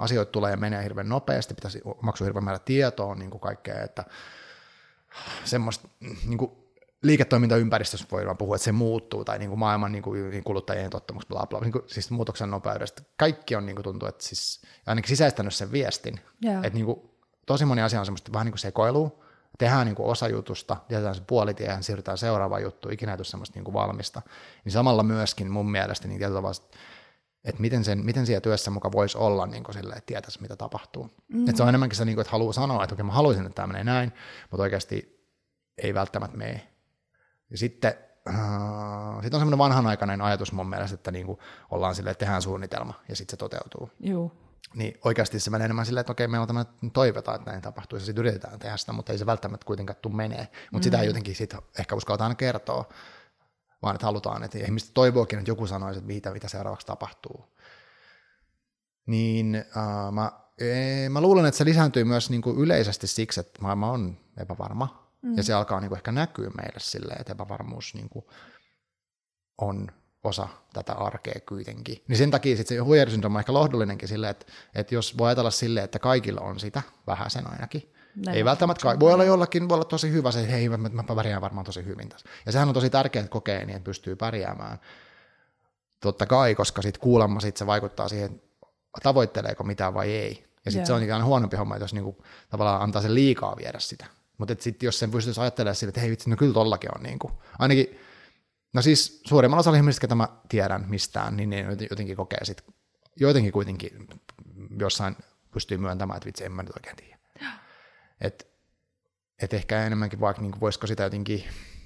asioita 0.00 0.32
tulee 0.32 0.50
ja 0.50 0.56
menee 0.56 0.82
hirveän 0.82 1.08
nopeasti, 1.08 1.54
pitäisi 1.54 1.82
maksua 2.02 2.24
hirveän 2.24 2.44
määrä 2.44 2.58
tietoa, 2.58 3.14
niin 3.14 3.30
kuin 3.30 3.40
kaikkea, 3.40 3.82
että 3.82 4.04
semmoista 5.44 5.88
niin 6.26 6.38
kuin, 6.38 6.50
liiketoimintaympäristössä 7.02 8.06
voidaan 8.12 8.36
puhua, 8.36 8.56
että 8.56 8.64
se 8.64 8.72
muuttuu, 8.72 9.24
tai 9.24 9.38
niin 9.38 9.48
kuin 9.48 9.58
maailman 9.58 9.92
niin 9.92 10.02
kuin, 10.02 10.44
kuluttajien 10.44 10.90
tottumus, 10.90 11.26
bla 11.26 11.46
bla, 11.46 11.60
niin 11.60 11.72
kuin, 11.72 11.84
siis 11.86 12.10
muutoksen 12.10 12.50
nopeudesta. 12.50 13.02
Kaikki 13.16 13.56
on 13.56 13.66
niin 13.66 13.76
kuin 13.76 13.84
tuntuu, 13.84 14.08
että 14.08 14.24
siis, 14.24 14.62
ainakin 14.86 15.08
sisäistänyt 15.08 15.54
sen 15.54 15.72
viestin, 15.72 16.20
yeah. 16.44 16.64
että 16.64 16.74
niin 16.74 16.86
kuin, 16.86 17.00
tosi 17.46 17.64
moni 17.64 17.82
asia 17.82 18.00
on 18.00 18.06
semmoista 18.06 18.32
vähän 18.32 18.44
niin 18.44 18.52
kuin 18.52 18.58
sekoilua, 18.58 19.24
tehdään 19.58 19.86
niin 19.86 19.96
kuin 19.96 20.08
osa 20.08 20.28
jutusta, 20.28 20.76
jätetään 20.88 21.14
se 21.14 21.22
puolitie 21.26 21.66
ja 21.66 21.82
siirrytään 21.82 22.18
seuraavaan 22.18 22.62
juttuun, 22.62 22.94
ikinä 22.94 23.12
ei 23.12 23.16
tule 23.16 23.24
semmoista 23.24 23.56
niin 23.56 23.64
kuin 23.64 23.74
valmista. 23.74 24.22
Niin 24.64 24.72
samalla 24.72 25.02
myöskin 25.02 25.50
mun 25.50 25.70
mielestä 25.70 26.08
niin 26.08 26.18
tietyllä 26.18 26.38
tavalla, 26.38 26.68
että 27.44 27.60
miten, 27.60 27.84
sen, 27.84 28.04
miten 28.04 28.26
siellä 28.26 28.40
työssä 28.40 28.70
muka 28.70 28.92
voisi 28.92 29.18
olla 29.18 29.46
niin 29.46 29.64
kuin 29.64 29.74
sille, 29.74 29.94
että 29.94 30.06
tietäisi, 30.06 30.42
mitä 30.42 30.56
tapahtuu. 30.56 31.10
Mm. 31.28 31.40
Että 31.40 31.56
se 31.56 31.62
on 31.62 31.68
enemmänkin 31.68 31.96
se, 31.96 32.04
niin 32.04 32.16
kuin, 32.16 32.22
että 32.22 32.32
haluaa 32.32 32.52
sanoa, 32.52 32.84
että 32.84 32.94
okei, 32.94 33.04
mä 33.04 33.12
haluaisin, 33.12 33.46
että 33.46 33.54
tämä 33.54 33.66
menee 33.66 33.84
näin, 33.84 34.12
mutta 34.50 34.62
oikeasti 34.62 35.18
ei 35.78 35.94
välttämättä 35.94 36.36
mene 36.36 36.67
ja 37.50 37.58
sitten 37.58 37.94
äh, 38.28 38.34
sit 39.22 39.34
on 39.34 39.40
semmoinen 39.40 39.58
vanhanaikainen 39.58 40.20
ajatus 40.20 40.52
mun 40.52 40.68
mielestä, 40.68 40.94
että 40.94 41.10
niinku 41.10 41.38
ollaan 41.70 41.94
silleen, 41.94 42.12
että 42.12 42.24
tehdään 42.24 42.42
suunnitelma 42.42 42.94
ja 43.08 43.16
sitten 43.16 43.32
se 43.32 43.36
toteutuu. 43.36 43.90
Joo. 44.00 44.32
Niin 44.74 44.98
oikeasti 45.04 45.40
se 45.40 45.50
menee 45.50 45.64
enemmän 45.64 45.86
silleen, 45.86 46.00
että 46.00 46.12
okei, 46.12 46.28
meillä 46.28 46.42
on 46.42 46.48
tämmöinen 46.48 46.90
toivotaan, 46.92 47.36
että 47.36 47.50
näin 47.50 47.62
tapahtuu, 47.62 47.98
ja 47.98 48.04
sitten 48.04 48.20
yritetään 48.26 48.58
tehdä 48.58 48.76
sitä, 48.76 48.92
mutta 48.92 49.12
ei 49.12 49.18
se 49.18 49.26
välttämättä 49.26 49.64
kuitenkaan 49.64 49.98
tule 50.02 50.14
menee. 50.14 50.48
Mutta 50.72 50.78
mm. 50.78 50.82
sitä 50.82 51.00
ei 51.00 51.06
jotenkin 51.06 51.34
sit 51.34 51.54
ehkä 51.78 51.94
uskaltaan 51.94 52.36
kertoa, 52.36 52.88
vaan 53.82 53.94
että 53.94 54.06
halutaan, 54.06 54.42
että 54.42 54.58
ihmiset 54.58 54.90
toivookin, 54.94 55.38
että 55.38 55.50
joku 55.50 55.66
sanoisi, 55.66 55.98
että 55.98 56.06
mitä, 56.06 56.32
mitä 56.32 56.48
seuraavaksi 56.48 56.86
tapahtuu. 56.86 57.44
Niin 59.06 59.54
äh, 59.56 60.12
mä, 60.12 60.32
ee, 60.60 61.08
mä 61.08 61.20
luulen, 61.20 61.46
että 61.46 61.58
se 61.58 61.64
lisääntyy 61.64 62.04
myös 62.04 62.30
niin 62.30 62.42
kuin 62.42 62.58
yleisesti 62.58 63.06
siksi, 63.06 63.40
että 63.40 63.62
maailma 63.62 63.90
on 63.90 64.18
epävarma 64.36 65.07
Mm. 65.22 65.36
Ja 65.36 65.42
se 65.42 65.52
alkaa 65.52 65.80
niin 65.80 65.88
kuin 65.88 65.96
ehkä 65.96 66.12
näkyä 66.12 66.50
meille 66.56 66.80
silleen, 66.80 67.20
että 67.20 67.32
epävarmuus 67.32 67.94
niin 67.94 68.08
kuin 68.08 68.24
on 69.58 69.88
osa 70.24 70.48
tätä 70.72 70.92
arkea 70.92 71.40
kuitenkin. 71.48 72.04
Niin 72.08 72.16
sen 72.16 72.30
takia 72.30 72.56
sitten 72.56 72.76
se 72.76 72.80
huijarisyndrooma 72.80 73.36
on 73.38 73.40
ehkä 73.40 73.52
lohdullinenkin 73.52 74.08
silleen, 74.08 74.30
että, 74.30 74.46
että 74.74 74.94
jos 74.94 75.18
voi 75.18 75.28
ajatella 75.28 75.50
silleen, 75.50 75.84
että 75.84 75.98
kaikilla 75.98 76.40
on 76.40 76.60
sitä, 76.60 76.82
vähän 77.06 77.30
sen 77.30 77.50
ainakin, 77.50 77.92
Näin 78.26 78.36
ei 78.36 78.44
välttämättä 78.44 78.82
kai. 78.82 79.00
Voi 79.00 79.12
olla 79.12 79.24
jollakin, 79.24 79.68
voi 79.68 79.74
olla 79.74 79.84
tosi 79.84 80.12
hyvä 80.12 80.30
se, 80.30 80.40
että 80.40 80.52
hei, 80.52 80.68
mä, 80.68 80.76
mä 80.76 81.02
pärjään 81.02 81.42
varmaan 81.42 81.66
tosi 81.66 81.84
hyvin 81.84 82.08
tässä. 82.08 82.28
Ja 82.46 82.52
sehän 82.52 82.68
on 82.68 82.74
tosi 82.74 82.90
tärkeää, 82.90 83.20
että 83.20 83.32
kokee 83.32 83.64
niin, 83.64 83.76
että 83.76 83.84
pystyy 83.84 84.16
pärjäämään. 84.16 84.78
Totta 86.00 86.26
kai, 86.26 86.54
koska 86.54 86.82
sitten 86.82 87.00
kuulemma 87.00 87.40
sit 87.40 87.56
se 87.56 87.66
vaikuttaa 87.66 88.08
siihen, 88.08 88.42
tavoitteleeko 89.02 89.64
mitään 89.64 89.94
vai 89.94 90.10
ei. 90.10 90.48
Ja 90.64 90.70
sitten 90.70 90.86
se 90.86 90.92
on 90.92 91.02
ikään 91.02 91.24
huonompi 91.24 91.56
homma, 91.56 91.76
jos 91.76 91.94
niinku, 91.94 92.24
tavallaan 92.48 92.82
antaa 92.82 93.02
sen 93.02 93.14
liikaa 93.14 93.56
viedä 93.56 93.78
sitä. 93.78 94.06
Mutta 94.38 94.54
sitten 94.58 94.86
jos 94.86 94.98
sen 94.98 95.10
pystyisi 95.10 95.40
ajattelemaan 95.40 95.76
sille, 95.76 95.88
että 95.88 96.00
hei 96.00 96.10
vitsi, 96.10 96.30
no 96.30 96.36
kyllä 96.36 96.54
tollakin 96.54 96.90
on 96.96 97.02
niin 97.02 97.18
kuin, 97.18 97.32
ainakin, 97.58 97.98
no 98.72 98.82
siis 98.82 99.22
suurimmalla 99.26 99.60
osalla 99.60 99.76
ihmisistä, 99.76 100.00
ketä 100.00 100.14
mä 100.14 100.28
tiedän 100.48 100.84
mistään, 100.88 101.36
niin 101.36 101.50
ne 101.50 101.66
jotenkin 101.90 102.16
kokee 102.16 102.44
sit, 102.44 102.64
jotenkin 103.16 103.52
kuitenkin 103.52 104.08
jossain 104.78 105.16
pystyy 105.50 105.78
myöntämään, 105.78 106.16
että 106.16 106.26
vitsi, 106.26 106.44
en 106.44 106.52
mä 106.52 106.62
nyt 106.62 106.76
oikein 106.76 106.96
tiedä. 106.96 107.18
Et, 108.20 108.48
et 109.42 109.54
ehkä 109.54 109.86
enemmänkin 109.86 110.20
vaikka, 110.20 110.42
niin 110.42 110.52
kuin, 110.52 110.60
voisiko 110.60 110.86
sitä 110.86 111.02
jotenkin 111.02 111.44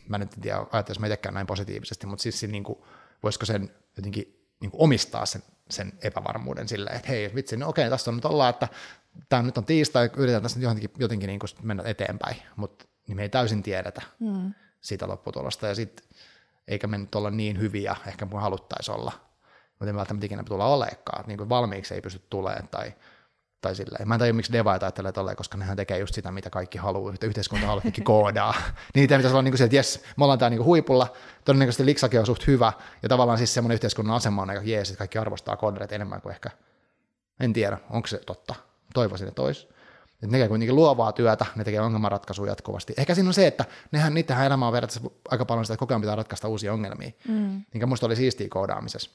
mä 0.09 0.19
nyt 0.19 0.35
en 0.35 0.41
tiedä, 0.41 0.67
ajattelisin 0.73 1.01
mä 1.01 1.07
itsekään 1.07 1.35
näin 1.35 1.47
positiivisesti, 1.47 2.07
mutta 2.07 2.23
siis 2.23 2.43
niin 2.43 2.65
kuin, 2.65 2.79
voisiko 3.23 3.47
sen 3.47 3.71
jotenkin 3.97 4.49
niin 4.61 4.71
kuin 4.71 4.81
omistaa 4.81 5.27
sen, 5.27 5.43
sen 5.71 5.93
epävarmuuden 6.03 6.69
silleen, 6.69 6.97
että 6.97 7.09
hei 7.09 7.35
vitsi, 7.35 7.57
no 7.57 7.69
okei, 7.69 7.91
tässä 7.91 8.11
on 8.11 8.15
nyt 8.15 8.25
ollaan, 8.25 8.51
että 8.51 8.69
tämä 9.29 9.43
nyt 9.43 9.59
on 9.59 9.65
tiistai, 9.65 10.11
yritetään 10.17 10.43
tässä 10.43 10.59
nyt 10.59 10.65
jotenkin, 10.65 10.91
jotenkin 10.99 11.27
niin 11.27 11.39
kuin 11.39 11.51
mennä 11.63 11.83
eteenpäin, 11.87 12.37
mutta 12.57 12.85
niin 13.07 13.17
me 13.17 13.23
ei 13.23 13.29
täysin 13.29 13.63
tiedetä 13.63 14.03
mm. 14.21 14.55
siitä 14.81 15.09
lopputulosta, 15.09 15.67
ja 15.67 15.75
sitten 15.75 16.07
eikä 16.69 16.87
me 16.87 16.99
nyt 16.99 17.15
olla 17.15 17.31
niin 17.31 17.61
hyviä 17.61 17.97
ehkä 18.07 18.27
kuin 18.27 18.43
haluttaisiin 18.43 18.95
olla, 18.95 19.13
mutta 19.71 19.87
ei 19.87 19.95
välttämättä 19.95 20.27
ikinä 20.27 20.43
tulla 20.43 20.67
olekaan, 20.67 21.25
niin 21.27 21.39
kuin 21.39 21.49
valmiiksi 21.49 21.95
ei 21.95 22.01
pysty 22.01 22.23
tulemaan 22.31 22.69
tai 22.69 22.95
tai 23.63 23.75
silleen. 23.75 24.09
Mä 24.09 24.15
en 24.15 24.19
tajua, 24.19 24.33
miksi 24.33 24.53
devaita 24.53 24.87
ajattelee 24.87 25.13
tolleen, 25.13 25.37
koska 25.37 25.59
nehän 25.59 25.77
tekee 25.77 25.99
just 25.99 26.15
sitä, 26.15 26.33
mitä 26.33 26.51
kaikki 26.51 26.79
haluaa, 26.79 27.15
että 27.15 27.27
yhteiskunta 27.27 27.67
haluaa 27.67 27.83
kaikki 27.83 28.01
koodaa. 28.01 28.53
niin 28.53 28.73
niitä 28.95 29.17
pitäisi 29.17 29.35
olla 29.35 29.43
niin 29.43 29.53
kuin 29.53 29.59
se, 29.59 29.65
että 29.65 29.77
jes, 29.77 30.05
me 30.17 30.25
ollaan 30.25 30.39
täällä 30.39 30.51
niin 30.51 30.59
kuin 30.59 30.67
huipulla, 30.67 31.13
todennäköisesti 31.45 31.87
liksakin 31.87 32.21
on 32.21 32.27
suht 32.27 32.47
hyvä, 32.47 32.73
ja 33.03 33.09
tavallaan 33.09 33.39
siis 33.39 33.55
semmoinen 33.55 33.75
yhteiskunnan 33.75 34.17
asema 34.17 34.43
on 34.43 34.51
aika 34.51 34.63
jees, 34.65 34.89
että 34.89 34.99
kaikki 34.99 35.19
arvostaa 35.19 35.57
koodareita 35.57 35.95
enemmän 35.95 36.21
kuin 36.21 36.33
ehkä, 36.33 36.51
en 37.41 37.53
tiedä, 37.53 37.79
onko 37.91 38.09
se 38.09 38.19
totta, 38.19 38.55
toivoisin, 38.95 39.29
että 39.29 39.43
olisi. 39.43 39.69
Että 40.13 40.27
ne 40.27 40.33
tekee 40.33 40.49
kuitenkin 40.49 40.77
luovaa 40.77 41.13
työtä, 41.13 41.47
ne 41.57 41.65
tekee 41.65 41.81
ongelmanratkaisuja 41.81 42.51
jatkuvasti. 42.51 42.95
Ehkä 42.97 43.15
siinä 43.15 43.29
on 43.29 43.35
se, 43.35 43.47
että 43.47 43.65
nehän, 43.93 44.15
niitähän 44.15 44.47
elämä 44.47 44.67
on 44.67 44.73
verrattavasti 44.73 45.21
aika 45.31 45.45
paljon 45.45 45.65
sitä, 45.65 45.75
että 45.75 45.79
koko 45.79 45.95
ajan 45.95 46.01
pitää 46.01 46.17
ratkaista 46.17 46.49
uusia 46.49 46.73
ongelmia, 46.73 47.11
mm. 47.29 47.63
minkä 47.75 47.87
musta 47.87 48.07
oli 48.07 48.17
siistiä 48.17 48.47
koodaamisessa. 48.51 49.11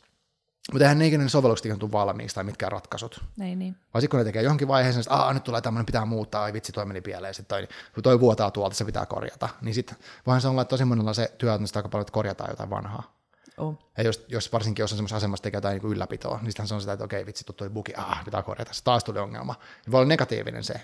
Mutta 0.71 0.83
eihän 0.83 0.99
ne 0.99 1.07
ikinä 1.07 1.23
ne 1.23 1.29
sovellukset 1.29 1.65
ikään 1.65 1.79
tule 1.79 1.91
valmiiksi 1.91 2.35
tai 2.35 2.43
mitkään 2.43 2.71
ratkaisut. 2.71 3.23
Ei 3.41 3.55
niin. 3.55 3.75
Vai 3.93 4.01
sitten 4.01 4.09
kun 4.09 4.17
ne 4.17 4.23
tekee 4.23 4.41
johonkin 4.41 4.67
vaiheeseen, 4.67 5.01
että 5.01 5.13
Aa, 5.13 5.33
nyt 5.33 5.43
tulee 5.43 5.61
tämmöinen, 5.61 5.85
pitää 5.85 6.05
muuttaa, 6.05 6.43
ai 6.43 6.53
vitsi, 6.53 6.71
toi 6.71 6.85
meni 6.85 7.01
pieleen, 7.01 7.33
sitten 7.33 7.67
toi, 7.93 8.03
toi 8.03 8.19
vuotaa 8.19 8.51
tuolta, 8.51 8.75
se 8.75 8.85
pitää 8.85 9.05
korjata. 9.05 9.49
Niin 9.61 9.73
sitten 9.73 9.97
voihan 10.25 10.41
se 10.41 10.47
olla, 10.47 10.61
että 10.61 10.69
tosi 10.69 10.85
monella 10.85 11.13
se 11.13 11.31
työ 11.37 11.53
on 11.53 11.65
aika 11.75 11.89
paljon, 11.89 12.01
että 12.01 12.13
korjataan 12.13 12.49
jotain 12.49 12.69
vanhaa. 12.69 13.16
Oh. 13.57 13.77
Ja 13.97 14.03
jos, 14.03 14.25
jos 14.27 14.53
varsinkin 14.53 14.83
jos 14.83 14.91
on 14.91 14.97
semmoisessa 14.97 15.17
asemassa 15.17 15.43
tekee 15.43 15.57
jotain 15.57 15.81
niin 15.81 15.91
ylläpitoa, 15.91 16.39
niin 16.41 16.51
sitten 16.51 16.67
se 16.67 16.73
on 16.73 16.81
sitä, 16.81 16.93
että 16.93 17.05
okei, 17.05 17.25
vitsi, 17.25 17.43
toi 17.43 17.69
bugi, 17.69 17.93
ah, 17.97 18.25
pitää 18.25 18.43
korjata, 18.43 18.73
se 18.73 18.83
taas 18.83 19.03
tuli 19.03 19.19
ongelma. 19.19 19.55
Niin 19.85 19.91
voi 19.91 19.99
olla 19.99 20.07
negatiivinen 20.07 20.63
se, 20.63 20.81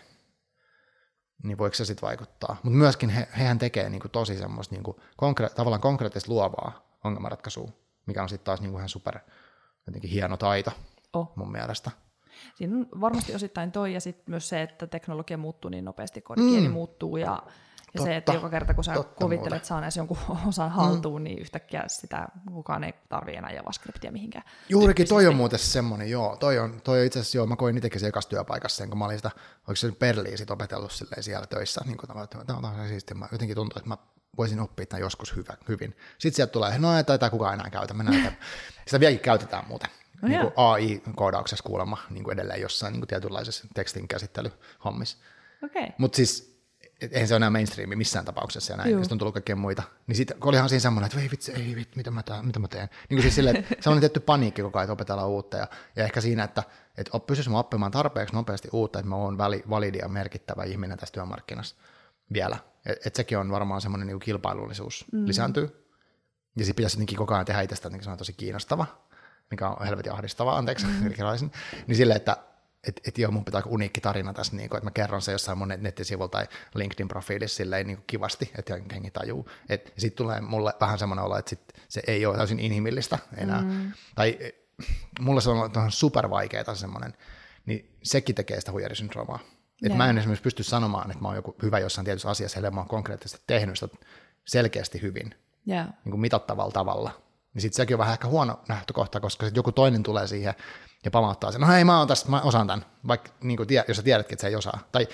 niin 1.44 1.58
voiko 1.58 1.76
se 1.76 1.86
sitten 1.86 2.08
vaikuttaa. 2.08 2.56
Mutta 2.64 2.78
myöskin 2.78 3.10
he, 3.10 3.28
hehän 3.38 3.60
tekee 3.60 3.90
niin 3.90 4.02
kuin 4.02 4.12
tosi 4.12 4.38
semmoista 4.38 4.76
niin 4.76 4.84
kuin 4.84 4.98
konkre- 4.98 5.54
tavallaan 5.56 5.82
konkreettista 5.82 6.32
luovaa 6.32 6.98
ongelmanratkaisua, 7.04 7.72
mikä 8.06 8.24
on 8.24 8.30
sitten 8.30 8.46
taas 8.46 8.62
niin 8.62 8.72
kuin 8.72 8.80
ihan 8.80 8.90
super 8.90 9.20
jotenkin 9.88 10.10
hieno 10.10 10.38
taito 10.38 10.72
oh. 11.14 11.32
mun 11.36 11.52
mielestä. 11.52 11.92
Siinä 12.56 12.78
on 12.78 13.02
varmasti 13.02 13.36
osittain 13.36 13.72
toi 13.72 13.94
ja 13.94 14.02
sitten 14.02 14.26
myös 14.28 14.50
se, 14.50 14.62
että 14.62 14.88
teknologia 14.88 15.38
muuttuu 15.38 15.70
niin 15.70 15.86
nopeasti, 15.86 16.22
koodikieli 16.22 16.68
mm. 16.68 16.74
muuttuu 16.74 17.18
ja 17.18 17.44
ja 17.94 17.98
Totta. 17.98 18.12
se, 18.12 18.18
että 18.18 18.34
joka 18.34 18.50
kerta 18.50 18.74
kun 18.74 18.84
sä 18.84 18.94
Totta 18.94 19.26
kuvittelet 19.26 19.52
muuten. 19.52 19.68
saaneesi 19.68 20.00
jonkun 20.00 20.18
osan 20.50 20.72
haltuun, 20.72 21.22
mm. 21.22 21.24
niin 21.24 21.40
yhtäkkiä 21.40 21.84
sitä 21.88 22.28
kukaan 22.54 22.84
ei 22.84 22.94
tarvitse 23.10 23.38
enää 23.38 23.52
JavaScriptia 23.52 24.12
mihinkään. 24.12 24.46
Juurikin 24.70 25.08
toi 25.08 25.28
on 25.28 25.36
muuten 25.36 25.60
semmoinen, 25.60 26.10
joo. 26.10 26.38
Toi 26.38 26.60
on, 26.60 26.82
toi 26.84 27.00
on 27.00 27.06
itse 27.06 27.20
asiassa, 27.20 27.38
joo, 27.38 27.48
mä 27.48 27.56
koin 27.56 27.78
itsekin 27.78 28.00
se 28.00 28.08
ekassa 28.08 28.30
työpaikassa 28.30 28.78
sen, 28.78 28.90
kun 28.90 28.98
mä 28.98 29.06
olin 29.06 29.18
sitä, 29.18 29.32
oliko 29.68 29.76
se 29.76 29.92
Berliin 29.92 30.38
sit 30.38 30.52
opetellut 30.52 30.92
siellä 31.20 31.48
töissä, 31.48 31.82
niin 31.86 31.98
kuin 31.98 32.08
tavallaan, 32.08 32.24
että 32.24 32.54
tämä 32.54 32.82
on 32.82 32.88
siistiä. 32.88 33.18
Mä 33.18 33.28
jotenkin 33.32 33.56
tuntuu, 33.56 33.78
että 33.78 33.90
mä 33.90 33.98
voisin 34.38 34.60
oppia 34.60 34.86
tämän 34.86 35.02
joskus 35.02 35.36
hyvä, 35.36 35.54
hyvin. 35.68 35.96
Sitten 36.18 36.36
sieltä 36.36 36.52
tulee, 36.52 36.80
no 36.80 36.98
ei 36.98 37.04
tätä 37.04 37.30
kukaan 37.30 37.54
enää 37.54 37.70
käytä, 37.70 37.94
mennään 37.94 38.38
Sitä 38.88 39.00
vieläkin 39.00 39.20
käytetään 39.20 39.68
muuten. 39.68 39.90
No 40.22 40.28
niin 40.28 40.42
kuin 40.42 40.54
AI-koodauksessa 40.56 41.64
kuulemma 41.64 41.98
niin 42.10 42.24
kuin 42.24 42.34
edelleen 42.34 42.62
jossain 42.62 42.92
niin 42.92 43.02
kuin 43.02 43.08
tietynlaisessa 43.08 43.68
tekstin 43.74 44.08
käsittelyhommissa. 44.08 45.18
Okay. 45.64 45.88
Mutta 45.98 46.16
siis 46.16 46.53
eihän 47.02 47.28
se 47.28 47.34
ole 47.34 47.38
enää 47.38 47.50
mainstreami 47.50 47.96
missään 47.96 48.26
tapauksessa 48.26 48.74
ja 48.74 48.78
näin, 48.78 48.98
on 49.12 49.18
tullut 49.18 49.34
kaikkea 49.34 49.56
muita. 49.56 49.84
Niin 50.08 50.16
sitten 50.16 50.38
olihan 50.42 50.70
siinä 50.70 50.80
semmoinen, 50.80 51.06
että 51.06 51.20
ei 51.20 51.32
vitsi, 51.32 51.52
ei 51.52 51.76
vitsi, 51.76 51.98
mitä 51.98 52.12
mä, 52.12 52.24
tää, 52.24 52.44
mitä 52.44 52.60
mä 52.60 52.68
teen. 52.68 52.90
Niin 53.10 53.18
kuin 53.18 53.22
siis 53.22 53.36
silleen, 53.36 53.56
että 53.56 53.76
se 53.80 53.90
on 53.90 54.00
tietty 54.00 54.20
paniikki 54.20 54.62
koko 54.62 54.80
ajan, 54.80 54.84
että 54.84 54.94
opetellaan 54.94 55.30
uutta. 55.30 55.58
Ja, 55.58 55.68
ja 55.96 56.04
ehkä 56.04 56.22
siinä, 56.22 56.44
että, 56.44 56.64
että 56.98 57.20
pysyisi 57.20 57.50
mä 57.50 57.60
oppimaan 57.60 57.92
tarpeeksi 57.92 58.36
nopeasti 58.36 58.70
uutta, 58.72 59.00
että 59.00 59.10
mä 59.10 59.16
oon 59.16 59.38
validi 59.70 59.98
ja 59.98 60.08
merkittävä 60.08 60.64
ihminen 60.64 60.98
tässä 60.98 61.14
työmarkkinassa 61.14 61.76
vielä. 62.34 62.58
Että 62.86 63.02
et 63.06 63.16
sekin 63.16 63.38
on 63.38 63.52
varmaan 63.52 63.82
semmoinen 63.82 64.08
niin 64.08 64.20
kilpailullisuus 64.20 65.06
mm. 65.12 65.28
lisääntyy. 65.28 65.88
Ja 66.56 66.66
sitten 66.66 66.76
pitäisi 66.76 66.98
jotenkin 66.98 67.18
koko 67.18 67.34
ajan 67.34 67.46
tehdä 67.46 67.62
itsestään, 67.62 67.94
niin 67.94 68.04
se 68.04 68.10
on 68.10 68.18
tosi 68.18 68.34
kiinnostava, 68.34 68.86
mikä 69.52 69.70
on 69.70 69.86
helvetin 69.86 70.12
ahdistavaa, 70.12 70.58
anteeksi, 70.58 70.86
mm. 70.86 70.94
niin 71.88 71.96
silleen, 71.96 72.18
että 72.18 72.38
että 72.88 73.02
et 73.08 73.18
joo, 73.18 73.32
mun 73.32 73.46
pitää 73.46 73.62
olla 73.62 73.72
uniikki 73.72 74.02
tarina 74.02 74.34
tässä, 74.34 74.56
niin 74.56 74.70
kuin, 74.70 74.78
että 74.78 74.86
mä 74.86 74.92
kerron 74.92 75.22
se 75.22 75.32
jossain 75.32 75.58
mun 75.58 75.74
nettisivulla 75.78 76.30
tai 76.30 76.48
LinkedIn-profiilissa 76.76 77.56
silleen 77.56 77.88
niin 77.88 77.98
kuin 77.98 78.06
kivasti, 78.08 78.52
että 78.58 78.80
hengi 78.94 79.12
tajuu. 79.12 79.50
Sitten 79.98 80.26
tulee 80.26 80.42
mulle 80.42 80.74
vähän 80.82 81.00
semmoinen 81.00 81.26
olo, 81.26 81.38
että 81.38 81.50
sit 81.50 81.74
se 81.88 82.02
ei 82.08 82.26
ole 82.26 82.38
täysin 82.38 82.60
inhimillistä 82.60 83.20
enää. 83.38 83.62
Mm. 83.62 83.92
Tai 84.16 84.40
mulle 85.20 85.42
se 85.42 85.50
on, 85.50 85.72
on 85.78 85.92
super 85.92 86.30
vaikeaa 86.30 86.76
semmoinen, 86.76 87.14
niin 87.66 87.98
sekin 88.04 88.36
tekee 88.36 88.60
sitä 88.60 88.72
huijarisyndroomaa. 88.72 89.40
Että 89.84 89.98
mä 89.98 90.10
en 90.10 90.18
esimerkiksi 90.18 90.44
pysty 90.44 90.64
sanomaan, 90.64 91.12
että 91.12 91.22
mä 91.22 91.28
oon 91.28 91.36
joku 91.36 91.56
hyvä 91.62 91.80
jossain 91.80 92.06
tietyssä 92.06 92.30
asiassa, 92.30 92.58
ellei 92.58 92.72
mä 92.72 92.80
oon 92.80 92.88
konkreettisesti 92.88 93.44
tehnyt 93.48 93.80
sitä 93.80 93.98
selkeästi 94.46 95.02
hyvin, 95.02 95.36
yeah. 95.68 95.86
niin 95.86 96.12
kuin 96.12 96.22
mitattavalla 96.22 96.72
tavalla. 96.72 97.22
Niin 97.54 97.62
sitten 97.62 97.78
sekin 97.78 97.96
on 97.96 98.00
vähän 98.00 98.14
ehkä 98.14 98.28
huono 98.28 98.60
nähtökohta, 98.68 99.20
koska 99.20 99.46
sit 99.46 99.56
joku 99.56 99.72
toinen 99.72 100.04
tulee 100.04 100.28
siihen 100.28 100.54
ja 101.06 101.12
pamauttaa 101.12 101.52
sen, 101.52 101.62
no 101.62 101.68
hei 101.68 101.84
mä, 101.84 102.00
oon 102.00 102.08
tästä, 102.08 102.30
mä 102.30 102.42
osaan 102.42 102.68
tämän, 102.68 102.86
vaikka 103.08 103.32
niin 103.44 103.58
kuin 103.58 103.68
jos 103.88 103.98
sä 103.98 104.04
tiedätkin, 104.04 104.36
että 104.36 104.42
se 104.42 104.48
ei 104.48 104.56
osaa. 104.56 104.80
Tai 104.92 105.08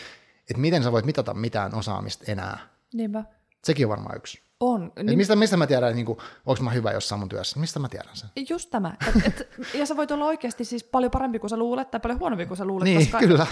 että 0.49 0.61
miten 0.61 0.83
sä 0.83 0.91
voit 0.91 1.05
mitata 1.05 1.33
mitään 1.33 1.75
osaamista 1.75 2.31
enää. 2.31 2.59
Niinpä. 2.93 3.23
Sekin 3.63 3.85
on 3.85 3.89
varmaan 3.89 4.17
yksi. 4.17 4.49
On. 4.59 4.91
Niin... 5.03 5.17
Mistä, 5.17 5.35
mistä 5.35 5.57
mä 5.57 5.67
tiedän, 5.67 5.95
niin 5.95 6.07
onko 6.45 6.63
mä 6.63 6.71
hyvä 6.71 6.91
jossain 6.91 7.19
mun 7.19 7.29
työssä? 7.29 7.59
Mistä 7.59 7.79
mä 7.79 7.89
tiedän 7.89 8.15
sen? 8.15 8.29
Just 8.49 8.69
tämä. 8.69 8.93
Et, 9.07 9.25
et, 9.25 9.49
ja 9.73 9.85
sä 9.85 9.97
voit 9.97 10.11
olla 10.11 10.25
oikeasti 10.25 10.65
siis 10.65 10.83
paljon 10.83 11.11
parempi 11.11 11.39
kuin 11.39 11.49
sä 11.49 11.57
luulet 11.57 11.91
tai 11.91 11.99
paljon 11.99 12.19
huonompi 12.19 12.45
kuin 12.45 12.57
sä 12.57 12.65
luulet, 12.65 12.83
niin, 12.83 12.99
koska 12.99 13.19
kyllä. 13.19 13.47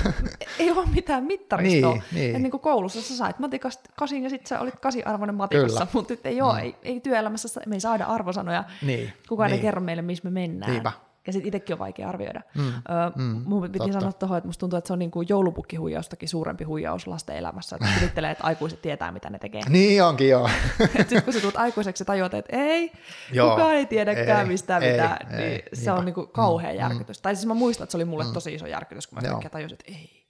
ei 0.60 0.72
ole 0.72 0.86
mitään 0.86 1.24
mittaristoa. 1.24 1.94
Niin, 1.94 2.04
niin. 2.12 2.34
Ja 2.34 2.40
niin 2.40 2.52
kuin 2.52 2.62
koulussa 2.62 3.02
sä 3.02 3.18
sait 3.18 3.40
matikasta 3.40 3.90
kasin 4.00 4.24
ja 4.24 4.30
sitten 4.30 4.48
sä 4.48 4.60
olit 4.60 4.80
kasiarvoinen 4.80 5.36
matikassa, 5.36 5.78
kyllä. 5.78 5.88
mutta 5.94 6.14
nyt 6.14 6.26
ei 6.26 6.42
ole, 6.42 6.54
mm. 6.54 6.60
ei, 6.60 6.76
ei 6.84 7.00
työelämässä 7.00 7.62
me 7.66 7.76
ei 7.76 7.80
saada 7.80 8.06
arvosanoja. 8.06 8.64
Niin, 8.82 9.14
Kukaan 9.30 9.52
niin. 9.52 9.56
ei 9.56 9.62
kerro 9.62 9.82
meille, 9.82 10.02
missä 10.02 10.24
me 10.24 10.30
mennään. 10.30 10.72
Niinpä 10.72 10.92
ja 11.28 11.34
sitten 11.34 11.48
itsekin 11.48 11.74
on 11.74 11.80
vaikea 11.80 12.10
arvioida. 12.10 12.42
Mm, 12.56 12.64
öö, 12.64 12.74
mm, 13.16 13.42
mun 13.46 13.62
piti 13.62 13.78
totta. 13.78 13.94
sanoa 13.94 14.14
tuohon, 14.14 14.38
että 14.38 14.48
musta 14.48 14.60
tuntuu, 14.60 14.78
että 14.78 14.88
se 14.88 14.94
on 14.94 15.00
niin 15.00 15.12
kuin 15.12 15.30
joulupukkihuijaustakin 15.30 16.30
suurempi 16.30 16.64
huijaus 16.64 17.08
lasten 17.08 17.38
elämässä, 17.38 17.76
että 17.76 17.90
kuvittelee, 18.00 18.32
että 18.32 18.44
aikuiset 18.44 18.82
tietää, 18.82 19.12
mitä 19.12 19.30
ne 19.30 19.40
tekee. 19.40 19.62
niin 19.70 20.04
onkin, 20.04 20.30
joo. 20.30 20.50
sitten 20.98 21.24
kun 21.24 21.34
sä 21.34 21.40
tulet 21.40 21.58
aikuiseksi 21.58 22.06
tajuat, 22.06 22.34
että 22.34 22.58
ei, 22.58 22.92
joo, 23.32 23.50
kukaan 23.50 23.76
ei 23.76 23.86
tiedäkään 23.86 24.42
ei, 24.42 24.48
mistään 24.48 24.84
ei, 24.84 24.92
mitään, 24.92 25.18
ei, 25.32 25.38
niin 25.38 25.52
ei, 25.52 25.64
se 25.74 25.92
on 25.92 26.06
niin 26.06 26.16
kuin 26.16 26.28
kauhea 26.28 26.72
mm, 26.72 26.78
järkytys. 26.78 27.20
Mm. 27.20 27.22
Tai 27.22 27.36
siis 27.36 27.46
mä 27.48 27.54
muistan, 27.54 27.84
että 27.84 27.92
se 27.92 27.98
oli 27.98 28.06
mulle 28.06 28.24
mm. 28.24 28.34
tosi 28.34 28.54
iso 28.54 28.68
järkytys, 28.68 29.08
kun 29.08 29.16
mä 29.16 29.28
yhtäkkiä 29.28 29.50
tajusin, 29.50 29.78
että 29.80 29.92
ei, 29.92 30.28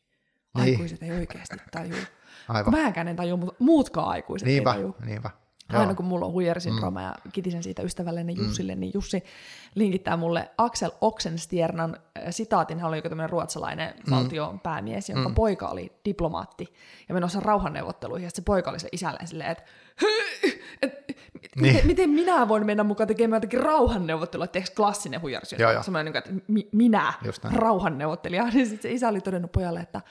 niin. 0.58 0.72
aikuiset 0.72 1.04
ei 1.04 1.12
oikeasti 1.12 1.58
tajua. 1.72 1.98
Aivan. 2.48 2.74
Mäkään 2.74 3.08
en 3.08 3.16
tajua, 3.16 3.38
mutta 3.38 3.56
muutkaan 3.60 4.08
aikuiset 4.08 4.48
niinpä, 4.48 4.70
ei 4.70 4.76
tajua. 4.76 4.93
Niinpä, 5.06 5.30
Aina 5.74 5.95
kun 5.95 6.05
mulla 6.05 6.26
on 6.26 6.32
huijarisyndrooma 6.32 6.99
mm. 6.99 7.05
ja 7.05 7.16
kitisen 7.32 7.63
siitä 7.63 7.82
ystävälleni 7.82 8.36
mm. 8.36 8.43
Jussille, 8.43 8.75
mm. 8.75 8.79
niin 8.79 8.92
Jussi 8.93 9.24
linkittää 9.75 10.17
mulle 10.17 10.50
Axel 10.58 10.92
Oxenstiernan 11.01 11.97
äh, 12.17 12.24
sitaatin. 12.29 12.79
Hän 12.79 12.89
oli 12.89 12.97
joku 12.97 13.09
tämmöinen 13.09 13.29
ruotsalainen 13.29 13.93
mm. 14.08 14.16
valtion 14.16 14.59
päämies, 14.59 15.09
jonka 15.09 15.29
mm. 15.29 15.36
poika 15.36 15.67
oli 15.67 15.92
diplomaatti 16.05 16.74
ja 17.09 17.13
menossa 17.13 17.39
rauhanneuvotteluihin. 17.39 18.25
Ja 18.25 18.32
se 18.33 18.42
poika 18.42 18.70
oli 18.70 18.79
se 18.79 18.89
isälleen 18.92 19.28
silleen, 19.28 19.51
että 19.51 19.63
et, 19.63 19.70
niin. 21.61 21.74
miten, 21.74 21.87
miten, 21.87 22.09
minä 22.09 22.47
voin 22.47 22.65
mennä 22.65 22.83
mukaan 22.83 23.07
tekemään 23.07 23.37
jotakin 23.37 23.59
rauhanneuvottelua, 23.59 24.45
että 24.45 24.59
klassinen. 24.75 25.21
Semmoinen, 25.82 26.13
niin 26.13 26.17
että 26.17 26.32
mi, 26.47 26.69
minä, 26.71 27.13
rauhanneuvottelija. 27.53 28.47
Niin 28.53 28.67
sitten 28.67 28.91
se 28.91 28.95
isä 28.95 29.07
oli 29.07 29.21
todennut 29.21 29.51
pojalle, 29.51 29.79
että 29.79 30.01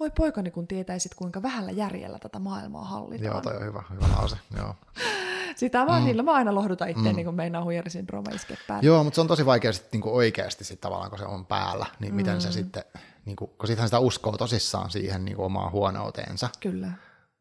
voi 0.00 0.10
poikani 0.10 0.50
kun 0.50 0.66
tietäisit, 0.66 1.14
kuinka 1.14 1.42
vähällä 1.42 1.70
järjellä 1.70 2.18
tätä 2.18 2.38
maailmaa 2.38 2.84
hallitaan. 2.84 3.24
Joo, 3.24 3.40
toi 3.40 3.56
on 3.56 3.64
hyvä, 3.64 3.82
hyvä 3.90 4.06
lause. 4.16 4.36
Joo. 4.56 4.74
Sitä 5.56 5.84
mä, 5.84 5.98
mm. 5.98 6.04
niillä 6.04 6.22
mä 6.22 6.32
aina 6.32 6.54
lohdutan 6.54 6.88
itse, 6.88 7.08
mm. 7.08 7.16
niin 7.16 7.24
kun 7.24 7.34
meinaa 7.34 7.64
huijarisyndrooma 7.64 8.30
iskeä 8.34 8.56
päälle. 8.68 8.86
Joo, 8.86 9.04
mutta 9.04 9.14
se 9.14 9.20
on 9.20 9.26
tosi 9.26 9.46
vaikea 9.46 9.72
sitten 9.72 10.00
niin 10.00 10.12
oikeasti 10.12 10.64
sit 10.64 10.80
tavallaan, 10.80 11.10
kun 11.10 11.18
se 11.18 11.24
on 11.24 11.46
päällä, 11.46 11.86
niin 12.00 12.12
mm. 12.12 12.16
miten 12.16 12.40
se 12.40 12.52
sitten, 12.52 12.84
niin 13.24 13.36
kuin, 13.36 13.50
kun 13.58 13.66
sittenhän 13.66 13.88
sitä 13.88 13.98
uskoo 13.98 14.36
tosissaan 14.36 14.90
siihen 14.90 15.24
niin 15.24 15.36
kuin 15.36 15.46
omaan 15.46 15.72
huonouteensa. 15.72 16.48
Kyllä. 16.60 16.88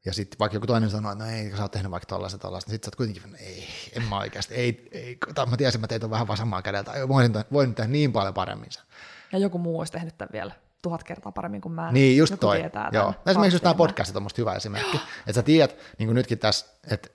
Ja 0.06 0.14
sitten 0.14 0.40
vaikka 0.40 0.56
joku 0.56 0.68
toinen 0.68 0.90
sanoo, 0.90 1.12
että 1.12 1.24
no 1.24 1.30
ei, 1.32 1.52
sä 1.58 1.62
oot 1.62 1.72
tehnyt 1.72 1.92
vaikka 1.92 2.08
tollaista 2.08 2.38
tollaista, 2.38 2.70
niin 2.70 2.76
sitten 2.76 2.86
sä 2.86 2.90
oot 2.90 2.96
kuitenkin, 2.96 3.36
ei, 3.46 3.68
en 3.94 4.04
mä 4.04 4.18
oikeasti, 4.18 4.56
ei, 4.56 4.90
ei, 4.92 5.18
tai 5.36 5.46
mä 5.46 5.58
tiesin, 5.58 5.78
että 5.78 5.96
mä 5.96 6.00
tein 6.00 6.12
vähän 6.12 6.28
vaan 6.28 6.38
samaa 6.38 6.62
kädeltä, 6.62 6.92
voin, 7.08 7.34
voin 7.54 7.76
tehdä 7.76 7.92
niin 7.92 8.12
paljon 8.12 8.34
paremmin 8.34 8.72
sen. 8.72 8.84
Ja 9.32 9.40
joku 9.40 9.58
muu 9.58 9.80
olisi 9.80 9.94
tehnyt 9.94 10.18
tämän 10.18 10.30
vielä 10.34 10.52
tuhat 10.82 11.04
kertaa 11.04 11.32
paremmin 11.32 11.62
kuin 11.62 11.72
mä. 11.72 11.92
Niin, 11.92 12.18
just 12.18 12.32
joku 12.32 12.42
toi. 12.42 12.64
Joo. 12.92 13.14
Esimerkiksi 13.26 13.56
just 13.56 13.64
tämä 13.64 13.74
podcast 13.74 14.16
on 14.16 14.24
musta 14.24 14.42
hyvä 14.42 14.54
esimerkki. 14.54 14.98
että 15.20 15.34
sä 15.34 15.44
tiedät, 15.44 15.76
niin 15.98 16.08
kuin 16.08 16.16
nytkin 16.16 16.40
tässä, 16.40 16.66
että 16.92 17.10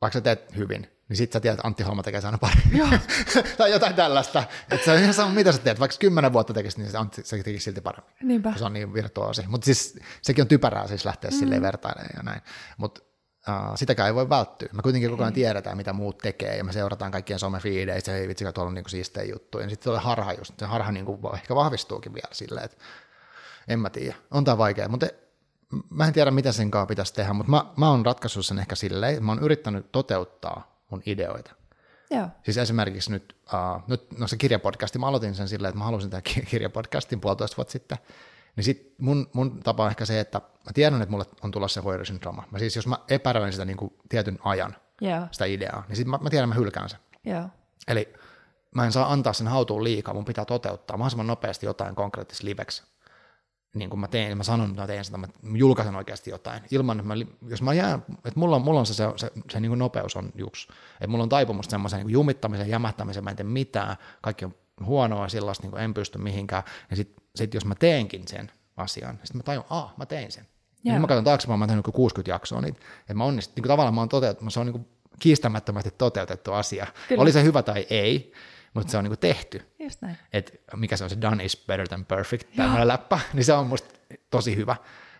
vaikka 0.00 0.18
sä 0.18 0.20
teet 0.20 0.56
hyvin, 0.56 0.97
niin 1.08 1.16
sit 1.16 1.32
sä 1.32 1.40
tiedät, 1.40 1.58
että 1.58 1.66
Antti 1.66 1.82
Holma 1.82 2.02
tekee 2.02 2.20
aina 2.24 2.38
paremmin. 2.38 3.00
tai 3.58 3.70
jotain 3.70 3.94
tällaista. 3.94 4.44
Että 4.70 4.84
se 4.84 4.92
on 4.92 4.98
ihan 4.98 5.14
sama, 5.14 5.34
mitä 5.34 5.52
sä 5.52 5.58
teet. 5.58 5.80
Vaikka 5.80 5.96
kymmenen 6.00 6.32
vuotta 6.32 6.54
tekisi, 6.54 6.82
niin 6.82 6.96
Antti 6.96 7.22
se 7.24 7.42
tekisi 7.42 7.64
silti 7.64 7.80
paremmin. 7.80 8.14
Niinpä. 8.22 8.52
Se 8.56 8.64
on 8.64 8.72
niin 8.72 8.94
virtuoosi. 8.94 9.44
Mutta 9.48 9.64
siis 9.64 9.98
sekin 10.22 10.42
on 10.42 10.48
typerää 10.48 10.86
siis 10.86 11.04
lähteä 11.04 11.30
mm. 11.30 11.36
silleen 11.36 11.62
vertailemaan 11.62 12.10
ja 12.16 12.22
näin. 12.22 12.40
Mutta 12.76 13.00
uh, 13.48 13.76
sitäkään 13.76 14.06
ei 14.06 14.14
voi 14.14 14.28
välttyä. 14.28 14.68
Me 14.72 14.82
kuitenkin 14.82 15.10
koko 15.10 15.22
ajan 15.22 15.32
tiedetään, 15.32 15.76
mitä 15.76 15.92
muut 15.92 16.18
tekee, 16.18 16.56
ja 16.56 16.64
me 16.64 16.72
seurataan 16.72 17.12
kaikkien 17.12 17.38
somefiideissä, 17.38 18.16
ei 18.16 18.28
vitsi, 18.28 18.52
tuolla 18.54 18.68
on 18.68 18.74
niin 18.74 18.88
siistejä 18.88 19.32
juttuja. 19.32 19.64
Ja 19.64 19.70
sitten 19.70 19.84
tulee 19.84 20.00
harha 20.00 20.32
just, 20.32 20.54
se 20.58 20.66
harha 20.66 20.92
niin 20.92 21.06
kuin 21.06 21.20
ehkä 21.34 21.54
vahvistuukin 21.54 22.14
vielä 22.14 22.28
silleen, 22.32 22.64
että 22.64 22.76
en 23.68 23.78
mä 23.78 23.90
tiedä, 23.90 24.16
on 24.30 24.44
tämä 24.44 24.58
vaikea, 24.58 24.88
mutta 24.88 25.06
mä 25.90 26.06
en 26.06 26.12
tiedä, 26.12 26.30
mitä 26.30 26.52
sen 26.52 26.70
kanssa 26.70 26.86
pitäisi 26.86 27.14
tehdä, 27.14 27.32
mutta 27.32 27.50
mä, 27.50 27.64
mä 27.76 27.90
oon 27.90 28.06
ratkaissut 28.06 28.46
sen 28.46 28.58
ehkä 28.58 28.74
silleen, 28.74 29.24
mä 29.24 29.32
oon 29.32 29.42
yrittänyt 29.42 29.92
toteuttaa 29.92 30.77
mun 30.90 31.02
ideoita. 31.06 31.54
Joo. 32.10 32.28
Siis 32.42 32.58
esimerkiksi 32.58 33.10
nyt, 33.10 33.36
uh, 33.52 33.82
nyt 33.86 34.18
no 34.18 34.28
se 34.28 34.36
kirjapodcasti, 34.36 34.98
mä 34.98 35.06
aloitin 35.06 35.34
sen 35.34 35.48
silleen, 35.48 35.68
että 35.68 35.78
mä 35.78 35.84
halusin 35.84 36.10
tehdä 36.10 36.22
kirjapodcastin 36.50 37.20
puolitoista 37.20 37.56
vuotta 37.56 37.72
sitten, 37.72 37.98
niin 38.56 38.64
sit 38.64 38.94
mun, 38.98 39.30
mun 39.32 39.60
tapa 39.62 39.84
on 39.84 39.90
ehkä 39.90 40.04
se, 40.04 40.20
että 40.20 40.38
mä 40.38 40.72
tiedän, 40.74 41.02
että 41.02 41.10
mulle 41.10 41.24
on 41.42 41.50
tulossa 41.50 41.80
se 41.80 41.84
hoidosyndrooma. 41.84 42.44
Mä 42.50 42.58
siis, 42.58 42.76
jos 42.76 42.86
mä 42.86 42.98
epäröin 43.08 43.52
sitä 43.52 43.64
niin 43.64 43.76
kuin 43.76 43.94
tietyn 44.08 44.38
ajan, 44.44 44.76
Joo. 45.00 45.28
sitä 45.30 45.44
ideaa, 45.44 45.84
niin 45.88 45.96
sit 45.96 46.06
mä, 46.06 46.18
mä 46.22 46.30
tiedän, 46.30 46.48
mä 46.48 46.54
hylkään 46.54 46.88
sen. 46.88 47.00
Joo. 47.24 47.44
Eli 47.88 48.14
mä 48.74 48.84
en 48.84 48.92
saa 48.92 49.12
antaa 49.12 49.32
sen 49.32 49.48
hautuun 49.48 49.84
liikaa, 49.84 50.14
mun 50.14 50.24
pitää 50.24 50.44
toteuttaa 50.44 50.96
mahdollisimman 50.96 51.26
nopeasti 51.26 51.66
jotain 51.66 51.94
konkreettista 51.94 52.44
liveksi. 52.44 52.82
Niin 53.74 53.90
kuin 53.90 54.00
mä 54.00 54.08
teen, 54.08 54.36
mä 54.36 54.42
sanon, 54.42 54.68
että 54.70 54.82
mä 54.82 54.86
teen 54.86 55.04
sitä, 55.04 55.18
mä 55.18 55.28
julkaisen 55.42 55.96
oikeasti 55.96 56.30
jotain. 56.30 56.62
Ilman, 56.70 57.00
että 57.00 57.08
mä, 57.08 57.14
jos 57.48 57.62
mä 57.62 57.74
jään, 57.74 58.04
että 58.16 58.40
mulla 58.40 58.56
on, 58.56 58.62
mulla 58.62 58.80
on 58.80 58.86
se, 58.86 58.94
se, 58.94 59.04
se, 59.16 59.30
se 59.50 59.60
niin 59.60 59.70
kuin 59.70 59.78
nopeus 59.78 60.16
on 60.16 60.32
juks. 60.34 60.68
Että 60.94 61.06
mulla 61.06 61.22
on 61.22 61.28
taipumusta 61.28 61.70
semmoiseen 61.70 62.06
niin 62.06 62.12
jumittamiseen, 62.12 62.70
jämättämiseen, 62.70 63.24
mä 63.24 63.30
en 63.30 63.36
tee 63.36 63.44
mitään, 63.44 63.96
kaikki 64.20 64.44
on 64.44 64.54
huonoa 64.84 65.28
sellaista, 65.28 65.62
niin 65.62 65.70
kuin 65.70 65.82
en 65.82 65.94
pysty 65.94 66.18
mihinkään. 66.18 66.62
Ja 66.90 66.96
sitten 66.96 67.24
sit 67.34 67.54
jos 67.54 67.64
mä 67.64 67.74
teenkin 67.74 68.28
sen 68.28 68.52
asian, 68.76 69.14
niin 69.14 69.26
sitten 69.26 69.38
mä 69.38 69.42
tajun, 69.42 69.64
ah, 69.70 69.94
mä 69.96 70.06
tein 70.06 70.32
sen. 70.32 70.46
Ja 70.84 70.92
nyt 70.92 71.00
mä 71.00 71.06
katson 71.06 71.24
taaksepäin, 71.24 71.58
mä 71.58 71.62
oon 71.62 71.68
tehnyt 71.68 71.86
60 71.92 72.30
jaksoa, 72.30 72.60
niin 72.60 72.76
että 73.00 73.14
mä 73.14 73.24
onnistun, 73.24 73.54
niin 73.54 73.62
kuin 73.62 73.68
tavallaan 73.68 73.94
mä 73.94 74.00
oon 74.00 74.08
toteutettu, 74.08 74.50
se 74.50 74.60
on 74.60 74.66
niin 74.66 74.72
kuin 74.72 74.88
kiistämättömästi 75.18 75.90
toteutettu 75.98 76.52
asia. 76.52 76.86
Kyllä. 77.08 77.22
Oli 77.22 77.32
se 77.32 77.42
hyvä 77.42 77.62
tai 77.62 77.86
ei, 77.90 78.32
mutta 78.74 78.90
se 78.90 78.98
on 78.98 79.04
niinku 79.04 79.16
tehty. 79.16 79.62
Just 79.88 80.02
näin. 80.02 80.18
Et 80.32 80.60
mikä 80.76 80.96
se 80.96 81.04
on 81.04 81.10
se 81.10 81.20
done 81.20 81.44
is 81.44 81.64
better 81.66 81.88
than 81.88 82.04
perfect, 82.04 82.56
tämmöinen 82.56 82.88
läppä, 82.88 83.20
niin 83.34 83.44
se 83.44 83.52
on 83.52 83.66
musta 83.66 83.94
tosi 84.30 84.56
hyvä. 84.56 84.76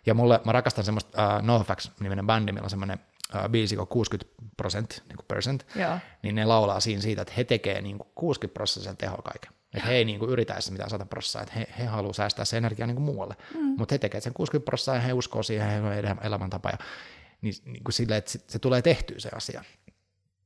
Ja 0.06 0.14
mulle, 0.14 0.40
mä 0.44 0.52
rakastan 0.52 0.84
semmoista 0.84 1.36
uh, 1.36 1.42
NoFX-niminen 1.42 2.26
bändi, 2.26 2.52
millä 2.52 2.64
on 2.64 2.70
semmoinen 2.70 2.98
uh, 3.34 3.48
biisi 3.50 3.76
kuin 3.76 3.88
60 3.88 4.32
prosent, 4.56 5.02
niin 5.08 5.18
percent, 5.28 5.66
Joo. 5.74 5.98
niin 6.22 6.34
ne 6.34 6.44
laulaa 6.44 6.80
siinä 6.80 7.02
siitä, 7.02 7.22
että 7.22 7.34
he 7.36 7.44
tekee 7.44 7.80
niin 7.80 7.98
60 8.14 8.54
prosenttia 8.54 8.94
tehoa 8.94 9.22
kaiken. 9.22 9.52
Että 9.74 9.88
he 9.88 9.94
ei 9.94 10.04
niin 10.04 10.18
kuin 10.18 10.30
yritä 10.30 10.52
edes 10.52 10.70
mitään 10.70 10.90
100 10.90 11.06
prosenttia, 11.06 11.42
että 11.42 11.54
he, 11.54 11.84
he 11.84 11.88
haluaa 11.88 12.12
säästää 12.12 12.44
se 12.44 12.56
energiaa 12.56 12.86
niin 12.86 12.96
kuin 12.96 13.04
muualle. 13.04 13.36
Mm. 13.54 13.74
Mutta 13.78 13.94
he 13.94 13.98
tekevät 13.98 14.24
sen 14.24 14.32
60 14.32 14.64
prosenttia 14.64 14.94
ja 14.94 15.06
he 15.06 15.12
uskoo 15.12 15.42
siihen, 15.42 15.82
heidän 15.82 16.18
elämäntapa. 16.22 16.70
Ja, 16.70 16.78
niin, 17.40 17.54
niin 17.64 17.84
kuin 17.84 17.92
sille, 17.92 18.16
että 18.16 18.30
se, 18.30 18.40
se 18.48 18.58
tulee 18.58 18.82
tehtyä 18.82 19.18
se 19.18 19.28
asia 19.34 19.64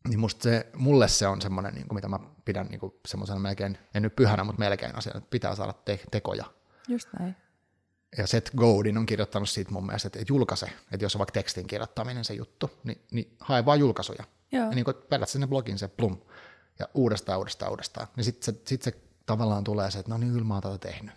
niin 0.09 0.21
musta 0.21 0.43
se, 0.43 0.67
mulle 0.77 1.09
se 1.09 1.27
on 1.27 1.43
semmoinen, 1.43 1.75
niin 1.75 1.89
kuin 1.89 1.95
mitä 1.95 2.09
mä 2.09 2.19
pidän 2.45 2.67
niin 2.67 2.81
kuin 2.81 2.95
semmoisena 3.07 3.39
melkein, 3.39 3.79
en 3.95 4.03
nyt 4.03 4.17
pyhänä, 4.17 4.45
mutta 4.45 4.59
melkein 4.59 4.97
asiana, 4.97 5.19
että 5.19 5.31
pitää 5.31 5.55
saada 5.55 5.73
te- 5.73 6.01
tekoja. 6.11 6.45
Just 6.89 7.09
näin. 7.19 7.37
Ja 8.19 8.27
Seth 8.27 8.57
Godin 8.57 8.99
on 8.99 9.07
kirjoittanut 9.07 9.49
siitä 9.49 9.71
mun 9.71 9.87
mielestä, 9.87 10.07
että, 10.07 10.19
että 10.19 10.33
julkaise, 10.33 10.67
että 10.93 11.05
jos 11.05 11.17
on 11.17 11.19
vaikka 11.19 11.33
tekstin 11.33 11.67
kirjoittaminen 11.67 12.25
se 12.25 12.35
juttu, 12.35 12.71
niin, 12.85 13.03
niin 13.11 13.37
hae 13.41 13.65
vaan 13.65 13.81
julkaisuja. 13.81 14.25
Joo. 14.53 14.65
Ja 14.65 14.71
niin 14.71 14.85
kuin 14.85 14.97
vedät 15.11 15.29
sinne 15.29 15.47
blogin 15.47 15.79
se 15.79 15.89
plum, 15.89 16.19
ja 16.79 16.89
uudestaan, 16.95 17.39
uudestaan, 17.39 17.71
uudestaan. 17.71 18.07
Niin 18.17 18.25
sitten 18.25 18.55
se, 18.55 18.61
sit 18.67 18.83
se 18.83 18.93
tavallaan 19.27 19.65
tulee 19.65 19.91
se, 19.91 19.99
että 19.99 20.13
no 20.13 20.19
niin, 20.19 20.33
kyllä 20.33 20.45
mä 20.45 20.55
oon 20.55 20.63
tätä 20.63 20.79
tehnyt. 20.79 21.15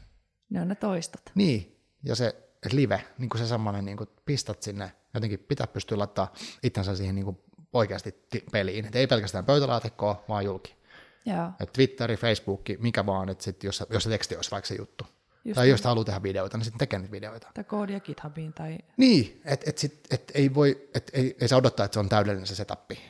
Ne 0.49 0.62
on 0.62 0.68
ne 0.68 0.76
toistot. 0.76 1.22
Niin, 1.36 1.82
ja 2.03 2.16
se 2.16 2.36
live, 2.72 3.03
niin 3.18 3.30
kuin 3.30 3.41
se 3.41 3.48
semmoinen, 3.48 3.86
niin 3.86 3.98
kuin 3.98 4.10
pistät 4.26 4.64
sinne, 4.64 4.91
jotenkin 5.14 5.40
pitää 5.40 5.68
pystyä 5.68 5.98
laittaa 5.98 6.34
itsensä 6.64 6.95
siihen 6.95 7.16
niin 7.16 7.26
kuin 7.26 7.38
oikeasti 7.76 8.15
peliin. 8.52 8.85
Et 8.85 8.95
ei 8.95 9.07
pelkästään 9.07 9.45
pöytälaatikkoa, 9.45 10.23
vaan 10.30 10.45
julki. 10.45 10.76
Joo. 11.26 11.52
Et 11.60 11.73
Twitteri, 11.73 12.18
Facebook, 12.18 12.61
mikä 12.80 13.06
vaan, 13.06 13.30
että 13.30 13.43
sit 13.43 13.64
jos, 13.64 13.84
jos 13.89 14.03
se 14.03 14.10
teksti 14.10 14.35
olisi 14.35 14.52
vaikka 14.52 14.68
se 14.68 14.76
juttu. 14.76 15.06
Just 15.45 15.56
tai 15.56 15.69
jos 15.69 15.84
haluaa 15.84 16.06
tehdä 16.06 16.23
videoita, 16.23 16.57
niin 16.57 16.65
sitten 16.65 16.80
tekee 16.80 16.99
niitä 16.99 17.11
videoita. 17.11 17.47
Tai 17.53 17.64
koodia 17.64 17.99
GitHubiin 17.99 18.53
tai... 18.53 18.77
Niin, 18.97 19.41
että 19.45 19.69
et 19.69 19.77
sit, 19.77 19.99
et 20.11 20.31
ei, 20.34 20.53
voi, 20.53 20.89
et 20.93 21.11
ei, 21.14 21.38
ei 21.41 21.47
saa 21.47 21.60
odottaa, 21.60 21.85
että 21.85 21.93
se 21.93 21.99
on 21.99 22.10
täydellinen 22.10 22.47
se 22.47 22.56
setappi. 22.56 23.02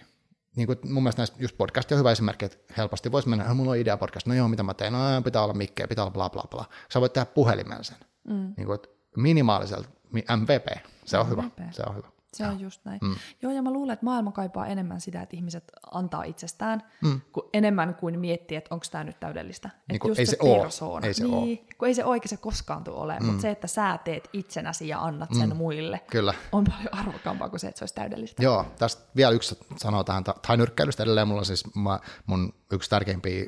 Niin 0.56 0.68
kuin 0.68 0.80
mun 0.84 1.04
mielestä 1.04 1.20
näistä 1.20 1.36
just 1.40 1.58
podcast 1.58 1.92
on 1.92 1.98
hyvä 1.98 2.12
esimerkki, 2.12 2.46
että 2.46 2.74
helposti 2.78 3.12
voisi 3.12 3.30
mennä, 3.30 3.54
mulla 3.54 3.72
on 3.72 3.78
idea 3.78 3.98
podcast, 3.98 4.28
no 4.28 4.34
joo, 4.34 4.48
mitä 4.48 4.64
mä 4.64 4.74
teen, 4.74 4.94
no 4.94 5.22
pitää 5.24 5.44
olla 5.44 5.54
mikkeä, 5.54 5.88
pitää 5.88 6.04
olla 6.04 6.14
bla 6.14 6.30
bla 6.30 6.44
bla. 6.50 6.66
Sä 6.94 7.02
voit 7.02 7.14
tehdä 7.14 7.26
puhelimen 7.26 7.84
sen. 7.84 7.98
Mm. 8.28 8.54
Niin 8.58 8.68
kuin, 8.68 8.80
minimaaliselta, 9.18 9.90
MVP, 10.12 10.68
se 11.06 11.18
on 11.18 11.28
MVP. 11.28 11.32
hyvä, 11.32 11.72
se 11.72 11.84
on 11.88 11.96
hyvä. 11.96 12.08
Se 12.38 12.48
on 12.48 12.60
just 12.60 12.82
näin. 12.86 13.00
Mm. 13.04 13.16
Joo, 13.42 13.52
ja 13.52 13.62
mä 13.62 13.72
luulen, 13.72 13.94
että 13.94 14.06
maailma 14.06 14.32
kaipaa 14.32 14.68
enemmän 14.68 15.02
sitä, 15.02 15.22
että 15.22 15.36
ihmiset 15.36 15.72
antaa 15.92 16.24
itsestään, 16.24 16.84
mm. 17.04 17.22
kuin 17.32 17.46
enemmän 17.54 17.96
kuin 17.96 18.20
miettii, 18.20 18.58
että 18.58 18.76
onko 18.76 18.86
tämä 18.92 19.04
nyt 19.04 19.20
täydellistä. 19.20 19.70
Niin 19.88 19.96
että 19.96 20.08
just 20.08 20.20
ei 20.20 20.26
se, 20.26 20.38
persoona. 20.62 20.98
Ole. 20.98 21.08
Ei 21.08 21.14
se 21.14 21.24
niin, 21.24 21.34
ole. 21.34 21.76
kun 21.78 21.88
ei 21.88 21.94
se 21.94 22.06
oikein 22.06 22.30
se 22.30 22.38
koskaan 22.38 22.84
tule 22.84 22.96
ole, 22.96 23.20
mm. 23.20 23.26
mutta 23.26 23.42
se, 23.42 23.52
että 23.52 23.68
sä 23.68 24.00
teet 24.04 24.30
itsenäsi 24.34 24.88
ja 24.88 25.00
annat 25.00 25.30
sen 25.34 25.50
mm. 25.50 25.56
muille, 25.56 26.02
Kyllä. 26.12 26.34
on 26.52 26.64
paljon 26.64 26.94
arvokkaampaa 26.94 27.50
kuin 27.50 27.60
se, 27.60 27.68
että 27.68 27.80
se 27.80 27.84
olisi 27.84 27.96
täydellistä. 27.96 28.44
Joo, 28.44 28.66
tästä 28.80 29.04
vielä 29.16 29.32
yksi 29.32 29.60
sanoo 29.78 30.04
tähän 30.04 30.24
tainyrkkäilystä 30.48 31.04
edelleen. 31.04 31.28
Mulla 31.28 31.42
on 31.42 31.46
siis 31.46 31.76
mä, 31.76 32.00
mun 32.26 32.54
yksi 32.72 32.90
tärkeimpiä 32.90 33.46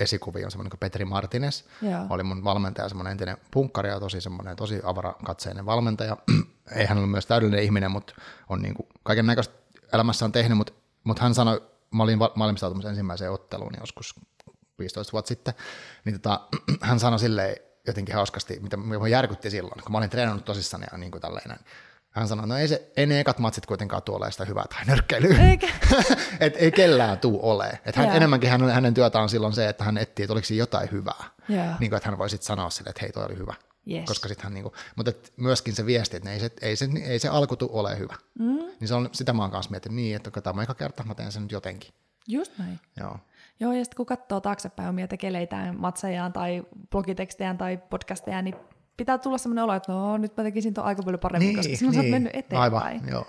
esikuvia 0.00 0.46
on 0.46 0.50
semmoinen 0.50 0.70
kuin 0.70 0.80
Petri 0.80 1.04
Martinez. 1.04 1.62
Joo. 1.82 2.06
Oli 2.10 2.22
mun 2.22 2.44
valmentaja, 2.44 2.88
semmoinen 2.88 3.10
entinen 3.10 3.36
punkkari 3.50 3.88
ja 3.88 4.00
tosi 4.00 4.20
semmoinen 4.20 4.56
tosi 4.56 4.80
avarakatseinen 4.84 5.66
valmentaja. 5.66 6.16
Ei 6.74 6.86
hän 6.86 6.98
ole 6.98 7.06
myös 7.06 7.26
täydellinen 7.26 7.64
ihminen, 7.64 7.90
mutta 7.90 8.14
on 8.48 8.62
niin 8.62 8.74
kaiken 9.02 9.26
näköistä 9.26 9.54
elämässään 9.92 10.32
tehnyt, 10.32 10.58
mutta, 10.58 10.72
mutta 11.04 11.22
hän 11.22 11.34
sanoi, 11.34 11.62
mä 11.94 12.02
olin 12.02 12.18
valmistautumassa 12.18 12.88
ensimmäiseen 12.88 13.32
otteluun 13.32 13.72
joskus 13.80 14.14
15 14.78 15.12
vuotta 15.12 15.28
sitten, 15.28 15.54
niin 16.04 16.20
tota, 16.20 16.40
hän 16.88 17.00
sanoi 17.00 17.18
silleen 17.18 17.56
jotenkin 17.86 18.14
hauskasti, 18.14 18.60
mitä 18.60 18.76
mä 18.76 19.08
järkytti 19.08 19.50
silloin, 19.50 19.82
kun 19.82 19.92
mä 19.92 19.98
olin 19.98 20.10
treenannut 20.10 20.44
tosissaan 20.44 20.84
ja 20.92 20.98
niin 20.98 21.10
kuin 21.10 21.22
tälleen. 21.22 21.58
Hän 22.10 22.28
sanoi, 22.28 22.46
no 22.46 22.56
ei, 22.56 22.68
se, 22.68 22.92
ei 22.96 23.06
ne 23.06 23.20
ekat 23.20 23.38
matsit 23.38 23.66
kuitenkaan 23.66 24.02
tuolla 24.02 24.30
sitä 24.30 24.44
hyvää 24.44 24.64
tai 24.70 24.84
nyrkkeilyä. 24.86 25.50
Eikä. 25.50 25.68
et 26.40 26.54
ei 26.56 26.72
kellään 26.72 27.18
tuu 27.18 27.50
ole. 27.50 27.80
Et 27.84 27.96
hän, 27.96 28.16
enemmänkin 28.16 28.50
hän, 28.50 28.70
hänen 28.70 28.94
työtä 28.94 29.20
on 29.20 29.28
silloin 29.28 29.52
se, 29.52 29.68
että 29.68 29.84
hän 29.84 29.98
etsii, 29.98 30.24
että 30.24 30.32
oliko 30.32 30.46
jotain 30.50 30.90
hyvää. 30.90 31.24
Yeah. 31.50 31.80
Niin 31.80 31.90
kuin, 31.90 31.96
että 31.96 32.08
hän 32.08 32.18
voi 32.18 32.30
sitten 32.30 32.46
sanoa 32.46 32.70
sille, 32.70 32.90
että 32.90 33.00
hei, 33.02 33.12
toi 33.12 33.24
oli 33.24 33.36
hyvä. 33.36 33.54
Yes. 33.90 34.04
Koska 34.06 34.28
sit 34.28 34.42
hän 34.42 34.54
niinku, 34.54 34.72
mutta 34.96 35.10
et 35.10 35.32
myöskin 35.36 35.74
se 35.74 35.86
viesti, 35.86 36.16
että 36.16 36.32
ei 36.32 36.40
se, 36.40 36.50
ei 36.60 36.76
se, 36.76 36.88
ei 37.04 37.18
se 37.18 37.28
alkutu 37.28 37.68
ole 37.72 37.98
hyvä. 37.98 38.14
Mm. 38.38 38.58
Niin 38.80 38.88
se 38.88 38.94
on, 38.94 39.08
sitä 39.12 39.32
mä 39.32 39.42
oon 39.42 39.50
kanssa 39.50 39.70
miettinyt 39.70 39.96
niin, 39.96 40.16
että 40.16 40.40
tämä 40.40 40.58
on 40.58 40.62
eka 40.62 40.74
kerta, 40.74 41.04
mä 41.04 41.14
teen 41.14 41.32
sen 41.32 41.42
nyt 41.42 41.52
jotenkin. 41.52 41.90
Just 42.28 42.58
näin. 42.58 42.80
Joo. 43.00 43.18
Joo, 43.60 43.72
ja 43.72 43.84
sitten 43.84 43.96
kun 43.96 44.06
katsoo 44.06 44.40
taaksepäin 44.40 44.88
omia 44.88 45.08
tekeleitään, 45.08 45.80
matsejaan 45.80 46.32
tai 46.32 46.62
blogitekstejään 46.90 47.58
tai 47.58 47.78
podcasteja, 47.90 48.42
niin 48.42 48.54
pitää 48.96 49.18
tulla 49.18 49.38
sellainen 49.38 49.64
olo, 49.64 49.74
että 49.74 49.92
no 49.92 50.16
nyt 50.16 50.36
mä 50.36 50.42
tekisin 50.42 50.74
tuon 50.74 50.86
aika 50.86 51.02
paljon 51.02 51.20
paremmin, 51.20 51.46
niin, 51.46 51.56
koska 51.56 51.76
sinun 51.76 51.90
niin. 51.90 52.00
olet 52.00 52.10
mennyt 52.10 52.34
eteenpäin. 52.34 52.74
Aivan, 52.74 53.08
joo. 53.08 53.26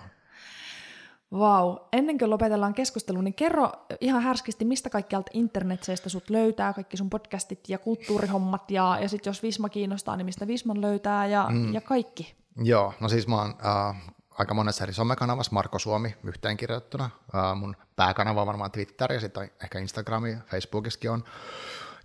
Vau. 1.32 1.78
Ennen 1.94 2.18
kuin 2.18 2.30
lopetellaan 2.30 2.74
keskustelu, 2.74 3.22
niin 3.22 3.34
kerro 3.34 3.72
ihan 4.02 4.22
härskisti, 4.22 4.66
mistä 4.66 4.90
kaikkialta 4.90 5.32
internetseistä 5.34 6.10
sut 6.10 6.30
löytää, 6.30 6.74
kaikki 6.74 6.98
sun 6.98 7.10
podcastit 7.10 7.70
ja 7.70 7.78
kulttuurihommat, 7.78 8.72
ja, 8.72 8.98
ja 9.02 9.10
sitten 9.10 9.30
jos 9.30 9.44
Visma 9.44 9.70
kiinnostaa, 9.70 10.16
niin 10.16 10.26
mistä 10.26 10.48
Visman 10.48 10.82
löytää, 10.82 11.26
ja, 11.26 11.48
mm. 11.50 11.74
ja 11.74 11.82
kaikki. 11.82 12.36
Joo, 12.64 12.94
no 13.00 13.10
siis 13.10 13.28
mä 13.28 13.42
oon 13.42 13.56
äh, 13.66 13.96
aika 14.32 14.54
monessa 14.54 14.84
eri 14.84 14.94
somekanavassa, 14.94 15.52
Marko 15.52 15.80
Suomi 15.80 16.16
yhteenkirjoittuna. 16.24 17.10
Äh, 17.36 17.56
mun 17.56 17.76
pääkanava 17.96 18.42
on 18.42 18.48
varmaan 18.48 18.72
Twitter, 18.72 19.14
ja 19.14 19.20
sitten 19.20 19.52
ehkä 19.64 19.80
Instagrami, 19.80 20.38
Facebookissakin 20.46 21.12
on 21.12 21.24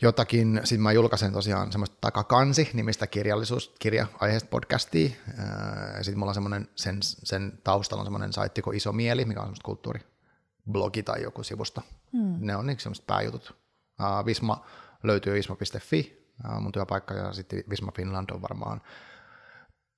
jotakin, 0.02 0.60
sitten 0.64 0.82
mä 0.82 0.92
julkaisen 0.92 1.32
tosiaan 1.32 1.72
semmoista 1.72 1.96
takakansi 2.00 2.70
nimistä 2.72 3.06
kirjallisuus, 3.06 3.74
kirja-aiheesta 3.78 4.48
podcastia, 4.48 5.10
sitten 6.02 6.18
mulla 6.18 6.30
on 6.30 6.34
semmoinen, 6.34 6.68
sen, 6.74 6.98
sen 7.02 7.58
taustalla 7.64 8.00
on 8.00 8.06
semmoinen 8.06 8.32
saitti 8.32 8.62
kuin 8.62 8.76
Iso 8.76 8.92
Mieli, 8.92 9.24
mikä 9.24 9.40
on 9.40 9.46
semmoista 9.46 9.64
kulttuuriblogi 9.64 11.02
tai 11.02 11.22
joku 11.22 11.42
sivusto. 11.42 11.82
Hmm. 12.12 12.36
Ne 12.40 12.56
on 12.56 12.66
niin 12.66 12.80
semmoiset 12.80 13.06
pääjutut. 13.06 13.56
Visma 14.26 14.66
löytyy 15.02 15.34
visma.fi, 15.34 16.30
mun 16.60 16.72
työpaikka, 16.72 17.14
ja 17.14 17.32
sitten 17.32 17.64
Visma 17.70 17.92
Finland 17.96 18.30
on 18.30 18.42
varmaan 18.42 18.80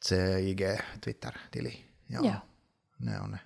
se 0.03 0.41
IG, 0.43 0.61
Twitter-tili. 1.01 1.85
Joo, 2.11 2.25
Joo. 2.25 2.35
ne 2.99 3.21
on 3.21 3.31
ne 3.31 3.39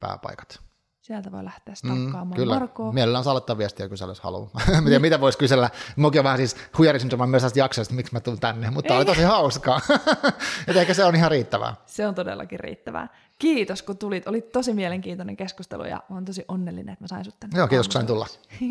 pääpaikat. 0.00 0.60
Sieltä 1.04 1.32
voi 1.32 1.44
lähteä 1.44 1.74
stakkaamaan 1.74 2.28
mm, 2.28 2.34
kyllä. 2.34 2.54
Markoa. 2.54 2.92
Mielellään 2.92 3.24
saa 3.24 3.30
aloittaa 3.30 3.58
viestiä 3.58 3.88
kysellä, 3.92 4.10
jos 4.10 4.20
haluaa. 4.20 4.50
Miten, 4.80 5.00
mitä 5.00 5.20
voisi 5.20 5.38
kysellä? 5.38 5.70
Mukin 5.96 6.20
on 6.20 6.24
vähän 6.24 6.38
siis 6.38 6.56
huijarisyndrooma 6.78 7.26
myös 7.26 7.42
tästä 7.42 7.58
jaksoista, 7.58 7.94
miksi 7.94 8.12
mä 8.12 8.20
tulin 8.20 8.40
tänne, 8.40 8.70
mutta 8.70 8.94
Ei. 8.94 8.96
oli 8.96 9.04
tosi 9.04 9.22
hauskaa. 9.22 9.80
Et 10.68 10.76
ehkä 10.76 10.94
se 10.94 11.04
on 11.04 11.16
ihan 11.16 11.30
riittävää. 11.30 11.74
Se 11.86 12.06
on 12.06 12.14
todellakin 12.14 12.60
riittävää. 12.60 13.08
Kiitos, 13.38 13.82
kun 13.82 13.98
tulit. 13.98 14.26
Oli 14.26 14.42
tosi 14.42 14.72
mielenkiintoinen 14.72 15.36
keskustelu 15.36 15.84
ja 15.84 16.02
olen 16.10 16.24
tosi 16.24 16.44
onnellinen, 16.48 16.92
että 16.92 17.04
mä 17.04 17.08
sain 17.08 17.24
sut 17.24 17.40
tänne. 17.40 17.58
Joo, 17.58 17.68
kiitos, 17.68 17.88
kun 17.88 17.92
sain 17.92 18.06
tulla. 18.06 18.26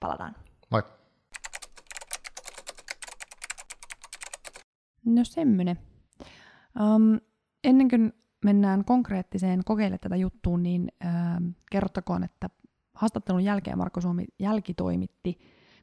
Palataan. 0.00 0.36
Moi. 0.70 0.82
No 5.04 5.24
semmoinen. 5.24 5.78
Um, 6.80 7.20
ennen 7.64 7.90
kuin 7.90 8.12
mennään 8.44 8.84
konkreettiseen 8.84 9.60
kokeile 9.64 9.98
tätä 9.98 10.16
juttuun, 10.16 10.62
niin 10.62 10.88
äh, 11.04 11.12
kerrottakoon, 11.70 12.24
että 12.24 12.50
haastattelun 12.94 13.44
jälkeen 13.44 13.78
Marko 13.78 14.00
Suomi 14.00 14.24
jälkitoimitti 14.38 15.38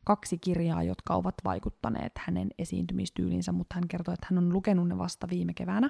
kaksi 0.05 0.37
kirjaa, 0.37 0.83
jotka 0.83 1.15
ovat 1.15 1.35
vaikuttaneet 1.43 2.11
hänen 2.17 2.47
esiintymistyylinsä, 2.57 3.51
mutta 3.51 3.75
hän 3.75 3.87
kertoi, 3.87 4.13
että 4.13 4.27
hän 4.29 4.37
on 4.37 4.53
lukenut 4.53 4.87
ne 4.87 4.97
vasta 4.97 5.27
viime 5.29 5.53
keväänä, 5.53 5.89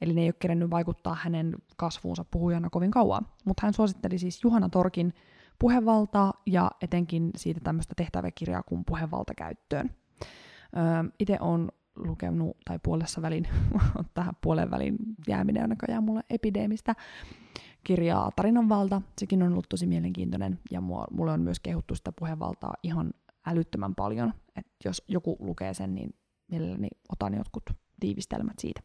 eli 0.00 0.12
ne 0.12 0.20
ei 0.20 0.26
ole 0.26 0.34
kerennyt 0.38 0.70
vaikuttaa 0.70 1.14
hänen 1.22 1.54
kasvuunsa 1.76 2.24
puhujana 2.30 2.70
kovin 2.70 2.90
kauan. 2.90 3.26
Mutta 3.44 3.60
hän 3.66 3.74
suositteli 3.74 4.18
siis 4.18 4.44
Juhana 4.44 4.68
Torkin 4.68 5.14
puhevaltaa 5.58 6.32
ja 6.46 6.70
etenkin 6.80 7.30
siitä 7.36 7.60
tämmöistä 7.64 7.94
tehtäväkirjaa 7.96 8.62
kuin 8.62 8.84
puhevalta 8.84 9.34
käyttöön. 9.34 9.90
Öö, 10.76 11.10
Itse 11.18 11.36
on 11.40 11.68
lukenut, 11.96 12.56
tai 12.64 12.78
puolessa 12.82 13.22
välin, 13.22 13.48
tähän 14.14 14.34
puolen 14.40 14.70
välin 14.70 14.96
jääminen 15.28 15.62
on 15.62 15.68
näköjään 15.68 16.04
mulle 16.04 16.22
epidemistä, 16.30 16.94
kirjaa 17.84 18.30
Tarinanvalta. 18.36 19.02
Sekin 19.18 19.42
on 19.42 19.52
ollut 19.52 19.68
tosi 19.68 19.86
mielenkiintoinen, 19.86 20.58
ja 20.70 20.80
mulle 21.10 21.32
on 21.32 21.40
myös 21.40 21.60
kehuttu 21.60 21.94
sitä 21.94 22.12
puhevaltaa 22.12 22.74
ihan 22.82 23.10
älyttömän 23.46 23.94
paljon. 23.94 24.34
Et 24.56 24.66
jos 24.84 25.02
joku 25.08 25.36
lukee 25.40 25.74
sen, 25.74 25.94
niin 25.94 26.14
mielelläni 26.50 26.88
otan 27.12 27.34
jotkut 27.34 27.62
tiivistelmät 28.00 28.58
siitä. 28.58 28.80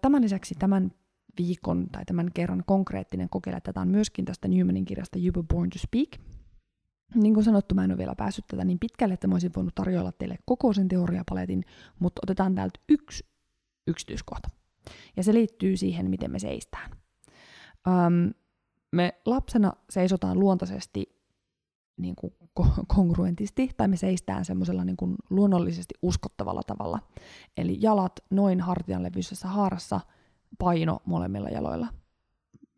Tämän 0.00 0.22
lisäksi 0.22 0.54
tämän 0.58 0.92
viikon 1.38 1.86
tai 1.92 2.04
tämän 2.04 2.32
kerran 2.34 2.62
konkreettinen 2.66 3.28
kokeile 3.28 3.60
tätä 3.60 3.80
on 3.80 3.88
myöskin 3.88 4.24
tästä 4.24 4.48
Newmanin 4.48 4.84
kirjasta 4.84 5.18
You 5.18 5.32
Were 5.36 5.46
Born 5.54 5.70
to 5.70 5.78
Speak. 5.78 6.08
Niin 7.14 7.34
kuin 7.34 7.44
sanottu, 7.44 7.74
mä 7.74 7.84
en 7.84 7.90
ole 7.90 7.98
vielä 7.98 8.14
päässyt 8.14 8.44
tätä 8.46 8.64
niin 8.64 8.78
pitkälle, 8.78 9.14
että 9.14 9.26
mä 9.26 9.34
olisin 9.34 9.52
voinut 9.56 9.74
tarjoilla 9.74 10.12
teille 10.12 10.38
koko 10.44 10.72
sen 10.72 10.88
teoriapaletin, 10.88 11.64
mutta 11.98 12.20
otetaan 12.24 12.54
täältä 12.54 12.80
yksi 12.88 13.26
yksityiskohta. 13.86 14.48
Ja 15.16 15.22
se 15.22 15.34
liittyy 15.34 15.76
siihen, 15.76 16.10
miten 16.10 16.30
me 16.30 16.38
seistään. 16.38 16.90
Öm, 17.88 18.30
me 18.92 19.20
lapsena 19.26 19.72
seisotaan 19.90 20.40
luontaisesti 20.40 21.22
niin 21.96 22.16
kuin 22.16 22.34
kongruentisti, 22.86 23.70
tai 23.76 23.88
me 23.88 23.96
seistään 23.96 24.44
semmoisella 24.44 24.84
niin 24.84 24.96
kuin 24.96 25.16
luonnollisesti 25.30 25.94
uskottavalla 26.02 26.62
tavalla. 26.66 26.98
Eli 27.56 27.78
jalat 27.80 28.12
noin 28.30 28.60
hartianlevyisessä 28.60 29.48
haarassa, 29.48 30.00
paino 30.58 31.00
molemmilla 31.04 31.48
jaloilla 31.48 31.86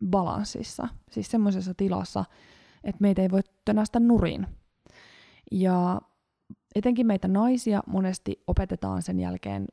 balanssissa. 0.09 0.87
Siis 1.11 1.31
semmoisessa 1.31 1.73
tilassa, 1.73 2.25
että 2.85 3.01
meitä 3.01 3.21
ei 3.21 3.31
voi 3.31 3.41
tönästä 3.65 3.99
nurin. 3.99 4.47
Ja 5.51 6.01
etenkin 6.75 7.07
meitä 7.07 7.27
naisia 7.27 7.83
monesti 7.87 8.43
opetetaan 8.47 9.01
sen 9.01 9.19
jälkeen 9.19 9.65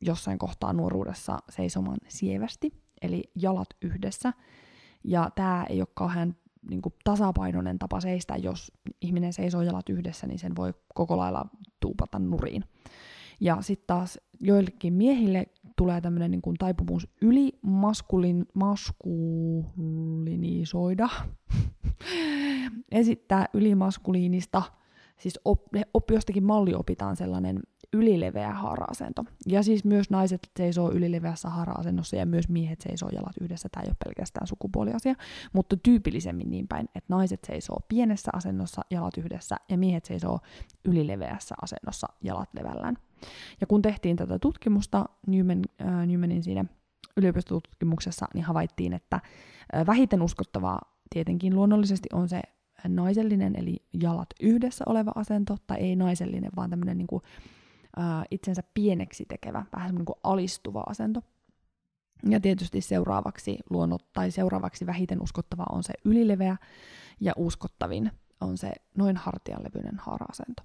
jossain 0.00 0.38
kohtaa 0.38 0.72
nuoruudessa 0.72 1.38
seisomaan 1.48 1.98
sievästi, 2.08 2.72
eli 3.02 3.24
jalat 3.34 3.68
yhdessä. 3.82 4.32
Ja 5.04 5.30
tämä 5.34 5.66
ei 5.68 5.80
ole 5.80 5.88
kauhean 5.94 6.36
niin 6.70 6.82
kuin 6.82 6.94
tasapainoinen 7.04 7.78
tapa 7.78 8.00
seistä, 8.00 8.36
jos 8.36 8.72
ihminen 9.00 9.32
seisoo 9.32 9.62
jalat 9.62 9.88
yhdessä, 9.88 10.26
niin 10.26 10.38
sen 10.38 10.56
voi 10.56 10.74
koko 10.94 11.16
lailla 11.16 11.46
tuupata 11.80 12.18
nuriin. 12.18 12.64
Ja 13.40 13.58
sitten 13.60 13.86
taas 13.86 14.18
joillekin 14.40 14.94
miehille 14.94 15.46
tulee 15.76 16.00
tämmöinen 16.00 16.30
niin 16.30 16.42
taipumus 16.58 17.08
yli 17.22 17.58
maskulin, 17.62 18.46
maskulinisoida, 18.54 21.08
esittää 22.92 23.46
ylimaskuliinista, 23.54 24.62
siis 25.18 25.40
op, 25.44 25.62
op, 25.94 26.10
jostakin 26.10 26.44
malli 26.44 26.74
opitaan 26.74 27.16
sellainen 27.16 27.60
ylileveä 27.92 28.52
haara-asento. 28.52 29.24
Ja 29.46 29.62
siis 29.62 29.84
myös 29.84 30.10
naiset 30.10 30.50
seisoo 30.56 30.92
ylileveässä 30.92 31.48
haara-asennossa 31.48 32.16
ja 32.16 32.26
myös 32.26 32.48
miehet 32.48 32.80
seisoo 32.80 33.08
jalat 33.08 33.36
yhdessä. 33.40 33.68
Tämä 33.72 33.82
ei 33.82 33.88
ole 33.88 33.96
pelkästään 34.04 34.46
sukupuoliasia, 34.46 35.14
mutta 35.52 35.76
tyypillisemmin 35.76 36.50
niin 36.50 36.68
päin, 36.68 36.88
että 36.94 37.14
naiset 37.14 37.40
seisoo 37.46 37.80
pienessä 37.88 38.30
asennossa 38.34 38.82
jalat 38.90 39.18
yhdessä 39.18 39.56
ja 39.68 39.78
miehet 39.78 40.04
seisoo 40.04 40.38
ylileveässä 40.84 41.54
asennossa 41.62 42.06
jalat 42.22 42.48
levällään. 42.54 42.96
Ja 43.60 43.66
kun 43.66 43.82
tehtiin 43.82 44.16
tätä 44.16 44.38
tutkimusta 44.38 45.04
Newman, 45.26 45.62
äh, 45.82 46.06
Newmanin 46.06 46.42
siinä 46.42 46.64
yliopistotutkimuksessa, 47.16 48.26
niin 48.34 48.44
havaittiin, 48.44 48.92
että 48.92 49.16
äh, 49.74 49.86
vähiten 49.86 50.22
uskottavaa 50.22 50.80
tietenkin 51.10 51.54
luonnollisesti 51.54 52.08
on 52.12 52.28
se 52.28 52.42
naisellinen, 52.88 53.56
eli 53.56 53.76
jalat 54.02 54.28
yhdessä 54.40 54.84
oleva 54.88 55.12
asento, 55.14 55.56
tai 55.66 55.78
ei 55.78 55.96
naisellinen, 55.96 56.50
vaan 56.56 56.70
tämmöinen 56.70 56.98
niin 56.98 57.06
kuin 57.06 57.22
ää, 57.96 58.24
itsensä 58.30 58.62
pieneksi 58.74 59.24
tekevä, 59.28 59.64
vähän 59.76 59.94
niin 59.94 60.04
kuin 60.04 60.16
alistuva 60.22 60.84
asento. 60.86 61.20
Ja 62.28 62.40
tietysti 62.40 62.80
seuraavaksi 62.80 63.58
luonnot, 63.70 64.12
tai 64.12 64.30
seuraavaksi 64.30 64.86
vähiten 64.86 65.22
uskottava 65.22 65.64
on 65.72 65.82
se 65.82 65.92
ylileveä, 66.04 66.56
ja 67.20 67.32
uskottavin 67.36 68.10
on 68.40 68.58
se 68.58 68.72
noin 68.96 69.16
hartianlevyinen 69.16 69.98
haara-asento. 69.98 70.62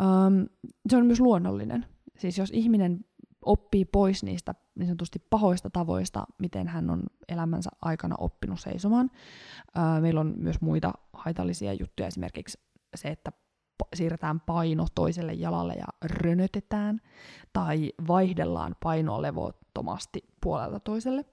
Um, 0.00 0.46
se 0.88 0.96
on 0.96 1.06
myös 1.06 1.20
luonnollinen. 1.20 1.86
Siis 2.18 2.38
jos 2.38 2.50
ihminen 2.50 3.04
oppii 3.44 3.84
pois 3.84 4.22
niistä 4.22 4.54
niin 4.74 4.86
sanotusti 4.86 5.18
pahoista 5.30 5.70
tavoista, 5.70 6.24
miten 6.38 6.68
hän 6.68 6.90
on 6.90 7.02
elämänsä 7.28 7.70
aikana 7.82 8.14
oppinut 8.18 8.60
seisomaan. 8.60 9.10
Meillä 10.00 10.20
on 10.20 10.34
myös 10.36 10.60
muita 10.60 10.92
haitallisia 11.12 11.72
juttuja, 11.72 12.06
esimerkiksi 12.06 12.58
se, 12.94 13.08
että 13.08 13.32
siirretään 13.94 14.40
paino 14.40 14.86
toiselle 14.94 15.32
jalalle 15.32 15.74
ja 15.74 15.86
rönötetään, 16.04 17.00
tai 17.52 17.92
vaihdellaan 18.08 18.76
painoa 18.82 19.22
levottomasti 19.22 20.24
puolelta 20.40 20.80
toiselle. 20.80 21.24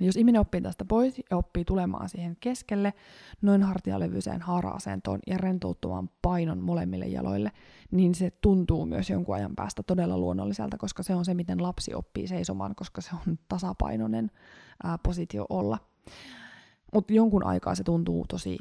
Jos 0.00 0.16
ihminen 0.16 0.40
oppii 0.40 0.60
tästä 0.60 0.84
pois 0.84 1.22
ja 1.30 1.36
oppii 1.36 1.64
tulemaan 1.64 2.08
siihen 2.08 2.36
keskelle, 2.40 2.94
noin 3.42 3.62
hartialevyiseen 3.62 4.40
haara-asentoon 4.40 5.18
ja 5.26 5.38
rentouttamaan 5.38 6.10
painon 6.22 6.58
molemmille 6.58 7.06
jaloille, 7.06 7.52
niin 7.90 8.14
se 8.14 8.30
tuntuu 8.40 8.86
myös 8.86 9.10
jonkun 9.10 9.34
ajan 9.34 9.56
päästä 9.56 9.82
todella 9.82 10.18
luonnolliselta, 10.18 10.76
koska 10.78 11.02
se 11.02 11.14
on 11.14 11.24
se, 11.24 11.34
miten 11.34 11.62
lapsi 11.62 11.94
oppii 11.94 12.26
seisomaan, 12.26 12.74
koska 12.74 13.00
se 13.00 13.10
on 13.26 13.38
tasapainoinen 13.48 14.30
ää, 14.84 14.98
positio 14.98 15.46
olla. 15.48 15.78
Mutta 16.94 17.12
jonkun 17.12 17.46
aikaa 17.46 17.74
se 17.74 17.84
tuntuu 17.84 18.24
tosi 18.28 18.58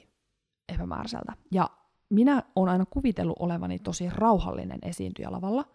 epämääräiseltä. 0.74 1.34
Ja 1.52 1.70
minä 2.10 2.44
olen 2.56 2.72
aina 2.72 2.86
kuvitellut 2.86 3.36
olevani 3.40 3.80
tosi 3.80 4.10
rauhallinen 4.10 4.80
esiintyjä 4.82 5.32
lavalla. 5.32 5.66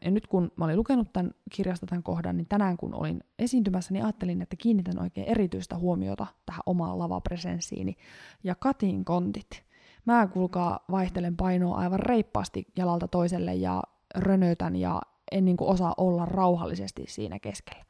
Ja 0.00 0.10
nyt 0.10 0.26
kun 0.26 0.52
mä 0.56 0.64
olin 0.64 0.76
lukenut 0.76 1.12
tämän 1.12 1.30
kirjasta 1.52 1.86
tämän 1.86 2.02
kohdan, 2.02 2.36
niin 2.36 2.46
tänään 2.48 2.76
kun 2.76 2.94
olin 2.94 3.20
esiintymässä, 3.38 3.92
niin 3.92 4.04
ajattelin, 4.04 4.42
että 4.42 4.56
kiinnitän 4.56 4.98
oikein 4.98 5.28
erityistä 5.28 5.76
huomiota 5.76 6.26
tähän 6.46 6.62
omaan 6.66 6.98
lavapresenssiini 6.98 7.96
ja 8.44 8.54
katin 8.54 9.04
kontit. 9.04 9.64
Mä 10.04 10.26
kuulkaa 10.26 10.84
vaihtelen 10.90 11.36
painoa 11.36 11.76
aivan 11.76 12.00
reippaasti 12.00 12.66
jalalta 12.76 13.08
toiselle 13.08 13.54
ja 13.54 13.82
rönötän 14.14 14.76
ja 14.76 15.02
en 15.32 15.44
niin 15.44 15.56
kuin 15.56 15.70
osaa 15.70 15.94
olla 15.96 16.24
rauhallisesti 16.24 17.04
siinä 17.08 17.38
keskellä. 17.38 17.84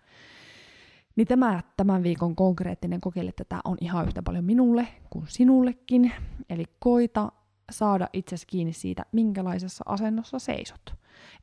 Niin 1.16 1.27
tämä 1.27 1.62
tämän 1.77 2.03
viikon 2.03 2.36
konkreettinen 2.36 3.01
kokeile 3.01 3.32
tätä 3.32 3.61
on 3.65 3.77
ihan 3.81 4.07
yhtä 4.07 4.23
paljon 4.23 4.44
minulle 4.44 4.89
kuin 5.11 5.24
sinullekin. 5.28 6.12
Eli 6.51 6.65
koita 6.78 7.32
saada 7.70 8.09
itsesi 8.12 8.47
kiinni 8.47 8.72
siitä, 8.72 9.06
minkälaisessa 9.12 9.84
asennossa 9.86 10.38
seisot. 10.38 10.94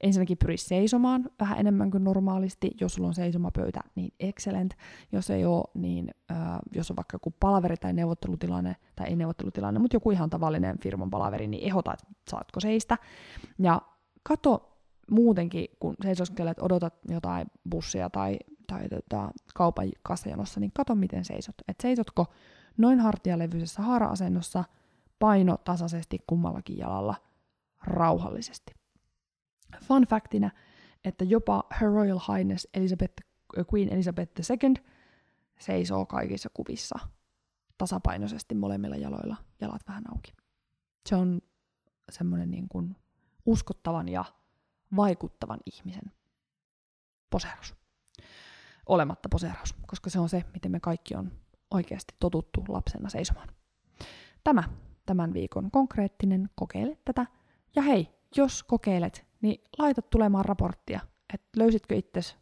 Ensinnäkin 0.02 0.38
pyri 0.38 0.58
seisomaan 0.58 1.30
vähän 1.40 1.60
enemmän 1.60 1.92
kuin 1.92 2.04
normaalisti. 2.04 2.72
Jos 2.82 2.94
sulla 2.94 3.08
on 3.08 3.14
seisomapöytä, 3.14 3.80
niin 3.96 4.14
excellent. 4.20 4.74
Jos 5.12 5.30
ei 5.30 5.46
ole, 5.46 5.64
niin 5.74 6.12
äh, 6.32 6.38
jos 6.76 6.92
on 6.92 6.98
vaikka 6.98 7.16
joku 7.16 7.34
palaveri 7.40 7.78
tai 7.78 7.94
neuvottelutilanne, 7.94 8.76
tai 8.96 9.08
ei 9.08 9.16
neuvottelutilanne, 9.16 9.80
mutta 9.80 9.96
joku 9.96 10.12
ihan 10.12 10.30
tavallinen 10.30 10.80
firman 10.80 11.10
palaveri, 11.10 11.48
niin 11.48 11.68
ehota, 11.68 11.94
että 11.94 12.06
saatko 12.30 12.60
seistä. 12.60 12.98
Ja 13.60 13.82
kato 14.24 14.80
muutenkin, 15.12 15.66
kun 15.80 15.96
seisoskelet, 16.04 16.60
odotat 16.62 16.94
jotain 17.10 17.48
bussia 17.70 18.10
tai, 18.10 18.40
tai 18.68 18.90
tota, 18.90 19.32
kaupan 19.56 19.90
kassajonossa, 20.04 20.60
niin 20.60 20.72
kato 20.74 20.96
miten 20.96 21.26
seisot. 21.26 21.56
Et 21.68 21.80
seisotko 21.82 22.26
noin 22.78 23.00
hartialevyisessä 23.00 23.82
haara-asennossa, 23.82 24.64
paino 25.24 25.58
tasaisesti 25.58 26.20
kummallakin 26.28 26.78
jalalla, 26.78 27.16
rauhallisesti. 27.84 28.74
Fun 29.84 30.08
factina, 30.10 30.52
että 31.04 31.24
jopa 31.26 31.64
Her 31.82 31.90
Royal 31.90 32.20
Highness 32.20 32.68
Elizabeth, 32.74 33.14
Queen 33.74 33.94
Elizabeth 33.94 34.32
II 34.52 34.74
seisoo 35.60 36.06
kaikissa 36.06 36.50
kuvissa 36.54 37.00
tasapainoisesti 37.78 38.56
molemmilla 38.56 38.96
jaloilla, 38.96 39.36
jalat 39.62 39.82
vähän 39.88 40.04
auki. 40.12 40.34
Se 41.10 41.16
on 41.16 41.42
semmoinen 42.12 42.52
niin 42.52 42.68
kuin 42.70 42.96
uskottavan 43.46 44.10
ja 44.10 44.26
vaikuttavan 44.96 45.60
ihmisen 45.66 46.12
poseeraus. 47.30 47.76
Olematta 48.86 49.30
poseeraus, 49.30 49.74
koska 49.88 50.10
se 50.10 50.20
on 50.20 50.30
se, 50.30 50.44
miten 50.54 50.72
me 50.72 50.80
kaikki 50.80 51.16
on 51.16 51.32
oikeasti 51.72 52.16
totuttu 52.20 52.66
lapsena 52.68 53.10
seisomaan. 53.10 53.48
Tämä 54.44 54.64
tämän 55.06 55.34
viikon 55.34 55.72
konkreettinen, 55.72 56.50
kokeile 56.56 56.98
tätä. 57.06 57.26
Ja 57.76 57.82
hei, 57.82 58.10
jos 58.38 58.64
kokeilet, 58.64 59.26
niin 59.42 59.64
laita 59.78 60.02
tulemaan 60.02 60.46
raporttia, 60.46 61.00
että 61.34 61.48
löysitkö 61.58 61.96
itses 61.96 62.38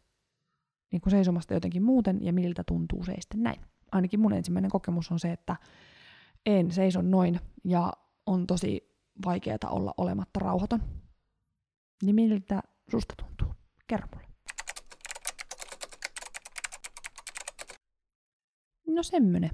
niin 0.92 1.00
kuin 1.00 1.10
seisomasta 1.10 1.54
jotenkin 1.54 1.82
muuten 1.82 2.24
ja 2.24 2.32
miltä 2.32 2.64
tuntuu 2.64 3.04
seistä 3.04 3.36
näin. 3.36 3.60
Ainakin 3.92 4.20
mun 4.20 4.32
ensimmäinen 4.32 4.70
kokemus 4.70 5.10
on 5.10 5.18
se, 5.18 5.32
että 5.32 5.56
en 6.46 6.70
seison 6.70 7.10
noin 7.10 7.40
ja 7.64 7.92
on 8.26 8.46
tosi 8.46 8.96
vaikeaa 9.24 9.58
olla 9.70 9.94
olematta 9.96 10.40
rauhaton. 10.40 10.82
Niin 12.02 12.14
miltä 12.14 12.62
susta 12.90 13.14
tuntuu? 13.16 13.54
Kerro 13.86 14.08
mulle. 14.14 14.28
No 18.86 19.02
semmonen. 19.02 19.50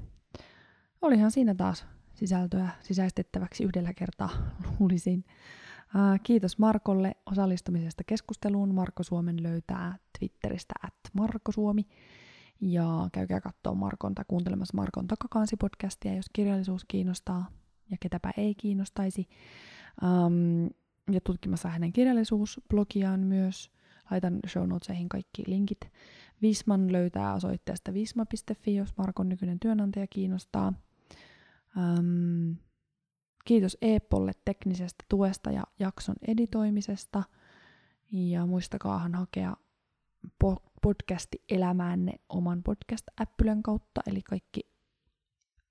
Olihan 1.02 1.30
siinä 1.30 1.54
taas 1.54 1.86
sisältöä 2.18 2.68
sisäistettäväksi 2.80 3.64
yhdellä 3.64 3.94
kertaa, 3.94 4.30
luulisin. 4.78 5.24
Kiitos 6.22 6.58
Markolle 6.58 7.16
osallistumisesta 7.26 8.04
keskusteluun. 8.04 8.74
Marko 8.74 9.02
Suomen 9.02 9.42
löytää 9.42 9.98
Twitteristä 10.18 10.74
at 10.82 10.94
Marko 11.12 11.52
Suomi. 11.52 11.86
Ja 12.60 13.08
käykää 13.12 13.40
katsoa 13.40 13.74
Markon 13.74 14.14
tai 14.14 14.24
kuuntelemassa 14.28 14.76
Markon 14.76 15.06
takakansi-podcastia, 15.06 16.16
jos 16.16 16.26
kirjallisuus 16.32 16.84
kiinnostaa 16.88 17.50
ja 17.90 17.96
ketäpä 18.00 18.30
ei 18.36 18.54
kiinnostaisi. 18.54 19.28
Um, 20.02 20.70
ja 21.10 21.20
tutkimassa 21.24 21.68
hänen 21.68 21.92
kirjallisuusblogiaan 21.92 23.20
myös. 23.20 23.70
Laitan 24.10 24.38
show 24.46 24.68
notesihin 24.68 25.08
kaikki 25.08 25.42
linkit. 25.46 25.80
Visman 26.42 26.92
löytää 26.92 27.34
osoitteesta 27.34 27.94
visma.fi, 27.94 28.74
jos 28.74 28.96
Markon 28.96 29.28
nykyinen 29.28 29.60
työnantaja 29.60 30.06
kiinnostaa. 30.06 30.72
Um, 31.76 32.56
kiitos 33.44 33.76
Eepolle 33.82 34.32
teknisestä 34.44 35.04
tuesta 35.08 35.50
ja 35.50 35.64
jakson 35.78 36.16
editoimisesta. 36.28 37.22
Ja 38.12 38.46
muistakaahan 38.46 39.14
hakea 39.14 39.56
podcasti 40.82 41.42
elämäänne 41.48 42.12
oman 42.28 42.62
podcast-äppylän 42.62 43.62
kautta, 43.62 44.00
eli 44.06 44.22
kaikki 44.22 44.60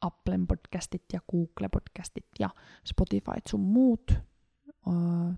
Applen 0.02 0.48
podcastit 0.48 1.04
ja 1.14 1.20
Google-podcastit 1.32 2.28
ja 2.40 2.50
Spotify 2.86 3.42
sun 3.50 3.60
muut, 3.60 4.14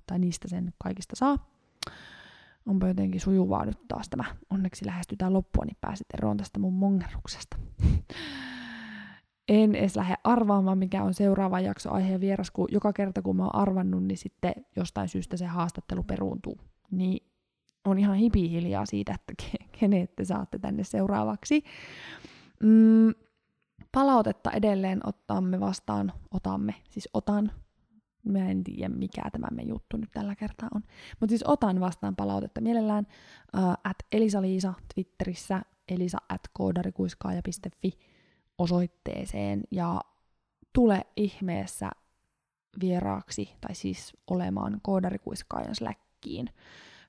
tai 0.07 0.19
niistä 0.19 0.47
sen 0.47 0.73
kaikista 0.77 1.15
saa. 1.15 1.51
Onpa 2.65 2.87
jotenkin 2.87 3.21
sujuvaa 3.21 3.65
nyt 3.65 3.87
taas 3.87 4.09
tämä. 4.09 4.23
Onneksi 4.49 4.85
lähestytään 4.85 5.33
loppua, 5.33 5.65
niin 5.65 5.77
pääset 5.81 6.07
eroon 6.13 6.37
tästä 6.37 6.59
mun 6.59 6.73
mongerruksesta. 6.73 7.57
en 9.49 9.75
edes 9.75 9.95
lähde 9.95 10.15
arvaamaan, 10.23 10.77
mikä 10.77 11.03
on 11.03 11.13
seuraava 11.13 11.59
jakso 11.59 11.91
aihe 11.91 12.11
ja 12.11 12.19
vieras, 12.19 12.51
kun 12.51 12.67
joka 12.71 12.93
kerta 12.93 13.21
kun 13.21 13.35
mä 13.35 13.43
oon 13.43 13.55
arvannut, 13.55 14.03
niin 14.03 14.17
sitten 14.17 14.53
jostain 14.75 15.09
syystä 15.09 15.37
se 15.37 15.45
haastattelu 15.45 16.03
peruuntuu. 16.03 16.57
Niin 16.91 17.27
on 17.85 17.99
ihan 17.99 18.15
hipihiljaa 18.15 18.85
siitä, 18.85 19.13
että 19.13 19.43
kenet 19.79 20.15
te 20.15 20.25
saatte 20.25 20.59
tänne 20.59 20.83
seuraavaksi. 20.83 21.63
Mm, 22.63 23.13
palautetta 23.91 24.51
edelleen 24.51 24.99
ottamme 25.03 25.59
vastaan, 25.59 26.13
otamme, 26.31 26.75
siis 26.89 27.09
otan, 27.13 27.51
mä 28.23 28.49
en 28.49 28.63
tiedä 28.63 28.89
mikä 28.89 29.21
tämä 29.31 29.47
me 29.51 29.61
juttu 29.61 29.97
nyt 29.97 30.11
tällä 30.11 30.35
kertaa 30.35 30.69
on, 30.75 30.81
mutta 31.19 31.31
siis 31.31 31.43
otan 31.47 31.79
vastaan 31.79 32.15
palautetta 32.15 32.61
mielellään 32.61 33.07
uh, 33.57 33.63
at 33.83 33.97
Elisa-Liisa 34.11 34.73
Twitterissä, 34.93 35.61
elisa 35.89 36.17
at 36.29 36.41
koodarikuiskaaja.fi 36.53 38.08
osoitteeseen 38.59 39.63
ja 39.71 40.01
tule 40.73 41.05
ihmeessä 41.15 41.89
vieraaksi, 42.81 43.49
tai 43.61 43.75
siis 43.75 44.13
olemaan 44.27 44.79
koodarikuiskaajan 44.81 45.75
Slackiin. 45.75 46.49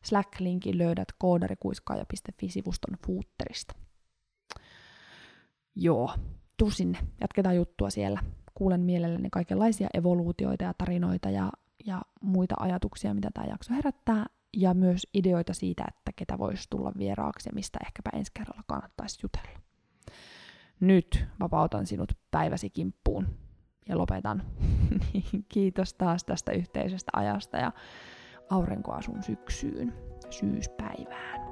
Slack-linkin 0.03 0.79
löydät 0.79 1.09
koodarikuiskaaja.fi-sivuston 1.19 2.97
footerista. 3.07 3.75
Joo, 5.77 6.15
tuu 6.57 6.71
sinne, 6.71 6.99
jatketaan 7.21 7.57
juttua 7.57 7.91
siellä. 7.91 8.21
Kuulen 8.55 8.81
mielelläni 8.81 9.31
kaikenlaisia 9.31 9.89
evoluutioita 9.95 10.65
ja 10.65 10.75
tarinoita 10.75 11.31
ja, 11.31 11.53
ja 11.87 12.03
muita 12.23 12.55
ajatuksia, 12.59 13.15
mitä 13.15 13.31
tämä 13.35 13.47
jakso 13.47 13.75
herättää, 13.75 14.27
ja 14.57 14.75
myös 14.75 15.07
ideoita 15.15 15.55
siitä, 15.55 15.85
että 15.89 16.13
ketä 16.17 16.39
voisi 16.39 16.67
tulla 16.71 16.93
vieraaksi 16.99 17.49
ja 17.49 17.53
mistä 17.55 17.79
ehkäpä 17.87 18.11
ensi 18.13 18.33
kerralla 18.35 18.63
kannattaisi 18.67 19.19
jutella. 19.23 19.70
Nyt 20.81 21.25
vapautan 21.41 21.87
sinut 21.87 22.13
päiväsi 22.31 22.71
kimppuun 22.71 23.27
ja 23.89 23.99
lopetan. 23.99 24.43
Kiitos 25.49 25.95
taas 25.95 26.25
tästä 26.25 26.53
yhteisestä 26.53 27.11
ajasta 27.15 27.57
ja 27.57 27.73
aurinkoa 28.51 29.03
sun 29.03 29.23
syksyyn, 29.23 29.95
syyspäivään. 30.31 31.50